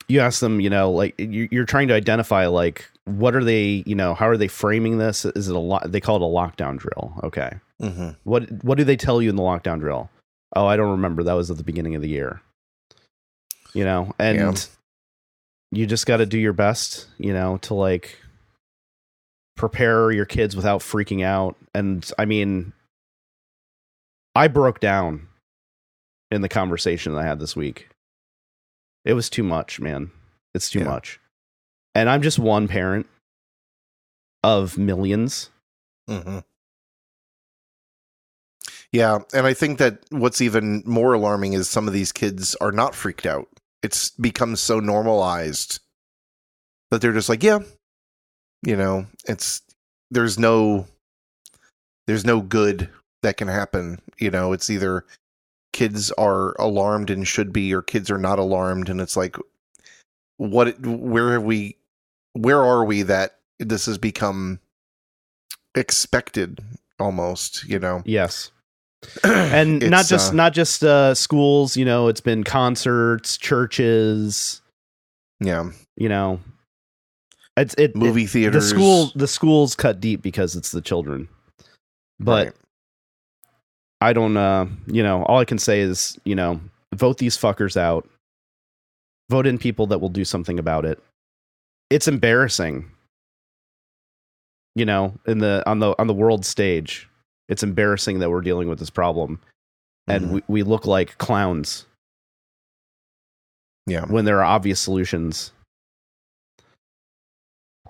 You 0.07 0.19
ask 0.19 0.39
them, 0.41 0.59
you 0.59 0.69
know, 0.69 0.91
like 0.91 1.17
you- 1.19 1.47
you're 1.51 1.65
trying 1.65 1.87
to 1.89 1.93
identify, 1.93 2.47
like, 2.47 2.89
what 3.05 3.35
are 3.35 3.43
they, 3.43 3.83
you 3.85 3.95
know, 3.95 4.13
how 4.13 4.27
are 4.27 4.37
they 4.37 4.47
framing 4.47 4.97
this? 4.97 5.23
Is 5.23 5.47
it 5.47 5.55
a 5.55 5.59
lot? 5.59 5.91
They 5.91 6.01
call 6.01 6.15
it 6.17 6.21
a 6.21 6.25
lockdown 6.25 6.77
drill. 6.77 7.13
Okay. 7.23 7.53
hmm 7.79 8.09
What 8.25 8.51
what 8.63 8.77
do 8.77 8.83
they 8.83 8.95
tell 8.97 9.21
you 9.21 9.29
in 9.29 9.35
the 9.35 9.41
lockdown 9.43 9.79
drill? 9.79 10.09
Oh, 10.55 10.65
I 10.67 10.75
don't 10.77 10.91
remember. 10.91 11.23
That 11.23 11.33
was 11.33 11.49
at 11.49 11.57
the 11.57 11.63
beginning 11.63 11.95
of 11.95 12.01
the 12.01 12.09
year. 12.09 12.41
You 13.73 13.85
know, 13.85 14.13
and 14.19 14.37
Yeah. 14.37 14.53
you 15.71 15.85
just 15.87 16.05
got 16.05 16.17
to 16.17 16.25
do 16.25 16.37
your 16.39 16.53
best, 16.53 17.07
you 17.17 17.33
know, 17.33 17.57
to 17.63 17.73
like 17.73 18.17
prepare 19.55 20.11
your 20.11 20.25
kids 20.25 20.55
without 20.55 20.81
freaking 20.81 21.23
out. 21.23 21.55
And 21.73 22.09
I 22.17 22.25
mean, 22.25 22.73
I 24.35 24.47
broke 24.47 24.79
down 24.79 25.27
in 26.29 26.41
the 26.41 26.49
conversation 26.49 27.13
that 27.13 27.21
I 27.21 27.25
had 27.25 27.39
this 27.39 27.55
week. 27.55 27.89
It 29.03 29.13
was 29.13 29.29
too 29.29 29.43
much, 29.43 29.79
man. 29.79 30.11
It's 30.53 30.69
too 30.69 30.79
Yeah. 30.79 30.85
much. 30.85 31.19
And 31.93 32.09
I'm 32.09 32.21
just 32.21 32.39
one 32.39 32.67
parent 32.67 33.07
of 34.43 34.77
millions. 34.77 35.49
hmm 36.07 36.39
Yeah, 38.91 39.19
and 39.33 39.47
I 39.47 39.53
think 39.53 39.77
that 39.79 39.99
what's 40.09 40.41
even 40.41 40.83
more 40.85 41.13
alarming 41.13 41.53
is 41.53 41.69
some 41.69 41.87
of 41.87 41.93
these 41.93 42.11
kids 42.11 42.55
are 42.55 42.71
not 42.73 42.93
freaked 42.95 43.25
out. 43.25 43.47
It's 43.83 44.09
become 44.11 44.55
so 44.55 44.79
normalized 44.79 45.79
that 46.89 47.01
they're 47.01 47.13
just 47.13 47.29
like, 47.29 47.41
yeah, 47.43 47.59
you 48.63 48.75
know, 48.75 49.07
it's 49.27 49.61
there's 50.09 50.37
no 50.37 50.85
there's 52.07 52.25
no 52.25 52.41
good 52.41 52.89
that 53.23 53.37
can 53.37 53.47
happen. 53.47 53.99
You 54.17 54.31
know, 54.31 54.53
it's 54.53 54.69
either 54.69 55.05
kids 55.73 56.11
are 56.11 56.53
alarmed 56.59 57.09
and 57.09 57.27
should 57.27 57.53
be, 57.53 57.73
or 57.73 57.81
kids 57.81 58.11
are 58.11 58.17
not 58.17 58.39
alarmed, 58.39 58.89
and 58.89 59.01
it's 59.01 59.17
like, 59.17 59.37
what? 60.37 60.79
Where 60.79 61.33
have 61.33 61.43
we? 61.43 61.77
Where 62.33 62.61
are 62.61 62.85
we 62.85 63.03
that 63.03 63.39
this 63.59 63.85
has 63.85 63.97
become 63.97 64.59
expected 65.75 66.59
almost? 66.99 67.65
You 67.65 67.79
know, 67.79 68.01
Yes. 68.05 68.51
and 69.23 69.89
not 69.89 70.05
just 70.05 70.31
uh, 70.31 70.35
not 70.35 70.53
just 70.53 70.83
uh 70.83 71.15
schools 71.15 71.75
you 71.75 71.83
know 71.83 72.07
it's 72.07 72.21
been 72.21 72.43
concerts 72.43 73.35
churches 73.35 74.61
yeah, 75.39 75.71
you 75.97 76.07
know 76.07 76.39
it's 77.57 77.73
it 77.77 77.95
movie 77.95 78.25
theaters. 78.25 78.63
the 78.63 78.69
school 78.69 79.11
the 79.15 79.27
schools 79.27 79.75
cut 79.75 79.99
deep 79.99 80.21
because 80.21 80.55
it's 80.55 80.71
the 80.71 80.81
children 80.81 81.27
but 82.19 82.47
Right. 82.47 82.55
i 84.01 84.13
don't 84.13 84.37
uh 84.37 84.65
you 84.87 85.03
know 85.03 85.23
all 85.23 85.39
i 85.39 85.45
can 85.45 85.59
say 85.59 85.81
is 85.81 86.17
you 86.23 86.35
know 86.35 86.59
vote 86.95 87.17
these 87.17 87.37
fuckers 87.37 87.75
out 87.77 88.07
vote 89.29 89.45
in 89.47 89.57
people 89.57 89.87
that 89.87 89.99
will 89.99 90.09
do 90.09 90.23
something 90.25 90.59
about 90.59 90.85
it 90.85 91.01
it's 91.89 92.07
embarrassing 92.07 92.89
you 94.75 94.85
know 94.85 95.13
in 95.27 95.39
the 95.39 95.61
on 95.65 95.79
the 95.79 95.93
on 95.99 96.07
the 96.07 96.13
world 96.13 96.45
stage 96.45 97.07
it's 97.49 97.63
embarrassing 97.63 98.19
that 98.19 98.29
we're 98.29 98.41
dealing 98.41 98.69
with 98.69 98.79
this 98.79 98.89
problem 98.89 99.39
and 100.07 100.25
Mhm. 100.25 100.31
we, 100.31 100.43
we 100.47 100.63
look 100.63 100.85
like 100.87 101.17
clowns 101.17 101.85
yeah, 103.87 104.05
when 104.05 104.25
there 104.25 104.37
are 104.39 104.43
obvious 104.43 104.79
solutions. 104.79 105.51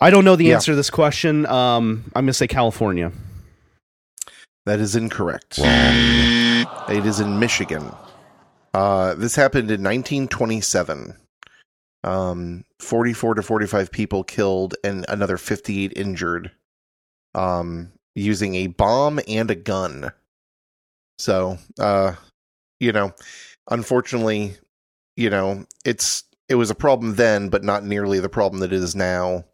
I 0.01 0.09
don't 0.09 0.25
know 0.25 0.35
the 0.35 0.45
Yeah. 0.45 0.55
answer 0.55 0.71
to 0.71 0.75
this 0.75 0.89
question. 0.89 1.45
Um, 1.45 2.03
I'm 2.15 2.25
going 2.25 2.27
to 2.27 2.33
say 2.33 2.47
California. 2.47 3.11
that 4.65 4.79
is 4.79 4.95
incorrect. 4.95 5.57
It 5.59 7.05
is 7.05 7.19
in 7.19 7.39
Michigan. 7.39 7.91
Uh, 8.75 9.15
this 9.15 9.35
happened 9.35 9.71
in 9.71 9.81
1927. 9.81 11.15
Um, 12.03 12.63
44 12.79 13.35
to 13.35 13.41
45 13.43 13.91
people 13.91 14.23
killed 14.23 14.75
and 14.83 15.03
another 15.09 15.37
58 15.37 15.93
injured. 15.95 16.51
Um, 17.33 17.91
using 18.13 18.53
a 18.55 18.67
bomb 18.67 19.19
and 19.27 19.49
a 19.49 19.55
gun. 19.55 20.11
So, 21.17 21.57
uh, 21.79 22.15
you 22.79 22.91
know, 22.91 23.13
unfortunately, 23.69 24.57
you 25.15 25.29
know, 25.31 25.65
it's 25.85 26.23
it 26.49 26.55
was 26.55 26.69
a 26.69 26.75
problem 26.75 27.15
then, 27.15 27.49
but 27.49 27.63
not 27.63 27.83
nearly 27.83 28.19
the 28.19 28.29
problem 28.29 28.59
that 28.59 28.73
it 28.73 28.83
is 28.83 28.95
now. 28.95 29.45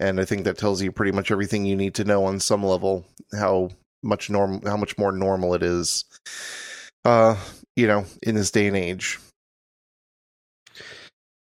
And 0.00 0.18
I 0.18 0.24
think 0.24 0.44
that 0.44 0.58
tells 0.58 0.82
you 0.82 0.90
pretty 0.90 1.12
much 1.12 1.30
everything 1.30 1.66
you 1.66 1.76
need 1.76 1.94
to 1.94 2.04
know 2.04 2.24
on 2.24 2.40
some 2.40 2.64
level 2.64 3.04
how 3.38 3.68
much 4.02 4.30
norm 4.30 4.62
how 4.62 4.78
much 4.78 4.96
more 4.96 5.12
normal 5.12 5.54
it 5.54 5.62
is. 5.62 6.04
Uh, 7.04 7.36
you 7.76 7.86
know, 7.86 8.04
in 8.22 8.34
this 8.34 8.50
day 8.50 8.66
and 8.66 8.76
age. 8.76 9.18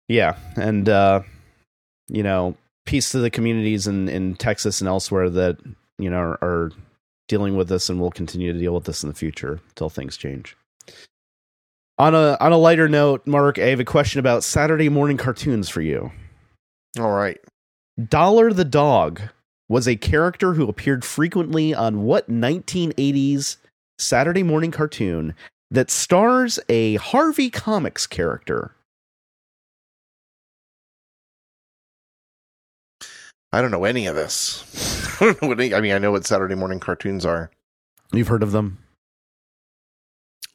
Yeah, 0.09 0.37
and 0.57 0.89
uh, 0.89 1.21
you 2.09 2.23
know, 2.23 2.57
peace 2.87 3.11
to 3.11 3.19
the 3.19 3.31
communities 3.31 3.87
in 3.87 4.09
in 4.09 4.35
Texas 4.37 4.81
and 4.81 4.89
elsewhere 4.89 5.29
that 5.31 5.59
you 5.99 6.11
know 6.11 6.19
are, 6.19 6.39
are 6.43 6.73
dealing 7.29 7.57
with 7.57 7.69
this 7.69 7.89
and 7.89 8.01
will 8.01 8.11
continue 8.11 8.53
to 8.53 8.59
deal 8.59 8.75
with 8.75 8.85
this 8.85 9.05
in 9.05 9.09
the 9.09 9.15
future 9.15 9.61
until 9.69 9.89
things 9.91 10.17
change. 10.17 10.57
On 11.99 12.15
a 12.15 12.39
on 12.41 12.53
a 12.53 12.57
lighter 12.57 12.89
note, 12.89 13.27
Mark, 13.27 13.59
I 13.59 13.67
have 13.67 13.81
a 13.81 13.85
question 13.85 14.19
about 14.19 14.45
Saturday 14.45 14.89
morning 14.89 15.19
cartoons 15.19 15.69
for 15.69 15.83
you. 15.83 16.11
All 16.99 17.13
right. 17.13 17.39
Dollar 18.09 18.53
the 18.53 18.65
dog 18.65 19.21
was 19.69 19.89
a 19.89 19.97
character 19.97 20.55
who 20.55 20.69
appeared 20.69 21.05
frequently 21.05 21.75
on 21.75 22.03
what 22.03 22.31
1980s 22.31 23.57
Saturday 23.99 24.43
morning 24.43 24.71
cartoon 24.71 25.35
that 25.71 25.91
stars 25.91 26.59
a 26.69 26.97
Harvey 26.97 27.51
Comics 27.51 28.07
character? 28.07 28.75
I 33.53 33.61
don't 33.61 33.73
know 33.73 33.85
any 33.85 34.07
of 34.07 34.15
this. 34.15 34.65
I 35.21 35.25
don't 35.25 35.43
know 35.43 35.49
what 35.49 35.61
any, 35.61 35.75
I 35.75 35.81
mean, 35.81 35.93
I 35.93 35.99
know 35.99 36.13
what 36.13 36.27
Saturday 36.27 36.55
morning 36.55 36.81
cartoons 36.81 37.27
are. 37.27 37.51
You've 38.13 38.29
heard 38.29 38.43
of 38.43 38.53
them? 38.53 38.79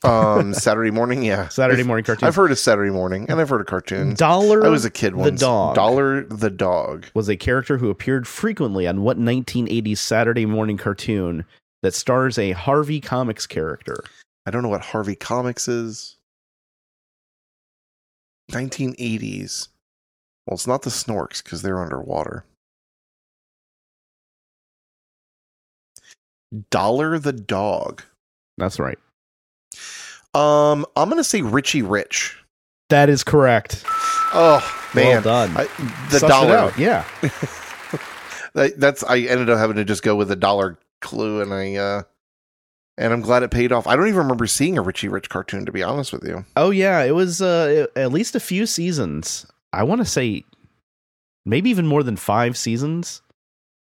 Um, 0.06 0.54
Saturday 0.54 0.92
morning, 0.92 1.24
yeah. 1.24 1.48
Saturday 1.48 1.84
morning 1.84 2.06
cartoon. 2.06 2.28
I've 2.28 2.36
heard 2.36 2.52
of 2.52 2.60
Saturday 2.60 2.92
morning, 2.92 3.26
and 3.30 3.40
I've 3.40 3.50
heard 3.50 3.62
of 3.62 3.68
cartoons. 3.68 4.20
Dollar 4.20 4.66
I 4.66 4.70
was 4.70 4.86
a 4.86 4.90
kid 4.90 5.16
the 5.16 5.32
dog. 5.32 5.76
Dollar 5.76 6.24
the 6.24 6.50
dog. 6.50 7.08
was 7.14 7.30
a 7.30 7.36
character 7.36 7.78
who 7.78 7.90
appeared 7.90 8.28
frequently 8.28 8.88
on 8.88 9.02
what 9.02 9.20
1980s 9.20 9.98
Saturday 9.98 10.46
morning 10.46 10.78
cartoon 10.78 11.46
that 11.82 11.94
stars 11.94 12.38
a 12.38 12.52
Harvey 12.52 13.02
Comics 13.02 13.48
character? 13.48 14.04
I 14.46 14.52
don't 14.52 14.62
know 14.62 14.70
what 14.70 14.82
Harvey 14.82 15.16
Comics 15.16 15.68
is. 15.68 16.18
1980s. 18.52 19.70
Well, 20.46 20.56
it's 20.56 20.68
not 20.68 20.84
the 20.84 20.92
Snorks 20.92 21.44
because 21.44 21.62
they're 21.64 21.82
underwater. 21.82 22.46
Dollar 26.70 27.18
the 27.20 27.34
dog. 27.34 28.04
That's 28.58 28.80
right. 28.80 29.00
Um, 30.36 30.86
I'm 30.96 31.10
gonna 31.10 31.24
say 31.24 31.42
Richie 31.42 31.82
Rich. 31.82 32.38
That 32.90 33.10
is 33.10 33.24
correct. 33.24 33.84
Oh 33.88 34.62
man, 34.94 35.08
well 35.08 35.22
done. 35.22 35.52
I, 35.58 35.64
the 36.12 36.20
Sussed 36.20 36.28
dollar. 36.28 36.56
out, 36.56 36.78
Yeah. 36.78 37.06
That- 38.54 38.80
That's 38.80 39.04
I 39.04 39.20
ended 39.20 39.50
up 39.50 39.58
having 39.58 39.76
to 39.78 39.84
just 39.86 40.02
go 40.04 40.16
with 40.16 40.32
a 40.32 40.36
dollar 40.36 40.80
clue, 41.02 41.42
and 41.42 41.54
I 41.54 41.76
uh, 41.76 42.04
and 42.98 43.12
I'm 43.12 43.22
glad 43.22 43.44
it 43.44 43.52
paid 43.52 43.72
off. 43.74 43.86
I 43.88 43.96
don't 43.96 44.08
even 44.08 44.20
remember 44.20 44.48
seeing 44.48 44.78
a 44.78 44.82
Richie 44.82 45.10
Rich 45.10 45.30
cartoon 45.30 45.66
to 45.66 45.72
be 45.74 45.84
honest 45.84 46.14
with 46.14 46.24
you. 46.24 46.46
Oh 46.56 46.70
yeah, 46.70 47.02
it 47.04 47.12
was 47.12 47.42
uh, 47.42 47.88
at 47.96 48.12
least 48.14 48.36
a 48.36 48.40
few 48.40 48.66
seasons. 48.66 49.46
I 49.74 49.84
want 49.84 50.00
to 50.02 50.06
say 50.06 50.44
maybe 51.46 51.70
even 51.70 51.86
more 51.88 52.02
than 52.04 52.16
five 52.16 52.56
seasons. 52.56 53.22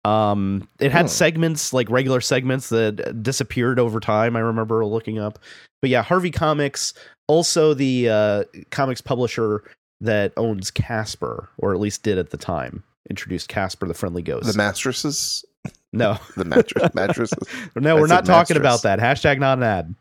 Um, 0.04 0.68
it 0.80 0.92
had 0.92 1.02
Hmm. 1.06 1.08
segments 1.08 1.72
like 1.72 1.90
regular 1.90 2.20
segments 2.20 2.68
that 2.70 3.22
disappeared 3.22 3.78
over 3.78 4.00
time. 4.00 4.36
I 4.36 4.40
remember 4.40 4.84
looking 4.86 5.18
up, 5.18 5.38
but 5.82 5.90
yeah, 5.90 6.02
Harvey 6.02 6.30
Comics, 6.30 6.94
also 7.26 7.74
the 7.74 8.08
uh, 8.08 8.44
comics 8.70 9.00
publisher 9.00 9.64
that 10.00 10.32
owns 10.36 10.70
Casper, 10.70 11.48
or 11.58 11.74
at 11.74 11.80
least 11.80 12.02
did 12.04 12.16
at 12.18 12.30
the 12.30 12.36
time, 12.36 12.84
introduced 13.10 13.48
Casper 13.48 13.86
the 13.86 13.94
Friendly 13.94 14.22
Ghost. 14.22 14.46
The 14.50 14.56
mattresses, 14.56 15.44
no, 15.92 16.16
the 16.36 16.44
mattress 16.44 16.94
mattresses. 16.94 17.38
no, 17.76 17.96
I 17.96 18.00
we're 18.00 18.06
not 18.06 18.24
talking 18.24 18.54
mattress. 18.56 18.80
about 18.80 18.82
that. 18.82 19.00
Hashtag 19.00 19.38
not 19.40 19.58
an 19.58 19.64
ad. 19.64 19.94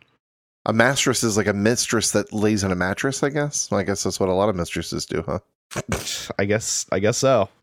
A 0.67 0.73
mistress 0.73 1.23
is 1.23 1.37
like 1.37 1.47
a 1.47 1.53
mistress 1.53 2.11
that 2.11 2.31
lays 2.31 2.63
on 2.63 2.71
a 2.71 2.75
mattress. 2.75 3.23
I 3.23 3.29
guess. 3.29 3.69
Well, 3.71 3.79
I 3.79 3.83
guess 3.83 4.03
that's 4.03 4.19
what 4.19 4.29
a 4.29 4.33
lot 4.33 4.49
of 4.49 4.55
mistresses 4.55 5.05
do, 5.05 5.23
huh? 5.25 5.39
I 6.39 6.45
guess. 6.45 6.85
I 6.91 6.99
guess 6.99 7.17
so. 7.17 7.49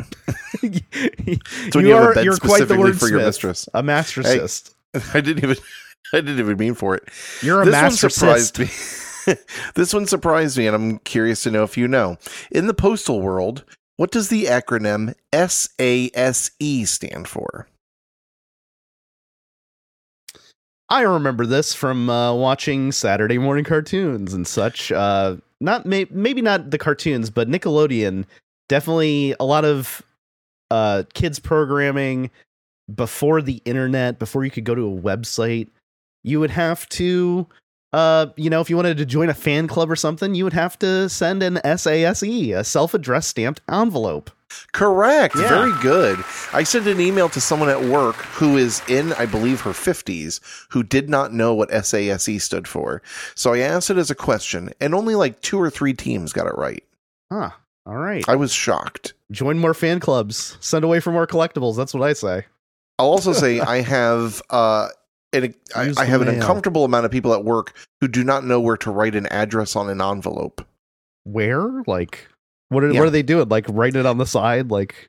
It's 0.63 1.75
when 1.77 1.85
you, 1.85 1.93
have 1.93 2.17
a 2.17 2.25
you're 2.25 2.37
quite 2.39 2.61
the 2.61 2.67
specifically 2.67 2.93
for 2.93 3.09
your 3.09 3.19
mistress. 3.19 3.69
A 3.75 3.83
mastressist. 3.83 4.73
I 5.15 5.21
didn't 5.21 5.45
even. 5.45 5.57
I 6.13 6.19
didn't 6.19 6.39
even 6.39 6.57
mean 6.57 6.75
for 6.75 6.95
it. 6.95 7.09
You're 7.43 7.63
a 7.63 7.65
this 7.67 7.83
one 7.83 8.11
surprised 8.11 8.59
me. 8.59 8.67
this 9.75 9.93
one 9.93 10.07
surprised 10.07 10.57
me, 10.57 10.67
and 10.67 10.75
I'm 10.75 10.99
curious 11.01 11.43
to 11.43 11.51
know 11.51 11.65
if 11.65 11.77
you 11.77 11.89
know. 11.89 12.17
In 12.51 12.67
the 12.67 12.73
postal 12.73 13.21
world, 13.21 13.65
what 13.97 14.11
does 14.11 14.29
the 14.29 14.45
acronym 14.45 15.15
SASE 15.33 16.89
stand 16.89 17.29
for? 17.29 17.69
I 20.89 21.03
remember 21.03 21.47
this 21.47 21.75
from 21.75 22.09
uh, 22.09 22.35
watching 22.35 22.93
Saturday 22.93 23.39
morning 23.39 23.65
cartoons 23.65 24.35
and 24.35 24.47
such. 24.47 24.93
Uh, 24.93 25.37
not 25.65 25.87
may- 25.87 26.07
maybe 26.11 26.43
not 26.43 26.71
the 26.71 26.79
cartoons, 26.79 27.31
but 27.31 27.49
Nickelodeon 27.49 28.25
definitely 28.69 29.35
a 29.41 29.45
lot 29.45 29.65
of 29.65 30.03
uh, 30.71 31.05
kids 31.15 31.39
programming 31.39 32.31
before 32.95 33.43
the 33.43 33.63
internet, 33.65 34.19
before 34.19 34.45
you 34.45 34.51
could 34.51 34.65
go 34.65 34.75
to 34.75 34.87
a 34.87 35.01
website. 35.01 35.69
You 36.23 36.41
would 36.41 36.51
have 36.51 36.89
to, 36.91 37.47
uh, 37.95 38.27
you 38.37 38.51
know, 38.51 38.61
if 38.61 38.69
you 38.69 38.75
wanted 38.75 38.97
to 38.97 39.07
join 39.07 39.29
a 39.29 39.35
fan 39.35 39.69
club 39.69 39.89
or 39.89 39.95
something, 39.95 40.35
you 40.35 40.43
would 40.43 40.53
have 40.53 40.77
to 40.81 41.09
send 41.09 41.45
an 41.45 41.61
SASE, 41.65 42.53
a 42.53 42.65
self-addressed 42.65 43.29
stamped 43.29 43.61
envelope. 43.71 44.33
Correct. 44.73 45.37
Yeah. 45.37 45.49
Very 45.49 45.73
good. 45.81 46.19
I 46.53 46.65
sent 46.65 46.89
an 46.89 47.01
email 47.01 47.29
to 47.29 47.41
someone 47.41 47.69
at 47.69 47.83
work 47.83 48.17
who 48.17 48.57
is 48.57 48.83
in, 48.89 49.13
I 49.13 49.27
believe, 49.27 49.61
her 49.61 49.71
50s, 49.71 50.41
who 50.71 50.83
did 50.83 51.09
not 51.09 51.33
know 51.33 51.55
what 51.55 51.71
SASE 51.71 52.41
stood 52.41 52.67
for. 52.67 53.01
So 53.37 53.53
I 53.53 53.59
asked 53.59 53.91
it 53.91 53.97
as 53.97 54.11
a 54.11 54.17
question, 54.17 54.71
and 54.81 54.93
only 54.93 55.15
like 55.15 55.41
two 55.41 55.61
or 55.61 55.71
three 55.71 55.95
teams 55.95 56.33
got 56.33 56.49
it 56.49 56.59
right. 56.59 56.83
Huh. 57.31 57.51
All 57.87 57.97
right. 57.97 58.25
I 58.29 58.35
was 58.35 58.53
shocked. 58.53 59.15
Join 59.31 59.61
more 59.61 59.75
fan 59.75 60.01
clubs. 60.01 60.57
Send 60.59 60.85
away 60.85 60.99
for 60.99 61.13
more 61.13 61.29
collectibles. 61.29 61.77
That's 61.77 61.95
what 61.95 62.03
I 62.03 62.13
say. 62.13 62.47
I'll 62.99 63.07
also 63.07 63.33
say 63.33 63.61
I 63.61 63.83
have 63.83 64.43
uh, 64.51 64.89
an, 65.43 65.55
I, 65.75 65.93
I 65.97 66.05
have 66.05 66.21
an 66.23 66.29
uncomfortable 66.29 66.85
amount 66.85 67.05
of 67.07 67.11
people 67.11 67.35
at 67.35 67.45
work 67.45 67.75
who 68.01 68.07
do 68.09 68.23
not 68.23 68.45
know 68.45 68.61
where 68.61 68.77
to 68.77 68.91
write 68.91 69.15
an 69.17 69.27
address 69.27 69.75
on 69.75 69.89
an 69.91 70.01
envelope. 70.01 70.65
Where? 71.25 71.83
Like, 71.87 72.29
what 72.69 72.85
are, 72.85 72.93
Yeah. 72.93 73.01
what 73.01 73.07
are 73.09 73.11
they 73.11 73.23
doing? 73.23 73.49
Like, 73.49 73.67
write 73.69 73.97
it 73.97 74.07
on 74.07 74.19
the 74.19 74.27
side, 74.27 74.71
like 74.71 75.09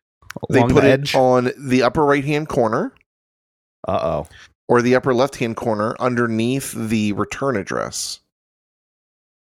They 0.49 0.61
put 0.61 0.76
the 0.84 0.93
it 0.93 1.13
on 1.15 1.51
the 1.57 1.84
upper 1.84 2.03
right 2.05 2.23
hand 2.26 2.47
corner 2.49 2.93
Uh 3.88 3.99
oh. 4.01 4.28
or 4.67 4.82
the 4.82 4.95
upper 4.95 5.13
left 5.13 5.36
hand 5.36 5.55
corner 5.57 5.95
underneath 5.99 6.71
the 6.71 7.11
return 7.13 7.55
address. 7.57 8.19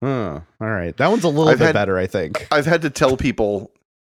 Huh. 0.03 0.41
All 0.61 0.67
right. 0.69 0.95
That 0.97 1.07
one's 1.09 1.23
a 1.23 1.27
little 1.29 1.49
I've 1.49 1.57
bit 1.59 1.67
had- 1.67 1.73
better, 1.73 1.97
I 1.97 2.05
think. 2.07 2.47
I've 2.51 2.65
had 2.67 2.81
to 2.83 2.89
tell 2.89 3.17
people 3.17 3.71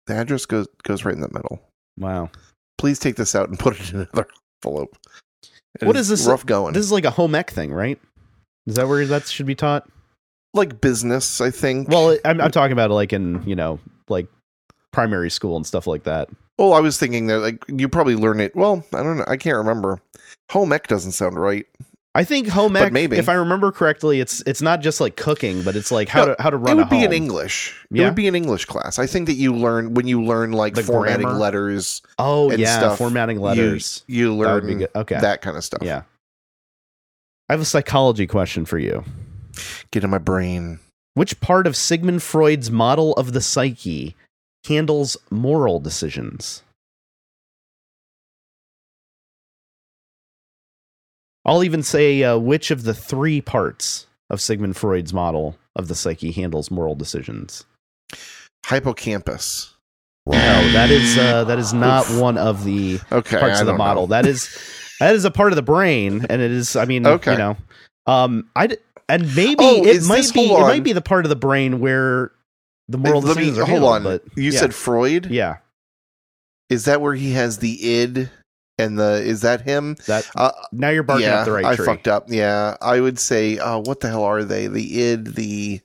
the 0.06 0.14
address 0.14 0.44
goes 0.46 0.66
goes 0.82 1.04
right 1.04 1.14
in 1.14 1.20
the 1.20 1.28
middle. 1.32 1.60
Wow. 1.98 2.30
Please 2.78 2.98
take 2.98 3.16
this 3.16 3.34
out 3.34 3.48
and 3.48 3.58
put 3.58 3.78
it 3.80 3.92
in 3.92 4.00
another 4.00 4.26
envelope. 4.64 4.96
It 5.80 5.86
What 5.86 5.96
is 5.96 6.08
this- 6.08 6.26
Rough 6.26 6.46
going. 6.46 6.72
This 6.74 6.84
is 6.84 6.92
like 6.92 7.04
a 7.04 7.10
home 7.10 7.34
ec 7.34 7.50
thing, 7.50 7.72
right? 7.72 8.00
Is 8.66 8.76
that 8.76 8.88
where 8.88 9.04
that 9.06 9.26
should 9.26 9.46
be 9.46 9.54
taught? 9.54 9.88
like 10.52 10.80
business, 10.80 11.40
I 11.40 11.50
think. 11.52 11.88
Well, 11.88 12.18
I'm, 12.24 12.40
I'm 12.40 12.50
talking 12.50 12.72
about 12.72 12.90
like 12.90 13.12
in 13.12 13.40
you 13.46 13.54
know 13.54 13.78
like 14.08 14.26
primary 14.90 15.30
school 15.30 15.56
and 15.56 15.64
stuff 15.66 15.86
like 15.86 16.02
that. 16.04 16.28
well, 16.58 16.72
I 16.72 16.80
was 16.80 16.98
thinking 16.98 17.28
that 17.28 17.38
like 17.38 17.64
you 17.68 17.88
probably 17.88 18.16
learn 18.16 18.40
it. 18.40 18.56
Well, 18.56 18.84
I 18.92 19.02
don't 19.04 19.18
know. 19.18 19.24
I 19.28 19.36
can't 19.36 19.56
remember. 19.56 20.00
Home 20.50 20.72
ec 20.72 20.88
doesn't 20.88 21.12
sound 21.12 21.38
right. 21.38 21.66
I 22.12 22.24
think 22.24 22.48
home 22.48 22.72
But 22.72 22.88
ec, 22.88 22.92
maybe. 22.92 23.18
if 23.18 23.28
I 23.28 23.34
remember 23.34 23.70
correctly, 23.70 24.20
it's 24.20 24.40
it's 24.44 24.60
not 24.60 24.80
just 24.80 25.00
like 25.00 25.14
cooking, 25.16 25.62
but 25.62 25.76
it's 25.76 25.92
like 25.92 26.08
how 26.08 26.24
No, 26.24 26.34
to 26.34 26.42
how 26.42 26.50
to 26.50 26.56
It 26.56 26.60
run 26.60 26.72
a 26.72 26.76
would 26.78 26.88
be 26.90 26.96
home. 26.96 27.04
in 27.06 27.12
English. 27.12 27.86
It 27.92 28.02
would 28.02 28.16
be 28.16 28.26
an 28.26 28.34
English 28.34 28.64
class. 28.64 28.98
I 28.98 29.06
think 29.06 29.26
that 29.26 29.34
you 29.34 29.54
learn 29.54 29.94
when 29.94 30.08
you 30.08 30.20
learn 30.22 30.50
like 30.50 30.74
The 30.74 30.82
formatting 30.82 31.22
grammar? 31.26 31.38
letters. 31.38 32.02
Oh 32.18 32.50
yeah, 32.50 32.78
stuff. 32.78 32.98
formatting 32.98 33.40
letters. 33.40 34.02
You 34.08 34.30
that 34.30 34.34
would 34.36 34.64
learn 34.64 34.78
good. 34.78 34.88
Okay. 34.96 35.20
that 35.20 35.40
kind 35.40 35.56
of 35.56 35.62
stuff. 35.62 35.82
Yeah. 35.84 36.02
I 37.48 37.52
have 37.52 37.60
a 37.60 37.64
psychology 37.64 38.26
question 38.26 38.64
for 38.64 38.78
you. 38.78 39.04
Get 39.92 40.02
in 40.04 40.10
my 40.10 40.18
brain. 40.18 40.80
Which 41.14 41.40
part 41.40 41.66
of 41.66 41.76
Sigmund 41.76 42.22
Freud's 42.22 42.70
model 42.70 43.12
of 43.14 43.32
the 43.32 43.40
psyche 43.40 44.14
handles 44.66 45.16
moral 45.30 45.80
decisions? 45.80 46.62
I'll 51.50 51.64
even 51.64 51.82
say 51.82 52.22
uh, 52.22 52.38
which 52.38 52.70
of 52.70 52.84
the 52.84 52.94
three 52.94 53.40
parts 53.40 54.06
of 54.30 54.40
Sigmund 54.40 54.76
Freud's 54.76 55.12
model 55.12 55.56
of 55.74 55.88
the 55.88 55.96
psyche 55.96 56.30
handles 56.30 56.70
moral 56.70 56.94
decisions. 56.94 57.64
Hippocampus. 58.68 59.74
No, 60.26 60.36
that 60.72 60.90
is 60.90 61.18
uh, 61.18 61.42
that 61.44 61.58
is 61.58 61.72
not 61.72 62.08
Oof. 62.08 62.20
one 62.20 62.38
of 62.38 62.62
the 62.64 63.00
Okay. 63.10 63.40
parts 63.40 63.58
of 63.60 63.66
the 63.66 63.72
model. 63.74 64.06
know. 64.06 64.10
That 64.10 64.26
is 64.26 64.48
that 65.00 65.14
is 65.16 65.24
a 65.24 65.30
part 65.30 65.50
of 65.50 65.56
the 65.56 65.62
brain, 65.62 66.24
and 66.30 66.40
it 66.40 66.52
is. 66.52 66.76
I 66.76 66.84
mean, 66.84 67.04
Okay. 67.06 67.32
you 67.32 67.38
know, 67.38 67.56
um, 68.06 68.48
I 68.54 68.68
and 69.08 69.34
maybe 69.34 69.56
Oh, 69.58 69.84
it 69.84 70.04
might 70.04 70.32
be 70.32 70.44
it 70.52 70.60
might 70.60 70.84
be 70.84 70.92
the 70.92 71.00
part 71.00 71.24
of 71.24 71.30
the 71.30 71.36
brain 71.36 71.80
where 71.80 72.30
the 72.88 72.98
moral 72.98 73.22
Let 73.22 73.36
me 73.38 73.44
decisions 73.46 73.58
are 73.58 73.64
hold 73.64 73.82
handled, 73.82 73.92
on. 73.92 74.02
But 74.04 74.24
you 74.36 74.52
yeah. 74.52 74.60
said 74.60 74.72
Freud. 74.74 75.26
yeah, 75.26 75.56
Is 76.68 76.84
that 76.84 77.00
where 77.00 77.14
he 77.14 77.32
has 77.32 77.58
the 77.58 77.92
id 77.94 78.30
and 78.80 78.98
the? 78.98 79.22
Is 79.22 79.40
that 79.42 79.60
him? 79.62 79.96
that 80.06 80.28
Uh, 80.36 80.50
now 80.72 80.88
you're 80.90 81.02
barking 81.02 81.26
yeah, 81.26 81.40
up 81.40 81.44
the 81.44 81.52
right 81.52 81.64
I 81.64 81.76
tree. 81.76 81.86
fucked 81.86 82.08
up. 82.08 82.26
Yeah, 82.28 82.76
I 82.80 83.00
would 83.00 83.18
say. 83.18 83.58
Uh, 83.58 83.78
what 83.78 84.00
the 84.00 84.08
hell 84.08 84.24
are 84.24 84.44
they? 84.44 84.66
The 84.66 85.00
id, 85.02 85.34
the. 85.34 85.80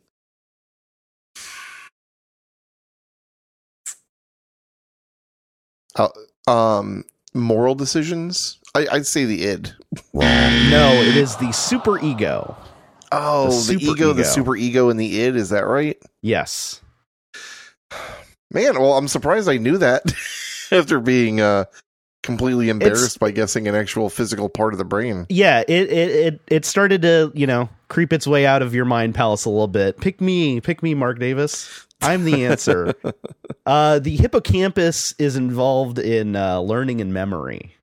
Uh, 5.95 6.09
um, 6.47 7.05
moral 7.33 7.75
decisions. 7.75 8.59
I, 8.75 8.87
I'd 8.91 9.07
say 9.07 9.25
the 9.25 9.45
id. 9.45 9.73
No, 10.13 10.91
it 10.93 11.15
is 11.15 11.35
the 11.37 11.51
super 11.53 11.99
ego. 11.99 12.55
Oh, 13.11 13.45
the, 13.45 13.51
super 13.51 13.83
ego, 13.93 14.13
the 14.13 14.25
super 14.25 14.55
ego, 14.55 14.89
and 14.89 14.99
the 14.99 15.21
id. 15.21 15.35
Is 15.37 15.49
that 15.49 15.65
right? 15.67 15.97
Yes. 16.21 16.81
Man, 18.51 18.79
well, 18.79 18.93
I'm 18.97 19.07
surprised 19.07 19.49
I 19.49 19.57
knew 19.57 19.77
that 19.77 20.03
after 20.71 20.99
being 20.99 21.41
uh, 21.41 21.65
completely 22.25 22.69
embarrassed 22.69 23.19
by 23.19 23.31
guessing 23.31 23.67
an 23.67 23.75
actual 23.75 24.09
physical 24.09 24.49
part 24.49 24.73
of 24.73 24.77
the 24.77 24.85
brain. 24.85 25.25
Yeah, 25.29 25.61
it, 25.61 25.89
it 25.89 26.09
it 26.09 26.41
it 26.47 26.65
started 26.65 27.03
to 27.03 27.31
you 27.33 27.47
know 27.47 27.69
creep 27.87 28.11
its 28.11 28.27
way 28.27 28.45
out 28.45 28.61
of 28.61 28.75
your 28.75 28.85
mind 28.85 29.15
palace 29.15 29.45
a 29.45 29.49
little 29.49 29.67
bit. 29.67 29.97
Pick 29.99 30.19
me, 30.19 30.59
pick 30.61 30.83
me, 30.83 30.93
Mark 30.93 31.19
Davis. 31.19 31.85
I'm 32.01 32.25
the 32.25 32.45
answer. 32.45 32.93
uh, 33.65 33.99
the 33.99 34.17
hippocampus 34.17 35.15
is 35.17 35.35
involved 35.35 35.97
in 35.97 36.35
uh, 36.35 36.59
learning 36.59 37.01
and 37.01 37.13
memory. 37.13 37.75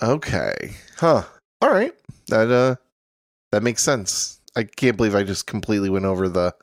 Okay. 0.00 0.74
Huh. 0.96 1.22
All 1.60 1.70
right. 1.70 1.94
That 2.28 2.50
uh 2.50 2.76
that 3.50 3.62
makes 3.62 3.82
sense. 3.82 4.40
I 4.56 4.64
can't 4.64 4.96
believe 4.96 5.14
I 5.14 5.22
just 5.22 5.46
completely 5.46 5.90
went 5.90 6.04
over 6.04 6.28
the 6.28 6.54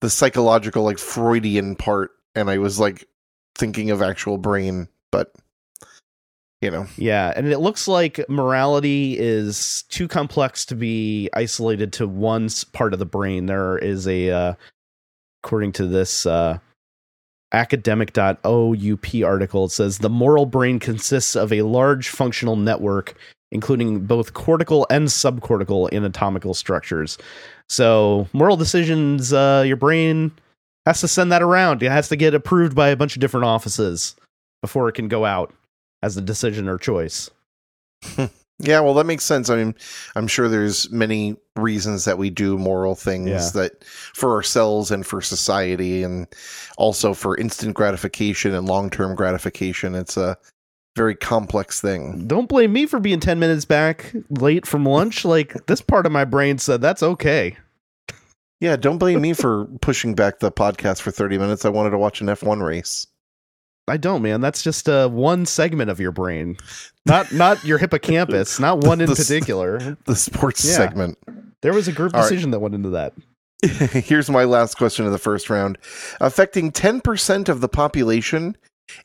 the 0.00 0.10
psychological 0.10 0.82
like 0.82 0.98
Freudian 0.98 1.76
part 1.76 2.12
and 2.34 2.50
I 2.50 2.58
was 2.58 2.78
like 2.78 3.08
thinking 3.56 3.90
of 3.90 4.02
actual 4.02 4.38
brain, 4.38 4.88
but 5.10 5.32
you 6.60 6.70
know. 6.70 6.86
Yeah, 6.96 7.32
and 7.36 7.46
it 7.48 7.58
looks 7.58 7.86
like 7.86 8.20
morality 8.28 9.18
is 9.18 9.84
too 9.88 10.08
complex 10.08 10.64
to 10.66 10.74
be 10.74 11.28
isolated 11.34 11.92
to 11.94 12.06
one 12.06 12.48
part 12.72 12.92
of 12.92 12.98
the 12.98 13.06
brain. 13.06 13.46
There 13.46 13.78
is 13.78 14.06
a, 14.06 14.30
uh, 14.30 14.54
according 15.44 15.72
to 15.72 15.86
this 15.86 16.24
uh, 16.26 16.58
academic.oup 17.52 19.24
article, 19.24 19.64
it 19.66 19.70
says 19.70 19.98
the 19.98 20.10
moral 20.10 20.46
brain 20.46 20.78
consists 20.78 21.36
of 21.36 21.52
a 21.52 21.62
large 21.62 22.08
functional 22.08 22.56
network, 22.56 23.14
including 23.52 24.00
both 24.06 24.34
cortical 24.34 24.86
and 24.90 25.08
subcortical 25.08 25.92
anatomical 25.92 26.54
structures. 26.54 27.18
So, 27.68 28.28
moral 28.32 28.56
decisions, 28.56 29.32
uh, 29.32 29.64
your 29.66 29.76
brain 29.76 30.32
has 30.86 31.00
to 31.00 31.08
send 31.08 31.32
that 31.32 31.42
around. 31.42 31.82
It 31.82 31.90
has 31.90 32.08
to 32.08 32.16
get 32.16 32.34
approved 32.34 32.74
by 32.74 32.88
a 32.88 32.96
bunch 32.96 33.16
of 33.16 33.20
different 33.20 33.44
offices 33.44 34.14
before 34.62 34.88
it 34.88 34.94
can 34.94 35.08
go 35.08 35.24
out 35.24 35.52
as 36.06 36.16
a 36.16 36.22
decision 36.22 36.68
or 36.68 36.78
choice. 36.78 37.30
Yeah, 38.58 38.80
well, 38.80 38.94
that 38.94 39.04
makes 39.04 39.24
sense. 39.26 39.50
I 39.50 39.56
mean, 39.56 39.74
I'm 40.14 40.26
sure 40.26 40.48
there's 40.48 40.90
many 40.90 41.36
reasons 41.56 42.06
that 42.06 42.16
we 42.16 42.30
do 42.30 42.56
moral 42.56 42.94
things 42.94 43.28
Yeah. 43.28 43.50
that 43.52 43.84
for 43.84 44.32
ourselves 44.32 44.90
and 44.90 45.04
for 45.04 45.20
society, 45.20 46.02
and 46.02 46.26
also 46.78 47.12
for 47.12 47.36
instant 47.36 47.74
gratification 47.74 48.54
and 48.54 48.66
long 48.66 48.88
term 48.88 49.14
gratification. 49.14 49.94
It's 49.94 50.16
a 50.16 50.38
very 50.96 51.14
complex 51.14 51.82
thing. 51.82 52.26
Don't 52.26 52.48
blame 52.48 52.72
me 52.72 52.86
for 52.86 52.98
being 52.98 53.20
10 53.20 53.38
minutes 53.38 53.66
back 53.66 54.14
late 54.30 54.64
from 54.64 54.86
lunch. 54.86 55.26
Like, 55.26 55.52
this 55.66 55.82
part 55.82 56.06
of 56.06 56.12
my 56.12 56.24
brain 56.24 56.56
said 56.56 56.80
that's 56.80 57.02
okay. 57.02 57.58
Yeah, 58.62 58.76
don't 58.76 58.96
blame 58.96 59.20
me 59.20 59.34
for 59.34 59.66
pushing 59.82 60.14
back 60.14 60.38
the 60.38 60.50
podcast 60.50 61.02
for 61.02 61.10
30 61.10 61.36
minutes. 61.36 61.66
I 61.66 61.68
wanted 61.68 61.90
to 61.90 61.98
watch 61.98 62.22
an 62.22 62.28
F1 62.28 62.62
race. 62.66 63.06
I 63.88 63.96
don't, 63.96 64.22
man. 64.22 64.40
That's 64.40 64.62
just 64.62 64.88
uh, 64.88 65.08
one 65.08 65.46
segment 65.46 65.90
of 65.90 66.00
your 66.00 66.12
brain, 66.12 66.56
not 67.06 67.32
not 67.32 67.64
your 67.64 67.78
hippocampus, 67.78 68.58
not 68.60 68.78
one 68.78 69.00
in 69.00 69.08
The 69.08 69.16
particular. 69.16 69.96
The 70.06 70.16
sports 70.16 70.64
Yeah. 70.64 70.74
segment. 70.76 71.18
There 71.62 71.72
was 71.72 71.88
a 71.88 71.92
group 71.92 72.14
All 72.14 72.20
right. 72.22 72.28
decision 72.28 72.50
that 72.50 72.58
went 72.60 72.74
into 72.74 72.90
that. 72.90 73.12
Here's 73.64 74.28
my 74.28 74.44
last 74.44 74.76
question 74.76 75.06
of 75.06 75.12
the 75.12 75.18
first 75.18 75.48
round. 75.48 75.78
Affecting 76.20 76.72
10% 76.72 77.48
of 77.48 77.60
the 77.60 77.68
population 77.68 78.56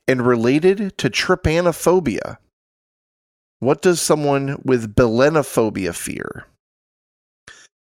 and 0.08 0.26
related 0.26 0.98
to 0.98 1.10
trypanophobia. 1.10 2.38
What 3.60 3.82
does 3.82 4.02
someone 4.02 4.62
with 4.66 4.94
belonephobia 4.96 5.96
fear? 5.96 6.46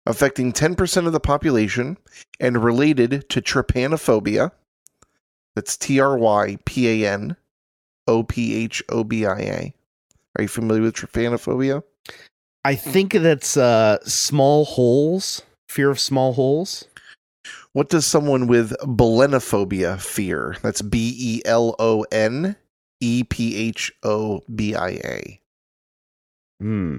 Affecting 0.05 0.51
10% 0.53 1.07
of 1.07 1.13
the 1.13 1.19
population 1.19 1.97
and 2.39 2.63
related 2.63 3.27
to 3.29 3.41
trypanophobia. 3.41 4.51
That's 5.55 5.77
T 5.77 5.99
R 5.99 6.17
Y 6.17 6.57
P 6.65 7.03
A 7.03 7.11
N 7.11 7.35
O 8.07 8.23
P 8.23 8.55
H 8.55 8.83
O 8.89 9.03
B 9.03 9.25
I 9.25 9.39
A. 9.39 9.73
Are 10.37 10.41
you 10.41 10.47
familiar 10.47 10.81
with 10.81 10.95
trypanophobia? 10.95 11.83
I 12.65 12.75
think 12.75 13.13
that's 13.13 13.57
uh, 13.57 13.99
small 14.03 14.65
holes, 14.65 15.41
fear 15.67 15.89
of 15.89 15.99
small 15.99 16.33
holes. 16.33 16.85
What 17.73 17.89
does 17.89 18.05
someone 18.05 18.47
with 18.47 18.71
belonephobia 18.81 19.99
fear? 19.99 20.55
That's 20.61 20.81
B 20.81 21.15
E 21.17 21.41
L 21.45 21.75
O 21.79 22.05
N 22.11 22.55
E 23.01 23.23
P 23.23 23.55
H 23.55 23.91
O 24.03 24.41
B 24.53 24.75
I 24.75 24.89
A. 24.89 25.39
Hmm. 26.59 26.97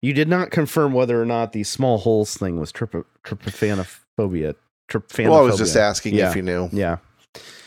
You 0.00 0.12
did 0.12 0.28
not 0.28 0.52
confirm 0.52 0.92
whether 0.92 1.20
or 1.20 1.26
not 1.26 1.52
the 1.52 1.64
small 1.64 1.98
holes 1.98 2.36
thing 2.36 2.60
was 2.60 2.70
trip- 2.70 3.06
trypanophobia. 3.24 4.54
Trypanophobia. 4.88 5.30
Well, 5.30 5.38
I 5.40 5.42
was 5.42 5.58
just 5.58 5.76
asking 5.76 6.14
Yeah. 6.14 6.30
if 6.30 6.36
you 6.36 6.42
knew. 6.42 6.68
Yeah. 6.72 6.98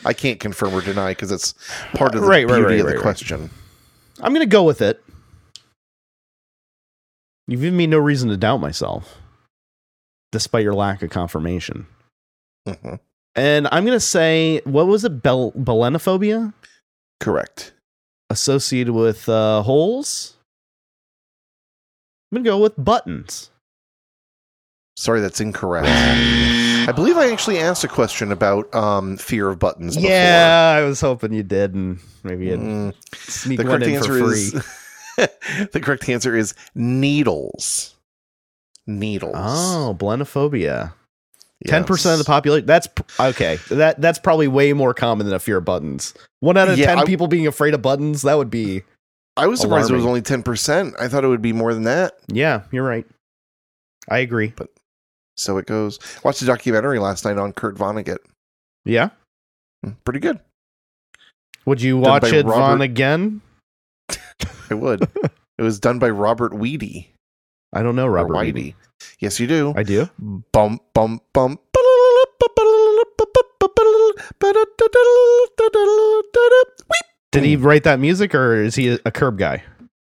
I 0.04 0.12
can't 0.12 0.40
confirm 0.40 0.74
or 0.74 0.80
deny 0.80 1.12
because 1.12 1.30
it's 1.30 1.54
part 1.94 2.14
of 2.14 2.22
the 2.22 2.26
Right, 2.26 2.46
right, 2.48 2.56
beauty 2.56 2.62
right, 2.64 2.72
of 2.72 2.78
the 2.78 2.84
right, 2.86 2.94
right. 2.96 3.02
question. 3.02 3.50
I'm 4.20 4.32
going 4.34 4.44
to 4.46 4.50
go 4.50 4.64
with 4.64 4.82
it. 4.82 5.02
You've 7.48 7.60
given 7.60 7.76
me 7.76 7.86
no 7.86 7.98
reason 7.98 8.28
to 8.30 8.36
doubt 8.36 8.58
myself, 8.58 9.18
despite 10.32 10.62
your 10.64 10.74
lack 10.74 11.02
of 11.02 11.10
confirmation. 11.10 11.86
Mhm. 12.66 12.98
And 13.34 13.68
I'm 13.72 13.84
going 13.84 13.96
to 13.96 14.00
say, 14.00 14.60
what 14.64 14.86
was 14.86 15.04
it? 15.04 15.22
Bel- 15.22 15.52
belonephobia? 15.52 16.52
Correct. 17.20 17.72
Associated 18.30 18.92
with 18.92 19.28
uh, 19.28 19.62
holes? 19.62 20.36
I'm 22.30 22.36
going 22.36 22.44
to 22.44 22.50
go 22.50 22.58
with 22.58 22.74
buttons. 22.82 23.50
Sorry, 24.96 25.20
that's 25.20 25.40
incorrect. 25.40 25.86
I 26.88 26.92
believe 26.92 27.16
I 27.16 27.30
actually 27.30 27.58
asked 27.58 27.82
a 27.84 27.88
question 27.88 28.30
about 28.32 28.72
um, 28.74 29.16
fear 29.16 29.48
of 29.48 29.58
buttons. 29.58 29.96
Before. 29.96 30.10
Yeah, 30.10 30.74
I 30.78 30.82
was 30.84 31.00
hoping 31.00 31.32
you 31.32 31.42
did, 31.42 31.74
and 31.74 31.98
maybe 32.24 32.46
you'd 32.46 32.60
Mm, 32.60 32.94
sneak 33.14 33.58
the 33.58 33.64
one 33.66 33.80
correct 33.80 33.86
in 33.86 34.02
for 34.02 34.12
answer 34.12 34.28
free. 34.28 34.60
is 35.22 35.68
the 35.72 35.80
correct 35.80 36.08
answer 36.08 36.36
is 36.36 36.54
needles. 36.74 37.94
Needles. 38.86 39.34
Oh, 39.36 39.96
blenophobia. 39.98 40.92
Ten 41.68 41.84
percent 41.84 42.14
of 42.14 42.18
the 42.18 42.24
population. 42.24 42.66
That's 42.66 42.88
okay. 43.20 43.56
That 43.70 44.00
that's 44.00 44.18
probably 44.18 44.48
way 44.48 44.72
more 44.72 44.92
common 44.94 45.26
than 45.26 45.34
a 45.36 45.38
fear 45.38 45.58
of 45.58 45.64
buttons. 45.64 46.12
One 46.40 46.56
out 46.56 46.68
of 46.68 46.76
Yeah, 46.76 46.86
ten 46.86 46.98
I- 46.98 47.04
people 47.04 47.28
being 47.28 47.46
afraid 47.46 47.72
of 47.74 47.80
buttons. 47.82 48.22
That 48.22 48.36
would 48.36 48.50
be. 48.50 48.82
I 49.36 49.46
was 49.46 49.60
surprised 49.60 49.88
it 49.90 49.94
was 49.94 50.04
only 50.04 50.22
ten 50.22 50.42
percent. 50.42 50.94
I 51.00 51.06
thought 51.06 51.22
it 51.24 51.28
would 51.28 51.40
be 51.40 51.52
more 51.52 51.72
than 51.72 51.84
that. 51.84 52.14
Yeah, 52.26 52.62
you're 52.72 52.82
right. 52.84 53.06
I 54.08 54.18
agree. 54.18 54.52
So 55.36 55.58
it 55.58 55.66
goes. 55.66 55.98
Watched 56.24 56.42
a 56.42 56.46
documentary 56.46 56.98
last 56.98 57.24
night 57.24 57.38
on 57.38 57.52
Kurt 57.52 57.76
Vonnegut. 57.76 58.18
Yeah. 58.84 59.10
Mm, 59.84 59.96
Pretty 60.04 60.20
good. 60.20 60.38
Would 61.66 61.80
you 61.80 62.00
Done 62.00 62.10
watch 62.10 62.32
it, 62.32 62.44
Robert- 62.44 62.82
again? 62.82 63.40
I 64.70 64.74
would. 64.74 65.02
it 65.58 65.62
was 65.62 65.78
done 65.78 65.98
by 65.98 66.10
Robert 66.10 66.52
Weide. 66.52 67.06
I 67.72 67.82
don't 67.82 67.96
know, 67.96 68.06
Robert. 68.06 68.34
Whitey. 68.34 68.52
Weide. 68.54 68.74
Yes, 69.20 69.40
you 69.40 69.46
do. 69.46 69.72
I 69.76 69.82
do. 69.82 70.08
Bump, 70.52 70.82
bump, 70.94 71.22
bump. 71.32 71.60
Did 77.32 77.44
he 77.44 77.56
write 77.56 77.84
that 77.84 77.98
music, 77.98 78.34
or 78.34 78.56
is 78.62 78.74
he 78.74 78.98
a 79.04 79.10
curb 79.10 79.38
guy? 79.38 79.62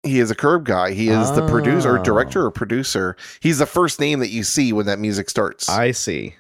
He 0.03 0.19
is 0.19 0.31
a 0.31 0.35
curb 0.35 0.65
guy. 0.65 0.91
He 0.91 1.09
is 1.09 1.31
the 1.33 1.45
producer 1.47 1.95
or 1.95 1.99
Oh. 1.99 2.03
director 2.03 2.45
or 2.45 2.51
producer. 2.51 3.15
He's 3.41 3.57
the 3.57 3.65
first 3.65 3.99
name 3.99 4.19
that 4.19 4.29
you 4.29 4.43
see 4.43 4.71
when 4.71 4.85
that 4.85 4.99
music 4.99 5.29
starts. 5.29 5.67
I, 5.67 5.85
I 5.85 5.91
see. 5.91 6.35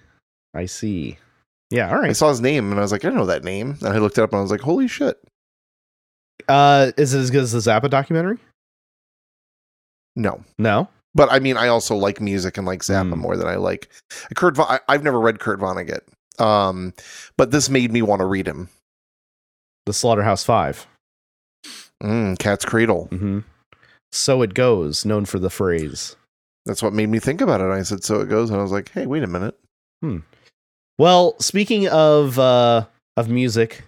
I 0.53 0.65
see. 0.67 1.17
Yeah. 1.69 1.89
All 1.89 1.99
right. 1.99 2.09
I 2.09 2.13
saw 2.13 2.29
his 2.29 2.39
name 2.39 2.69
and 2.71 2.79
I 2.79 2.81
was 2.83 2.91
like, 2.91 3.03
I 3.03 3.09
know 3.09 3.25
that 3.25 3.43
name. 3.43 3.77
And 3.81 3.89
I 3.93 3.97
looked 3.97 4.17
it 4.17 4.21
up 4.21 4.31
and 4.31 4.39
I 4.39 4.41
was 4.41 4.51
like, 4.51 4.61
holy 4.61 4.87
shit. 4.87 5.17
Uh, 6.47 6.91
is 6.97 7.13
it 7.13 7.19
as 7.19 7.29
good 7.31 7.43
as 7.43 7.51
the 7.51 7.59
Zappa 7.59 7.89
documentary? 7.89 8.37
No. 10.15 10.43
No. 10.57 10.87
But 11.13 11.31
I 11.31 11.39
mean, 11.39 11.57
I 11.57 11.67
also 11.67 11.95
like 11.95 12.21
music 12.21 12.57
and 12.57 12.65
like 12.67 12.81
Zappa 12.81 13.13
Mm. 13.13 13.17
more 13.17 13.35
than 13.37 13.47
I 13.47 13.55
like 13.55 13.89
Kurt. 14.35 14.55
Von- 14.55 14.67
I, 14.69 14.79
I've 14.87 15.03
never 15.03 15.19
read 15.19 15.39
Kurt 15.39 15.59
Vonnegut, 15.59 16.01
um, 16.39 16.93
but 17.37 17.49
this 17.51 17.69
made 17.69 17.91
me 17.91 18.01
want 18.03 18.19
to 18.19 18.25
read 18.25 18.47
him. 18.47 18.69
The 19.87 19.93
Slaughterhouse 19.93 20.43
Five. 20.43 20.85
Mm, 22.03 22.37
Cat's 22.39 22.65
Cradle. 22.65 23.05
hmm 23.05 23.39
So 24.11 24.41
it 24.41 24.53
goes, 24.53 25.05
known 25.05 25.25
for 25.25 25.39
the 25.39 25.49
phrase. 25.49 26.15
That's 26.65 26.83
what 26.83 26.93
made 26.93 27.09
me 27.09 27.19
think 27.19 27.41
about 27.41 27.61
it. 27.61 27.65
I 27.71 27.81
said, 27.83 28.03
so 28.03 28.19
it 28.21 28.29
goes, 28.29 28.49
and 28.49 28.59
I 28.59 28.61
was 28.63 28.71
like, 28.71 28.89
hey, 28.91 29.05
wait 29.05 29.23
a 29.23 29.27
minute. 29.27 29.57
Well, 30.99 31.35
speaking 31.39 31.87
of 31.87 32.37
uh 32.39 32.85
of 33.15 33.29
music, 33.29 33.83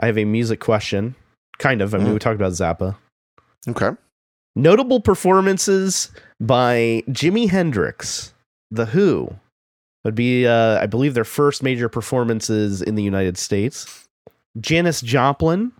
I 0.00 0.06
have 0.06 0.18
a 0.18 0.24
music 0.24 0.60
question. 0.60 1.14
Kind 1.58 1.82
of. 1.82 1.94
I 1.94 1.98
mean, 1.98 2.08
Mm. 2.08 2.12
we 2.14 2.18
talked 2.18 2.34
about 2.40 2.52
Zappa. 2.52 2.96
Okay. 3.68 3.90
Notable 4.56 5.00
performances 5.00 6.10
by 6.40 7.02
Jimi 7.08 7.48
Hendrix, 7.50 8.32
The 8.70 8.86
Who. 8.86 9.34
Would 10.04 10.14
be, 10.14 10.46
uh, 10.46 10.80
I 10.82 10.86
believe, 10.86 11.14
their 11.14 11.24
first 11.24 11.62
major 11.62 11.88
performances 11.88 12.82
in 12.82 12.94
the 12.94 13.02
United 13.02 13.38
States. 13.38 14.04
Janis 14.60 15.00
Joplin 15.00 15.72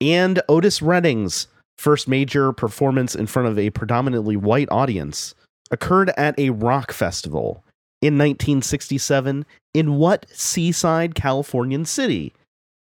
and 0.00 0.40
Otis 0.48 0.82
Redding's 0.82 1.48
first 1.78 2.08
major 2.08 2.52
performance 2.52 3.14
in 3.14 3.26
front 3.26 3.48
of 3.48 3.58
a 3.58 3.70
predominantly 3.70 4.36
white 4.36 4.68
audience 4.70 5.34
occurred 5.70 6.10
at 6.16 6.38
a 6.38 6.50
rock 6.50 6.92
festival 6.92 7.64
in 8.00 8.14
1967 8.14 9.44
in 9.74 9.96
what 9.96 10.26
seaside 10.32 11.14
Californian 11.14 11.84
city? 11.84 12.32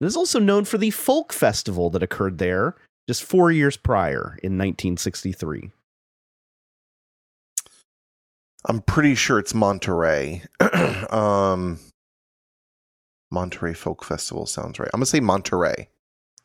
It 0.00 0.06
is 0.06 0.16
also 0.16 0.38
known 0.38 0.64
for 0.64 0.76
the 0.76 0.90
folk 0.90 1.32
festival 1.32 1.88
that 1.90 2.02
occurred 2.02 2.38
there 2.38 2.74
just 3.08 3.22
four 3.22 3.50
years 3.50 3.76
prior 3.76 4.38
in 4.42 4.58
1963. 4.58 5.70
I'm 8.66 8.80
pretty 8.80 9.14
sure 9.14 9.38
it's 9.38 9.54
Monterey. 9.54 10.42
um, 11.10 11.78
Monterey 13.30 13.74
Folk 13.74 14.04
Festival 14.04 14.46
sounds 14.46 14.78
right. 14.78 14.88
I'm 14.94 14.98
gonna 14.98 15.06
say 15.06 15.20
Monterey. 15.20 15.88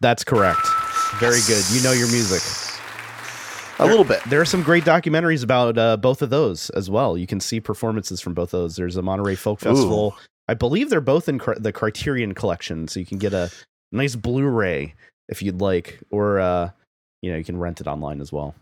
That's 0.01 0.23
correct. 0.23 0.65
Very 1.19 1.39
good. 1.47 1.63
You 1.71 1.81
know 1.83 1.91
your 1.91 2.07
music. 2.07 2.41
A 3.79 3.85
little 3.85 4.03
bit. 4.03 4.21
There 4.25 4.41
are 4.41 4.45
some 4.45 4.61
great 4.61 4.83
documentaries 4.83 5.43
about 5.43 5.77
uh, 5.77 5.95
both 5.97 6.21
of 6.21 6.29
those 6.29 6.69
as 6.71 6.89
well. 6.89 7.17
You 7.17 7.27
can 7.27 7.39
see 7.39 7.59
performances 7.61 8.19
from 8.19 8.33
both 8.33 8.53
of 8.53 8.59
those. 8.61 8.75
There's 8.75 8.97
a 8.97 9.01
Monterey 9.01 9.35
Folk 9.35 9.59
Festival. 9.61 10.17
I 10.49 10.53
believe 10.53 10.89
they're 10.89 10.99
both 11.01 11.29
in 11.29 11.39
cri- 11.39 11.55
the 11.59 11.71
Criterion 11.71 12.33
collection, 12.33 12.87
so 12.89 12.99
you 12.99 13.05
can 13.05 13.19
get 13.19 13.33
a 13.33 13.49
nice 13.93 14.15
Blu-ray 14.15 14.95
if 15.29 15.41
you'd 15.41 15.61
like, 15.61 15.99
or 16.11 16.39
uh, 16.39 16.71
you 17.21 17.31
know, 17.31 17.37
you 17.37 17.43
can 17.45 17.57
rent 17.57 17.79
it 17.79 17.87
online 17.87 18.19
as 18.19 18.31
well. 18.33 18.53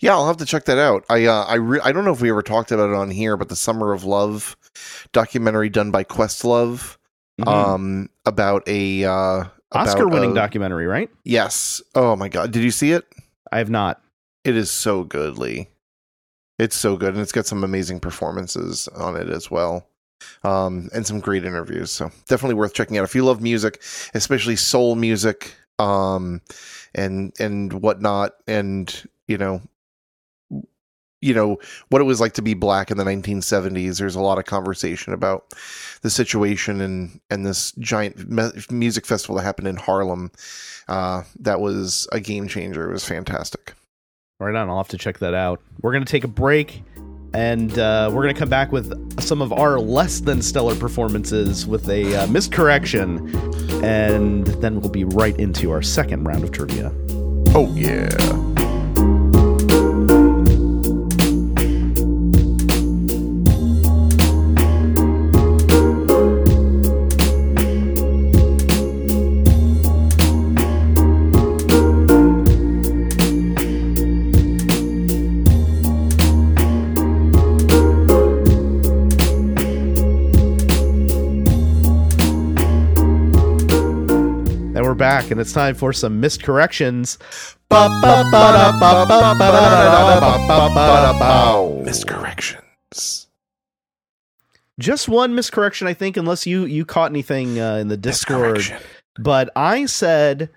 Yeah, 0.00 0.12
I'll 0.12 0.26
have 0.28 0.38
to 0.38 0.46
check 0.46 0.64
that 0.66 0.78
out. 0.78 1.04
I 1.10 1.26
uh, 1.26 1.44
I 1.44 1.54
re- 1.56 1.80
I 1.84 1.92
don't 1.92 2.04
know 2.06 2.12
if 2.12 2.22
we 2.22 2.30
ever 2.30 2.42
talked 2.42 2.72
about 2.72 2.88
it 2.88 2.94
on 2.96 3.10
here, 3.10 3.36
but 3.36 3.48
the 3.50 3.56
Summer 3.56 3.92
of 3.92 4.04
Love 4.04 4.56
documentary 5.12 5.68
done 5.68 5.90
by 5.90 6.04
Questlove 6.04 6.96
Mhm. 7.40 7.48
um 7.48 8.08
about 8.26 8.62
a 8.68 9.04
uh 9.04 9.44
about 9.72 9.88
Oscar-winning 9.88 10.34
documentary, 10.34 10.86
right? 10.86 11.10
Yes. 11.24 11.82
Oh 11.94 12.14
my 12.16 12.28
god. 12.28 12.52
Did 12.52 12.62
you 12.62 12.70
see 12.70 12.92
it? 12.92 13.04
I 13.50 13.58
have 13.58 13.70
not. 13.70 14.00
It 14.44 14.56
is 14.56 14.70
so 14.70 15.04
good, 15.04 15.38
Lee. 15.38 15.68
It's 16.58 16.76
so 16.76 16.96
good, 16.96 17.14
and 17.14 17.22
it's 17.22 17.32
got 17.32 17.46
some 17.46 17.64
amazing 17.64 18.00
performances 18.00 18.86
on 18.88 19.16
it 19.16 19.28
as 19.28 19.50
well, 19.50 19.88
um, 20.44 20.88
and 20.94 21.06
some 21.06 21.18
great 21.20 21.44
interviews. 21.44 21.90
So 21.90 22.10
definitely 22.28 22.54
worth 22.54 22.74
checking 22.74 22.98
out 22.98 23.04
if 23.04 23.14
you 23.14 23.24
love 23.24 23.40
music, 23.42 23.82
especially 24.14 24.56
soul 24.56 24.94
music. 24.94 25.54
um, 25.78 26.40
and 26.94 27.32
and 27.40 27.72
whatnot, 27.72 28.32
and 28.46 29.08
you 29.26 29.38
know, 29.38 29.62
you 31.22 31.32
know 31.32 31.58
what 31.88 32.02
it 32.02 32.04
was 32.04 32.20
like 32.20 32.34
to 32.34 32.42
be 32.42 32.52
black 32.52 32.90
in 32.90 32.98
the 32.98 33.04
1970s. 33.04 33.98
There's 33.98 34.16
a 34.16 34.20
lot 34.20 34.38
of 34.38 34.44
conversation 34.44 35.14
about 35.14 35.54
the 36.02 36.10
situation 36.10 36.80
and 36.82 37.20
and 37.30 37.46
this 37.46 37.72
giant 37.72 38.28
me- 38.28 38.50
music 38.70 39.06
festival 39.06 39.36
that 39.36 39.42
happened 39.42 39.68
in 39.68 39.76
Harlem. 39.76 40.30
Uh, 40.88 41.22
that 41.40 41.60
was 41.60 42.06
a 42.12 42.20
game 42.20 42.48
changer. 42.48 42.90
It 42.90 42.92
was 42.92 43.04
fantastic. 43.04 43.72
Right 44.40 44.54
on. 44.54 44.68
I'll 44.68 44.76
have 44.76 44.88
to 44.88 44.98
check 44.98 45.20
that 45.20 45.34
out. 45.34 45.60
We're 45.80 45.92
going 45.92 46.04
to 46.04 46.10
take 46.10 46.24
a 46.24 46.28
break 46.28 46.82
and 47.32 47.78
uh, 47.78 48.10
we're 48.12 48.22
going 48.22 48.34
to 48.34 48.38
come 48.38 48.50
back 48.50 48.72
with 48.72 49.20
some 49.20 49.40
of 49.40 49.52
our 49.52 49.78
less 49.78 50.20
than 50.20 50.42
stellar 50.42 50.74
performances 50.74 51.66
with 51.66 51.88
a 51.88 52.14
uh, 52.16 52.26
miscorrection. 52.26 53.34
And 53.84 54.46
then 54.46 54.80
we'll 54.80 54.90
be 54.90 55.04
right 55.04 55.36
into 55.38 55.70
our 55.70 55.82
second 55.82 56.24
round 56.24 56.44
of 56.44 56.50
trivia. 56.50 56.92
Oh, 57.54 57.72
yeah. 57.74 58.08
Back, 85.22 85.30
and 85.30 85.40
it's 85.40 85.52
time 85.52 85.74
for 85.74 85.92
some 85.92 86.20
miscorrections. 86.20 87.18
Miscorrections. 91.84 93.26
Just 94.78 95.08
one 95.08 95.34
miscorrection, 95.34 95.86
I 95.86 95.94
think, 95.94 96.16
unless 96.16 96.46
you 96.46 96.64
you 96.64 96.84
caught 96.84 97.10
anything 97.10 97.60
uh, 97.60 97.76
in 97.76 97.88
the 97.88 97.96
Discord. 97.96 98.62
But 99.18 99.50
I 99.54 99.86
said, 99.86 100.50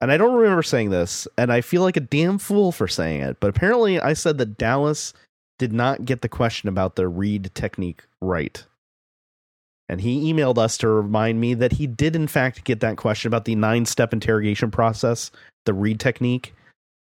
and 0.00 0.12
I 0.12 0.16
don't 0.16 0.34
remember 0.34 0.62
saying 0.62 0.90
this, 0.90 1.26
and 1.38 1.52
I 1.52 1.60
feel 1.60 1.82
like 1.82 1.96
a 1.96 2.00
damn 2.00 2.38
fool 2.38 2.72
for 2.72 2.86
saying 2.86 3.22
it, 3.22 3.38
but 3.40 3.48
apparently 3.48 3.98
I 4.00 4.12
said 4.12 4.38
that 4.38 4.58
Dallas 4.58 5.12
did 5.58 5.72
not 5.72 6.04
get 6.04 6.22
the 6.22 6.28
question 6.28 6.68
about 6.68 6.96
the 6.96 7.08
read 7.08 7.50
technique 7.54 8.02
right. 8.20 8.64
And 9.88 10.00
he 10.00 10.32
emailed 10.32 10.58
us 10.58 10.78
to 10.78 10.88
remind 10.88 11.40
me 11.40 11.54
that 11.54 11.72
he 11.72 11.86
did, 11.86 12.16
in 12.16 12.26
fact, 12.26 12.64
get 12.64 12.80
that 12.80 12.96
question 12.96 13.28
about 13.28 13.44
the 13.44 13.54
nine 13.54 13.84
step 13.84 14.12
interrogation 14.12 14.70
process, 14.70 15.30
the 15.66 15.74
read 15.74 16.00
technique. 16.00 16.54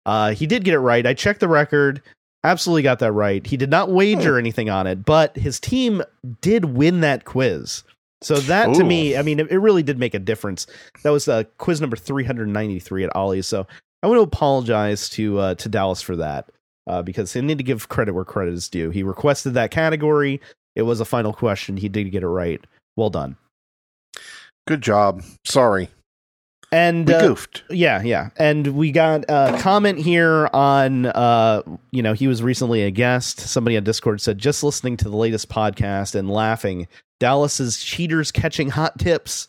Uh, 0.06 0.32
he 0.32 0.46
did 0.46 0.64
get 0.64 0.74
it 0.74 0.80
right. 0.80 1.06
I 1.06 1.14
checked 1.14 1.40
the 1.40 1.48
record, 1.48 2.02
absolutely 2.42 2.82
got 2.82 2.98
that 2.98 3.12
right. 3.12 3.46
He 3.46 3.56
did 3.56 3.70
not 3.70 3.90
wager 3.90 4.38
anything 4.38 4.70
on 4.70 4.86
it, 4.86 5.04
but 5.04 5.36
his 5.36 5.60
team 5.60 6.02
did 6.40 6.64
win 6.66 7.00
that 7.00 7.24
quiz. 7.24 7.84
So 8.22 8.36
that 8.36 8.74
to 8.74 8.84
me, 8.84 9.16
I 9.16 9.22
mean, 9.22 9.38
it, 9.38 9.50
really 9.50 9.82
did 9.82 9.98
make 9.98 10.14
a 10.14 10.18
difference. 10.18 10.66
That 11.02 11.10
was 11.10 11.28
uh, 11.28 11.44
quiz 11.58 11.80
number 11.80 11.96
393 11.96 13.04
at 13.04 13.14
Ollie's. 13.14 13.46
So 13.46 13.66
I 14.02 14.06
want 14.06 14.18
to 14.18 14.22
apologize 14.22 15.10
to 15.10 15.38
uh, 15.38 15.54
to 15.56 15.68
Dallas 15.68 16.00
for 16.00 16.16
that 16.16 16.48
uh, 16.86 17.02
because 17.02 17.36
I 17.36 17.40
need 17.40 17.58
to 17.58 17.64
give 17.64 17.90
credit 17.90 18.14
where 18.14 18.24
credit 18.24 18.54
is 18.54 18.68
due. 18.68 18.90
He 18.90 19.02
requested 19.02 19.54
that 19.54 19.70
category. 19.70 20.40
It 20.74 20.82
was 20.82 21.00
a 21.00 21.04
final 21.04 21.32
question. 21.32 21.76
He 21.76 21.88
did 21.88 22.10
get 22.10 22.22
it 22.22 22.28
right. 22.28 22.60
Well 22.96 23.10
done. 23.10 23.36
Good 24.66 24.82
job. 24.82 25.22
Sorry. 25.44 25.88
And 26.72 27.06
We 27.06 27.14
uh, 27.14 27.20
goofed. 27.28 27.62
yeah, 27.70 28.02
yeah. 28.02 28.30
And 28.36 28.68
we 28.68 28.90
got 28.90 29.24
a 29.28 29.56
comment 29.60 29.98
here 29.98 30.48
on 30.52 31.06
uh 31.06 31.62
you 31.92 32.02
know, 32.02 32.14
he 32.14 32.26
was 32.26 32.42
recently 32.42 32.82
a 32.82 32.90
guest. 32.90 33.38
Somebody 33.40 33.76
on 33.76 33.84
Discord 33.84 34.20
said 34.20 34.38
just 34.38 34.64
listening 34.64 34.96
to 34.98 35.08
the 35.08 35.16
latest 35.16 35.48
podcast 35.48 36.14
and 36.16 36.28
laughing. 36.30 36.88
Dallas's 37.20 37.82
cheaters 37.82 38.32
catching 38.32 38.70
hot 38.70 38.98
tips. 38.98 39.46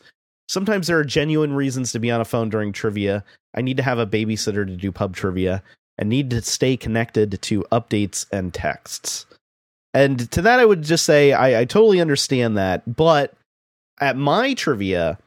Sometimes 0.48 0.86
there 0.86 1.00
are 1.00 1.04
genuine 1.04 1.54
reasons 1.54 1.92
to 1.94 2.00
be 2.00 2.12
on 2.12 2.22
a 2.22 2.26
phone 2.26 2.50
during 2.50 2.72
trivia. 2.72 3.24
I 3.56 3.62
need 3.62 3.78
to 3.78 3.84
have 3.84 3.98
a 3.98 4.06
babysitter 4.06 4.66
to 4.68 4.76
do 4.76 4.92
pub 4.92 5.16
trivia 5.16 5.64
and 5.98 6.10
need 6.10 6.30
to 6.30 6.42
stay 6.44 6.78
connected 6.78 7.42
to 7.42 7.66
updates 7.72 8.28
and 8.32 8.54
texts. 8.54 9.26
And 9.96 10.30
to 10.32 10.44
that 10.44 10.60
I 10.60 10.66
would 10.66 10.84
just 10.84 11.06
say 11.06 11.34
I, 11.34 11.62
I 11.62 11.66
totally 11.66 12.00
understand 12.00 12.58
that, 12.58 12.96
but 12.96 13.34
at 14.00 14.18
my 14.18 14.54
trivia, 14.54 15.18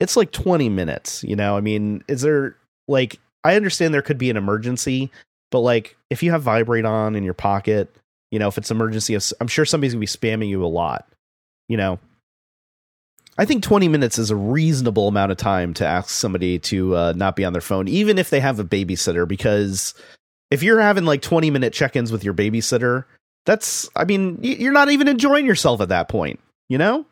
it's 0.00 0.16
like 0.16 0.32
20 0.32 0.68
minutes 0.68 1.22
you 1.24 1.36
know? 1.36 1.56
I 1.56 1.60
mean 1.60 2.04
is 2.08 2.22
there 2.22 2.56
like 2.88 3.18
i 3.44 3.56
understand 3.56 3.92
there 3.92 4.02
could 4.02 4.18
be 4.18 4.30
an 4.30 4.36
emergency 4.36 5.10
but 5.50 5.60
like 5.60 5.96
if 6.10 6.22
you 6.22 6.30
have 6.30 6.42
vibrate 6.42 6.84
on 6.84 7.16
in 7.16 7.24
your 7.24 7.34
pocket 7.34 7.94
you 8.30 8.38
know 8.38 8.48
if 8.48 8.58
it's 8.58 8.70
emergency 8.70 9.16
i'm 9.40 9.48
sure 9.48 9.64
somebody's 9.64 9.92
gonna 9.92 10.00
be 10.00 10.06
spamming 10.06 10.48
you 10.48 10.64
a 10.64 10.66
lot 10.66 11.08
you 11.68 11.76
know? 11.76 11.98
I 13.38 13.44
think 13.44 13.62
20 13.62 13.88
minutes 13.88 14.18
is 14.18 14.30
a 14.30 14.36
reasonable 14.36 15.08
amount 15.08 15.30
of 15.30 15.36
time 15.36 15.74
to 15.74 15.86
ask 15.86 16.08
somebody 16.08 16.58
to 16.60 16.96
uh, 16.96 17.12
not 17.14 17.36
be 17.36 17.44
on 17.44 17.52
their 17.52 17.60
phone 17.60 17.86
even 17.86 18.18
if 18.18 18.30
they 18.30 18.40
have 18.40 18.58
a 18.58 18.64
babysitter 18.64 19.28
because 19.28 19.94
if 20.50 20.62
you're 20.62 20.80
having 20.80 21.04
like 21.04 21.22
20 21.22 21.50
minute 21.50 21.72
check-ins 21.72 22.12
with 22.12 22.24
your 22.24 22.34
babysitter 22.34 23.04
that's 23.46 23.88
i 23.96 24.04
mean 24.04 24.38
you're 24.42 24.72
not 24.72 24.90
even 24.90 25.08
enjoying 25.08 25.46
yourself 25.46 25.80
at 25.80 25.88
that 25.88 26.08
point 26.08 26.38
you 26.68 26.76
know 26.76 27.06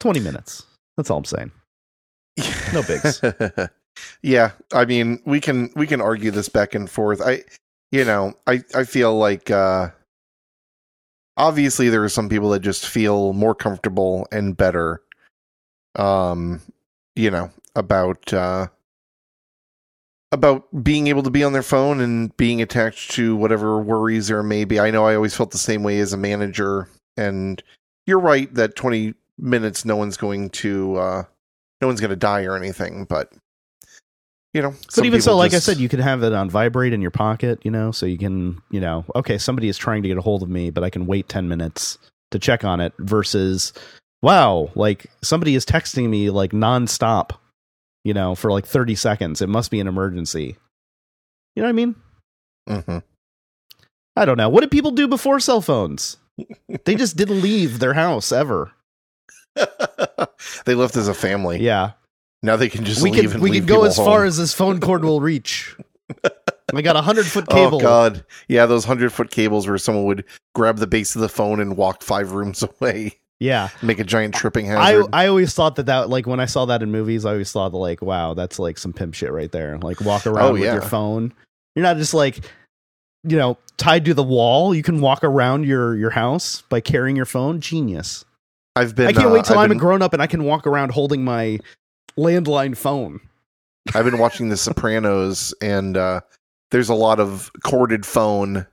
20 0.00 0.20
minutes 0.20 0.64
that's 0.96 1.10
all 1.10 1.18
i'm 1.18 1.24
saying 1.24 1.50
No 2.72 2.82
bigs. 2.82 3.20
yeah, 4.22 4.52
I 4.72 4.84
mean, 4.84 5.20
we 5.24 5.40
can 5.40 5.70
we 5.74 5.86
can 5.86 6.00
argue 6.00 6.30
this 6.30 6.48
back 6.48 6.74
and 6.74 6.88
forth. 6.88 7.20
I 7.20 7.44
you 7.92 8.04
know, 8.04 8.34
I 8.46 8.62
I 8.74 8.84
feel 8.84 9.16
like 9.18 9.50
uh 9.50 9.88
obviously 11.36 11.88
there 11.88 12.04
are 12.04 12.08
some 12.08 12.28
people 12.28 12.50
that 12.50 12.60
just 12.60 12.86
feel 12.86 13.32
more 13.32 13.54
comfortable 13.54 14.26
and 14.30 14.56
better 14.56 15.02
um 15.96 16.60
you 17.16 17.30
know, 17.30 17.50
about 17.74 18.32
uh 18.32 18.68
about 20.32 20.66
being 20.82 21.08
able 21.08 21.22
to 21.24 21.30
be 21.30 21.42
on 21.42 21.52
their 21.52 21.62
phone 21.62 22.00
and 22.00 22.36
being 22.36 22.62
attached 22.62 23.10
to 23.12 23.34
whatever 23.36 23.80
worries 23.80 24.28
there 24.28 24.42
may 24.42 24.64
be. 24.64 24.78
I 24.78 24.90
know 24.90 25.06
I 25.06 25.14
always 25.14 25.34
felt 25.34 25.50
the 25.50 25.58
same 25.58 25.82
way 25.82 25.98
as 25.98 26.12
a 26.12 26.16
manager 26.16 26.88
and 27.16 27.62
you're 28.06 28.20
right 28.20 28.52
that 28.54 28.76
20 28.76 29.14
minutes 29.38 29.84
no 29.84 29.96
one's 29.96 30.16
going 30.16 30.50
to 30.50 30.96
uh 30.96 31.22
no 31.80 31.86
one's 31.86 32.00
going 32.00 32.10
to 32.10 32.16
die 32.16 32.44
or 32.44 32.56
anything, 32.56 33.04
but 33.04 33.32
you 34.52 34.60
know, 34.60 34.74
But 34.96 35.04
even 35.04 35.20
so, 35.20 35.36
like 35.36 35.52
just- 35.52 35.68
I 35.68 35.72
said, 35.72 35.80
you 35.80 35.88
can 35.88 36.00
have 36.00 36.22
it 36.24 36.32
on 36.32 36.50
vibrate 36.50 36.92
in 36.92 37.00
your 37.00 37.12
pocket, 37.12 37.60
you 37.62 37.70
know, 37.70 37.92
so 37.92 38.04
you 38.04 38.18
can, 38.18 38.60
you 38.70 38.80
know, 38.80 39.04
okay, 39.14 39.38
somebody 39.38 39.68
is 39.68 39.78
trying 39.78 40.02
to 40.02 40.08
get 40.08 40.18
a 40.18 40.22
hold 40.22 40.42
of 40.42 40.48
me, 40.48 40.70
but 40.70 40.82
I 40.82 40.90
can 40.90 41.06
wait 41.06 41.28
10 41.28 41.48
minutes 41.48 41.98
to 42.32 42.38
check 42.38 42.64
on 42.64 42.80
it 42.80 42.92
versus, 42.98 43.72
wow, 44.22 44.70
like 44.74 45.06
somebody 45.22 45.54
is 45.54 45.64
texting 45.64 46.08
me 46.08 46.30
like 46.30 46.50
nonstop, 46.50 47.30
you 48.04 48.14
know, 48.14 48.34
for 48.34 48.50
like 48.50 48.66
30 48.66 48.94
seconds. 48.94 49.42
It 49.42 49.48
must 49.48 49.70
be 49.70 49.80
an 49.80 49.86
emergency. 49.88 50.56
You 51.56 51.62
know 51.62 51.66
what 51.66 51.70
I 51.70 51.72
mean? 51.72 51.94
Mhm. 52.68 53.02
I 54.16 54.24
don't 54.24 54.36
know. 54.36 54.48
What 54.48 54.60
did 54.60 54.70
people 54.70 54.90
do 54.90 55.08
before 55.08 55.40
cell 55.40 55.60
phones? 55.60 56.16
they 56.84 56.94
just 56.94 57.16
didn't 57.16 57.42
leave 57.42 57.78
their 57.78 57.94
house 57.94 58.32
ever. 58.32 58.72
they 60.64 60.74
left 60.74 60.96
as 60.96 61.08
a 61.08 61.14
family. 61.14 61.60
Yeah. 61.60 61.92
Now 62.42 62.56
they 62.56 62.68
can 62.68 62.84
just 62.84 63.02
we 63.02 63.10
leave 63.10 63.24
can 63.24 63.32
and 63.32 63.42
we 63.42 63.50
can 63.50 63.66
go 63.66 63.84
as 63.84 63.96
far 63.96 64.24
as 64.24 64.38
this 64.38 64.54
phone 64.54 64.80
cord 64.80 65.04
will 65.04 65.20
reach. 65.20 65.76
I 66.74 66.82
got 66.82 66.96
a 66.96 67.02
hundred 67.02 67.26
foot 67.26 67.48
cable. 67.48 67.78
Oh 67.78 67.80
god, 67.80 68.24
yeah, 68.48 68.64
those 68.66 68.84
hundred 68.84 69.12
foot 69.12 69.30
cables 69.30 69.66
where 69.68 69.76
someone 69.76 70.04
would 70.04 70.24
grab 70.54 70.78
the 70.78 70.86
base 70.86 71.14
of 71.14 71.20
the 71.20 71.28
phone 71.28 71.60
and 71.60 71.76
walk 71.76 72.02
five 72.02 72.32
rooms 72.32 72.62
away, 72.80 73.18
Yeah. 73.40 73.70
make 73.82 73.98
a 73.98 74.04
giant 74.04 74.34
tripping 74.34 74.70
I, 74.70 74.92
hazard. 74.92 75.06
I 75.12 75.26
always 75.26 75.54
thought 75.54 75.76
that 75.76 75.86
that 75.86 76.08
like 76.10 76.26
when 76.26 76.38
I 76.40 76.44
saw 76.44 76.66
that 76.66 76.82
in 76.82 76.90
movies, 76.92 77.24
I 77.24 77.32
always 77.32 77.50
thought 77.50 77.72
like, 77.72 78.02
wow, 78.02 78.34
that's 78.34 78.58
like 78.58 78.76
some 78.78 78.92
pimp 78.92 79.14
shit 79.14 79.32
right 79.32 79.50
there. 79.50 79.78
Like 79.78 80.00
walk 80.02 80.26
around 80.26 80.44
Oh, 80.50 80.52
with 80.52 80.62
yeah. 80.62 80.74
your 80.74 80.82
phone. 80.82 81.32
You're 81.74 81.82
not 81.84 81.96
just 81.96 82.12
like, 82.14 82.40
you 83.24 83.36
know, 83.38 83.56
tied 83.78 84.04
to 84.04 84.14
the 84.14 84.22
wall. 84.22 84.74
You 84.74 84.82
can 84.82 85.00
walk 85.00 85.24
around 85.24 85.64
your 85.64 85.96
your 85.96 86.10
house 86.10 86.62
by 86.68 86.80
carrying 86.80 87.16
your 87.16 87.24
phone. 87.26 87.60
Genius. 87.60 88.24
I've 88.76 88.94
been. 88.94 89.08
I 89.08 89.12
can't 89.12 89.26
uh, 89.26 89.30
wait 89.30 89.44
till 89.46 89.56
I've 89.58 89.64
I'm 89.64 89.68
been, 89.70 89.78
a 89.78 89.80
grown 89.80 90.02
up 90.02 90.12
and 90.12 90.20
I 90.22 90.26
can 90.26 90.44
walk 90.44 90.66
around 90.66 90.90
holding 90.92 91.24
my 91.24 91.58
landline 92.18 92.76
phone. 92.76 93.20
I've 93.94 94.04
been 94.04 94.18
watching 94.18 94.50
The 94.50 94.56
Sopranos, 94.58 95.54
and 95.62 95.96
uh, 95.96 96.20
there's 96.70 96.88
a 96.90 96.94
lot 96.94 97.18
of 97.20 97.50
corded 97.64 98.04
phone 98.04 98.66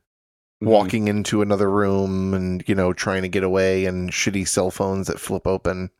Mm-hmm. 0.59 0.71
walking 0.71 1.07
into 1.07 1.43
another 1.43 1.69
room, 1.69 2.33
and 2.33 2.63
you 2.67 2.73
know, 2.73 2.91
trying 2.91 3.21
to 3.21 3.27
get 3.27 3.43
away, 3.43 3.85
and 3.85 4.11
shitty 4.11 4.47
cell 4.47 4.71
phones 4.71 5.05
that 5.05 5.19
flip 5.19 5.45
open, 5.45 5.91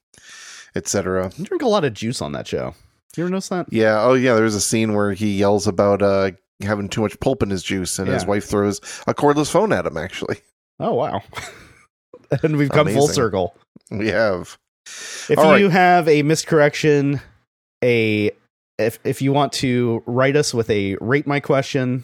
etc. 0.76 1.32
You 1.38 1.46
drink 1.46 1.62
a 1.62 1.68
lot 1.68 1.86
of 1.86 1.94
juice 1.94 2.24
on 2.24 2.32
that 2.32 2.48
show. 2.48 2.74
You 3.16 3.24
ever 3.24 3.30
notice 3.30 3.50
that? 3.50 3.72
Yeah. 3.72 4.02
Oh, 4.02 4.14
yeah. 4.16 4.34
There's 4.34 4.56
a 4.56 4.62
scene 4.62 4.94
where 4.94 5.14
he 5.14 5.38
yells 5.38 5.68
about 5.68 6.02
uh, 6.02 6.32
having 6.62 6.90
too 6.90 7.02
much 7.02 7.20
pulp 7.20 7.44
in 7.44 7.52
his 7.52 7.62
juice, 7.62 8.00
and 8.00 8.08
his 8.08 8.26
wife 8.26 8.46
throws 8.46 8.80
a 9.06 9.14
cordless 9.14 9.52
phone 9.52 9.72
at 9.72 9.86
him. 9.86 9.96
Actually, 9.98 10.38
Oh 10.80 10.94
wow. 10.94 11.22
and 12.44 12.58
we've 12.58 12.70
come 12.70 12.88
full 12.88 13.08
circle. 13.08 13.56
we 13.92 14.08
have. 14.08 14.58
If 15.30 15.38
All 15.38 15.58
you 15.58 15.70
have 15.70 16.08
a 16.08 16.24
miscorrection 16.24 17.22
a 17.84 18.32
if 18.78 19.00
if 19.04 19.22
you 19.22 19.34
want 19.34 19.54
to 19.54 20.02
write 20.06 20.36
us 20.36 20.54
with 20.54 20.70
a 20.70 20.96
rate 21.02 21.28
my 21.28 21.40
question, 21.40 22.04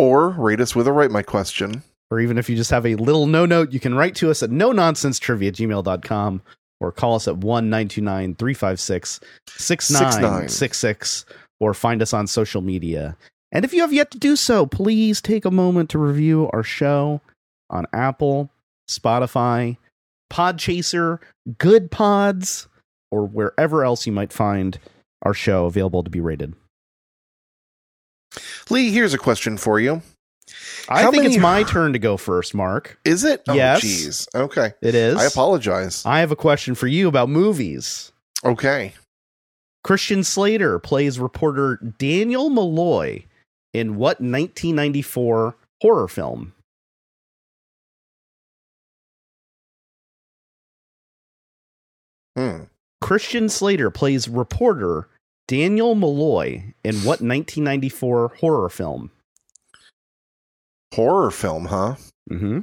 Or 0.00 0.30
rate 0.30 0.62
us 0.62 0.74
with 0.74 0.86
a 0.86 0.92
write 0.92 1.10
my 1.10 1.22
question. 1.22 1.82
or 2.10 2.20
even 2.20 2.38
if 2.38 2.48
you 2.48 2.56
just 2.56 2.70
have 2.70 2.86
a 2.86 2.94
little 2.94 3.26
no 3.26 3.44
note, 3.44 3.70
you 3.70 3.78
can 3.78 3.94
write 3.94 4.14
to 4.14 4.30
us 4.30 4.42
at 4.42 4.50
no 4.50 4.72
nonsense 4.72 5.18
trivia 5.18 5.52
gmail.com 5.52 6.40
or 6.80 6.90
call 6.90 7.16
us 7.16 7.28
at 7.28 7.36
1 7.36 7.70
356 7.70 9.20
6966 9.46 11.26
or 11.60 11.74
find 11.74 12.00
us 12.00 12.14
on 12.14 12.26
social 12.26 12.62
media. 12.62 13.14
And 13.52 13.62
if 13.62 13.74
you 13.74 13.82
have 13.82 13.92
yet 13.92 14.10
to 14.12 14.18
do 14.18 14.36
so, 14.36 14.64
please 14.64 15.20
take 15.20 15.44
a 15.44 15.50
moment 15.50 15.90
to 15.90 15.98
review 15.98 16.48
our 16.50 16.62
show 16.62 17.20
on 17.68 17.84
Apple, 17.92 18.48
Spotify, 18.88 19.76
Podchaser, 20.32 21.18
Good 21.58 21.90
Pods, 21.90 22.68
or 23.10 23.26
wherever 23.26 23.84
else 23.84 24.06
you 24.06 24.12
might 24.12 24.32
find 24.32 24.78
our 25.22 25.34
show 25.34 25.66
available 25.66 26.02
to 26.02 26.10
be 26.10 26.22
rated. 26.22 26.54
Lee, 28.70 28.90
here's 28.92 29.14
a 29.14 29.18
question 29.18 29.56
for 29.56 29.80
you. 29.80 30.02
I 30.88 31.02
How 31.02 31.10
think 31.10 31.22
many- 31.24 31.34
it's 31.36 31.42
my 31.42 31.62
turn 31.62 31.92
to 31.92 31.98
go 31.98 32.16
first, 32.16 32.54
Mark. 32.54 32.98
Is 33.04 33.22
it? 33.24 33.42
Oh, 33.48 33.54
Yes. 33.54 33.82
jeez. 33.82 34.28
Okay. 34.34 34.72
It 34.82 34.94
is. 34.94 35.16
I 35.16 35.24
apologize. 35.24 36.02
I 36.04 36.20
have 36.20 36.32
a 36.32 36.36
question 36.36 36.74
for 36.74 36.86
you 36.88 37.06
about 37.08 37.28
movies. 37.28 38.10
Okay. 38.44 38.94
Christian 39.84 40.24
Slater 40.24 40.78
plays 40.78 41.18
reporter 41.18 41.76
Daniel 41.98 42.50
Malloy 42.50 43.24
in 43.72 43.96
what 43.96 44.20
1994 44.20 45.56
horror 45.80 46.08
film? 46.08 46.52
Hmm. 52.36 52.64
Christian 53.00 53.48
Slater 53.48 53.90
plays 53.90 54.28
reporter 54.28 55.08
Daniel 55.50 55.96
Malloy 55.96 56.74
in 56.84 56.94
what 56.98 57.20
1994 57.20 58.34
horror 58.38 58.68
film? 58.68 59.10
Horror 60.94 61.32
film, 61.32 61.64
huh? 61.64 61.96
Mm-hmm. 62.30 62.60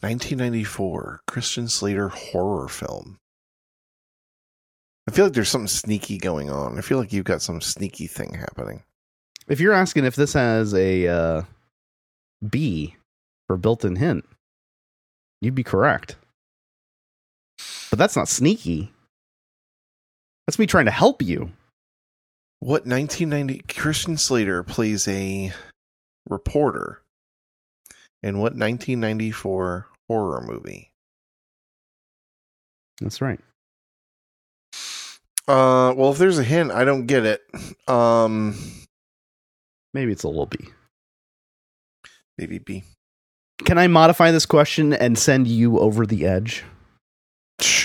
1994. 0.00 1.20
Christian 1.26 1.68
Slater 1.68 2.10
horror 2.10 2.68
film. 2.68 3.16
I 5.08 5.12
feel 5.12 5.24
like 5.24 5.32
there's 5.32 5.48
something 5.48 5.68
sneaky 5.68 6.18
going 6.18 6.50
on. 6.50 6.76
I 6.76 6.82
feel 6.82 6.98
like 6.98 7.14
you've 7.14 7.24
got 7.24 7.40
some 7.40 7.62
sneaky 7.62 8.08
thing 8.08 8.34
happening. 8.34 8.82
If 9.48 9.58
you're 9.58 9.72
asking 9.72 10.04
if 10.04 10.16
this 10.16 10.34
has 10.34 10.74
a 10.74 11.08
uh, 11.08 11.42
B 12.46 12.96
for 13.46 13.56
built-in 13.56 13.96
hint, 13.96 14.26
you'd 15.40 15.54
be 15.54 15.64
correct. 15.64 16.16
But 17.88 17.98
that's 17.98 18.16
not 18.16 18.28
sneaky. 18.28 18.93
That's 20.46 20.58
me 20.58 20.66
trying 20.66 20.84
to 20.86 20.90
help 20.90 21.22
you. 21.22 21.52
What 22.60 22.86
1990 22.86 23.62
Christian 23.68 24.16
Slater 24.16 24.62
plays 24.62 25.06
a 25.08 25.52
reporter 26.28 27.02
in 28.22 28.38
what 28.38 28.52
1994 28.52 29.86
horror 30.08 30.42
movie? 30.46 30.90
That's 33.00 33.20
right. 33.20 33.40
Uh, 35.46 35.92
well, 35.96 36.12
if 36.12 36.18
there's 36.18 36.38
a 36.38 36.44
hint, 36.44 36.70
I 36.70 36.84
don't 36.84 37.06
get 37.06 37.26
it. 37.26 37.42
Um, 37.86 38.54
Maybe 39.94 40.10
it's 40.10 40.24
a 40.24 40.28
little 40.28 40.46
B. 40.46 40.58
maybe 42.36 42.58
B. 42.58 42.82
Can 43.64 43.78
I 43.78 43.86
modify 43.86 44.32
this 44.32 44.44
question 44.44 44.92
and 44.92 45.16
send 45.16 45.46
you 45.46 45.78
over 45.78 46.04
the 46.04 46.26
edge 46.26 46.64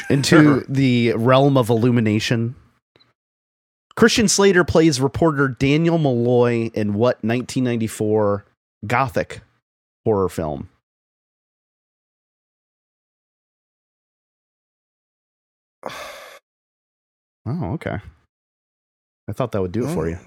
into 0.09 0.65
the 0.67 1.13
realm 1.13 1.57
of 1.57 1.69
illumination? 1.69 2.55
Christian 3.95 4.27
Slater 4.27 4.63
plays 4.63 5.01
reporter 5.01 5.47
Daniel 5.49 5.97
Malloy 5.97 6.69
in 6.73 6.93
what 6.93 7.17
1994 7.23 8.45
gothic 8.87 9.41
horror 10.05 10.29
film? 10.29 10.69
Oh, 17.45 17.71
okay. 17.73 17.97
I 19.27 19.31
thought 19.31 19.53
that 19.53 19.61
would 19.61 19.71
do 19.71 19.87
it 19.87 19.93
for 19.93 20.05
oh. 20.05 20.09
you. 20.09 20.17
Oh. 20.21 20.25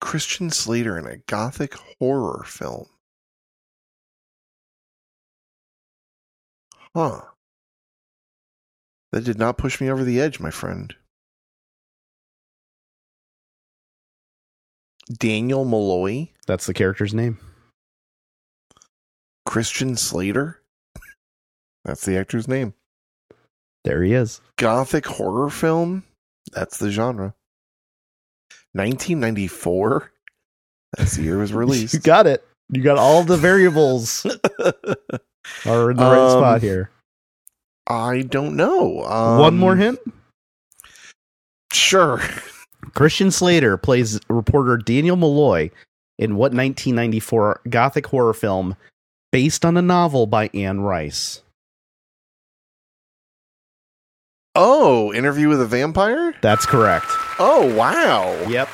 Christian 0.00 0.50
Slater 0.50 0.98
in 0.98 1.06
a 1.06 1.18
gothic 1.28 1.74
horror 2.00 2.42
film. 2.44 2.86
Huh. 6.94 7.22
That 9.12 9.24
did 9.24 9.38
not 9.38 9.58
push 9.58 9.80
me 9.80 9.90
over 9.90 10.04
the 10.04 10.20
edge, 10.20 10.40
my 10.40 10.50
friend. 10.50 10.94
Daniel 15.12 15.64
Malloy, 15.64 16.28
That's 16.46 16.66
the 16.66 16.74
character's 16.74 17.12
name. 17.12 17.38
Christian 19.44 19.96
Slater. 19.96 20.62
That's 21.84 22.04
the 22.06 22.16
actor's 22.16 22.48
name. 22.48 22.74
There 23.84 24.02
he 24.02 24.14
is. 24.14 24.40
Gothic 24.56 25.06
horror 25.06 25.50
film. 25.50 26.04
That's 26.52 26.78
the 26.78 26.90
genre. 26.90 27.34
1994. 28.74 30.10
That's 30.96 31.16
the 31.16 31.22
year 31.24 31.38
it 31.38 31.40
was 31.40 31.52
released. 31.54 31.94
You 31.94 32.00
got 32.00 32.26
it. 32.26 32.46
You 32.70 32.82
got 32.82 32.96
all 32.98 33.22
the 33.24 33.36
variables 33.36 34.24
are 35.66 35.90
in 35.90 35.96
the 35.96 36.04
right 36.04 36.18
Um, 36.18 36.30
spot 36.30 36.62
here. 36.62 36.90
I 37.86 38.22
don't 38.22 38.56
know. 38.56 39.02
Um, 39.04 39.38
One 39.40 39.58
more 39.58 39.76
hint. 39.76 39.98
Sure. 41.72 42.20
Christian 42.94 43.30
Slater 43.30 43.76
plays 43.76 44.20
reporter 44.28 44.76
Daniel 44.76 45.16
Malloy 45.16 45.70
in 46.18 46.36
what 46.36 46.52
1994 46.52 47.62
gothic 47.70 48.06
horror 48.08 48.34
film 48.34 48.76
based 49.30 49.64
on 49.64 49.76
a 49.76 49.82
novel 49.82 50.26
by 50.26 50.50
Anne 50.54 50.80
Rice? 50.80 51.42
Oh, 54.54 55.12
interview 55.14 55.48
with 55.48 55.60
a 55.62 55.66
vampire? 55.66 56.34
That's 56.42 56.66
correct. 56.66 57.06
Oh, 57.38 57.74
wow. 57.74 58.30
Yep. 58.48 58.68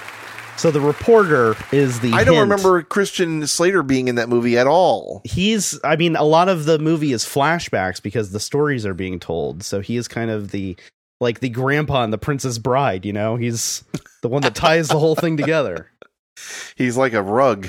So 0.58 0.70
the 0.72 0.80
reporter 0.80 1.56
is 1.72 2.00
the 2.00 2.12
I 2.12 2.24
don't 2.24 2.34
hint. 2.34 2.50
remember 2.50 2.82
Christian 2.82 3.46
Slater 3.46 3.82
being 3.84 4.08
in 4.08 4.16
that 4.16 4.28
movie 4.28 4.58
at 4.58 4.66
all. 4.66 5.22
He's 5.24 5.78
I 5.84 5.94
mean 5.96 6.16
a 6.16 6.24
lot 6.24 6.48
of 6.48 6.64
the 6.64 6.78
movie 6.80 7.12
is 7.12 7.24
flashbacks 7.24 8.02
because 8.02 8.32
the 8.32 8.40
stories 8.40 8.84
are 8.84 8.92
being 8.94 9.20
told. 9.20 9.62
So 9.62 9.80
he 9.80 9.96
is 9.96 10.08
kind 10.08 10.30
of 10.30 10.50
the 10.50 10.76
like 11.20 11.40
the 11.40 11.48
grandpa 11.48 12.02
and 12.04 12.12
the 12.12 12.18
princess 12.18 12.58
bride, 12.58 13.04
you 13.06 13.12
know? 13.12 13.36
He's 13.36 13.84
the 14.22 14.28
one 14.28 14.42
that 14.42 14.54
ties 14.54 14.88
the 14.88 14.98
whole 14.98 15.14
thing 15.16 15.36
together. 15.36 15.90
He's 16.76 16.96
like 16.96 17.12
a 17.12 17.22
rug. 17.22 17.66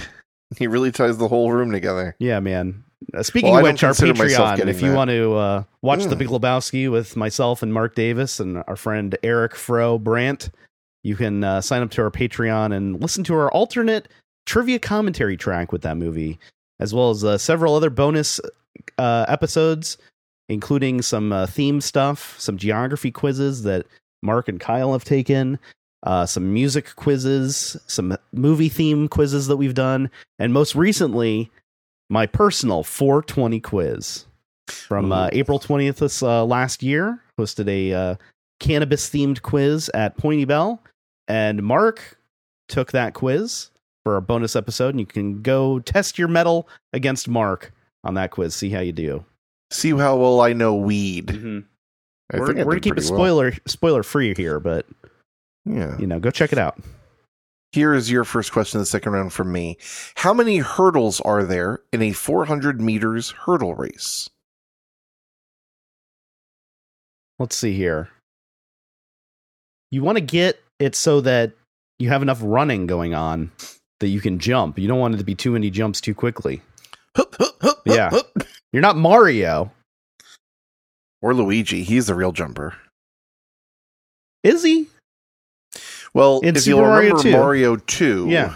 He 0.58 0.68
really 0.68 0.92
ties 0.92 1.18
the 1.18 1.28
whole 1.28 1.52
room 1.52 1.72
together. 1.72 2.16
Yeah, 2.20 2.40
man. 2.40 2.84
Uh, 3.14 3.24
speaking 3.24 3.52
Well, 3.52 3.60
of 3.66 3.72
which, 3.72 3.84
our 3.84 3.94
Patreon, 3.94 4.68
if 4.68 4.82
you 4.82 4.90
that. 4.90 4.96
want 4.96 5.10
to 5.10 5.34
uh, 5.36 5.64
watch 5.82 6.04
The 6.04 6.16
Mm. 6.16 6.20
Big 6.20 6.28
Lebowski 6.28 6.92
with 6.92 7.16
myself 7.16 7.64
and 7.64 7.74
Mark 7.74 7.96
Davis 7.96 8.40
and 8.40 8.64
our 8.68 8.76
friend 8.76 9.18
Eric 9.24 9.56
Fro 9.56 9.98
Brandt, 9.98 10.50
you 11.04 11.16
can 11.16 11.44
uh, 11.44 11.62
sign 11.62 11.82
up 11.82 11.92
to 11.92 12.02
our 12.02 12.12
Patreon 12.12 12.76
and 12.76 13.02
listen 13.02 13.24
to 13.26 13.36
our 13.36 13.52
alternate 13.52 14.08
trivia 14.46 14.80
commentary 14.80 15.38
track 15.38 15.72
with 15.72 15.82
that 15.84 15.98
movie, 15.98 16.40
as 16.80 16.94
well 16.94 17.10
as 17.10 17.24
uh, 17.24 17.38
several 17.38 17.76
other 17.76 17.90
bonus 17.90 18.40
uh, 18.98 19.26
episodes, 19.28 19.98
including 20.48 21.02
some 21.02 21.32
uh, 21.32 21.46
theme 21.46 21.82
stuff, 21.82 22.36
some 22.40 22.58
geography 22.58 23.12
quizzes 23.12 23.64
that 23.64 23.86
Mark 24.22 24.48
and 24.48 24.60
Kyle 24.60 24.94
have 24.94 25.04
taken, 25.04 25.60
uh, 26.04 26.26
some 26.26 26.54
music 26.54 26.96
quizzes, 26.96 27.78
some 27.88 28.18
movie 28.32 28.70
theme 28.70 29.08
quizzes 29.08 29.48
that 29.48 29.58
we've 29.58 29.74
done, 29.74 30.10
and 30.38 30.54
most 30.54 30.76
recently, 30.76 31.52
my 32.10 32.26
personal 32.26 32.84
420 32.84 33.60
quiz 33.60 34.26
from 34.68 35.12
uh, 35.12 35.30
April 35.32 35.60
20th 35.60 35.98
this 35.98 36.24
uh, 36.24 36.44
last 36.46 36.82
year. 36.84 37.22
Hosted 37.40 37.68
a 37.68 37.94
uh, 37.94 38.16
cannabis 38.60 39.10
themed 39.10 39.42
quiz 39.42 39.90
at 39.94 40.18
Point 40.18 40.48
Ybel, 40.48 40.80
and 41.30 41.64
Mark 41.64 42.18
took 42.68 42.92
that 42.92 43.14
quiz 43.14 43.70
for 44.04 44.18
a 44.18 44.22
bonus 44.22 44.56
episode. 44.56 44.90
And 44.90 45.00
you 45.00 45.06
can 45.06 45.42
go 45.42 45.80
test 45.80 46.18
your 46.20 46.28
metal 46.28 46.68
against 46.94 47.28
Mark 47.30 47.72
on 48.04 48.16
that 48.16 48.32
quiz. 48.32 48.54
See 48.56 48.70
how 48.70 48.80
you 48.82 48.92
do. 48.92 49.24
See 49.72 49.92
how 49.92 50.18
well 50.18 50.42
I 50.42 50.52
know 50.54 50.76
weed. 50.76 51.28
Mm-hmm. 51.28 51.60
I 52.34 52.40
We're, 52.40 52.46
think 52.48 52.58
we're 52.60 52.64
gonna 52.66 52.80
keep 52.82 52.94
it 52.94 52.96
pretty 52.98 53.12
well. 53.12 53.20
spoiler 53.20 53.54
spoiler 53.68 54.04
free 54.04 54.34
here, 54.36 54.60
but 54.60 54.86
Yeah. 55.66 55.98
you 55.98 56.08
know, 56.08 56.20
go 56.20 56.30
check 56.32 56.52
it 56.52 56.60
out. 56.60 56.80
Here 57.72 57.94
is 57.94 58.10
your 58.10 58.24
first 58.24 58.52
question 58.52 58.80
of 58.80 58.82
the 58.82 58.88
second 58.90 59.12
round 59.12 59.32
from 59.32 59.52
me. 59.52 59.78
How 60.16 60.34
many 60.34 60.58
hurdles 60.58 61.22
are 61.22 61.44
there 61.44 61.82
in 61.94 62.02
a 62.02 62.14
400 62.14 62.82
meters 62.82 63.30
hurdle 63.32 63.76
race? 63.76 64.28
Let's 67.38 67.56
see 67.56 67.74
here. 67.74 68.10
You 69.92 70.04
want 70.04 70.18
to 70.18 70.24
get 70.24 70.60
it 70.80 70.96
so 70.96 71.22
that 71.22 71.54
you 72.00 72.10
have 72.10 72.22
enough 72.22 72.40
running 72.42 72.88
going 72.88 73.14
on 73.14 73.52
that 74.00 74.08
you 74.08 74.22
can 74.22 74.40
jump. 74.40 74.80
You 74.80 74.88
don't 74.88 75.00
want 75.00 75.16
it 75.16 75.18
to 75.18 75.24
be 75.24 75.36
too 75.36 75.52
many 75.52 75.70
jumps 75.70 76.00
too 76.02 76.16
quickly. 76.16 76.62
Hup, 77.16 77.36
hup, 77.38 77.56
hup, 77.62 77.82
Yeah. 77.86 78.12
You're 78.72 78.82
not 78.82 78.96
Mario. 78.96 79.72
Or 81.22 81.34
Luigi. 81.34 81.84
He's 81.84 82.08
the 82.08 82.16
real 82.16 82.32
jumper. 82.32 82.76
Is 84.44 84.64
he? 84.64 84.88
Well, 86.14 86.40
In 86.40 86.56
if 86.56 86.64
Super 86.64 86.78
you'll 86.78 86.88
Mario 86.88 87.10
remember 87.10 87.24
2. 87.24 87.32
Mario 87.32 87.76
2, 87.76 88.28
Yeah. 88.30 88.56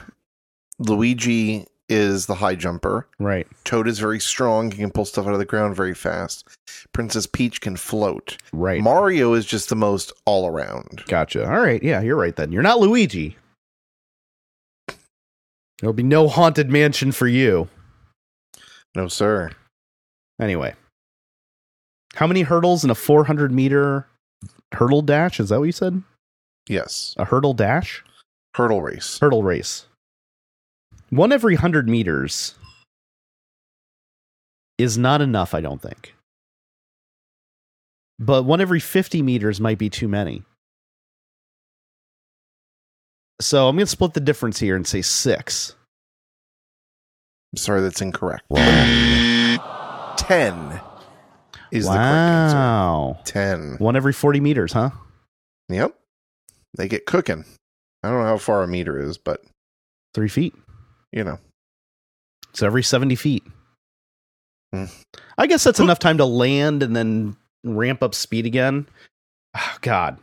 Luigi 0.79 1.65
is 1.89 2.25
the 2.25 2.35
high 2.35 2.55
jumper. 2.55 3.07
Right. 3.19 3.47
Toad 3.63 3.87
is 3.87 3.99
very 3.99 4.19
strong. 4.19 4.71
He 4.71 4.77
can 4.77 4.91
pull 4.91 5.05
stuff 5.05 5.27
out 5.27 5.33
of 5.33 5.39
the 5.39 5.45
ground 5.45 5.75
very 5.75 5.93
fast. 5.93 6.47
Princess 6.93 7.27
Peach 7.27 7.61
can 7.61 7.75
float. 7.75 8.37
Right. 8.51 8.81
Mario 8.81 9.33
is 9.33 9.45
just 9.45 9.69
the 9.69 9.75
most 9.75 10.11
all 10.25 10.47
around. 10.47 11.03
Gotcha. 11.07 11.45
All 11.45 11.61
right. 11.61 11.81
Yeah, 11.83 12.01
you're 12.01 12.15
right 12.15 12.35
then. 12.35 12.51
You're 12.51 12.63
not 12.63 12.79
Luigi. 12.79 13.37
There'll 15.79 15.93
be 15.93 16.03
no 16.03 16.27
haunted 16.27 16.69
mansion 16.69 17.11
for 17.11 17.27
you. 17.27 17.67
No, 18.95 19.07
sir. 19.07 19.51
Anyway, 20.39 20.73
how 22.15 22.27
many 22.27 22.41
hurdles 22.43 22.83
in 22.83 22.89
a 22.89 22.95
400 22.95 23.51
meter 23.51 24.07
hurdle 24.73 25.01
dash? 25.01 25.39
Is 25.39 25.49
that 25.49 25.59
what 25.59 25.65
you 25.65 25.71
said? 25.71 26.01
Yes. 26.69 27.15
A 27.17 27.25
hurdle 27.25 27.53
dash? 27.53 28.03
Hurdle 28.55 28.81
race. 28.81 29.19
Hurdle 29.19 29.43
race. 29.43 29.87
One 31.13 31.31
every 31.31 31.53
100 31.53 31.87
meters 31.87 32.55
is 34.79 34.97
not 34.97 35.21
enough, 35.21 35.53
I 35.53 35.61
don't 35.61 35.79
think. 35.79 36.15
But 38.17 38.43
one 38.43 38.59
every 38.61 38.79
50 38.79 39.21
meters 39.21 39.61
might 39.61 39.77
be 39.77 39.91
too 39.91 40.07
many. 40.07 40.41
So 43.39 43.67
I'm 43.67 43.75
going 43.75 43.85
to 43.85 43.91
split 43.91 44.15
the 44.15 44.21
difference 44.21 44.59
here 44.59 44.75
and 44.75 44.87
say 44.87 45.03
six. 45.03 45.75
I'm 47.53 47.57
sorry, 47.57 47.81
that's 47.81 48.01
incorrect. 48.01 48.45
10 48.49 48.59
is 51.71 51.85
the 51.85 51.91
correct 51.91 51.93
answer. 51.93 52.57
wow. 52.57 53.19
10. 53.25 53.75
One 53.77 53.95
every 53.95 54.13
40 54.13 54.39
meters, 54.39 54.73
huh? 54.73 54.89
Yep. 55.69 55.95
They 56.75 56.87
get 56.87 57.05
cooking. 57.05 57.45
I 58.01 58.09
don't 58.09 58.17
know 58.17 58.25
how 58.25 58.39
far 58.39 58.63
a 58.63 58.67
meter 58.67 58.99
is, 58.99 59.19
but, 59.19 59.43
Three 60.13 60.29
feet. 60.29 60.53
You 61.13 61.23
know. 61.23 61.39
So 62.53 62.65
every 62.65 62.83
70 62.83 63.15
feet. 63.15 63.43
Hmm. 64.73 64.85
I 65.37 65.47
guess 65.47 65.63
that's 65.63 65.79
enough 65.79 65.99
time 65.99 66.17
to 66.17 66.25
land 66.25 66.83
and 66.83 66.95
then 66.95 67.37
ramp 67.63 68.03
up 68.03 68.15
speed 68.15 68.45
again. 68.45 68.87
Oh, 69.55 69.77
God. 69.81 70.17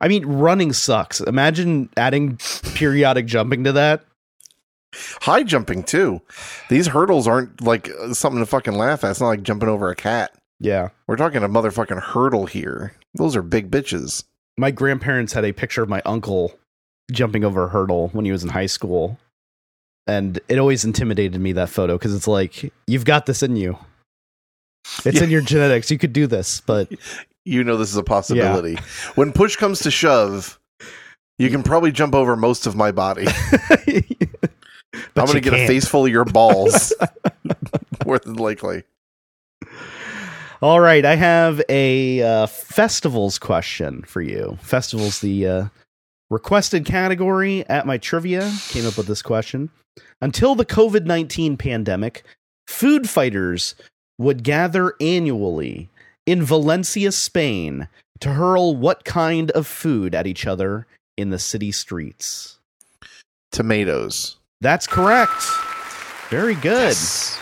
I 0.00 0.08
mean, 0.08 0.26
running 0.26 0.72
sucks. 0.72 1.20
Imagine 1.20 1.88
adding 1.96 2.38
periodic 2.74 3.26
jumping 3.26 3.64
to 3.64 3.72
that. 3.72 4.04
High 4.94 5.42
jumping, 5.42 5.82
too. 5.82 6.20
These 6.68 6.86
hurdles 6.88 7.26
aren't 7.26 7.60
like 7.60 7.90
uh, 7.90 8.14
something 8.14 8.40
to 8.40 8.46
fucking 8.46 8.74
laugh 8.74 9.04
at. 9.04 9.10
It's 9.10 9.20
not 9.20 9.28
like 9.28 9.42
jumping 9.42 9.68
over 9.68 9.90
a 9.90 9.96
cat. 9.96 10.32
Yeah. 10.60 10.88
We're 11.06 11.16
talking 11.16 11.42
a 11.42 11.48
motherfucking 11.48 12.00
hurdle 12.00 12.46
here. 12.46 12.92
Those 13.14 13.36
are 13.36 13.42
big 13.42 13.70
bitches. 13.70 14.24
My 14.58 14.70
grandparents 14.70 15.32
had 15.32 15.44
a 15.44 15.52
picture 15.52 15.82
of 15.82 15.88
my 15.88 16.02
uncle 16.04 16.58
jumping 17.12 17.44
over 17.44 17.64
a 17.64 17.68
hurdle 17.68 18.08
when 18.08 18.24
he 18.24 18.32
was 18.32 18.42
in 18.42 18.50
high 18.50 18.66
school. 18.66 19.18
And 20.06 20.38
it 20.48 20.58
always 20.58 20.84
intimidated 20.84 21.40
me, 21.40 21.52
that 21.52 21.68
photo, 21.68 21.94
because 21.98 22.14
it's 22.14 22.28
like, 22.28 22.72
you've 22.86 23.04
got 23.04 23.26
this 23.26 23.42
in 23.42 23.56
you. 23.56 23.76
It's 25.04 25.18
Yeah. 25.18 25.24
in 25.24 25.30
your 25.30 25.40
genetics. 25.40 25.90
You 25.90 25.98
could 25.98 26.12
do 26.12 26.26
this, 26.26 26.60
but 26.60 26.88
You 27.44 27.62
know 27.62 27.76
this 27.76 27.90
is 27.90 27.96
a 27.96 28.02
possibility. 28.02 28.76
When 29.14 29.32
push 29.32 29.54
comes 29.56 29.78
to 29.80 29.90
shove, 29.90 30.58
you 31.38 31.48
can 31.48 31.62
probably 31.62 31.92
jump 31.92 32.12
over 32.14 32.34
most 32.36 32.66
of 32.66 32.74
my 32.76 32.90
body. 32.92 33.26
But 35.14 35.22
I'm 35.22 35.26
going 35.26 35.34
to 35.34 35.40
get 35.42 35.52
a 35.52 35.56
can't. 35.56 35.68
face 35.68 35.86
full 35.86 36.06
of 36.06 36.10
your 36.10 36.24
balls. 36.24 36.90
More 38.06 38.18
than 38.18 38.34
likely. 38.36 38.82
All 40.62 40.80
right, 40.80 41.04
I 41.04 41.16
have 41.16 41.60
a 41.68 42.22
uh, 42.22 42.46
festivals 42.46 43.38
question 43.38 44.02
for 44.06 44.22
you. 44.22 44.56
Festivals, 44.62 45.20
the 45.20 45.46
uh, 45.46 45.64
requested 46.30 46.86
category 46.86 47.66
at 47.68 47.86
my 47.86 47.98
trivia, 47.98 48.50
came 48.68 48.86
up 48.86 48.96
with 48.96 49.06
this 49.06 49.20
question. 49.20 49.68
Until 50.20 50.54
the 50.54 50.64
COVID 50.64 51.04
19 51.04 51.56
pandemic, 51.56 52.24
food 52.66 53.08
fighters 53.08 53.74
would 54.18 54.42
gather 54.42 54.94
annually 55.00 55.88
in 56.24 56.42
Valencia, 56.42 57.12
Spain 57.12 57.88
to 58.20 58.32
hurl 58.32 58.76
what 58.76 59.04
kind 59.04 59.50
of 59.52 59.66
food 59.66 60.14
at 60.14 60.26
each 60.26 60.46
other 60.46 60.86
in 61.16 61.30
the 61.30 61.38
city 61.38 61.70
streets? 61.70 62.58
Tomatoes. 63.52 64.36
That's 64.60 64.86
correct. 64.86 65.42
Very 66.30 66.54
good. 66.54 66.88
Yes. 66.88 67.38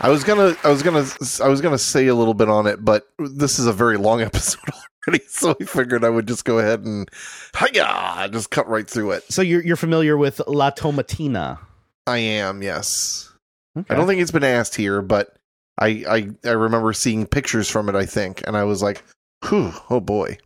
I 0.00 0.08
was 0.08 0.24
gonna, 0.24 0.56
I 0.64 0.70
was 0.70 0.82
gonna, 0.82 1.06
I 1.42 1.48
was 1.48 1.60
gonna 1.60 1.78
say 1.78 2.08
a 2.08 2.14
little 2.14 2.34
bit 2.34 2.48
on 2.48 2.66
it, 2.66 2.84
but 2.84 3.06
this 3.18 3.58
is 3.58 3.66
a 3.66 3.72
very 3.72 3.96
long 3.96 4.20
episode 4.22 4.60
already, 5.06 5.24
so 5.28 5.54
I 5.60 5.64
figured 5.64 6.04
I 6.04 6.10
would 6.10 6.28
just 6.28 6.44
go 6.44 6.58
ahead 6.58 6.80
and, 6.80 7.10
hiya, 7.58 8.28
just 8.32 8.50
cut 8.50 8.68
right 8.68 8.88
through 8.88 9.12
it. 9.12 9.24
So 9.32 9.42
you're, 9.42 9.64
you're 9.64 9.76
familiar 9.76 10.16
with 10.16 10.40
La 10.46 10.70
Tomatina. 10.70 11.58
I 12.06 12.18
am, 12.18 12.62
yes. 12.62 13.32
Okay. 13.76 13.94
I 13.94 13.96
don't 13.96 14.06
think 14.06 14.20
it's 14.20 14.30
been 14.30 14.44
asked 14.44 14.74
here, 14.74 15.02
but 15.02 15.36
I, 15.78 16.04
I, 16.08 16.48
I 16.48 16.52
remember 16.52 16.92
seeing 16.92 17.26
pictures 17.26 17.68
from 17.68 17.88
it. 17.88 17.94
I 17.94 18.06
think, 18.06 18.42
and 18.46 18.56
I 18.56 18.64
was 18.64 18.82
like, 18.82 19.02
"Whew, 19.48 19.72
oh 19.88 20.00
boy." 20.00 20.38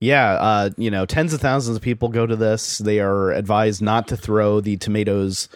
Yeah, 0.00 0.34
uh, 0.34 0.70
you 0.76 0.90
know, 0.90 1.04
tens 1.04 1.32
of 1.32 1.40
thousands 1.40 1.76
of 1.76 1.82
people 1.82 2.08
go 2.08 2.26
to 2.26 2.36
this. 2.36 2.78
They 2.78 3.00
are 3.00 3.32
advised 3.32 3.82
not 3.82 4.06
to 4.08 4.16
throw 4.16 4.60
the 4.60 4.76
tomatoes 4.76 5.48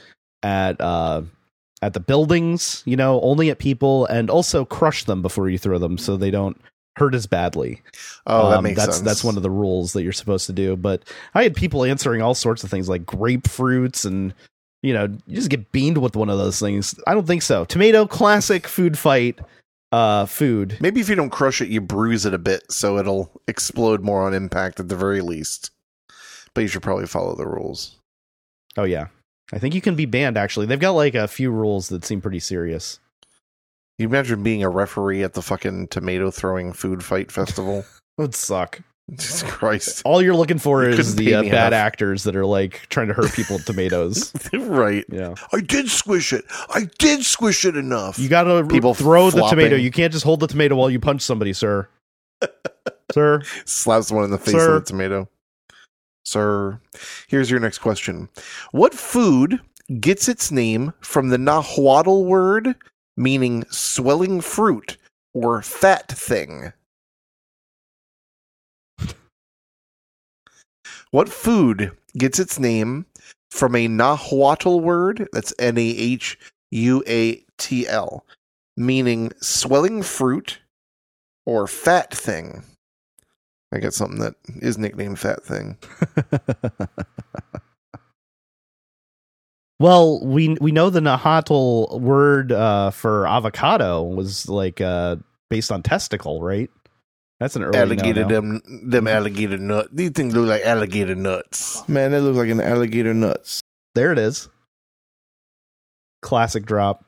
at 0.42 0.80
uh, 0.80 1.22
at 1.80 1.94
the 1.94 2.00
buildings, 2.00 2.82
you 2.84 2.96
know, 2.96 3.20
only 3.20 3.50
at 3.50 3.58
people, 3.58 4.06
and 4.06 4.28
also 4.28 4.64
crush 4.64 5.04
them 5.04 5.22
before 5.22 5.48
you 5.48 5.58
throw 5.58 5.78
them, 5.78 5.96
so 5.98 6.16
they 6.16 6.32
don't 6.32 6.60
hurt 6.96 7.14
as 7.14 7.26
badly. 7.26 7.80
Oh, 8.26 8.50
that 8.50 8.58
Um, 8.58 8.64
makes 8.64 8.76
that's 8.78 8.96
sense. 8.96 9.04
that's 9.06 9.24
one 9.24 9.36
of 9.36 9.42
the 9.42 9.50
rules 9.50 9.92
that 9.94 10.02
you're 10.02 10.12
supposed 10.12 10.46
to 10.46 10.52
do. 10.52 10.76
But 10.76 11.02
I 11.34 11.42
had 11.42 11.54
people 11.56 11.84
answering 11.84 12.20
all 12.22 12.34
sorts 12.34 12.62
of 12.64 12.70
things 12.70 12.88
like 12.88 13.04
grapefruits 13.04 14.04
and 14.04 14.34
you 14.82 14.92
know, 14.92 15.04
you 15.28 15.36
just 15.36 15.48
get 15.48 15.70
beamed 15.70 15.98
with 15.98 16.16
one 16.16 16.28
of 16.28 16.38
those 16.38 16.58
things. 16.58 16.98
I 17.06 17.14
don't 17.14 17.26
think 17.26 17.42
so. 17.42 17.64
Tomato, 17.64 18.04
classic 18.04 18.66
food 18.66 18.98
fight, 18.98 19.38
uh, 19.92 20.26
food. 20.26 20.76
Maybe 20.80 21.00
if 21.00 21.08
you 21.08 21.14
don't 21.14 21.30
crush 21.30 21.60
it, 21.60 21.68
you 21.68 21.80
bruise 21.80 22.26
it 22.26 22.34
a 22.34 22.38
bit, 22.38 22.64
so 22.72 22.98
it'll 22.98 23.30
explode 23.46 24.02
more 24.02 24.22
on 24.26 24.34
impact 24.34 24.80
at 24.80 24.88
the 24.88 24.96
very 24.96 25.20
least. 25.20 25.70
But 26.52 26.62
you 26.62 26.66
should 26.66 26.82
probably 26.82 27.06
follow 27.06 27.36
the 27.36 27.46
rules. 27.46 27.96
Oh 28.76 28.82
yeah, 28.82 29.06
I 29.52 29.60
think 29.60 29.74
you 29.76 29.80
can 29.80 29.94
be 29.94 30.04
banned. 30.04 30.36
Actually, 30.36 30.66
they've 30.66 30.80
got 30.80 30.90
like 30.96 31.14
a 31.14 31.28
few 31.28 31.52
rules 31.52 31.88
that 31.90 32.04
seem 32.04 32.20
pretty 32.20 32.40
serious. 32.40 32.98
You 34.02 34.08
imagine 34.08 34.42
being 34.42 34.64
a 34.64 34.68
referee 34.68 35.22
at 35.22 35.34
the 35.34 35.42
fucking 35.42 35.86
tomato 35.86 36.32
throwing 36.32 36.72
food 36.72 37.04
fight 37.04 37.30
festival? 37.30 37.84
Would 38.18 38.34
suck. 38.34 38.80
Jesus 39.10 39.44
Christ! 39.44 40.02
All 40.04 40.20
you're 40.20 40.34
looking 40.34 40.58
for 40.58 40.82
You 40.82 40.90
is 40.90 40.96
couldn't 40.96 41.16
the 41.16 41.26
pay 41.26 41.34
uh, 41.34 41.42
me 41.42 41.50
bad 41.50 41.68
enough. 41.68 41.78
actors 41.78 42.24
that 42.24 42.34
are 42.34 42.44
like 42.46 42.86
trying 42.88 43.06
to 43.08 43.14
hurt 43.14 43.32
people 43.32 43.56
with 43.56 43.64
tomatoes. 43.64 44.32
right? 44.52 45.04
Yeah, 45.08 45.34
I 45.52 45.60
did 45.60 45.88
squish 45.88 46.32
it. 46.32 46.44
I 46.70 46.88
did 46.98 47.24
squish 47.24 47.64
it 47.64 47.76
enough. 47.76 48.18
you 48.18 48.28
got 48.28 48.44
to 48.44 48.66
People 48.66 48.94
throw 48.94 49.26
the 49.30 49.38
flopping. 49.38 49.58
tomato. 49.58 49.76
You 49.76 49.92
can't 49.92 50.12
just 50.12 50.24
hold 50.24 50.40
the 50.40 50.48
tomato 50.48 50.74
while 50.74 50.90
you 50.90 50.98
punch 50.98 51.22
somebody, 51.22 51.52
sir. 51.52 51.88
sir, 53.12 53.42
Slap 53.66 54.10
one 54.10 54.24
in 54.24 54.30
the 54.30 54.38
face 54.38 54.54
Sir. 54.54 54.74
with 54.74 54.82
a 54.82 54.86
tomato. 54.86 55.28
Sir, 56.24 56.80
here's 57.28 57.50
your 57.50 57.60
next 57.60 57.78
question. 57.78 58.28
What 58.72 58.94
food 58.94 59.60
gets 60.00 60.28
its 60.28 60.50
name 60.50 60.92
from 61.00 61.28
the 61.28 61.38
Nahuatl 61.38 62.24
word 62.24 62.74
meaning 63.16 63.64
swelling 63.70 64.40
fruit 64.40 64.96
or 65.34 65.62
fat 65.62 66.08
thing? 66.08 66.72
What 71.10 71.28
food 71.28 71.92
gets 72.16 72.38
its 72.38 72.58
name 72.58 73.06
from 73.50 73.76
a 73.76 73.88
Nahuatl 73.88 74.80
word 74.80 75.28
that's 75.32 75.52
N 75.58 75.76
A 75.76 75.80
H 75.82 76.38
U 76.70 77.02
A 77.06 77.44
T 77.58 77.86
L, 77.86 78.24
meaning 78.76 79.32
swelling 79.40 80.02
fruit 80.02 80.58
or 81.44 81.66
fat 81.66 82.14
thing? 82.14 82.62
I 83.72 83.78
got 83.78 83.94
something 83.94 84.20
that 84.20 84.34
is 84.60 84.76
nicknamed 84.76 85.18
Fat 85.18 85.42
Thing. 85.42 85.78
well, 89.82 90.24
we 90.24 90.56
we 90.60 90.70
know 90.70 90.90
the 90.90 91.00
Nahuatl 91.00 91.98
word 91.98 92.52
uh, 92.52 92.90
for 92.90 93.26
avocado 93.26 94.04
was 94.04 94.48
like 94.48 94.80
uh, 94.80 95.16
based 95.50 95.72
on 95.72 95.82
testicle, 95.82 96.40
right? 96.40 96.70
That's 97.40 97.56
an 97.56 97.64
early 97.64 97.76
alligator, 97.76 98.22
no-no. 98.22 98.28
them 98.28 98.62
them 98.88 99.08
alligator 99.08 99.58
nuts. 99.58 99.88
These 99.92 100.10
things 100.10 100.36
look 100.36 100.48
like 100.48 100.62
alligator 100.62 101.16
nuts. 101.16 101.86
Man, 101.88 102.12
that 102.12 102.20
looks 102.20 102.38
like 102.38 102.50
an 102.50 102.60
alligator 102.60 103.12
nuts. 103.12 103.60
There 103.96 104.12
it 104.12 104.18
is. 104.18 104.48
Classic 106.22 106.64
drop. 106.64 107.04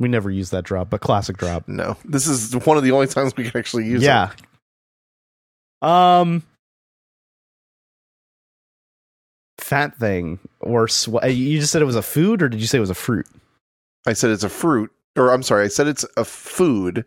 We 0.00 0.08
never 0.08 0.32
use 0.32 0.50
that 0.50 0.64
drop, 0.64 0.90
but 0.90 1.00
classic 1.00 1.36
drop. 1.36 1.68
No, 1.68 1.96
this 2.04 2.26
is 2.26 2.52
one 2.66 2.76
of 2.76 2.82
the 2.82 2.90
only 2.90 3.06
times 3.06 3.36
we 3.36 3.48
can 3.48 3.56
actually 3.56 3.86
use 3.86 4.02
it. 4.02 4.06
yeah. 4.06 4.30
Um 5.80 6.42
fat 9.64 9.96
thing 9.96 10.38
or 10.60 10.86
sw- 10.86 11.22
uh, 11.22 11.26
you 11.26 11.58
just 11.58 11.72
said 11.72 11.80
it 11.80 11.86
was 11.86 11.96
a 11.96 12.02
food 12.02 12.42
or 12.42 12.48
did 12.48 12.60
you 12.60 12.66
say 12.66 12.78
it 12.78 12.82
was 12.82 12.90
a 12.90 12.94
fruit? 12.94 13.26
I 14.06 14.12
said 14.12 14.30
it's 14.30 14.44
a 14.44 14.50
fruit, 14.50 14.92
or 15.16 15.30
I'm 15.32 15.42
sorry, 15.42 15.64
I 15.64 15.68
said 15.68 15.86
it's 15.86 16.04
a 16.18 16.24
food, 16.24 17.06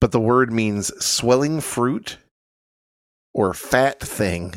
but 0.00 0.12
the 0.12 0.20
word 0.20 0.52
means 0.52 0.92
swelling 1.04 1.60
fruit 1.60 2.18
or 3.34 3.52
fat 3.54 3.98
thing? 3.98 4.54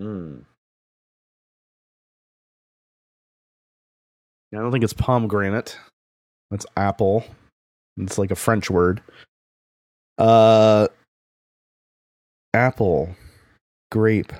Mm. 0.00 0.44
I 4.52 4.58
don't 4.58 4.72
think 4.72 4.84
it's 4.84 4.92
pomegranate. 4.92 5.78
That's 6.50 6.66
apple. 6.76 7.24
It's 7.96 8.18
like 8.18 8.30
a 8.30 8.36
French 8.36 8.70
word. 8.70 9.00
Uh, 10.18 10.88
apple, 12.54 13.16
grape, 13.90 14.32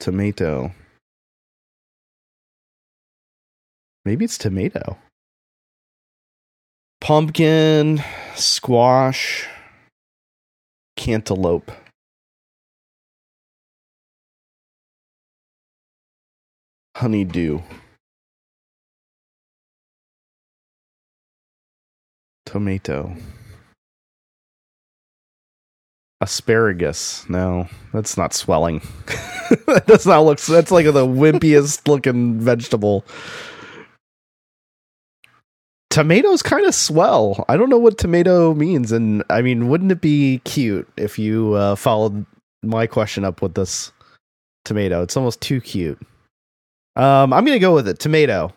tomato. 0.00 0.72
Maybe 4.04 4.24
it's 4.24 4.38
tomato. 4.38 4.98
Pumpkin, 7.00 8.02
squash, 8.34 9.46
cantaloupe. 10.96 11.70
Honeydew. 16.96 17.60
Tomato. 22.46 23.14
Asparagus. 26.20 27.28
No, 27.28 27.68
that's 27.92 28.16
not 28.16 28.32
swelling. 28.32 28.80
that's 29.86 30.06
not 30.06 30.24
looks. 30.24 30.46
That's 30.46 30.70
like 30.70 30.86
the 30.86 31.06
wimpiest 31.06 31.86
looking 31.86 32.40
vegetable. 32.40 33.04
Tomatoes 35.90 36.42
kind 36.42 36.66
of 36.66 36.74
swell. 36.74 37.44
I 37.48 37.56
don't 37.56 37.70
know 37.70 37.78
what 37.78 37.98
tomato 37.98 38.54
means, 38.54 38.92
and 38.92 39.22
I 39.30 39.42
mean, 39.42 39.68
wouldn't 39.68 39.92
it 39.92 40.00
be 40.00 40.40
cute 40.44 40.88
if 40.96 41.18
you 41.18 41.54
uh, 41.54 41.74
followed 41.74 42.24
my 42.62 42.86
question 42.86 43.24
up 43.24 43.42
with 43.42 43.54
this 43.54 43.92
tomato? 44.64 45.02
It's 45.02 45.16
almost 45.16 45.40
too 45.40 45.60
cute. 45.60 45.98
Um, 46.96 47.32
I'm 47.32 47.44
gonna 47.44 47.58
go 47.58 47.74
with 47.74 47.88
it. 47.88 47.98
Tomato. 47.98 48.52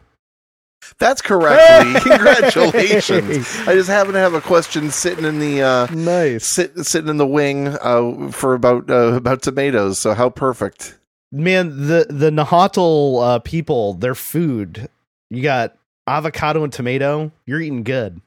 That's 0.98 1.22
correct. 1.22 1.86
Lee. 1.88 2.00
Congratulations. 2.02 3.48
I 3.68 3.74
just 3.76 3.90
happen 3.90 4.14
to 4.14 4.20
have 4.20 4.34
a 4.34 4.42
question 4.42 4.92
sitting 4.92 5.26
in 5.26 5.40
the 5.40 5.62
uh, 5.62 5.88
Nice. 5.88 6.46
sit, 6.46 6.78
sitting 6.86 7.10
in 7.10 7.18
the 7.18 7.28
wing 7.28 7.68
uh, 7.68 8.32
for 8.32 8.54
about 8.54 8.90
uh, 8.90 9.14
about 9.14 9.42
tomatoes. 9.42 10.00
So 10.00 10.14
how 10.14 10.30
perfect. 10.30 10.98
Man, 11.32 11.88
the 11.88 12.08
the 12.10 12.32
Nahuatl 12.32 13.20
uh, 13.20 13.40
people, 13.40 13.94
their 13.94 14.16
food. 14.16 14.90
You 15.30 15.44
got 15.44 15.76
avocado 16.08 16.64
and 16.64 16.74
tomato. 16.74 17.32
You're 17.46 17.62
eating 17.62 17.84
good. 17.84 18.20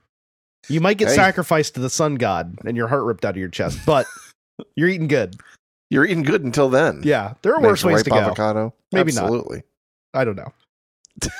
You 0.69 0.81
might 0.81 0.99
get 0.99 1.09
Hey. 1.09 1.17
sacrificed 1.17 1.75
to 1.75 1.81
the 1.81 1.91
sun 1.91 2.15
god 2.15 2.57
and 2.65 2.77
your 2.77 2.87
heart 2.87 3.03
ripped 3.03 3.25
out 3.25 3.31
of 3.31 3.37
your 3.39 3.49
chest, 3.49 3.81
but 3.85 4.07
you're 4.77 4.89
eating 4.89 5.09
good. 5.09 5.35
You're 5.91 6.05
eating 6.05 6.23
good 6.23 6.45
until 6.45 6.69
then. 6.69 7.01
Yeah, 7.05 7.35
there 7.43 7.55
are 7.55 7.61
Nice 7.61 7.69
worse 7.69 7.85
ways 7.85 8.03
to 8.05 8.11
go. 8.11 8.17
avocado. 8.17 8.73
Maybe 8.93 9.13
not. 9.13 9.25
Absolutely. 9.25 9.63
I 10.15 10.25
don't 10.25 10.37
know. 10.37 10.53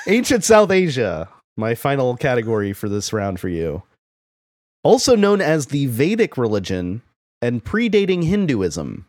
Ancient 0.07 0.43
South 0.43 0.71
Asia, 0.71 1.29
my 1.57 1.75
final 1.75 2.15
category 2.15 2.73
for 2.73 2.89
this 2.89 3.13
round 3.13 3.39
for 3.39 3.49
you. 3.49 3.83
Also 4.83 5.15
known 5.15 5.41
as 5.41 5.67
the 5.67 5.85
Vedic 5.87 6.37
religion 6.37 7.01
and 7.41 7.63
predating 7.63 8.23
Hinduism. 8.23 9.05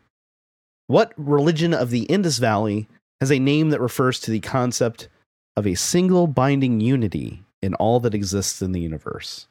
What 0.87 1.13
religion 1.17 1.73
of 1.73 1.89
the 1.89 2.03
Indus 2.03 2.37
Valley 2.37 2.87
has 3.19 3.31
a 3.31 3.39
name 3.39 3.69
that 3.69 3.81
refers 3.81 4.19
to 4.21 4.31
the 4.31 4.39
concept 4.39 5.07
of 5.55 5.65
a 5.65 5.75
single 5.75 6.27
binding 6.27 6.79
unity 6.79 7.43
in 7.61 7.73
all 7.75 7.99
that 8.01 8.13
exists 8.13 8.61
in 8.61 8.71
the 8.71 8.81
universe? 8.81 9.47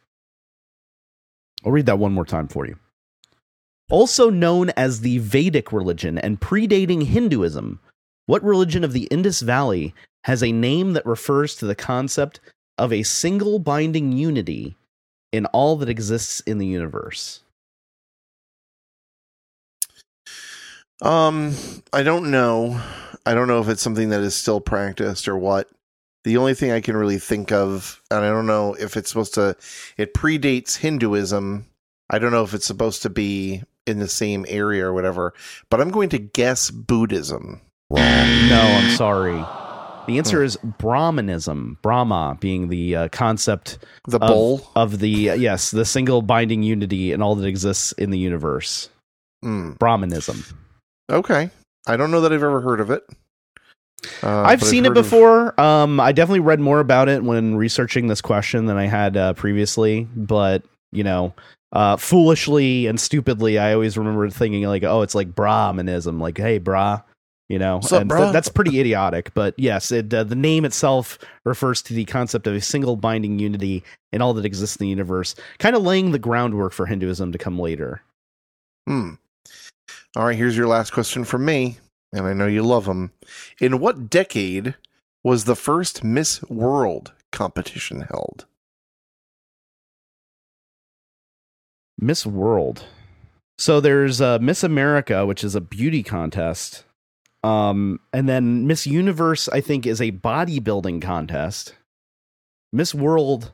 I'll 1.64 1.72
read 1.72 1.86
that 1.86 1.98
one 1.98 2.12
more 2.12 2.26
time 2.26 2.48
for 2.48 2.66
you. 2.66 2.76
Also 3.90 4.30
known 4.30 4.70
as 4.76 5.00
the 5.00 5.18
Vedic 5.18 5.72
religion 5.72 6.18
and 6.18 6.40
predating 6.40 7.04
Hinduism, 7.04 7.80
what 8.26 8.42
religion 8.42 8.84
of 8.84 8.92
the 8.92 9.04
Indus 9.04 9.40
Valley 9.40 9.94
has 10.24 10.42
a 10.42 10.52
name 10.52 10.94
that 10.94 11.06
refers 11.06 11.56
to 11.56 11.66
the 11.66 11.74
concept 11.74 12.40
of 12.78 12.92
a 12.92 13.02
single 13.02 13.58
binding 13.58 14.12
unity 14.12 14.76
in 15.32 15.46
all 15.46 15.76
that 15.76 15.88
exists 15.88 16.40
in 16.40 16.58
the 16.58 16.66
universe? 16.66 17.40
Um, 21.02 21.54
I 21.92 22.02
don't 22.02 22.30
know. 22.30 22.80
I 23.26 23.34
don't 23.34 23.48
know 23.48 23.60
if 23.60 23.68
it's 23.68 23.82
something 23.82 24.10
that 24.10 24.20
is 24.20 24.34
still 24.34 24.60
practiced 24.60 25.28
or 25.28 25.36
what. 25.36 25.68
The 26.24 26.38
only 26.38 26.54
thing 26.54 26.70
I 26.70 26.80
can 26.80 26.96
really 26.96 27.18
think 27.18 27.52
of, 27.52 28.00
and 28.10 28.24
I 28.24 28.30
don't 28.30 28.46
know 28.46 28.74
if 28.74 28.96
it's 28.96 29.10
supposed 29.10 29.34
to, 29.34 29.56
it 29.98 30.14
predates 30.14 30.78
Hinduism. 30.78 31.66
I 32.08 32.18
don't 32.18 32.32
know 32.32 32.44
if 32.44 32.54
it's 32.54 32.66
supposed 32.66 33.02
to 33.02 33.10
be 33.10 33.62
in 33.86 33.98
the 33.98 34.08
same 34.08 34.46
area 34.48 34.86
or 34.86 34.94
whatever, 34.94 35.34
but 35.68 35.80
I'm 35.80 35.90
going 35.90 36.08
to 36.10 36.18
guess 36.18 36.70
Buddhism. 36.70 37.60
No, 37.90 38.60
I'm 38.60 38.90
sorry. 38.96 39.42
The 40.06 40.18
answer 40.18 40.42
is 40.42 40.56
Brahmanism. 40.78 41.78
Brahma 41.82 42.36
being 42.40 42.68
the 42.68 42.94
uh, 42.96 43.08
concept 43.08 43.78
The 44.06 44.18
Of- 44.18 44.28
bull. 44.28 44.70
of 44.76 44.98
the 44.98 45.30
uh, 45.30 45.34
yes, 45.34 45.70
the 45.70 45.84
single 45.84 46.20
binding 46.22 46.62
unity 46.62 47.12
and 47.12 47.22
all 47.22 47.34
that 47.36 47.46
exists 47.46 47.92
in 47.92 48.10
the 48.10 48.18
universe. 48.18 48.90
Mm, 49.44 49.78
Brahmanism. 49.78 50.44
okay. 51.10 51.50
I 51.86 51.96
don't 51.98 52.10
know 52.10 52.22
that 52.22 52.32
I've 52.32 52.42
ever 52.42 52.62
heard 52.62 52.80
of 52.80 52.90
it. 52.90 53.02
Uh, 54.22 54.40
I've 54.42 54.62
seen 54.62 54.84
it 54.84 54.88
heard 54.88 54.98
of- 54.98 55.04
before. 55.04 55.58
Um, 55.60 56.00
I 56.00 56.12
definitely 56.12 56.40
read 56.40 56.60
more 56.60 56.80
about 56.80 57.08
it 57.08 57.22
when 57.22 57.54
researching 57.56 58.06
this 58.08 58.20
question 58.20 58.66
than 58.66 58.76
I 58.76 58.86
had 58.86 59.16
uh, 59.16 59.32
previously. 59.34 60.06
But 60.16 60.62
you 60.92 61.04
know, 61.04 61.32
uh, 61.72 61.96
foolishly 61.96 62.86
and 62.86 62.98
stupidly, 63.00 63.58
I 63.58 63.72
always 63.74 63.96
remember 63.98 64.28
thinking 64.30 64.64
like, 64.64 64.82
"Oh, 64.84 65.00
it's 65.02 65.14
like 65.14 65.34
Brahmanism." 65.34 66.20
Like, 66.20 66.36
"Hey, 66.38 66.58
brah," 66.60 67.02
you 67.48 67.58
know, 67.58 67.76
up, 67.76 67.92
and 67.92 68.10
brah? 68.10 68.32
that's 68.32 68.48
pretty 68.48 68.80
idiotic. 68.80 69.32
But 69.34 69.54
yes, 69.58 69.92
it, 69.92 70.12
uh, 70.12 70.24
the 70.24 70.34
name 70.34 70.64
itself 70.64 71.18
refers 71.44 71.82
to 71.82 71.94
the 71.94 72.04
concept 72.04 72.46
of 72.46 72.54
a 72.54 72.60
single 72.60 72.96
binding 72.96 73.38
unity 73.38 73.84
in 74.12 74.22
all 74.22 74.34
that 74.34 74.46
exists 74.46 74.76
in 74.76 74.84
the 74.84 74.90
universe, 74.90 75.34
kind 75.58 75.76
of 75.76 75.82
laying 75.82 76.12
the 76.12 76.18
groundwork 76.18 76.72
for 76.72 76.86
Hinduism 76.86 77.32
to 77.32 77.38
come 77.38 77.58
later. 77.58 78.02
Hmm. 78.86 79.14
All 80.16 80.26
right, 80.26 80.36
here's 80.36 80.56
your 80.56 80.68
last 80.68 80.92
question 80.92 81.24
from 81.24 81.44
me, 81.44 81.78
and 82.12 82.26
I 82.26 82.32
know 82.32 82.46
you 82.46 82.62
love 82.62 82.86
them. 82.86 83.10
In 83.60 83.80
what 83.80 84.08
decade 84.08 84.74
was 85.22 85.44
the 85.44 85.56
first 85.56 86.04
Miss 86.04 86.42
World 86.44 87.12
competition 87.32 88.02
held? 88.02 88.46
Miss 91.98 92.24
World. 92.24 92.84
So 93.58 93.80
there's 93.80 94.20
uh, 94.20 94.38
Miss 94.40 94.62
America, 94.62 95.26
which 95.26 95.44
is 95.44 95.54
a 95.54 95.60
beauty 95.60 96.02
contest. 96.02 96.84
Um, 97.44 98.00
and 98.14 98.26
then 98.26 98.66
Miss 98.66 98.86
Universe, 98.86 99.48
I 99.50 99.60
think, 99.60 99.86
is 99.86 100.00
a 100.00 100.12
bodybuilding 100.12 101.02
contest. 101.02 101.74
Miss 102.72 102.94
World, 102.94 103.52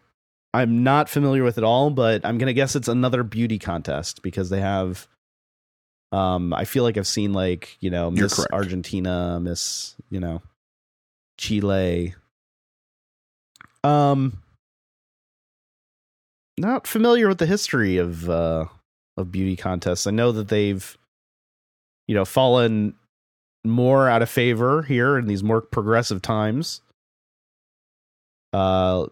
I'm 0.55 0.85
not 0.85 1.09
familiar 1.09 1.43
with 1.43 1.59
at 1.59 1.65
all, 1.65 1.91
but 1.91 2.25
I'm 2.25 2.39
gonna 2.39 2.53
guess 2.53 2.77
it's 2.77 2.87
another 2.87 3.25
beauty 3.25 3.59
contest 3.59 4.23
because 4.23 4.49
they 4.49 4.61
have. 4.61 5.09
Um, 6.13 6.55
I 6.55 6.65
feel 6.65 6.85
like 6.85 6.97
I've 6.97 7.07
seen 7.07 7.33
like 7.33 7.77
you 7.81 7.91
know 7.91 8.11
You're 8.11 8.25
Miss 8.25 8.37
correct. 8.37 8.53
Argentina, 8.53 9.41
Miss 9.43 9.97
you 10.09 10.21
know, 10.21 10.41
Chile. 11.37 12.15
Um, 13.83 14.41
not 16.59 16.87
familiar 16.87 17.27
with 17.27 17.39
the 17.39 17.47
history 17.47 17.97
of 17.97 18.31
uh 18.31 18.67
of 19.17 19.33
beauty 19.33 19.57
contests. 19.57 20.07
I 20.07 20.13
know 20.13 20.31
that 20.31 20.49
they've 20.49 20.97
you 22.07 22.15
know 22.15 22.25
fallen 22.25 22.95
more 23.65 24.09
out 24.09 24.23
of 24.23 24.31
favor 24.31 24.83
here 24.83 25.19
in 25.19 25.27
these 25.27 25.43
more 25.43 25.61
progressive 25.61 26.23
times. 26.23 26.81
Uh 28.53 29.07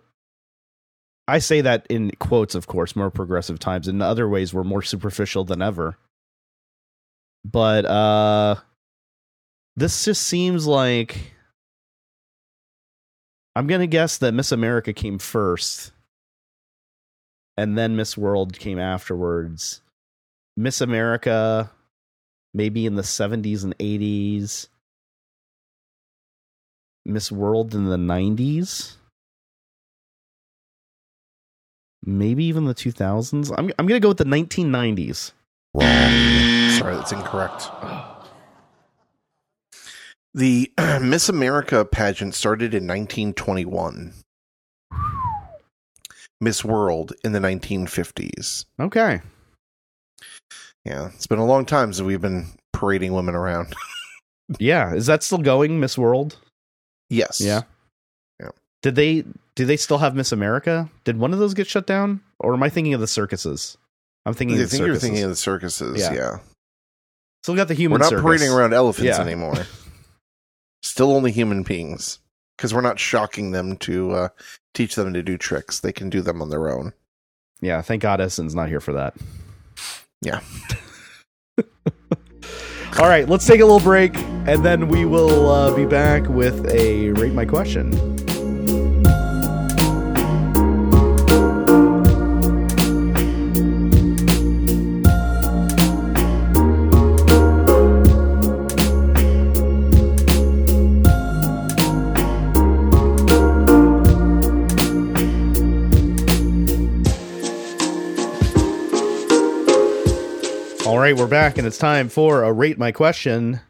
I 1.26 1.40
say 1.40 1.60
that 1.60 1.86
in 1.90 2.10
quotes, 2.18 2.54
of 2.54 2.66
course, 2.66 2.96
more 2.96 3.10
progressive 3.10 3.58
times. 3.58 3.86
In 3.86 4.00
other 4.00 4.26
ways, 4.28 4.54
we're 4.54 4.64
more 4.64 4.82
superficial 4.82 5.44
than 5.44 5.60
ever. 5.60 5.98
But 7.44 7.84
uh 7.84 8.56
this 9.76 10.04
just 10.04 10.22
seems 10.22 10.66
like 10.66 11.34
I'm 13.54 13.66
gonna 13.66 13.86
guess 13.86 14.18
that 14.18 14.32
Miss 14.32 14.52
America 14.52 14.92
came 14.92 15.18
first 15.18 15.92
and 17.56 17.76
then 17.76 17.96
Miss 17.96 18.16
World 18.16 18.56
came 18.58 18.78
afterwards. 18.78 19.82
Miss 20.56 20.80
America, 20.80 21.70
maybe 22.54 22.86
in 22.86 22.94
the 22.94 23.02
70s 23.02 23.64
and 23.64 23.76
80s. 23.78 24.68
Miss 27.04 27.32
World 27.32 27.74
in 27.74 27.86
the 27.86 27.96
90s. 27.96 28.96
Maybe 32.04 32.44
even 32.44 32.64
the 32.64 32.74
2000s. 32.74 33.52
I'm, 33.56 33.70
I'm 33.78 33.86
going 33.86 34.00
to 34.00 34.00
go 34.00 34.08
with 34.08 34.18
the 34.18 34.24
1990s. 34.24 35.32
Wrong. 35.74 36.70
Sorry, 36.78 36.96
that's 36.96 37.12
incorrect. 37.12 37.68
The 40.34 40.70
Miss 41.02 41.28
America 41.28 41.84
pageant 41.84 42.34
started 42.34 42.74
in 42.74 42.86
1921. 42.86 44.14
Miss 46.40 46.64
World 46.64 47.12
in 47.24 47.32
the 47.32 47.40
1950s. 47.40 48.64
Okay. 48.78 49.20
Yeah, 50.88 51.10
it's 51.14 51.26
been 51.26 51.38
a 51.38 51.44
long 51.46 51.66
time 51.66 51.92
since 51.92 52.04
we've 52.04 52.20
been 52.20 52.46
parading 52.72 53.12
women 53.12 53.34
around. 53.34 53.74
Yeah, 54.58 54.94
is 54.94 55.04
that 55.04 55.22
still 55.22 55.36
going, 55.36 55.78
Miss 55.78 55.98
World? 55.98 56.38
yes. 57.10 57.38
Yeah. 57.38 57.62
Yeah. 58.40 58.48
Did 58.80 58.94
they 58.94 59.24
do 59.56 59.66
they 59.66 59.76
still 59.76 59.98
have 59.98 60.14
Miss 60.14 60.32
America? 60.32 60.88
Did 61.04 61.18
one 61.18 61.34
of 61.34 61.38
those 61.38 61.52
get 61.52 61.66
shut 61.66 61.86
down? 61.86 62.22
Or 62.40 62.54
am 62.54 62.62
I 62.62 62.70
thinking 62.70 62.94
of 62.94 63.00
the 63.00 63.06
circuses? 63.06 63.76
I'm 64.24 64.32
thinking 64.32 64.56
I 64.56 64.62
of 64.62 64.70
the 64.70 64.70
think 64.70 64.86
you're 64.86 64.94
circuses. 64.94 65.02
thinking 65.08 65.24
of 65.24 65.28
the 65.30 65.36
circuses. 65.36 66.00
Yeah. 66.00 66.14
Yeah. 66.14 66.38
Still 67.42 67.56
got 67.56 67.68
the 67.68 67.74
human. 67.74 67.98
We're 67.98 68.04
not 68.04 68.08
circus. 68.08 68.22
parading 68.22 68.48
around 68.48 68.72
elephants 68.72 69.18
Yeah. 69.18 69.22
anymore. 69.22 69.66
Still 70.82 71.12
only 71.12 71.30
human 71.30 71.62
beings. 71.62 72.18
Because 72.56 72.72
we're 72.72 72.80
not 72.80 72.98
shocking 72.98 73.50
them 73.50 73.76
to 73.80 74.12
uh, 74.12 74.28
teach 74.72 74.94
them 74.94 75.12
to 75.12 75.22
do 75.22 75.36
tricks. 75.36 75.78
They 75.80 75.92
can 75.92 76.08
do 76.08 76.22
them 76.22 76.40
on 76.40 76.48
their 76.48 76.70
own. 76.70 76.94
Yeah, 77.60 77.82
thank 77.82 78.00
God 78.00 78.20
Essen's 78.22 78.54
not 78.54 78.68
here 78.70 78.80
for 78.80 78.94
that. 78.94 79.14
Yeah. 80.22 80.40
All 82.98 83.08
right, 83.08 83.28
let's 83.28 83.46
take 83.46 83.60
a 83.60 83.64
little 83.64 83.80
break, 83.80 84.16
and 84.16 84.64
then 84.64 84.88
we 84.88 85.04
will 85.04 85.48
uh, 85.48 85.74
be 85.76 85.84
back 85.86 86.28
with 86.28 86.66
a 86.72 87.10
rate 87.12 87.32
my 87.32 87.44
question. 87.44 87.92
We're 111.18 111.26
back, 111.26 111.58
and 111.58 111.66
it's 111.66 111.78
time 111.78 112.08
for 112.08 112.44
a 112.44 112.52
rate 112.52 112.78
my 112.78 112.92
question. 112.92 113.60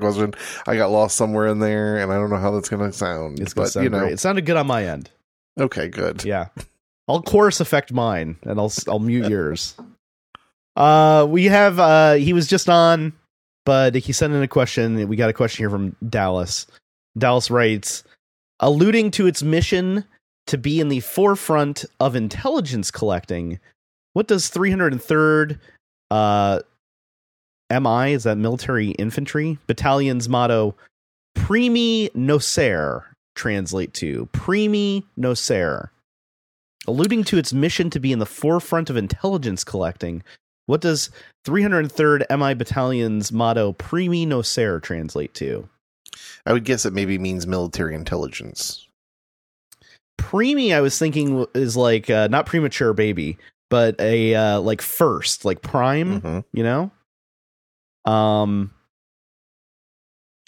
Question. 0.00 0.34
I 0.66 0.76
got 0.76 0.90
lost 0.90 1.16
somewhere 1.16 1.46
in 1.48 1.58
there, 1.58 1.98
and 1.98 2.10
I 2.10 2.16
don't 2.16 2.30
know 2.30 2.38
how 2.38 2.50
that's 2.52 2.70
going 2.70 2.90
to 2.90 2.96
sound. 2.96 3.38
It's 3.40 3.52
gonna 3.52 3.66
but 3.66 3.72
sound 3.72 3.84
you 3.84 3.90
know, 3.90 4.00
great. 4.00 4.14
It 4.14 4.20
sounded 4.20 4.46
good 4.46 4.56
on 4.56 4.66
my 4.66 4.86
end. 4.86 5.10
okay, 5.60 5.88
good. 5.88 6.24
Yeah. 6.24 6.48
I'll 7.08 7.22
chorus 7.22 7.60
affect 7.60 7.92
mine 7.92 8.36
and 8.42 8.58
I'll 8.58 8.72
I'll 8.88 8.98
mute 8.98 9.28
yours. 9.28 9.74
Uh 10.76 11.26
we 11.28 11.44
have 11.46 11.78
uh 11.78 12.14
he 12.14 12.32
was 12.32 12.46
just 12.46 12.68
on 12.70 13.12
but 13.64 13.94
he 13.94 14.12
sent 14.12 14.32
in 14.32 14.42
a 14.42 14.48
question. 14.48 15.08
We 15.08 15.16
got 15.16 15.28
a 15.28 15.34
question 15.34 15.62
here 15.62 15.70
from 15.70 15.96
Dallas. 16.08 16.66
Dallas 17.18 17.50
writes, 17.50 18.04
alluding 18.60 19.10
to 19.12 19.26
its 19.26 19.42
mission 19.42 20.04
to 20.46 20.58
be 20.58 20.80
in 20.80 20.88
the 20.88 21.00
forefront 21.00 21.84
of 22.00 22.16
intelligence 22.16 22.90
collecting, 22.90 23.58
what 24.12 24.28
does 24.28 24.50
303rd 24.50 25.58
uh 26.10 26.60
MI 27.70 28.12
is 28.12 28.24
that 28.24 28.36
military 28.36 28.90
infantry 28.90 29.58
battalion's 29.66 30.28
motto 30.28 30.74
Primi 31.34 32.10
Noscere 32.10 33.04
translate 33.34 33.94
to? 33.94 34.28
Primi 34.32 35.06
Noscere. 35.18 35.88
Alluding 36.86 37.24
to 37.24 37.38
its 37.38 37.52
mission 37.52 37.88
to 37.90 38.00
be 38.00 38.12
in 38.12 38.18
the 38.18 38.26
forefront 38.26 38.90
of 38.90 38.96
intelligence 38.96 39.64
collecting, 39.64 40.22
what 40.66 40.80
does 40.80 41.10
303rd 41.46 42.20
MI 42.30 42.54
Battalion's 42.54 43.32
motto 43.32 43.72
Primi 43.72 44.26
Nocere 44.26 44.82
translate 44.82 45.32
to? 45.34 45.68
I 46.44 46.52
would 46.52 46.64
guess 46.64 46.84
it 46.84 46.92
maybe 46.92 47.18
means 47.18 47.46
military 47.46 47.94
intelligence. 47.94 48.86
Primi, 50.22 50.72
I 50.72 50.80
was 50.80 50.98
thinking 50.98 51.46
is 51.54 51.76
like 51.76 52.08
uh, 52.08 52.28
not 52.28 52.46
premature 52.46 52.92
baby, 52.92 53.38
but 53.70 54.00
a 54.00 54.34
uh, 54.34 54.60
like 54.60 54.80
first, 54.80 55.44
like 55.44 55.62
prime, 55.62 56.20
Mhm. 56.20 56.44
you 56.52 56.62
know? 56.62 56.90
Um 58.10 58.72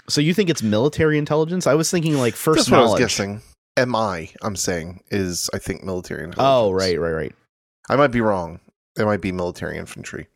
so 0.08 0.20
you 0.20 0.34
think 0.34 0.50
it's 0.50 0.62
military 0.62 1.16
intelligence? 1.18 1.66
I 1.66 1.74
was 1.74 1.90
thinking 1.90 2.14
like 2.18 2.34
first 2.34 2.58
That's 2.58 2.70
what. 2.70 2.80
I 2.80 2.82
was 2.84 2.98
guessing. 2.98 3.40
MI, 3.78 4.30
I'm 4.42 4.54
saying, 4.56 5.02
is 5.10 5.48
I 5.54 5.58
think 5.58 5.82
military 5.82 6.24
intelligence. 6.24 6.38
Oh, 6.46 6.70
right, 6.72 6.98
right, 7.00 7.12
right. 7.12 7.34
I 7.88 7.96
might 7.96 8.08
be 8.12 8.20
wrong. 8.20 8.60
It 8.98 9.04
might 9.04 9.20
be 9.20 9.32
military 9.32 9.76
infantry. 9.78 10.28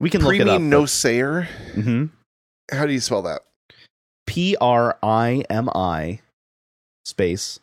We 0.00 0.08
can 0.08 0.22
look 0.22 0.34
it 0.34 0.48
up. 0.48 0.60
Nocere. 0.60 1.46
hmm 1.74 2.06
How 2.70 2.86
do 2.86 2.92
you 2.92 3.00
spell 3.00 3.22
that? 3.22 3.42
P 4.26 4.56
R 4.60 4.96
I 5.02 5.44
M 5.50 5.68
I 5.74 6.20
space 7.04 7.58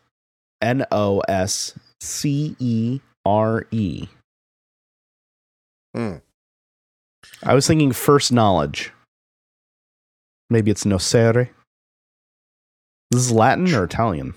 N 0.62 0.86
O 0.92 1.20
S 1.22 1.74
C 2.02 2.56
E 2.60 3.00
R 3.26 3.66
E. 3.72 4.08
Hmm. 5.96 6.16
I 7.44 7.54
was 7.54 7.68
thinking 7.68 7.92
first 7.92 8.32
knowledge. 8.32 8.92
Maybe 10.50 10.72
it's 10.72 10.84
noscere. 10.84 11.50
This 13.12 13.22
is 13.22 13.32
Latin 13.32 13.74
or 13.74 13.84
Italian? 13.84 14.34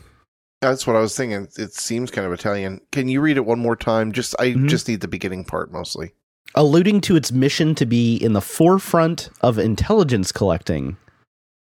That's 0.61 0.87
what 0.87 0.97
I 0.97 1.01
was 1.01 1.17
thinking. 1.17 1.49
It 1.57 1.75
seems 1.75 2.11
kind 2.11 2.27
of 2.27 2.33
Italian. 2.33 2.81
Can 2.93 3.09
you 3.09 3.21
read 3.21 3.37
it 3.37 3.45
one 3.47 3.59
more 3.59 3.77
time? 3.77 4.13
Just 4.13 4.35
I 4.39 4.53
Mhm. 4.53 4.69
just 4.69 4.89
need 4.89 5.01
the 5.01 5.09
beginning 5.09 5.45
part 5.45 5.73
mostly. 5.73 6.13
Alluding 6.55 7.01
to 7.03 7.17
its 7.17 7.33
mission 7.33 7.75
to 7.77 7.87
be 7.87 8.17
in 8.17 8.33
the 8.35 8.41
forefront 8.41 9.31
of 9.41 9.59
intelligence 9.59 10.33
collecting, 10.33 10.97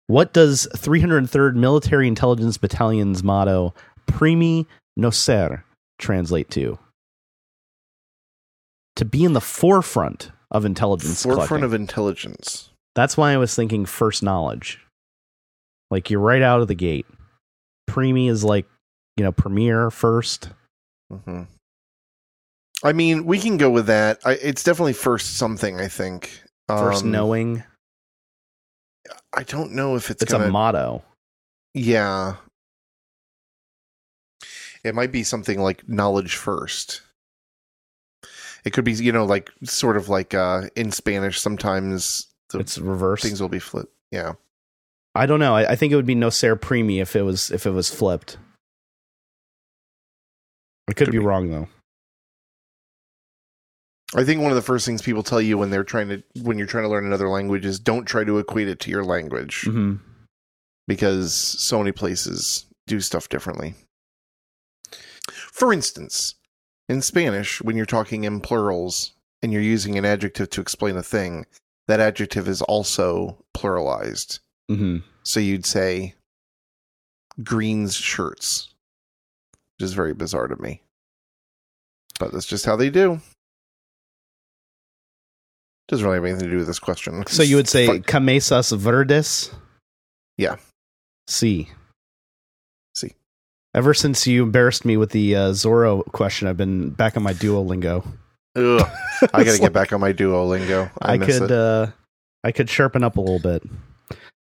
what 0.07 0.33
does 0.33 0.66
303rd 0.77 1.57
Military 1.57 2.07
Intelligence 2.09 2.57
Battalion's 2.57 3.23
motto, 3.23 3.74
Primi 4.07 4.66
Noscere, 4.99 5.62
translate 5.99 6.51
to? 6.51 6.78
To 8.97 9.05
be 9.05 9.24
in 9.24 9.33
the 9.35 9.41
forefront 9.41 10.31
of 10.51 10.65
intelligence 10.65 11.23
Forefront 11.23 11.49
collecting. 11.49 11.65
of 11.65 11.74
intelligence. 11.74 12.70
That's 12.95 13.16
why 13.16 13.33
I 13.33 13.37
was 13.37 13.55
thinking 13.55 13.85
first 13.85 14.23
knowledge. 14.23 14.81
Like 15.91 16.09
you're 16.11 16.20
right 16.20 16.43
out 16.43 16.61
of 16.62 16.69
the 16.69 16.74
gate. 16.74 17.07
Premi 17.87 18.28
is 18.28 18.43
like, 18.43 18.66
you 19.16 19.24
know, 19.24 19.33
premier 19.33 19.91
first. 19.91 20.49
hmm 21.11 21.43
I 22.85 22.93
mean, 22.93 23.24
we 23.24 23.39
can 23.39 23.57
go 23.57 23.70
with 23.70 23.87
that. 23.87 24.20
I, 24.24 24.33
it's 24.33 24.62
definitely 24.62 24.93
first 24.93 25.37
something. 25.39 25.81
I 25.81 25.89
think 25.89 26.43
First 26.69 27.05
Um, 27.05 27.11
knowing. 27.11 27.62
I 29.33 29.45
don't 29.45 29.73
know 29.73 29.97
if 29.97 30.11
it's, 30.11 30.23
It's, 30.23 30.33
gonna. 30.33 30.47
a 30.47 30.51
motto. 30.51 31.03
yeah, 31.74 32.37
it 34.86 34.94
might 34.94 35.12
be 35.12 35.22
something 35.24 35.60
like 35.60 35.88
knowledge 35.88 36.36
first. 36.36 37.02
It 38.64 38.72
could 38.72 38.84
be, 38.84 38.92
you 38.92 39.12
know, 39.12 39.24
like 39.24 39.50
sort 39.64 39.96
of 39.96 40.08
like 40.08 40.34
uh 40.34 40.68
in 40.76 40.90
Spanish. 40.90 41.40
Sometimes 41.40 42.26
the 42.50 42.58
It's 42.60 42.78
reversed. 42.78 43.22
things 43.24 43.40
will 43.40 43.48
be 43.48 43.58
flipped. 43.58 43.92
Yeah. 44.10 44.32
I 45.14 45.26
don't 45.26 45.40
know. 45.40 45.54
I, 45.54 45.72
I 45.72 45.76
think 45.76 45.92
it 45.92 45.96
would 45.96 46.06
be 46.06 46.14
no 46.14 46.30
ser 46.30 46.56
Primi 46.56 47.00
if 47.00 47.16
it 47.16 47.22
was 47.22 47.50
if 47.50 47.64
it 47.66 47.70
was 47.70 47.88
flipped. 47.88 48.38
I 50.88 50.92
could, 50.92 51.06
Could 51.06 51.12
be, 51.12 51.18
be. 51.18 51.24
wrong 51.24 51.50
though. 51.50 51.68
I 54.14 54.24
think 54.24 54.40
one 54.40 54.52
of 54.52 54.56
the 54.56 54.62
first 54.62 54.86
things 54.86 55.02
people 55.02 55.22
tell 55.24 55.40
you 55.40 55.58
when 55.58 55.70
they're 55.70 55.82
trying 55.84 56.08
to 56.08 56.22
when 56.42 56.58
you're 56.58 56.66
trying 56.68 56.84
to 56.84 56.88
learn 56.90 57.06
another 57.06 57.28
language 57.28 57.64
is 57.64 57.78
don't 57.80 58.04
try 58.04 58.22
to 58.24 58.38
equate 58.38 58.68
it 58.68 58.78
to 58.80 58.90
your 58.90 59.04
language 59.04 59.62
hmm 59.64 59.94
because 60.88 61.34
so 61.34 61.78
many 61.78 61.90
places 61.90 62.64
do 62.86 63.00
stuff 63.00 63.28
differently. 63.28 63.74
For 65.57 65.73
instance, 65.73 66.35
in 66.87 67.01
Spanish, 67.01 67.62
when 67.62 67.78
you're 67.78 67.87
talking 67.87 68.24
in 68.24 68.43
plurals 68.43 69.15
and 69.41 69.55
you're 69.55 69.62
using 69.62 69.97
an 69.97 70.05
adjective 70.05 70.51
to 70.51 70.61
explain 70.61 70.99
a 70.99 71.03
thing, 71.03 71.47
that 71.89 71.99
adjective 71.99 72.47
is 72.47 72.61
also 72.61 73.43
pluralized. 73.57 74.41
hmm 74.69 74.99
So 75.23 75.41
you'd 75.41 75.65
say 75.65 76.15
Green's 77.43 77.95
shirts, 77.95 78.74
which 79.78 79.85
is 79.87 79.95
very 79.95 80.12
bizarre 80.12 80.47
to 80.47 80.61
me. 80.61 80.83
But 82.20 82.33
that's 82.33 82.45
just 82.45 82.66
how 82.66 82.77
they 82.77 82.91
do. 82.91 83.23
Doesn't 85.89 86.05
really 86.05 86.19
have 86.19 86.24
anything 86.27 86.49
to 86.49 86.51
do 86.51 86.59
with 86.59 86.66
this 86.66 86.78
question. 86.78 87.24
So 87.28 87.43
you 87.43 87.57
would 87.57 87.69
say 87.69 87.87
Fuck. 87.87 88.07
Camesas 88.07 88.77
Verdes? 88.77 89.51
Yeah. 90.37 90.57
See. 91.28 91.65
C. 91.65 91.69
Ever 93.77 93.93
since 93.93 94.27
you 94.27 94.43
embarrassed 94.43 94.86
me 94.86 94.97
with 94.97 95.11
the 95.11 95.36
uh, 95.36 95.51
Zorro 95.51 96.03
question, 96.12 96.48
I've 96.48 96.57
been 96.57 96.89
back 96.90 97.15
on 97.15 97.23
my 97.23 97.35
Duolingo. 97.35 98.07
Ugh, 98.57 98.81
I 99.23 99.27
got 99.27 99.40
It's 99.47 99.57
to 99.57 99.62
get 99.62 99.74
back 99.74 99.93
on 99.93 100.01
my 100.01 100.15
Duolingo. 100.15 100.90
I, 101.03 101.12
I, 101.12 101.19
could 101.19 101.53
uh 101.53 101.89
I 102.43 102.53
could 102.53 102.70
sharpen 102.70 103.05
up 103.05 103.19
a 103.19 103.20
little 103.20 103.39
bit. 103.39 103.62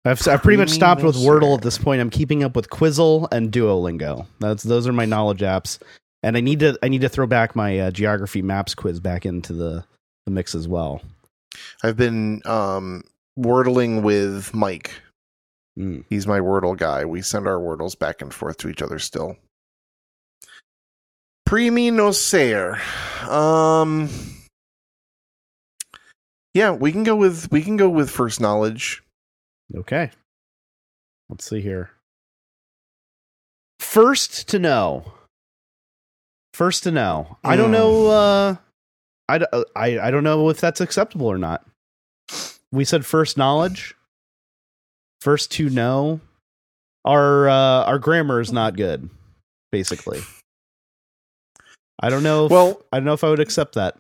I've 0.06 0.26
I've 0.26 0.42
pretty 0.42 0.56
much 0.56 0.70
stopped 0.70 1.04
with 1.04 1.18
Wordle 1.18 1.58
at 1.58 1.64
this 1.64 1.78
point. 1.78 2.00
I'm 2.00 2.10
keeping 2.10 2.46
up 2.46 2.56
with 2.56 2.70
Quizzle 2.70 3.28
and 3.30 3.52
Duolingo. 3.52 4.26
That's 4.40 4.64
those 4.64 4.88
are 4.88 4.94
my 4.94 5.06
knowledge 5.06 5.42
apps, 5.42 5.82
and 6.24 6.38
I 6.38 6.40
need 6.40 6.62
to 6.62 6.80
I 6.82 6.88
need 6.88 7.02
to 7.02 7.10
throw 7.10 7.28
back 7.28 7.58
my 7.58 7.78
uh, 7.78 7.92
geography 7.92 8.42
maps 8.42 8.74
quiz 8.74 9.02
back 9.02 9.26
into 9.26 9.52
the 9.52 9.84
the 10.26 10.32
mix 10.32 10.56
as 10.56 10.66
well. 10.66 11.02
I've 11.84 11.98
been 11.98 12.42
um, 12.46 13.04
wordling 13.38 14.02
with 14.02 14.54
Mike. 14.54 14.92
Mm. 15.78 16.06
He's 16.10 16.26
my 16.28 16.40
Wordle 16.40 16.78
guy. 16.78 17.06
We 17.06 17.22
send 17.22 17.48
our 17.48 17.58
Wordles 17.60 17.98
back 17.98 18.22
and 18.22 18.34
forth 18.34 18.58
to 18.58 18.70
each 18.70 18.82
other 18.82 19.00
still. 19.00 19.36
Primi 21.46 21.92
no 21.92 22.12
ser. 22.12 22.80
Um 23.30 24.10
Yeah, 26.54 26.72
we 26.72 26.92
can 26.92 27.04
go 27.04 27.16
with 27.16 27.52
we 27.52 27.62
can 27.62 27.78
go 27.78 27.90
with 27.90 28.10
first 28.10 28.40
knowledge. 28.40 29.04
Okay. 29.76 30.12
Let's 31.30 31.50
see 31.50 31.62
here. 31.62 31.92
First 33.80 34.48
to 34.50 34.60
know. 34.60 35.12
First 36.54 36.84
to 36.84 36.92
know. 36.92 37.38
I 37.44 37.56
don't 37.56 37.68
Hmm. 37.68 37.74
know. 37.74 38.08
Uh, 38.08 38.56
I, 39.28 39.40
I 39.76 40.00
I 40.08 40.12
don't 40.12 40.24
know 40.24 40.50
if 40.50 40.62
that's 40.62 40.82
acceptable 40.82 41.28
or 41.28 41.38
not. 41.38 41.66
We 42.72 42.86
said 42.86 43.06
first 43.06 43.38
knowledge. 43.38 43.95
First 45.26 45.52
to 45.54 45.72
know. 45.72 46.22
Our 47.04 47.50
uh, 47.50 47.84
our 47.86 47.98
grammar 47.98 48.40
is 48.42 48.52
not 48.52 48.78
good. 48.78 49.10
Basically. 49.72 50.22
I 52.00 52.12
don't 52.12 52.22
know. 52.22 52.46
If, 52.46 52.52
Well- 52.52 52.82
I 52.94 52.98
don't 52.98 53.06
know 53.06 53.14
if 53.14 53.24
I 53.24 53.30
would 53.32 53.40
accept 53.40 53.74
that. 53.74 53.98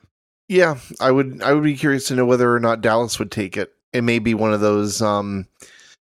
Yeah, 0.49 0.77
I 0.99 1.10
would 1.10 1.41
I 1.41 1.52
would 1.53 1.64
be 1.64 1.76
curious 1.76 2.07
to 2.10 2.15
know 2.15 2.27
whether 2.27 2.53
or 2.53 2.60
not 2.60 2.81
Dallas 2.81 3.18
would 3.18 3.31
take 3.31 3.57
it. 3.57 3.73
It 3.91 4.03
may 4.03 4.19
be 4.19 4.35
one 4.35 4.53
of 4.53 4.61
those 4.61 5.02
um 5.02 5.47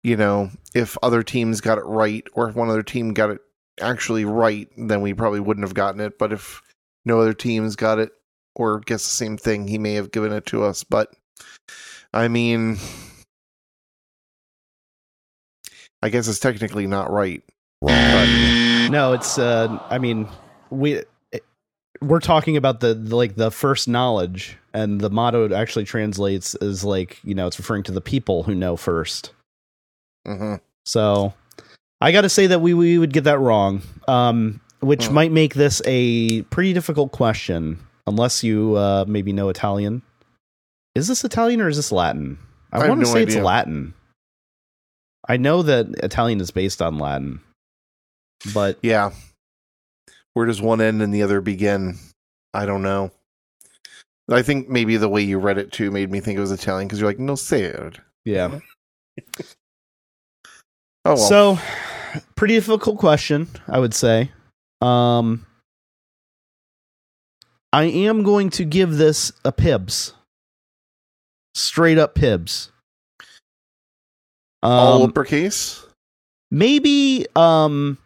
you 0.01 0.17
know, 0.17 0.49
if 0.73 0.97
other 1.03 1.21
teams 1.21 1.61
got 1.61 1.77
it 1.77 1.85
right 1.85 2.25
or 2.33 2.49
if 2.49 2.55
one 2.55 2.69
other 2.69 2.81
team 2.81 3.13
got 3.13 3.29
it 3.29 3.39
actually 3.79 4.25
right, 4.25 4.67
then 4.77 5.01
we 5.01 5.13
probably 5.13 5.39
wouldn't 5.41 5.63
have 5.65 5.75
gotten 5.75 6.01
it, 6.01 6.17
but 6.17 6.33
if 6.33 6.63
no 7.05 7.21
other 7.21 7.35
teams 7.35 7.75
got 7.75 7.99
it 7.99 8.11
or 8.55 8.79
guess 8.79 9.03
the 9.03 9.09
same 9.11 9.37
thing, 9.37 9.67
he 9.67 9.77
may 9.77 9.93
have 9.93 10.11
given 10.11 10.33
it 10.33 10.47
to 10.47 10.63
us, 10.63 10.83
but 10.83 11.13
I 12.15 12.27
mean 12.27 12.79
I 16.03 16.09
guess 16.09 16.27
it's 16.27 16.39
technically 16.39 16.85
not 16.87 17.11
right. 17.11 17.41
No, 17.81 19.13
it's. 19.13 19.37
Uh, 19.37 19.79
I 19.89 19.97
mean, 19.97 20.27
we 20.69 21.01
we're 22.01 22.19
talking 22.19 22.57
about 22.57 22.79
the, 22.81 22.93
the 22.93 23.15
like 23.15 23.35
the 23.35 23.49
first 23.51 23.87
knowledge, 23.87 24.57
and 24.73 24.99
the 25.01 25.09
motto 25.09 25.53
actually 25.53 25.85
translates 25.85 26.55
as 26.55 26.83
like 26.83 27.19
you 27.23 27.33
know 27.33 27.47
it's 27.47 27.57
referring 27.57 27.83
to 27.83 27.91
the 27.91 28.01
people 28.01 28.43
who 28.43 28.53
know 28.55 28.75
first. 28.75 29.31
hmm 30.25 30.55
So 30.85 31.33
I 32.01 32.11
got 32.11 32.21
to 32.21 32.29
say 32.29 32.47
that 32.47 32.59
we 32.59 32.73
we 32.73 32.97
would 32.97 33.13
get 33.13 33.23
that 33.23 33.39
wrong, 33.39 33.81
um, 34.07 34.59
which 34.81 35.07
Hmm. 35.07 35.13
might 35.13 35.31
make 35.31 35.53
this 35.55 35.81
a 35.85 36.41
pretty 36.43 36.73
difficult 36.73 37.11
question 37.11 37.79
unless 38.05 38.43
you 38.43 38.75
uh, 38.75 39.05
maybe 39.07 39.31
know 39.33 39.49
Italian. 39.49 40.01
Is 40.95 41.07
this 41.07 41.23
Italian 41.23 41.61
or 41.61 41.69
is 41.69 41.77
this 41.77 41.91
Latin? 41.91 42.37
I 42.71 42.81
I, 42.85 42.89
want 42.89 43.01
to 43.01 43.07
no 43.07 43.13
say 43.13 43.23
it's. 43.23 43.35
Latin. 43.35 43.93
I 45.27 45.37
know 45.37 45.61
that 45.63 45.87
Italian 46.03 46.41
is 46.41 46.51
based 46.51 46.81
on 46.81 46.97
Latin, 46.99 47.39
but 48.53 48.77
Yeah. 48.81 49.11
Where 50.33 50.45
does 50.47 50.61
one 50.61 50.81
end 50.81 51.01
and 51.01 51.13
the 51.13 51.21
other 51.23 51.41
begin? 51.41 51.97
I 52.55 52.65
don't 52.65 52.81
know. 52.81 53.11
I 54.31 54.41
think 54.41 54.67
maybe 54.67 54.97
the 54.97 55.09
way 55.09 55.21
you 55.21 55.37
read 55.37 55.57
it 55.59 55.71
too 55.71 55.91
made 55.91 56.09
me 56.09 56.19
think 56.21 56.37
it 56.37 56.41
was 56.41 56.51
Italian 56.51 56.87
because 56.87 56.99
you're 56.99 57.09
like, 57.09 57.19
no 57.19 57.35
sad. 57.35 58.01
yeah. 58.25 58.59
Oh, 61.05 61.15
well. 61.15 61.17
So, 61.17 61.59
pretty 62.35 62.53
difficult 62.53 62.97
question, 62.97 63.49
I 63.67 63.77
would 63.77 63.93
say. 63.93 64.31
Um, 64.81 65.45
I 67.73 67.83
am 67.83 68.23
going 68.23 68.49
to 68.51 68.63
give 68.63 68.95
this 68.95 69.33
a 69.43 69.51
Pibs. 69.51 70.13
Straight 71.55 71.97
up 71.97 72.15
Pibs. 72.15 72.71
All 74.63 75.03
Um, 75.03 75.09
uppercase? 75.09 75.85
maybe, 76.51 77.25
um, 77.35 77.97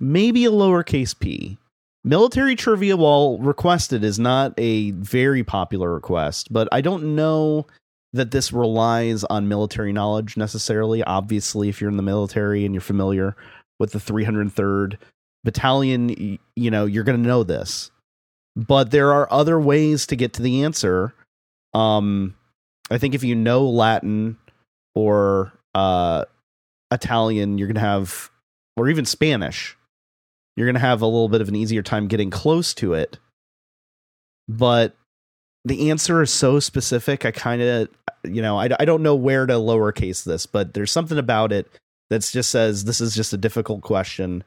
maybe 0.00 0.44
a 0.44 0.50
lowercase 0.50 1.18
p. 1.18 1.58
Military 2.04 2.56
trivia, 2.56 2.96
while 2.96 3.38
requested, 3.38 4.02
is 4.02 4.18
not 4.18 4.52
a 4.58 4.90
very 4.92 5.44
popular 5.44 5.92
request, 5.94 6.52
but 6.52 6.68
I 6.72 6.80
don't 6.80 7.14
know 7.14 7.66
that 8.12 8.32
this 8.32 8.52
relies 8.52 9.22
on 9.24 9.46
military 9.48 9.92
knowledge 9.92 10.36
necessarily. 10.36 11.02
Obviously, 11.04 11.68
if 11.68 11.80
you're 11.80 11.90
in 11.90 11.96
the 11.96 12.02
military 12.02 12.64
and 12.64 12.74
you're 12.74 12.80
familiar 12.80 13.36
with 13.78 13.92
the 13.92 14.00
303rd 14.00 14.98
Battalion, 15.44 16.38
you 16.56 16.70
know, 16.70 16.86
you're 16.86 17.04
going 17.04 17.20
to 17.22 17.28
know 17.28 17.42
this. 17.42 17.90
But 18.54 18.90
there 18.90 19.12
are 19.12 19.32
other 19.32 19.58
ways 19.58 20.06
to 20.08 20.16
get 20.16 20.34
to 20.34 20.42
the 20.42 20.62
answer. 20.62 21.14
Um, 21.74 22.34
I 22.90 22.98
think 22.98 23.14
if 23.14 23.24
you 23.24 23.34
know 23.34 23.64
Latin 23.68 24.36
or 24.94 25.52
uh, 25.74 26.24
Italian, 26.90 27.58
you're 27.58 27.68
going 27.68 27.74
to 27.74 27.80
have, 27.80 28.30
or 28.76 28.88
even 28.88 29.04
Spanish, 29.04 29.76
you're 30.56 30.66
going 30.66 30.74
to 30.74 30.80
have 30.80 31.02
a 31.02 31.06
little 31.06 31.28
bit 31.28 31.40
of 31.40 31.48
an 31.48 31.56
easier 31.56 31.82
time 31.82 32.08
getting 32.08 32.30
close 32.30 32.74
to 32.74 32.94
it. 32.94 33.18
But 34.48 34.94
the 35.64 35.90
answer 35.90 36.20
is 36.22 36.30
so 36.30 36.60
specific. 36.60 37.24
I 37.24 37.30
kind 37.30 37.62
of, 37.62 37.88
you 38.24 38.42
know, 38.42 38.58
I, 38.58 38.68
I 38.78 38.84
don't 38.84 39.02
know 39.02 39.14
where 39.14 39.46
to 39.46 39.54
lowercase 39.54 40.24
this, 40.24 40.46
but 40.46 40.74
there's 40.74 40.92
something 40.92 41.18
about 41.18 41.52
it 41.52 41.68
that 42.10 42.20
just 42.30 42.50
says 42.50 42.84
this 42.84 43.00
is 43.00 43.14
just 43.14 43.32
a 43.32 43.38
difficult 43.38 43.82
question. 43.82 44.44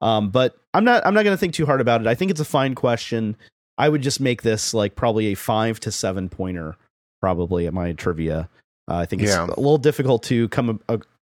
Um, 0.00 0.30
but 0.30 0.56
I'm 0.72 0.84
not, 0.84 1.06
I'm 1.06 1.14
not 1.14 1.22
going 1.22 1.34
to 1.34 1.40
think 1.40 1.54
too 1.54 1.66
hard 1.66 1.80
about 1.80 2.00
it. 2.00 2.06
I 2.06 2.14
think 2.14 2.30
it's 2.30 2.40
a 2.40 2.44
fine 2.44 2.74
question. 2.74 3.36
I 3.78 3.88
would 3.88 4.02
just 4.02 4.20
make 4.20 4.42
this 4.42 4.74
like 4.74 4.96
probably 4.96 5.26
a 5.26 5.34
five 5.34 5.78
to 5.80 5.92
seven 5.92 6.28
pointer, 6.28 6.76
probably 7.20 7.66
at 7.66 7.74
my 7.74 7.92
trivia. 7.92 8.48
Uh, 8.88 8.96
I 8.96 9.06
think 9.06 9.22
it's 9.22 9.32
Yeah. 9.32 9.46
a 9.46 9.60
little 9.60 9.78
difficult 9.78 10.22
to 10.24 10.48
come 10.48 10.80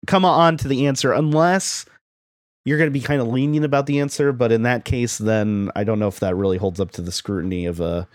come 0.07 0.25
on 0.25 0.57
to 0.57 0.67
the 0.67 0.87
answer 0.87 1.11
unless 1.13 1.85
you're 2.65 2.77
going 2.77 2.89
to 2.89 2.93
be 2.93 3.01
kind 3.01 3.21
of 3.21 3.27
lenient 3.27 3.65
about 3.65 3.85
the 3.85 3.99
answer. 3.99 4.31
But 4.31 4.51
in 4.51 4.63
that 4.63 4.85
case, 4.85 5.17
then 5.17 5.71
I 5.75 5.83
don't 5.83 5.99
know 5.99 6.07
if 6.07 6.19
that 6.19 6.35
really 6.35 6.57
holds 6.57 6.79
up 6.79 6.91
to 6.91 7.01
the 7.01 7.11
scrutiny 7.11 7.65
of 7.65 7.79
a, 7.79 8.07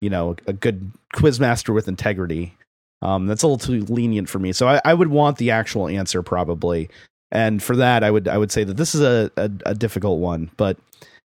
you 0.00 0.10
know, 0.10 0.36
a 0.46 0.52
good 0.52 0.92
quizmaster 1.14 1.72
with 1.72 1.88
integrity. 1.88 2.56
Um, 3.02 3.26
that's 3.26 3.42
a 3.42 3.46
little 3.46 3.58
too 3.58 3.84
lenient 3.92 4.28
for 4.28 4.38
me. 4.38 4.52
So 4.52 4.68
I, 4.68 4.80
I 4.84 4.94
would 4.94 5.08
want 5.08 5.38
the 5.38 5.50
actual 5.50 5.88
answer 5.88 6.22
probably. 6.22 6.88
And 7.30 7.62
for 7.62 7.76
that, 7.76 8.04
I 8.04 8.10
would 8.10 8.28
I 8.28 8.38
would 8.38 8.52
say 8.52 8.64
that 8.64 8.76
this 8.76 8.94
is 8.94 9.00
a, 9.00 9.30
a, 9.36 9.50
a 9.66 9.74
difficult 9.74 10.20
one. 10.20 10.50
But 10.56 10.76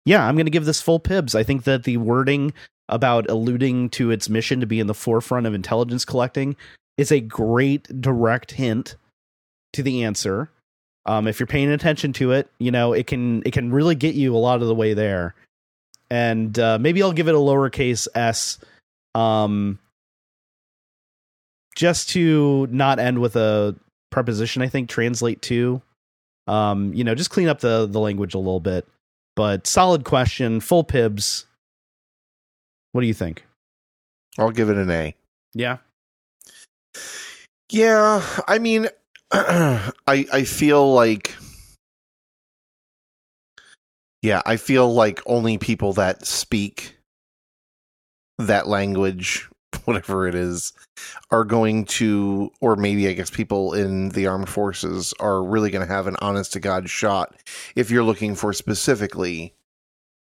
yeah, 0.05 0.25
I'm 0.25 0.35
going 0.35 0.45
to 0.45 0.51
give 0.51 0.65
this 0.65 0.81
full 0.81 0.99
pibs. 0.99 1.35
I 1.35 1.43
think 1.43 1.63
that 1.65 1.83
the 1.83 1.97
wording 1.97 2.53
about 2.87 3.29
alluding 3.29 3.89
to 3.91 4.09
its 4.09 4.29
mission 4.29 4.59
to 4.59 4.65
be 4.65 4.79
in 4.79 4.87
the 4.87 4.93
forefront 4.95 5.45
of 5.45 5.53
intelligence 5.53 6.03
collecting 6.05 6.55
is 6.99 7.13
a 7.13 7.21
great 7.21 8.01
direct 8.01 8.51
hint 8.51 8.97
to 9.71 9.81
the 9.81 10.03
answer. 10.03 10.51
Um, 11.05 11.27
if 11.27 11.39
you're 11.39 11.47
paying 11.47 11.71
attention 11.71 12.11
to 12.13 12.33
it, 12.33 12.51
you 12.59 12.71
know 12.71 12.91
it 12.91 13.07
can 13.07 13.41
it 13.45 13.53
can 13.53 13.71
really 13.71 13.95
get 13.95 14.15
you 14.15 14.35
a 14.35 14.37
lot 14.37 14.61
of 14.61 14.67
the 14.67 14.75
way 14.75 14.93
there. 14.93 15.33
And 16.11 16.59
uh, 16.59 16.77
maybe 16.77 17.01
I'll 17.01 17.13
give 17.13 17.29
it 17.29 17.35
a 17.35 17.39
lowercase 17.39 18.07
s, 18.15 18.59
um, 19.15 19.79
just 21.77 22.09
to 22.09 22.67
not 22.69 22.99
end 22.99 23.19
with 23.19 23.37
a 23.37 23.75
preposition. 24.09 24.61
I 24.61 24.67
think 24.67 24.89
translate 24.89 25.41
to, 25.43 25.81
um, 26.47 26.93
you 26.93 27.05
know, 27.05 27.15
just 27.15 27.29
clean 27.29 27.47
up 27.47 27.61
the 27.61 27.87
the 27.89 27.99
language 28.01 28.33
a 28.33 28.39
little 28.39 28.59
bit. 28.59 28.85
But 29.37 29.67
solid 29.67 30.03
question, 30.03 30.59
full 30.59 30.83
pibs. 30.83 31.45
What 32.91 33.01
do 33.01 33.07
you 33.07 33.13
think? 33.13 33.45
I'll 34.37 34.51
give 34.51 34.69
it 34.69 34.75
an 34.75 34.91
A. 34.91 35.15
Yeah, 35.53 35.77
Yeah, 37.69 38.23
I 38.47 38.59
mean, 38.59 38.87
I 39.31 39.91
I 40.07 40.43
feel 40.43 40.93
like, 40.93 41.35
yeah, 44.21 44.41
I 44.45 44.57
feel 44.57 44.93
like 44.93 45.21
only 45.25 45.57
people 45.57 45.93
that 45.93 46.25
speak 46.25 46.97
that 48.37 48.67
language, 48.67 49.49
whatever 49.85 50.27
it 50.27 50.35
is, 50.35 50.73
are 51.31 51.43
going 51.43 51.85
to, 51.85 52.51
or 52.61 52.75
maybe 52.75 53.07
I 53.07 53.13
guess 53.13 53.29
people 53.29 53.73
in 53.73 54.09
the 54.09 54.27
armed 54.27 54.49
forces 54.49 55.13
are 55.19 55.43
really 55.43 55.69
going 55.71 55.85
to 55.85 55.93
have 55.93 56.07
an 56.07 56.17
honest 56.21 56.53
to 56.53 56.59
god 56.59 56.89
shot 56.89 57.35
if 57.75 57.91
you're 57.91 58.03
looking 58.03 58.35
for 58.35 58.53
specifically 58.53 59.53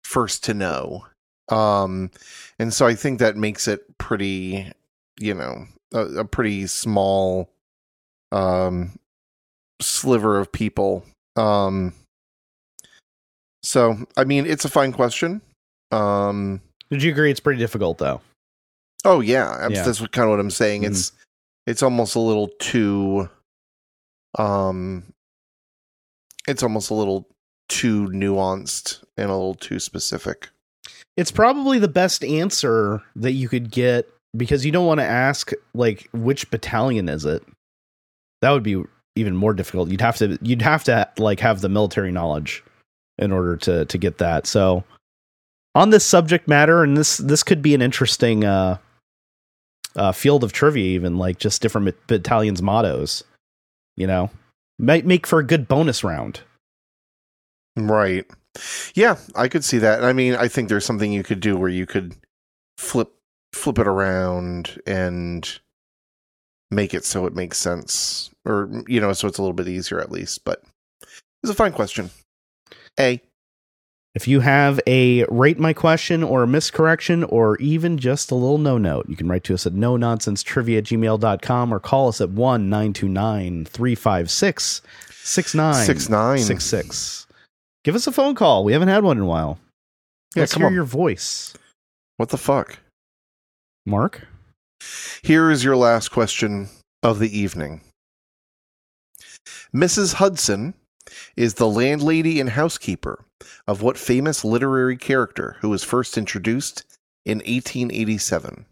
first 0.03 0.43
to 0.45 0.53
know. 0.53 1.05
Um, 1.49 2.11
and 2.59 2.73
so 2.73 2.85
I 2.87 2.95
think 2.95 3.19
that 3.19 3.35
makes 3.37 3.67
it 3.67 3.97
pretty, 3.97 4.71
you 5.19 5.33
know, 5.33 5.65
a, 5.93 5.99
a 6.19 6.25
pretty 6.25 6.67
small 6.67 7.49
um 8.31 8.91
sliver 9.81 10.39
of 10.39 10.51
people 10.51 11.05
um 11.35 11.93
so 13.63 13.97
i 14.17 14.23
mean 14.23 14.45
it's 14.45 14.65
a 14.65 14.69
fine 14.69 14.91
question 14.91 15.41
um 15.91 16.61
did 16.89 17.01
you 17.01 17.11
agree? 17.11 17.31
It's 17.31 17.39
pretty 17.39 17.59
difficult 17.59 17.97
though. 17.97 18.21
oh 19.05 19.19
yeah, 19.21 19.45
that's- 19.57 19.71
Yeah. 19.71 19.83
that's 19.83 19.99
what 20.01 20.11
kind 20.11 20.25
of 20.25 20.31
what 20.31 20.39
i'm 20.39 20.51
saying 20.51 20.83
Mhm. 20.83 20.87
it's 20.87 21.11
it's 21.65 21.83
almost 21.83 22.15
a 22.15 22.19
little 22.19 22.49
too 22.59 23.29
um 24.37 25.03
it's 26.47 26.61
almost 26.63 26.89
a 26.89 26.93
little 26.93 27.27
too 27.69 28.07
nuanced 28.09 29.03
and 29.17 29.29
a 29.29 29.33
little 29.33 29.55
too 29.55 29.79
specific 29.79 30.49
It's 31.15 31.31
probably 31.31 31.79
the 31.79 31.87
best 31.87 32.23
answer 32.23 33.01
that 33.15 33.31
you 33.33 33.47
could 33.49 33.71
get 33.71 34.09
because 34.35 34.65
you 34.65 34.71
don't 34.71 34.87
want 34.87 34.99
to 34.99 35.05
ask 35.05 35.51
like 35.73 36.09
which 36.13 36.49
battalion 36.49 37.09
is 37.09 37.25
it. 37.25 37.43
That 38.41 38.51
would 38.51 38.63
be 38.63 38.83
even 39.15 39.35
more 39.35 39.53
difficult. 39.53 39.89
You'd 39.89 40.01
have 40.01 40.17
to 40.17 40.37
you'd 40.41 40.61
have 40.61 40.83
to 40.85 41.07
like 41.17 41.39
have 41.39 41.61
the 41.61 41.69
military 41.69 42.11
knowledge 42.11 42.63
in 43.17 43.31
order 43.31 43.55
to 43.57 43.85
to 43.85 43.97
get 43.97 44.17
that. 44.17 44.47
So 44.47 44.83
on 45.75 45.89
this 45.89 46.05
subject 46.05 46.47
matter, 46.47 46.83
and 46.83 46.97
this 46.97 47.17
this 47.17 47.43
could 47.43 47.61
be 47.61 47.73
an 47.73 47.81
interesting 47.81 48.43
uh, 48.43 48.77
uh, 49.95 50.11
field 50.11 50.43
of 50.43 50.53
trivia, 50.53 50.85
even 50.85 51.17
like 51.17 51.39
just 51.39 51.61
different 51.61 51.95
battalions' 52.07 52.61
mottos. 52.61 53.23
You 53.95 54.07
know, 54.07 54.29
might 54.79 55.05
make 55.05 55.27
for 55.27 55.39
a 55.39 55.45
good 55.45 55.67
bonus 55.67 56.03
round. 56.03 56.41
Right. 57.75 58.25
Yeah, 58.93 59.17
I 59.35 59.47
could 59.47 59.63
see 59.63 59.79
that. 59.79 60.03
I 60.03 60.13
mean, 60.13 60.35
I 60.35 60.47
think 60.47 60.69
there's 60.69 60.85
something 60.85 61.11
you 61.11 61.23
could 61.23 61.39
do 61.39 61.57
where 61.57 61.69
you 61.69 61.85
could 61.85 62.15
flip 62.77 63.11
flip 63.53 63.79
it 63.79 63.87
around 63.87 64.79
and 64.85 65.59
make 66.71 66.93
it 66.93 67.05
so 67.05 67.25
it 67.25 67.35
makes 67.35 67.57
sense 67.57 68.31
or 68.45 68.69
you 68.87 68.99
know 68.99 69.13
so 69.13 69.27
it's 69.27 69.37
a 69.37 69.41
little 69.41 69.53
bit 69.53 69.67
easier 69.67 69.99
at 69.99 70.11
least 70.11 70.43
but 70.43 70.63
it's 71.43 71.51
a 71.51 71.55
fine 71.55 71.73
question. 71.73 72.09
A. 72.99 73.21
If 74.15 74.27
you 74.27 74.41
have 74.41 74.79
a 74.87 75.25
rate 75.25 75.59
my 75.59 75.73
question 75.73 76.23
or 76.23 76.43
a 76.43 76.47
miscorrection 76.47 77.23
or 77.25 77.57
even 77.57 77.97
just 77.97 78.31
a 78.31 78.35
little 78.35 78.59
no 78.59 78.77
note 78.77 79.09
you 79.09 79.15
can 79.15 79.27
write 79.27 79.43
to 79.45 79.53
us 79.53 79.65
at 79.65 79.73
no 79.73 79.97
nonsense 79.97 80.43
trivia 80.43 80.77
at 80.77 80.83
gmail.com 80.85 81.73
or 81.73 81.79
call 81.79 82.07
us 82.07 82.21
at 82.21 82.29
1 82.29 82.69
929 82.69 83.65
356 83.65 84.81
6966 85.09 87.27
give 87.83 87.95
us 87.95 88.07
a 88.07 88.11
phone 88.11 88.35
call. 88.35 88.63
We 88.63 88.73
haven't 88.73 88.89
had 88.89 89.03
one 89.03 89.17
in 89.17 89.23
a 89.23 89.27
while. 89.27 89.59
Yeah, 90.35 90.41
let's 90.41 90.53
hear 90.53 90.67
on. 90.67 90.73
your 90.73 90.83
voice. 90.83 91.53
What 92.17 92.29
the 92.29 92.37
fuck 92.37 92.77
mark 93.85 94.27
here 95.23 95.49
is 95.49 95.63
your 95.63 95.75
last 95.75 96.09
question 96.09 96.69
of 97.01 97.19
the 97.19 97.37
evening. 97.37 97.81
Mrs. 99.75 100.15
Hudson 100.15 100.73
is 101.35 101.55
the 101.55 101.67
landlady 101.67 102.39
and 102.39 102.49
housekeeper 102.49 103.23
of 103.67 103.81
what 103.81 103.97
famous 103.97 104.43
literary 104.43 104.97
character 104.97 105.57
who 105.61 105.69
was 105.69 105.83
first 105.83 106.17
introduced 106.17 106.83
in 107.25 107.37
1887? 107.39 108.65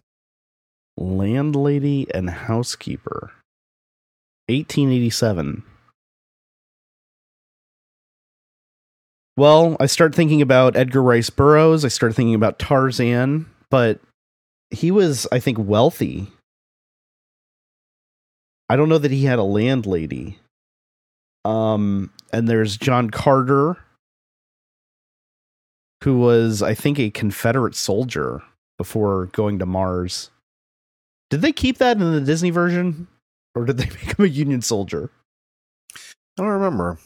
Landlady 0.98 2.08
and 2.14 2.30
housekeeper. 2.30 3.32
1887. 4.48 5.64
Well, 9.38 9.78
I 9.80 9.86
start 9.86 10.14
thinking 10.14 10.42
about 10.42 10.76
Edgar 10.76 11.02
Rice 11.02 11.30
Burroughs. 11.30 11.86
I 11.86 11.88
start 11.88 12.14
thinking 12.14 12.36
about 12.36 12.60
Tarzan, 12.60 13.48
but 13.70 14.02
he 14.72 14.92
was, 14.92 15.28
I 15.32 15.40
think, 15.40 15.58
wealthy. 15.60 16.28
I 18.70 18.76
don't 18.76 18.90
know 18.90 18.98
that 18.98 19.12
he 19.12 19.26
had 19.26 19.40
a 19.40 19.44
landlady. 19.44 20.40
Um, 21.44 22.12
and 22.32 22.48
there's 22.48 22.78
John 22.78 23.10
Carter, 23.10 23.78
who 26.04 26.20
was, 26.20 26.62
I 26.62 26.74
think, 26.74 27.00
a 27.00 27.10
Confederate 27.10 27.76
soldier 27.76 28.42
before 28.78 29.28
going 29.28 29.60
to 29.60 29.66
Mars. 29.66 30.30
Did 31.30 31.42
they 31.42 31.52
keep 31.52 31.78
that 31.80 31.98
in 31.98 32.12
the 32.12 32.22
Disney 32.22 32.50
version, 32.50 33.08
or 33.56 33.66
did 33.66 33.78
they 33.78 33.86
make 33.90 34.18
him 34.18 34.26
a 34.26 34.28
Union 34.28 34.62
soldier? 34.62 35.10
I 35.96 36.44
don't 36.44 36.48
remember. 36.48 36.98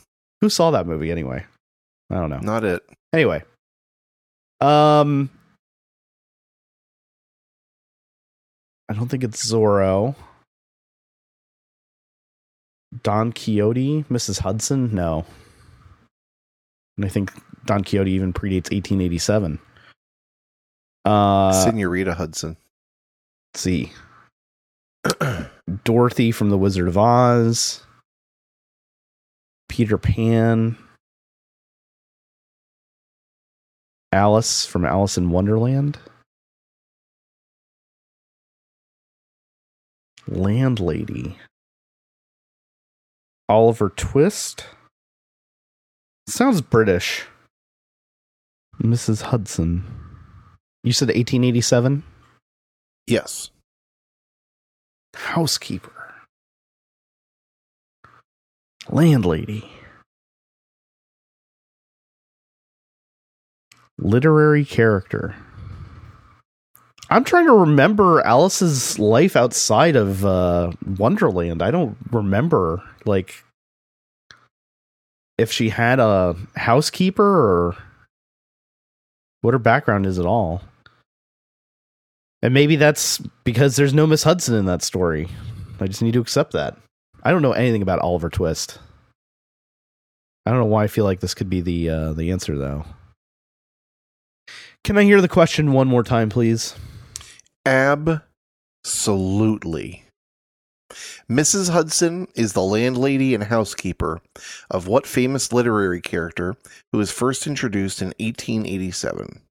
Who 0.42 0.50
saw 0.50 0.72
that 0.72 0.88
movie 0.88 1.12
anyway? 1.12 1.46
I 2.12 2.16
don't 2.16 2.30
know. 2.30 2.40
Not 2.40 2.64
it. 2.64 2.84
Anyway, 3.14 3.44
um, 4.62 5.30
I 8.90 8.94
don't 8.94 9.08
think 9.08 9.24
it's 9.24 9.52
Zorro. 9.52 10.16
Don 13.04 13.32
Quixote, 13.32 14.04
Mrs. 14.10 14.40
Hudson? 14.40 14.94
No. 14.94 15.26
And 16.98 17.06
I 17.06 17.10
think 17.10 17.32
Don 17.66 17.84
Quixote 17.84 18.12
even 18.12 18.32
predates 18.32 18.72
1887. 18.72 19.60
Uh, 21.04 21.52
Senorita 21.52 22.14
Hudson. 22.14 22.58
see. 23.54 23.92
Dorothy 25.84 26.32
from 26.32 26.50
The 26.50 26.58
Wizard 26.58 26.88
of 26.88 26.98
Oz. 26.98 27.82
Peter 29.68 29.98
Pan. 29.98 30.78
Alice 34.12 34.66
from 34.66 34.86
Alice 34.86 35.18
in 35.18 35.30
Wonderland. 35.30 36.00
Landlady. 40.28 41.38
Oliver 43.48 43.90
Twist. 43.90 44.66
Sounds 46.28 46.62
British. 46.62 47.26
Mrs. 48.82 49.22
Hudson. 49.22 49.84
You 50.84 50.94
said 50.94 51.10
1887? 51.10 52.04
Yes. 53.08 53.52
Housekeeper. 55.14 55.92
Landlady. 58.90 59.70
Literary 63.98 64.66
character. 64.66 65.36
I'm 67.10 67.24
trying 67.24 67.46
to 67.46 67.54
remember 67.54 68.22
Alice's 68.22 68.98
life 68.98 69.36
outside 69.36 69.96
of 69.96 70.26
uh, 70.26 70.72
Wonderland. 70.98 71.62
I 71.62 71.72
don't 71.72 71.96
remember 72.12 72.82
like 73.06 73.44
if 75.38 75.52
she 75.52 75.70
had 75.70 76.00
a 76.00 76.36
housekeeper 76.56 77.24
or 77.24 77.78
what 79.42 79.54
her 79.54 79.60
background 79.60 80.06
is 80.06 80.18
at 80.18 80.26
all. 80.26 80.62
And 82.42 82.54
maybe 82.54 82.76
that's 82.76 83.20
because 83.44 83.76
there's 83.76 83.94
no 83.94 84.08
Miss 84.08 84.24
Hudson 84.24 84.56
in 84.56 84.66
that 84.66 84.82
story. 84.82 85.28
I 85.80 85.88
just 85.88 86.02
need 86.02 86.14
to 86.14 86.22
accept 86.22 86.54
that. 86.54 86.78
I 87.24 87.32
don't 87.32 87.42
know 87.42 87.54
anything 87.54 87.82
about 87.82 88.00
Oliver 88.00 88.30
Twist. 88.30 88.80
I 90.46 90.52
don't 90.52 90.60
know 90.60 90.66
why 90.66 90.84
I 90.84 90.88
feel 90.88 91.06
like 91.06 91.20
this 91.20 91.34
could 91.34 91.50
be 91.50 91.62
the 91.62 91.90
uh, 91.90 92.14
the 92.14 92.32
answer 92.32 92.58
though. 92.58 92.86
Can 94.84 94.98
I 94.98 95.04
hear 95.04 95.22
the 95.22 95.28
question 95.28 95.74
one 95.74 95.88
more 95.88 96.04
time, 96.04 96.30
please? 96.30 96.76
Absolutely. 97.66 98.56
Mrs. 101.30 101.72
Hudson 101.72 102.28
is 102.36 102.54
the 102.54 102.62
landlady 102.62 103.34
and 103.34 103.44
housekeeper 103.46 104.22
of 104.70 104.88
what 104.88 105.08
famous 105.08 105.52
literary 105.52 106.00
character 106.00 106.56
who 106.92 107.00
was 107.00 107.12
first 107.12 107.48
introduced 107.48 108.02
in 108.02 108.10
1887? 108.20 109.42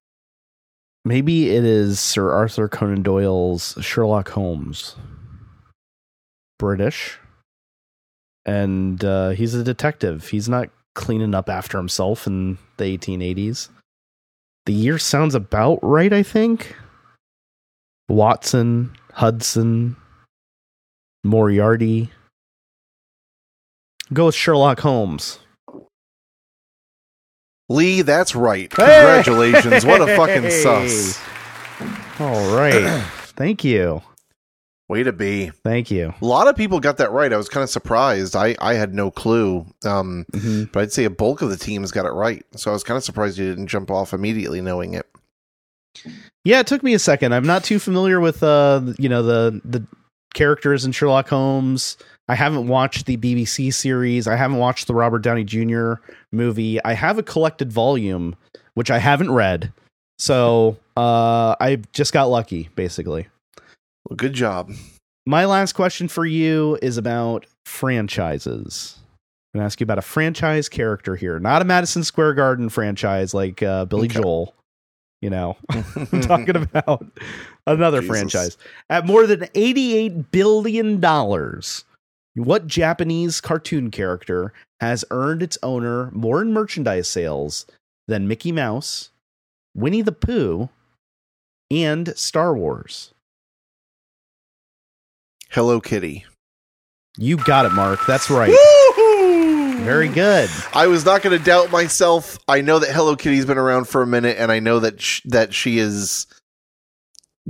Maybe 1.05 1.51
it 1.51 1.65
is 1.65 1.99
Sir 2.01 2.31
Arthur 2.31 2.69
Conan 2.69 3.03
Doyle's 3.03 3.77
Sherlock 3.81 4.31
Holmes. 4.31 4.97
British. 6.59 7.19
And 8.47 9.05
uh, 9.05 9.31
he's 9.31 9.55
a 9.55 9.65
detective. 9.65 10.29
He's 10.29 10.49
not 10.49 10.71
cleaning 10.95 11.35
up 11.35 11.49
after 11.49 11.77
himself 11.77 12.27
in 12.27 12.59
the 12.77 12.85
1880s. 12.97 13.69
The 14.67 14.73
year 14.73 14.99
sounds 14.99 15.35
about 15.35 15.81
right, 15.83 16.13
I 16.13 16.23
think. 16.23 16.75
Watson, 18.09 18.97
Hudson, 19.13 19.97
Moriarty. 21.25 22.11
Go 24.13 24.27
with 24.27 24.35
Sherlock 24.35 24.81
Holmes. 24.81 25.39
Lee, 27.69 28.03
that's 28.03 28.35
right. 28.35 28.69
Congratulations. 28.71 29.83
Hey! 29.83 29.89
What 29.89 30.09
a 30.09 30.17
fucking 30.17 30.51
sus. 30.51 31.19
All 32.21 32.55
right. 32.55 33.03
Thank 33.37 33.65
you. 33.65 34.03
Way 34.89 35.03
to 35.03 35.13
be. 35.13 35.51
Thank 35.65 35.91
you. 35.91 36.13
A 36.21 36.25
lot 36.25 36.47
of 36.47 36.57
people 36.57 36.79
got 36.79 36.99
that 36.99 37.11
right. 37.11 37.33
I 37.33 37.39
was 37.39 37.49
kind 37.49 37.65
of 37.65 37.71
surprised. 37.71 38.37
I, 38.37 38.55
I 38.61 38.75
had 38.75 38.93
no 38.93 39.11
clue. 39.11 39.65
Um, 39.83 40.27
mm-hmm. 40.33 40.65
But 40.73 40.83
I'd 40.83 40.93
say 40.93 41.05
a 41.05 41.11
bulk 41.11 41.41
of 41.41 41.49
the 41.49 41.57
teams 41.57 41.91
got 41.91 42.05
it 42.05 42.11
right. 42.11 42.45
So 42.55 42.71
I 42.71 42.75
was 42.75 42.85
kind 42.85 42.99
of 42.99 43.03
surprised 43.03 43.39
you 43.39 43.49
didn't 43.49 43.69
jump 43.69 43.91
off 43.91 44.13
immediately 44.13 44.61
knowing 44.61 44.93
it. 44.93 45.07
Yeah, 46.45 46.61
it 46.61 46.67
took 46.67 46.83
me 46.83 46.95
a 46.95 46.99
second. 46.99 47.35
I'm 47.35 47.47
not 47.47 47.65
too 47.65 47.79
familiar 47.79 48.21
with 48.21 48.43
uh, 48.43 48.81
you 48.99 49.09
know, 49.09 49.23
the 49.23 49.61
the 49.65 49.87
characters 50.35 50.85
in 50.85 50.93
Sherlock 50.93 51.29
Holmes. 51.29 51.97
I 52.29 52.35
haven't 52.35 52.69
watched 52.69 53.07
the 53.07 53.17
BBC 53.17 53.73
series. 53.73 54.27
I 54.27 54.37
haven't 54.37 54.59
watched 54.59 54.87
the 54.87 54.95
Robert 54.95 55.21
Downey 55.21 55.45
Jr. 55.45 55.95
movie. 56.33 56.83
I 56.85 56.95
have 56.95 57.19
a 57.19 57.23
collected 57.23 57.73
volume, 57.73 58.35
which 58.75 58.91
I 58.91 58.99
haven't 58.99 59.31
read. 59.31 59.73
So 60.19 60.79
uh, 60.97 61.57
I 61.61 61.83
just 61.93 62.13
got 62.13 62.25
lucky, 62.31 62.71
basically. 62.77 63.29
Well, 64.09 64.17
good 64.17 64.33
job. 64.33 64.73
My 65.27 65.45
last 65.45 65.73
question 65.73 66.09
for 66.09 66.27
you 66.27 66.79
is 66.83 66.99
about 66.99 67.47
franchises. 67.65 68.99
I'm 69.55 69.59
going 69.59 69.63
to 69.63 69.67
ask 69.67 69.81
you 69.81 69.85
about 69.85 69.99
a 69.99 70.03
franchise 70.03 70.69
character 70.69 71.17
here, 71.17 71.39
not 71.39 71.63
a 71.63 71.65
Madison 71.65 72.05
Square 72.05 72.35
Garden 72.35 72.69
franchise 72.69 73.35
like 73.35 73.63
uh, 73.63 73.85
Billy 73.85 74.09
okay. 74.09 74.21
Joel. 74.21 74.55
You 75.21 75.31
know, 75.31 75.57
I'm 75.71 76.21
talking 76.21 76.57
about 76.57 77.07
another 77.67 78.01
Jesus. 78.01 78.11
franchise 78.11 78.59
at 78.91 79.07
more 79.07 79.27
than 79.27 79.41
$88 79.41 80.31
billion. 80.31 81.01
What 82.37 82.67
Japanese 82.67 83.41
cartoon 83.41 83.91
character 83.91 84.53
has 84.81 85.05
earned 85.11 85.43
its 85.43 85.57
owner 85.63 86.11
more 86.13 86.43
in 86.43 86.53
merchandise 86.53 87.09
sales 87.09 87.65
than 88.09 88.29
Mickey 88.29 88.53
Mouse, 88.53 89.11
Winnie 89.75 90.03
the 90.03 90.13
Pooh, 90.13 90.69
and 91.71 92.17
Star 92.19 92.55
Wars? 92.55 93.13
Hello 95.51 95.81
Kitty. 95.81 96.27
You 97.17 97.37
got 97.37 97.65
it, 97.65 97.73
Mark. 97.73 98.01
That's 98.09 98.29
right. 98.29 98.51
Very 99.83 100.09
good. 100.09 100.49
I 100.73 100.87
was 100.87 101.05
not 101.05 101.23
going 101.23 101.37
to 101.39 101.45
doubt 101.45 101.71
myself. 101.71 102.39
I 102.49 102.61
know 102.61 102.79
that 102.79 102.91
Hello 102.91 103.17
Kitty's 103.17 103.45
been 103.47 103.59
around 103.59 103.87
for 103.89 104.03
a 104.03 104.07
minute, 104.07 104.37
and 104.39 104.51
I 104.51 104.61
know 104.61 104.81
that 104.81 105.01
sh- 105.01 105.21
that 105.27 105.53
she 105.55 105.79
is 105.79 106.27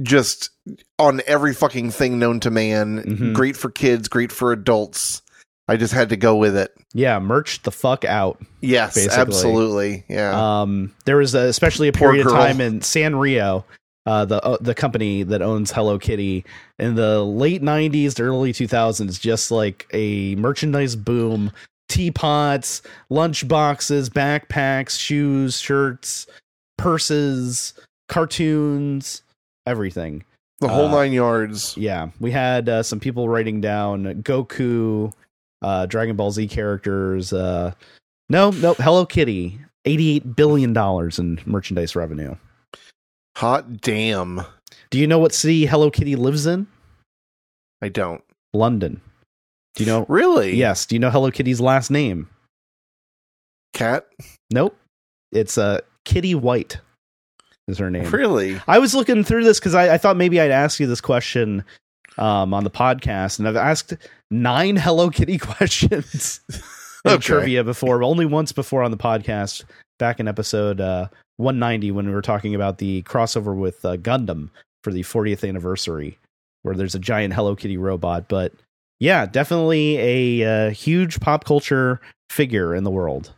just 0.02 0.51
on 0.98 1.20
every 1.26 1.55
fucking 1.55 1.90
thing 1.90 2.18
known 2.18 2.40
to 2.40 2.51
man. 2.51 3.02
Mhm. 3.05 3.32
Great 3.34 3.56
for 3.56 3.70
kids, 3.70 4.09
great 4.09 4.32
for 4.32 4.52
adults. 4.52 5.22
I 5.68 5.76
just 5.76 5.94
had 5.94 6.09
to 6.10 6.16
go 6.16 6.36
with 6.36 6.56
it. 6.56 6.72
Yeah, 6.92 7.18
merch 7.20 7.62
the 7.62 7.70
fuck 7.70 8.05
out. 8.05 8.38
Yes, 8.60 8.94
Basically. 8.96 9.16
absolutely. 9.18 10.05
Yeah. 10.09 10.60
Um, 10.62 10.92
there 11.06 11.16
was 11.16 11.34
a, 11.34 11.40
especially 11.46 11.88
a 11.88 11.92
period 11.92 12.26
of 12.26 12.32
time 12.32 12.60
in 12.60 12.80
Sanrio, 12.80 13.64
uh, 14.06 14.24
the 14.26 14.42
uh, 14.44 14.59
the 14.60 14.74
company 14.74 15.22
that 15.22 15.40
owns 15.40 15.70
Hello 15.72 15.98
Kitty, 15.98 16.44
in 16.78 16.96
the 16.96 17.22
late 17.24 17.62
'90s 17.62 18.14
to 18.14 18.22
early 18.24 18.52
2000s, 18.52 19.18
just 19.20 19.51
like 19.51 19.86
a 19.92 20.34
merchandise 20.34 20.96
boom. 20.96 21.51
Teapots, 21.94 22.82
lunch 23.08 23.46
boxes, 23.46 24.10
backpacks, 24.10 24.98
shoes, 24.98 25.60
shirts, 25.60 26.26
purses, 26.76 27.72
cartoons, 28.08 29.22
everything. 29.64 30.24
the 30.60 30.68
whole 30.68 30.88
uh, 30.88 30.90
nine 30.90 31.12
yards. 31.12 31.76
Yeah, 31.76 32.08
we 32.18 32.30
had 32.30 32.68
uh, 32.68 32.82
some 32.82 32.98
people 32.98 33.28
writing 33.28 33.60
down 33.60 34.22
Goku, 34.22 35.12
uh, 35.62 35.86
Dragon 35.86 36.16
Ball 36.16 36.30
Z 36.30 36.48
characters. 36.48 37.32
Uh, 37.32 37.72
no, 38.28 38.50
no, 38.50 38.74
Hello 38.74 39.06
Kitty, 39.06 39.60
eighty-eight 39.84 40.34
billion 40.34 40.72
dollars 40.72 41.18
in 41.18 41.38
merchandise 41.46 41.94
revenue. 41.94 42.34
Hot 43.36 43.80
damn. 43.80 44.42
Do 44.90 44.98
you 44.98 45.06
know 45.06 45.18
what 45.18 45.32
city 45.32 45.66
Hello 45.66 45.90
Kitty 45.90 46.16
lives 46.16 46.46
in? 46.46 46.66
I 47.82 47.88
don't. 47.88 48.22
London. 48.52 49.00
Do 49.76 49.84
you 49.84 49.90
know? 49.90 50.06
Really? 50.09 50.55
Yes. 50.55 50.86
Do 50.86 50.94
you 50.94 51.01
know 51.01 51.10
Hello 51.10 51.30
Kitty's 51.30 51.60
last 51.60 51.90
name? 51.90 52.28
Cat? 53.72 54.06
Nope. 54.52 54.76
It's 55.32 55.59
uh, 55.59 55.80
Kitty 56.05 56.34
White. 56.34 56.78
Is 57.66 57.78
her 57.78 57.90
name? 57.90 58.10
Really? 58.10 58.60
I 58.68 58.78
was 58.78 58.94
looking 58.94 59.24
through 59.24 59.44
this 59.44 59.59
because 59.59 59.74
I, 59.74 59.94
I 59.94 59.98
thought 59.98 60.16
maybe 60.16 60.40
I'd 60.40 60.51
ask 60.51 60.78
you 60.78 60.86
this 60.86 61.01
question 61.01 61.64
um, 62.18 62.52
on 62.55 62.62
the 62.62 62.70
podcast, 62.70 63.38
and 63.38 63.48
I've 63.48 63.56
asked 63.56 63.94
nine 64.30 64.76
Hello 64.76 65.10
Kitty 65.10 65.38
questions 65.40 66.40
in 67.05 67.12
Okay. 67.12 67.20
trivia 67.20 67.64
before, 67.64 68.02
only 68.02 68.26
once 68.26 68.52
before 68.52 68.82
on 68.82 68.90
the 68.90 68.96
podcast, 68.96 69.64
back 69.98 70.20
in 70.20 70.28
episode 70.28 70.80
uh, 70.80 71.09
190 71.38 71.90
when 71.90 72.06
we 72.06 72.12
were 72.12 72.22
talking 72.22 72.55
about 72.55 72.78
the 72.78 73.02
crossover 73.05 73.56
with 73.56 73.84
uh, 73.84 73.96
Gundam 73.96 74.51
for 74.84 74.92
the 74.92 75.02
40th 75.02 75.48
anniversary, 75.48 76.18
where 76.62 76.76
there's 76.76 76.94
a 76.94 76.98
giant 77.01 77.32
Hello 77.34 77.56
Kitty 77.56 77.78
robot. 77.78 78.28
But 78.28 78.52
yeah, 79.00 79.26
definitely 79.26 79.96
a 79.98 80.68
uh, 80.68 80.70
huge 80.70 81.20
pop 81.20 81.44
culture 81.44 82.00
figure 82.30 82.74
in 82.74 82.84
the 82.84 82.90
world. 82.90 83.32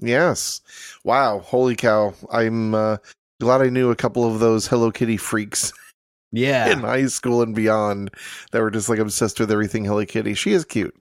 Yes. 0.00 0.60
Wow. 1.04 1.40
Holy 1.40 1.74
cow. 1.74 2.14
I'm 2.30 2.74
uh, 2.74 2.98
glad 3.40 3.62
I 3.62 3.68
knew 3.68 3.90
a 3.90 3.96
couple 3.96 4.24
of 4.24 4.40
those 4.40 4.66
Hello 4.66 4.90
Kitty 4.90 5.16
freaks 5.16 5.72
Yeah, 6.32 6.70
in 6.70 6.80
high 6.80 7.06
school 7.06 7.40
and 7.42 7.54
beyond 7.54 8.10
that 8.52 8.60
were 8.60 8.70
just 8.70 8.88
like 8.90 8.98
obsessed 8.98 9.40
with 9.40 9.50
everything 9.50 9.84
Hello 9.84 10.04
Kitty. 10.04 10.34
She 10.34 10.52
is 10.52 10.64
cute. 10.64 10.94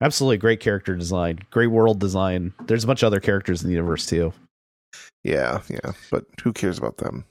absolutely 0.00 0.38
great 0.38 0.60
character 0.60 0.96
design, 0.96 1.40
great 1.50 1.66
world 1.68 2.00
design. 2.00 2.54
There's 2.66 2.82
a 2.84 2.86
bunch 2.86 3.02
of 3.02 3.08
other 3.08 3.20
characters 3.20 3.62
in 3.62 3.68
the 3.68 3.74
universe 3.74 4.06
too. 4.06 4.32
Yeah, 5.24 5.60
yeah. 5.68 5.92
But 6.10 6.24
who 6.42 6.52
cares 6.54 6.78
about 6.78 6.96
them? 6.98 7.24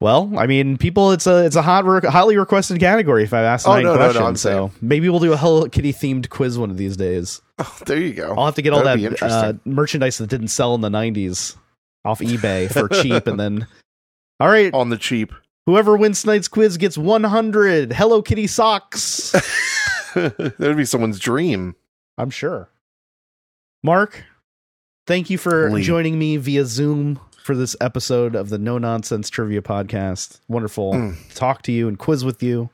Well, 0.00 0.32
I 0.38 0.46
mean, 0.46 0.78
people, 0.78 1.12
it's 1.12 1.26
a 1.26 1.44
it's 1.44 1.56
a 1.56 1.62
hot, 1.62 1.84
re- 1.84 2.00
highly 2.08 2.38
requested 2.38 2.80
category. 2.80 3.22
If 3.24 3.34
I've 3.34 3.44
asked 3.44 3.68
Oh, 3.68 3.74
nine 3.74 3.82
no, 3.82 3.92
no, 3.94 3.98
no, 3.98 4.04
questions, 4.06 4.26
I'm 4.26 4.36
so 4.36 4.72
maybe 4.80 5.08
we'll 5.10 5.20
do 5.20 5.32
a 5.34 5.36
Hello 5.36 5.68
Kitty 5.68 5.92
themed 5.92 6.30
quiz 6.30 6.58
one 6.58 6.70
of 6.70 6.78
these 6.78 6.96
days. 6.96 7.42
Oh, 7.58 7.78
there 7.84 7.98
you 7.98 8.14
go. 8.14 8.34
I'll 8.34 8.46
have 8.46 8.54
to 8.54 8.62
get 8.62 8.72
all 8.72 8.82
That'd 8.82 9.02
be 9.02 9.08
that 9.16 9.22
uh, 9.22 9.52
merchandise 9.66 10.16
that 10.18 10.28
didn't 10.30 10.48
sell 10.48 10.74
in 10.74 10.80
the 10.80 10.88
'90s 10.88 11.54
off 12.06 12.20
eBay 12.20 12.72
for 12.72 12.88
cheap, 13.02 13.26
and 13.26 13.38
then, 13.38 13.66
all 14.40 14.48
right, 14.48 14.72
On 14.72 14.88
the 14.88 14.96
cheap. 14.96 15.34
whoever 15.66 15.98
wins 15.98 16.22
tonight's 16.22 16.48
quiz 16.48 16.78
gets 16.78 16.96
100 16.96 17.92
Hello 17.92 18.22
Kitty 18.22 18.46
socks. 18.46 19.32
that 20.14 20.54
would 20.58 20.78
be 20.78 20.86
someone's 20.86 21.18
dream. 21.18 21.76
I'm 22.16 22.30
sure. 22.30 22.70
Mark, 23.82 24.24
thank 25.06 25.28
you 25.28 25.36
for 25.36 25.70
Lee. 25.70 25.82
joining 25.82 26.18
me 26.18 26.38
via 26.38 26.64
Zoom 26.64 27.20
for 27.50 27.56
this 27.56 27.74
episode 27.80 28.36
of 28.36 28.48
the 28.48 28.58
No 28.58 28.78
Nonsense 28.78 29.28
Trivia 29.28 29.60
Podcast. 29.60 30.38
Wonderful 30.46 30.92
Mm. 30.92 31.16
to 31.30 31.34
talk 31.34 31.62
to 31.62 31.72
you 31.72 31.88
and 31.88 31.98
quiz 31.98 32.24
with 32.24 32.44
you. 32.44 32.70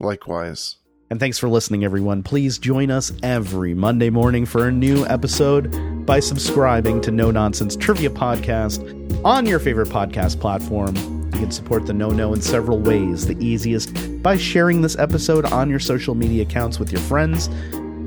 Likewise. 0.00 0.78
And 1.12 1.20
thanks 1.20 1.38
for 1.38 1.48
listening, 1.48 1.84
everyone. 1.84 2.24
Please 2.24 2.58
join 2.58 2.90
us 2.90 3.12
every 3.22 3.72
Monday 3.72 4.10
morning 4.10 4.46
for 4.46 4.66
a 4.66 4.72
new 4.72 5.06
episode 5.06 6.04
by 6.06 6.18
subscribing 6.18 7.00
to 7.02 7.12
No 7.12 7.30
Nonsense 7.30 7.76
Trivia 7.76 8.10
Podcast 8.10 8.82
on 9.24 9.46
your 9.46 9.60
favorite 9.60 9.90
podcast 9.90 10.40
platform. 10.40 10.96
You 11.32 11.38
can 11.38 11.52
support 11.52 11.86
the 11.86 11.92
No 11.92 12.10
No 12.10 12.34
in 12.34 12.40
several 12.40 12.80
ways. 12.80 13.28
The 13.28 13.38
easiest 13.38 13.92
by 14.24 14.36
sharing 14.36 14.82
this 14.82 14.98
episode 14.98 15.44
on 15.44 15.70
your 15.70 15.78
social 15.78 16.16
media 16.16 16.42
accounts 16.42 16.80
with 16.80 16.90
your 16.90 17.00
friends. 17.02 17.48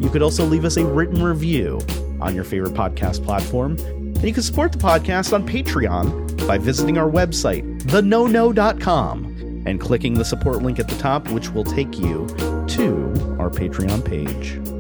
You 0.04 0.10
could 0.12 0.22
also 0.22 0.44
leave 0.44 0.66
us 0.66 0.76
a 0.76 0.86
written 0.86 1.24
review 1.24 1.80
on 2.20 2.36
your 2.36 2.44
favorite 2.44 2.74
podcast 2.74 3.24
platform. 3.24 3.78
And 4.24 4.30
you 4.30 4.34
can 4.34 4.44
support 4.44 4.72
the 4.72 4.78
podcast 4.78 5.34
on 5.34 5.46
Patreon 5.46 6.48
by 6.48 6.58
visiting 6.58 6.98
our 6.98 7.12
website, 7.12 7.82
thenono.com, 7.82 9.26
and 9.66 9.82
clicking 9.82 10.14
the 10.14 10.24
support 10.24 10.62
link 10.62 10.80
at 10.80 10.88
the 10.88 10.96
top, 10.96 11.28
which 11.32 11.50
will 11.50 11.66
take 11.66 12.00
you 12.00 12.26
to 12.70 13.36
our 13.38 13.50
Patreon 13.50 14.06
page. 14.06 14.73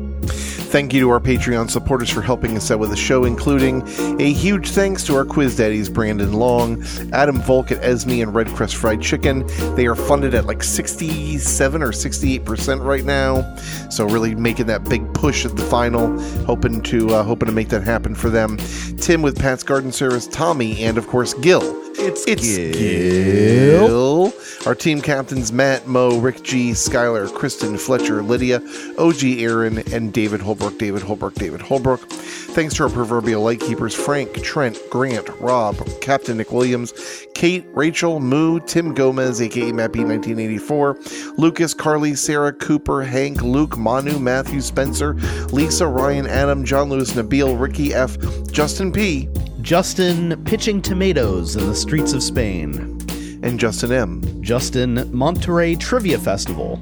Thank 0.73 0.91
you 0.91 1.01
to 1.01 1.09
our 1.11 1.19
Patreon 1.19 1.69
supporters 1.69 2.09
for 2.09 2.23
helping 2.23 2.57
us 2.57 2.71
out 2.71 2.79
with 2.79 2.89
the 2.89 2.95
show, 2.95 3.25
including 3.25 3.83
a 4.19 4.33
huge 4.33 4.71
thanks 4.71 5.03
to 5.03 5.15
our 5.15 5.23
quiz 5.23 5.55
daddies 5.55 5.87
Brandon 5.87 6.33
Long, 6.33 6.83
Adam 7.13 7.39
Volk 7.41 7.71
at 7.71 7.77
Esme 7.83 8.23
and 8.23 8.33
Red 8.33 8.47
Crest 8.47 8.77
Fried 8.77 8.99
Chicken. 8.99 9.45
They 9.75 9.85
are 9.85 9.93
funded 9.93 10.33
at 10.33 10.47
like 10.47 10.63
67 10.63 11.83
or 11.83 11.91
68% 11.91 12.83
right 12.83 13.05
now, 13.05 13.55
so 13.91 14.05
really 14.05 14.33
making 14.33 14.65
that 14.65 14.83
big 14.85 15.13
push 15.13 15.45
at 15.45 15.55
the 15.55 15.61
final, 15.61 16.19
hoping 16.45 16.81
to 16.81 17.11
uh, 17.11 17.21
hoping 17.21 17.45
to 17.45 17.53
make 17.53 17.69
that 17.69 17.83
happen 17.83 18.15
for 18.15 18.31
them. 18.31 18.57
Tim 18.97 19.21
with 19.21 19.37
Pat's 19.37 19.61
Garden 19.61 19.91
Service, 19.91 20.25
Tommy, 20.25 20.83
and 20.83 20.97
of 20.97 21.05
course 21.05 21.35
Gil. 21.35 21.61
It's, 21.95 22.25
It's 22.27 22.41
Gil. 22.41 24.33
Our 24.65 24.75
team 24.75 25.01
captains 25.01 25.51
Matt, 25.51 25.87
Mo, 25.87 26.19
Rick 26.19 26.41
G, 26.43 26.71
Skylar, 26.71 27.33
Kristen, 27.33 27.77
Fletcher, 27.77 28.23
Lydia, 28.23 28.61
OG 28.97 29.23
Aaron, 29.23 29.79
and 29.93 30.13
David 30.13 30.39
Holbrook, 30.39 30.79
David 30.79 31.01
Holbrook, 31.01 31.33
David 31.35 31.61
Holbrook. 31.61 31.99
Thanks 32.09 32.75
to 32.75 32.83
our 32.83 32.89
proverbial 32.89 33.41
lightkeepers 33.41 33.93
Frank, 33.93 34.41
Trent, 34.41 34.77
Grant, 34.89 35.27
Rob, 35.41 35.75
Captain 35.99 36.37
Nick 36.37 36.51
Williams, 36.53 36.93
Kate, 37.35 37.65
Rachel, 37.73 38.21
Moo, 38.21 38.61
Tim 38.61 38.93
Gomez, 38.93 39.41
aka 39.41 39.71
Matt 39.73 39.91
B1984, 39.91 41.37
Lucas, 41.37 41.73
Carly, 41.73 42.15
Sarah, 42.15 42.53
Cooper, 42.53 43.03
Hank, 43.03 43.41
Luke, 43.41 43.77
Manu, 43.77 44.17
Matthew, 44.17 44.61
Spencer, 44.61 45.15
Lisa, 45.51 45.87
Ryan, 45.87 46.27
Adam, 46.27 46.63
John 46.63 46.89
Lewis, 46.89 47.11
Nabil, 47.13 47.59
Ricky 47.59 47.93
F, 47.93 48.17
Justin 48.49 48.93
P, 48.93 49.27
Justin 49.63 50.43
pitching 50.43 50.81
tomatoes 50.81 51.55
in 51.55 51.65
the 51.65 51.73
streets 51.73 52.11
of 52.11 52.21
Spain. 52.21 52.99
and 53.43 53.57
Justin 53.57 53.93
M. 53.93 54.41
Justin 54.41 55.09
Monterey 55.15 55.75
Trivia 55.75 56.19
Festival. 56.19 56.81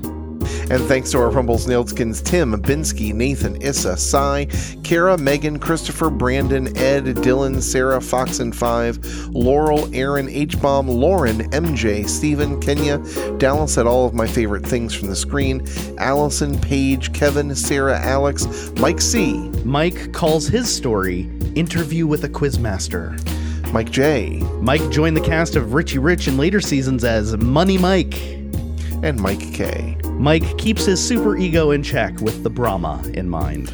And 0.71 0.81
thanks 0.85 1.11
to 1.11 1.17
our 1.17 1.29
Rumble 1.29 1.57
Snailskins 1.57 2.23
Tim, 2.23 2.53
Binsky, 2.53 3.13
Nathan, 3.13 3.61
Issa, 3.61 3.97
Cy, 3.97 4.45
Kara, 4.83 5.17
Megan, 5.17 5.59
Christopher, 5.59 6.09
Brandon, 6.09 6.67
Ed, 6.77 7.03
Dylan, 7.03 7.61
Sarah, 7.61 7.99
Fox 7.99 8.39
and 8.39 8.55
Five, 8.55 9.05
Laurel, 9.31 9.93
Aaron, 9.93 10.29
H 10.29 10.61
Bomb, 10.61 10.87
Lauren, 10.87 11.51
MJ, 11.51 12.07
Steven, 12.07 12.57
Kenya, 12.61 12.99
Dallas 13.37 13.77
at 13.77 13.85
all 13.85 14.05
of 14.05 14.13
my 14.13 14.25
favorite 14.25 14.65
things 14.65 14.93
from 14.93 15.09
the 15.09 15.15
screen, 15.15 15.67
Allison, 15.97 16.57
Paige, 16.57 17.11
Kevin, 17.11 17.53
Sarah, 17.53 17.99
Alex, 17.99 18.71
Mike 18.77 19.01
C, 19.01 19.49
Mike 19.65 20.13
calls 20.13 20.47
his 20.47 20.73
story 20.73 21.29
Interview 21.53 22.07
with 22.07 22.23
a 22.23 22.29
Quizmaster. 22.29 23.19
Mike 23.73 23.91
J, 23.91 24.39
Mike 24.61 24.89
joined 24.89 25.17
the 25.17 25.21
cast 25.21 25.57
of 25.57 25.73
Richie 25.73 25.99
Rich 25.99 26.29
in 26.29 26.37
later 26.37 26.61
seasons 26.61 27.03
as 27.03 27.35
Money 27.35 27.77
Mike. 27.77 28.17
and 29.03 29.19
Mike 29.19 29.51
K. 29.53 29.97
Mike 30.21 30.55
keeps 30.59 30.85
his 30.85 31.03
super 31.03 31.35
ego 31.35 31.71
in 31.71 31.81
check 31.81 32.19
with 32.21 32.43
the 32.43 32.49
Brahma 32.49 33.01
in 33.15 33.27
mind. 33.27 33.69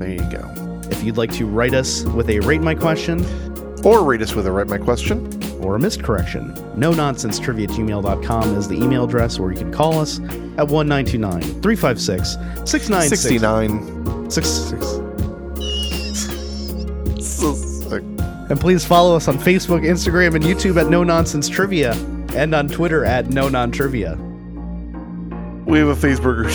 There 0.00 0.08
you 0.08 0.18
go. 0.32 0.50
If 0.90 1.04
you'd 1.04 1.16
like 1.16 1.32
to 1.34 1.46
write 1.46 1.74
us 1.74 2.02
with 2.06 2.28
a 2.28 2.40
rate 2.40 2.60
my 2.60 2.74
question 2.74 3.24
Or 3.84 4.02
rate 4.04 4.20
us 4.20 4.34
with 4.34 4.46
a 4.46 4.50
write 4.52 4.66
my 4.66 4.78
question. 4.78 5.30
or 5.62 5.76
a 5.76 5.78
missed 5.78 6.02
correction, 6.02 6.52
no 6.76 6.92
nonsense 6.92 7.38
trivia 7.38 7.68
gmail.com 7.68 8.56
is 8.56 8.66
the 8.66 8.74
email 8.74 9.04
address 9.04 9.38
where 9.38 9.52
you 9.52 9.56
can 9.58 9.72
call 9.72 9.98
us 10.00 10.18
at 10.58 10.68
1929 10.68 11.40
356 11.62 12.36
6966. 12.68 13.20
69. 13.22 14.30
Six- 14.30 14.72
So 17.24 17.54
sick. 17.54 18.02
And 18.50 18.60
please 18.60 18.84
follow 18.84 19.14
us 19.16 19.28
on 19.28 19.38
Facebook, 19.38 19.82
Instagram, 19.86 20.34
and 20.34 20.44
YouTube 20.44 20.80
at 20.80 20.90
No 20.90 21.04
Nonsense 21.04 21.48
Trivia, 21.48 21.92
and 22.34 22.54
on 22.56 22.66
Twitter 22.68 23.04
at 23.04 23.28
No 23.30 23.48
Non 23.48 23.70
Trivia. 23.70 24.18
We 25.66 25.78
have 25.80 25.88
a 25.88 25.94
Facebook 25.94 26.36
group. 26.36 26.52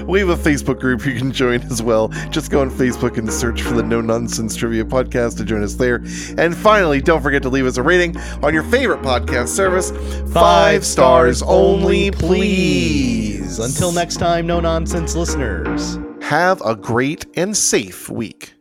we 0.08 0.18
have 0.18 0.30
a 0.30 0.36
Facebook 0.36 0.80
group 0.80 1.06
you 1.06 1.14
can 1.14 1.30
join 1.30 1.62
as 1.62 1.80
well. 1.80 2.08
Just 2.30 2.50
go 2.50 2.60
on 2.60 2.70
Facebook 2.70 3.18
and 3.18 3.32
search 3.32 3.62
for 3.62 3.74
the 3.74 3.82
No 3.84 4.00
Nonsense 4.00 4.56
Trivia 4.56 4.84
Podcast 4.84 5.36
to 5.36 5.44
join 5.44 5.62
us 5.62 5.74
there. 5.74 6.02
And 6.38 6.56
finally, 6.56 7.00
don't 7.00 7.22
forget 7.22 7.42
to 7.42 7.48
leave 7.48 7.66
us 7.66 7.76
a 7.76 7.82
rating 7.82 8.16
on 8.42 8.52
your 8.52 8.64
favorite 8.64 9.02
podcast 9.02 9.48
service. 9.48 9.92
Five, 10.32 10.84
stars 10.84 11.40
only, 11.42 12.10
please. 12.10 13.58
Until 13.60 13.92
next 13.92 14.16
time, 14.16 14.46
No 14.46 14.58
Nonsense 14.58 15.14
listeners. 15.14 15.98
Have 16.22 16.60
a 16.62 16.74
great 16.74 17.26
and 17.36 17.56
safe 17.56 18.08
week. 18.08 18.54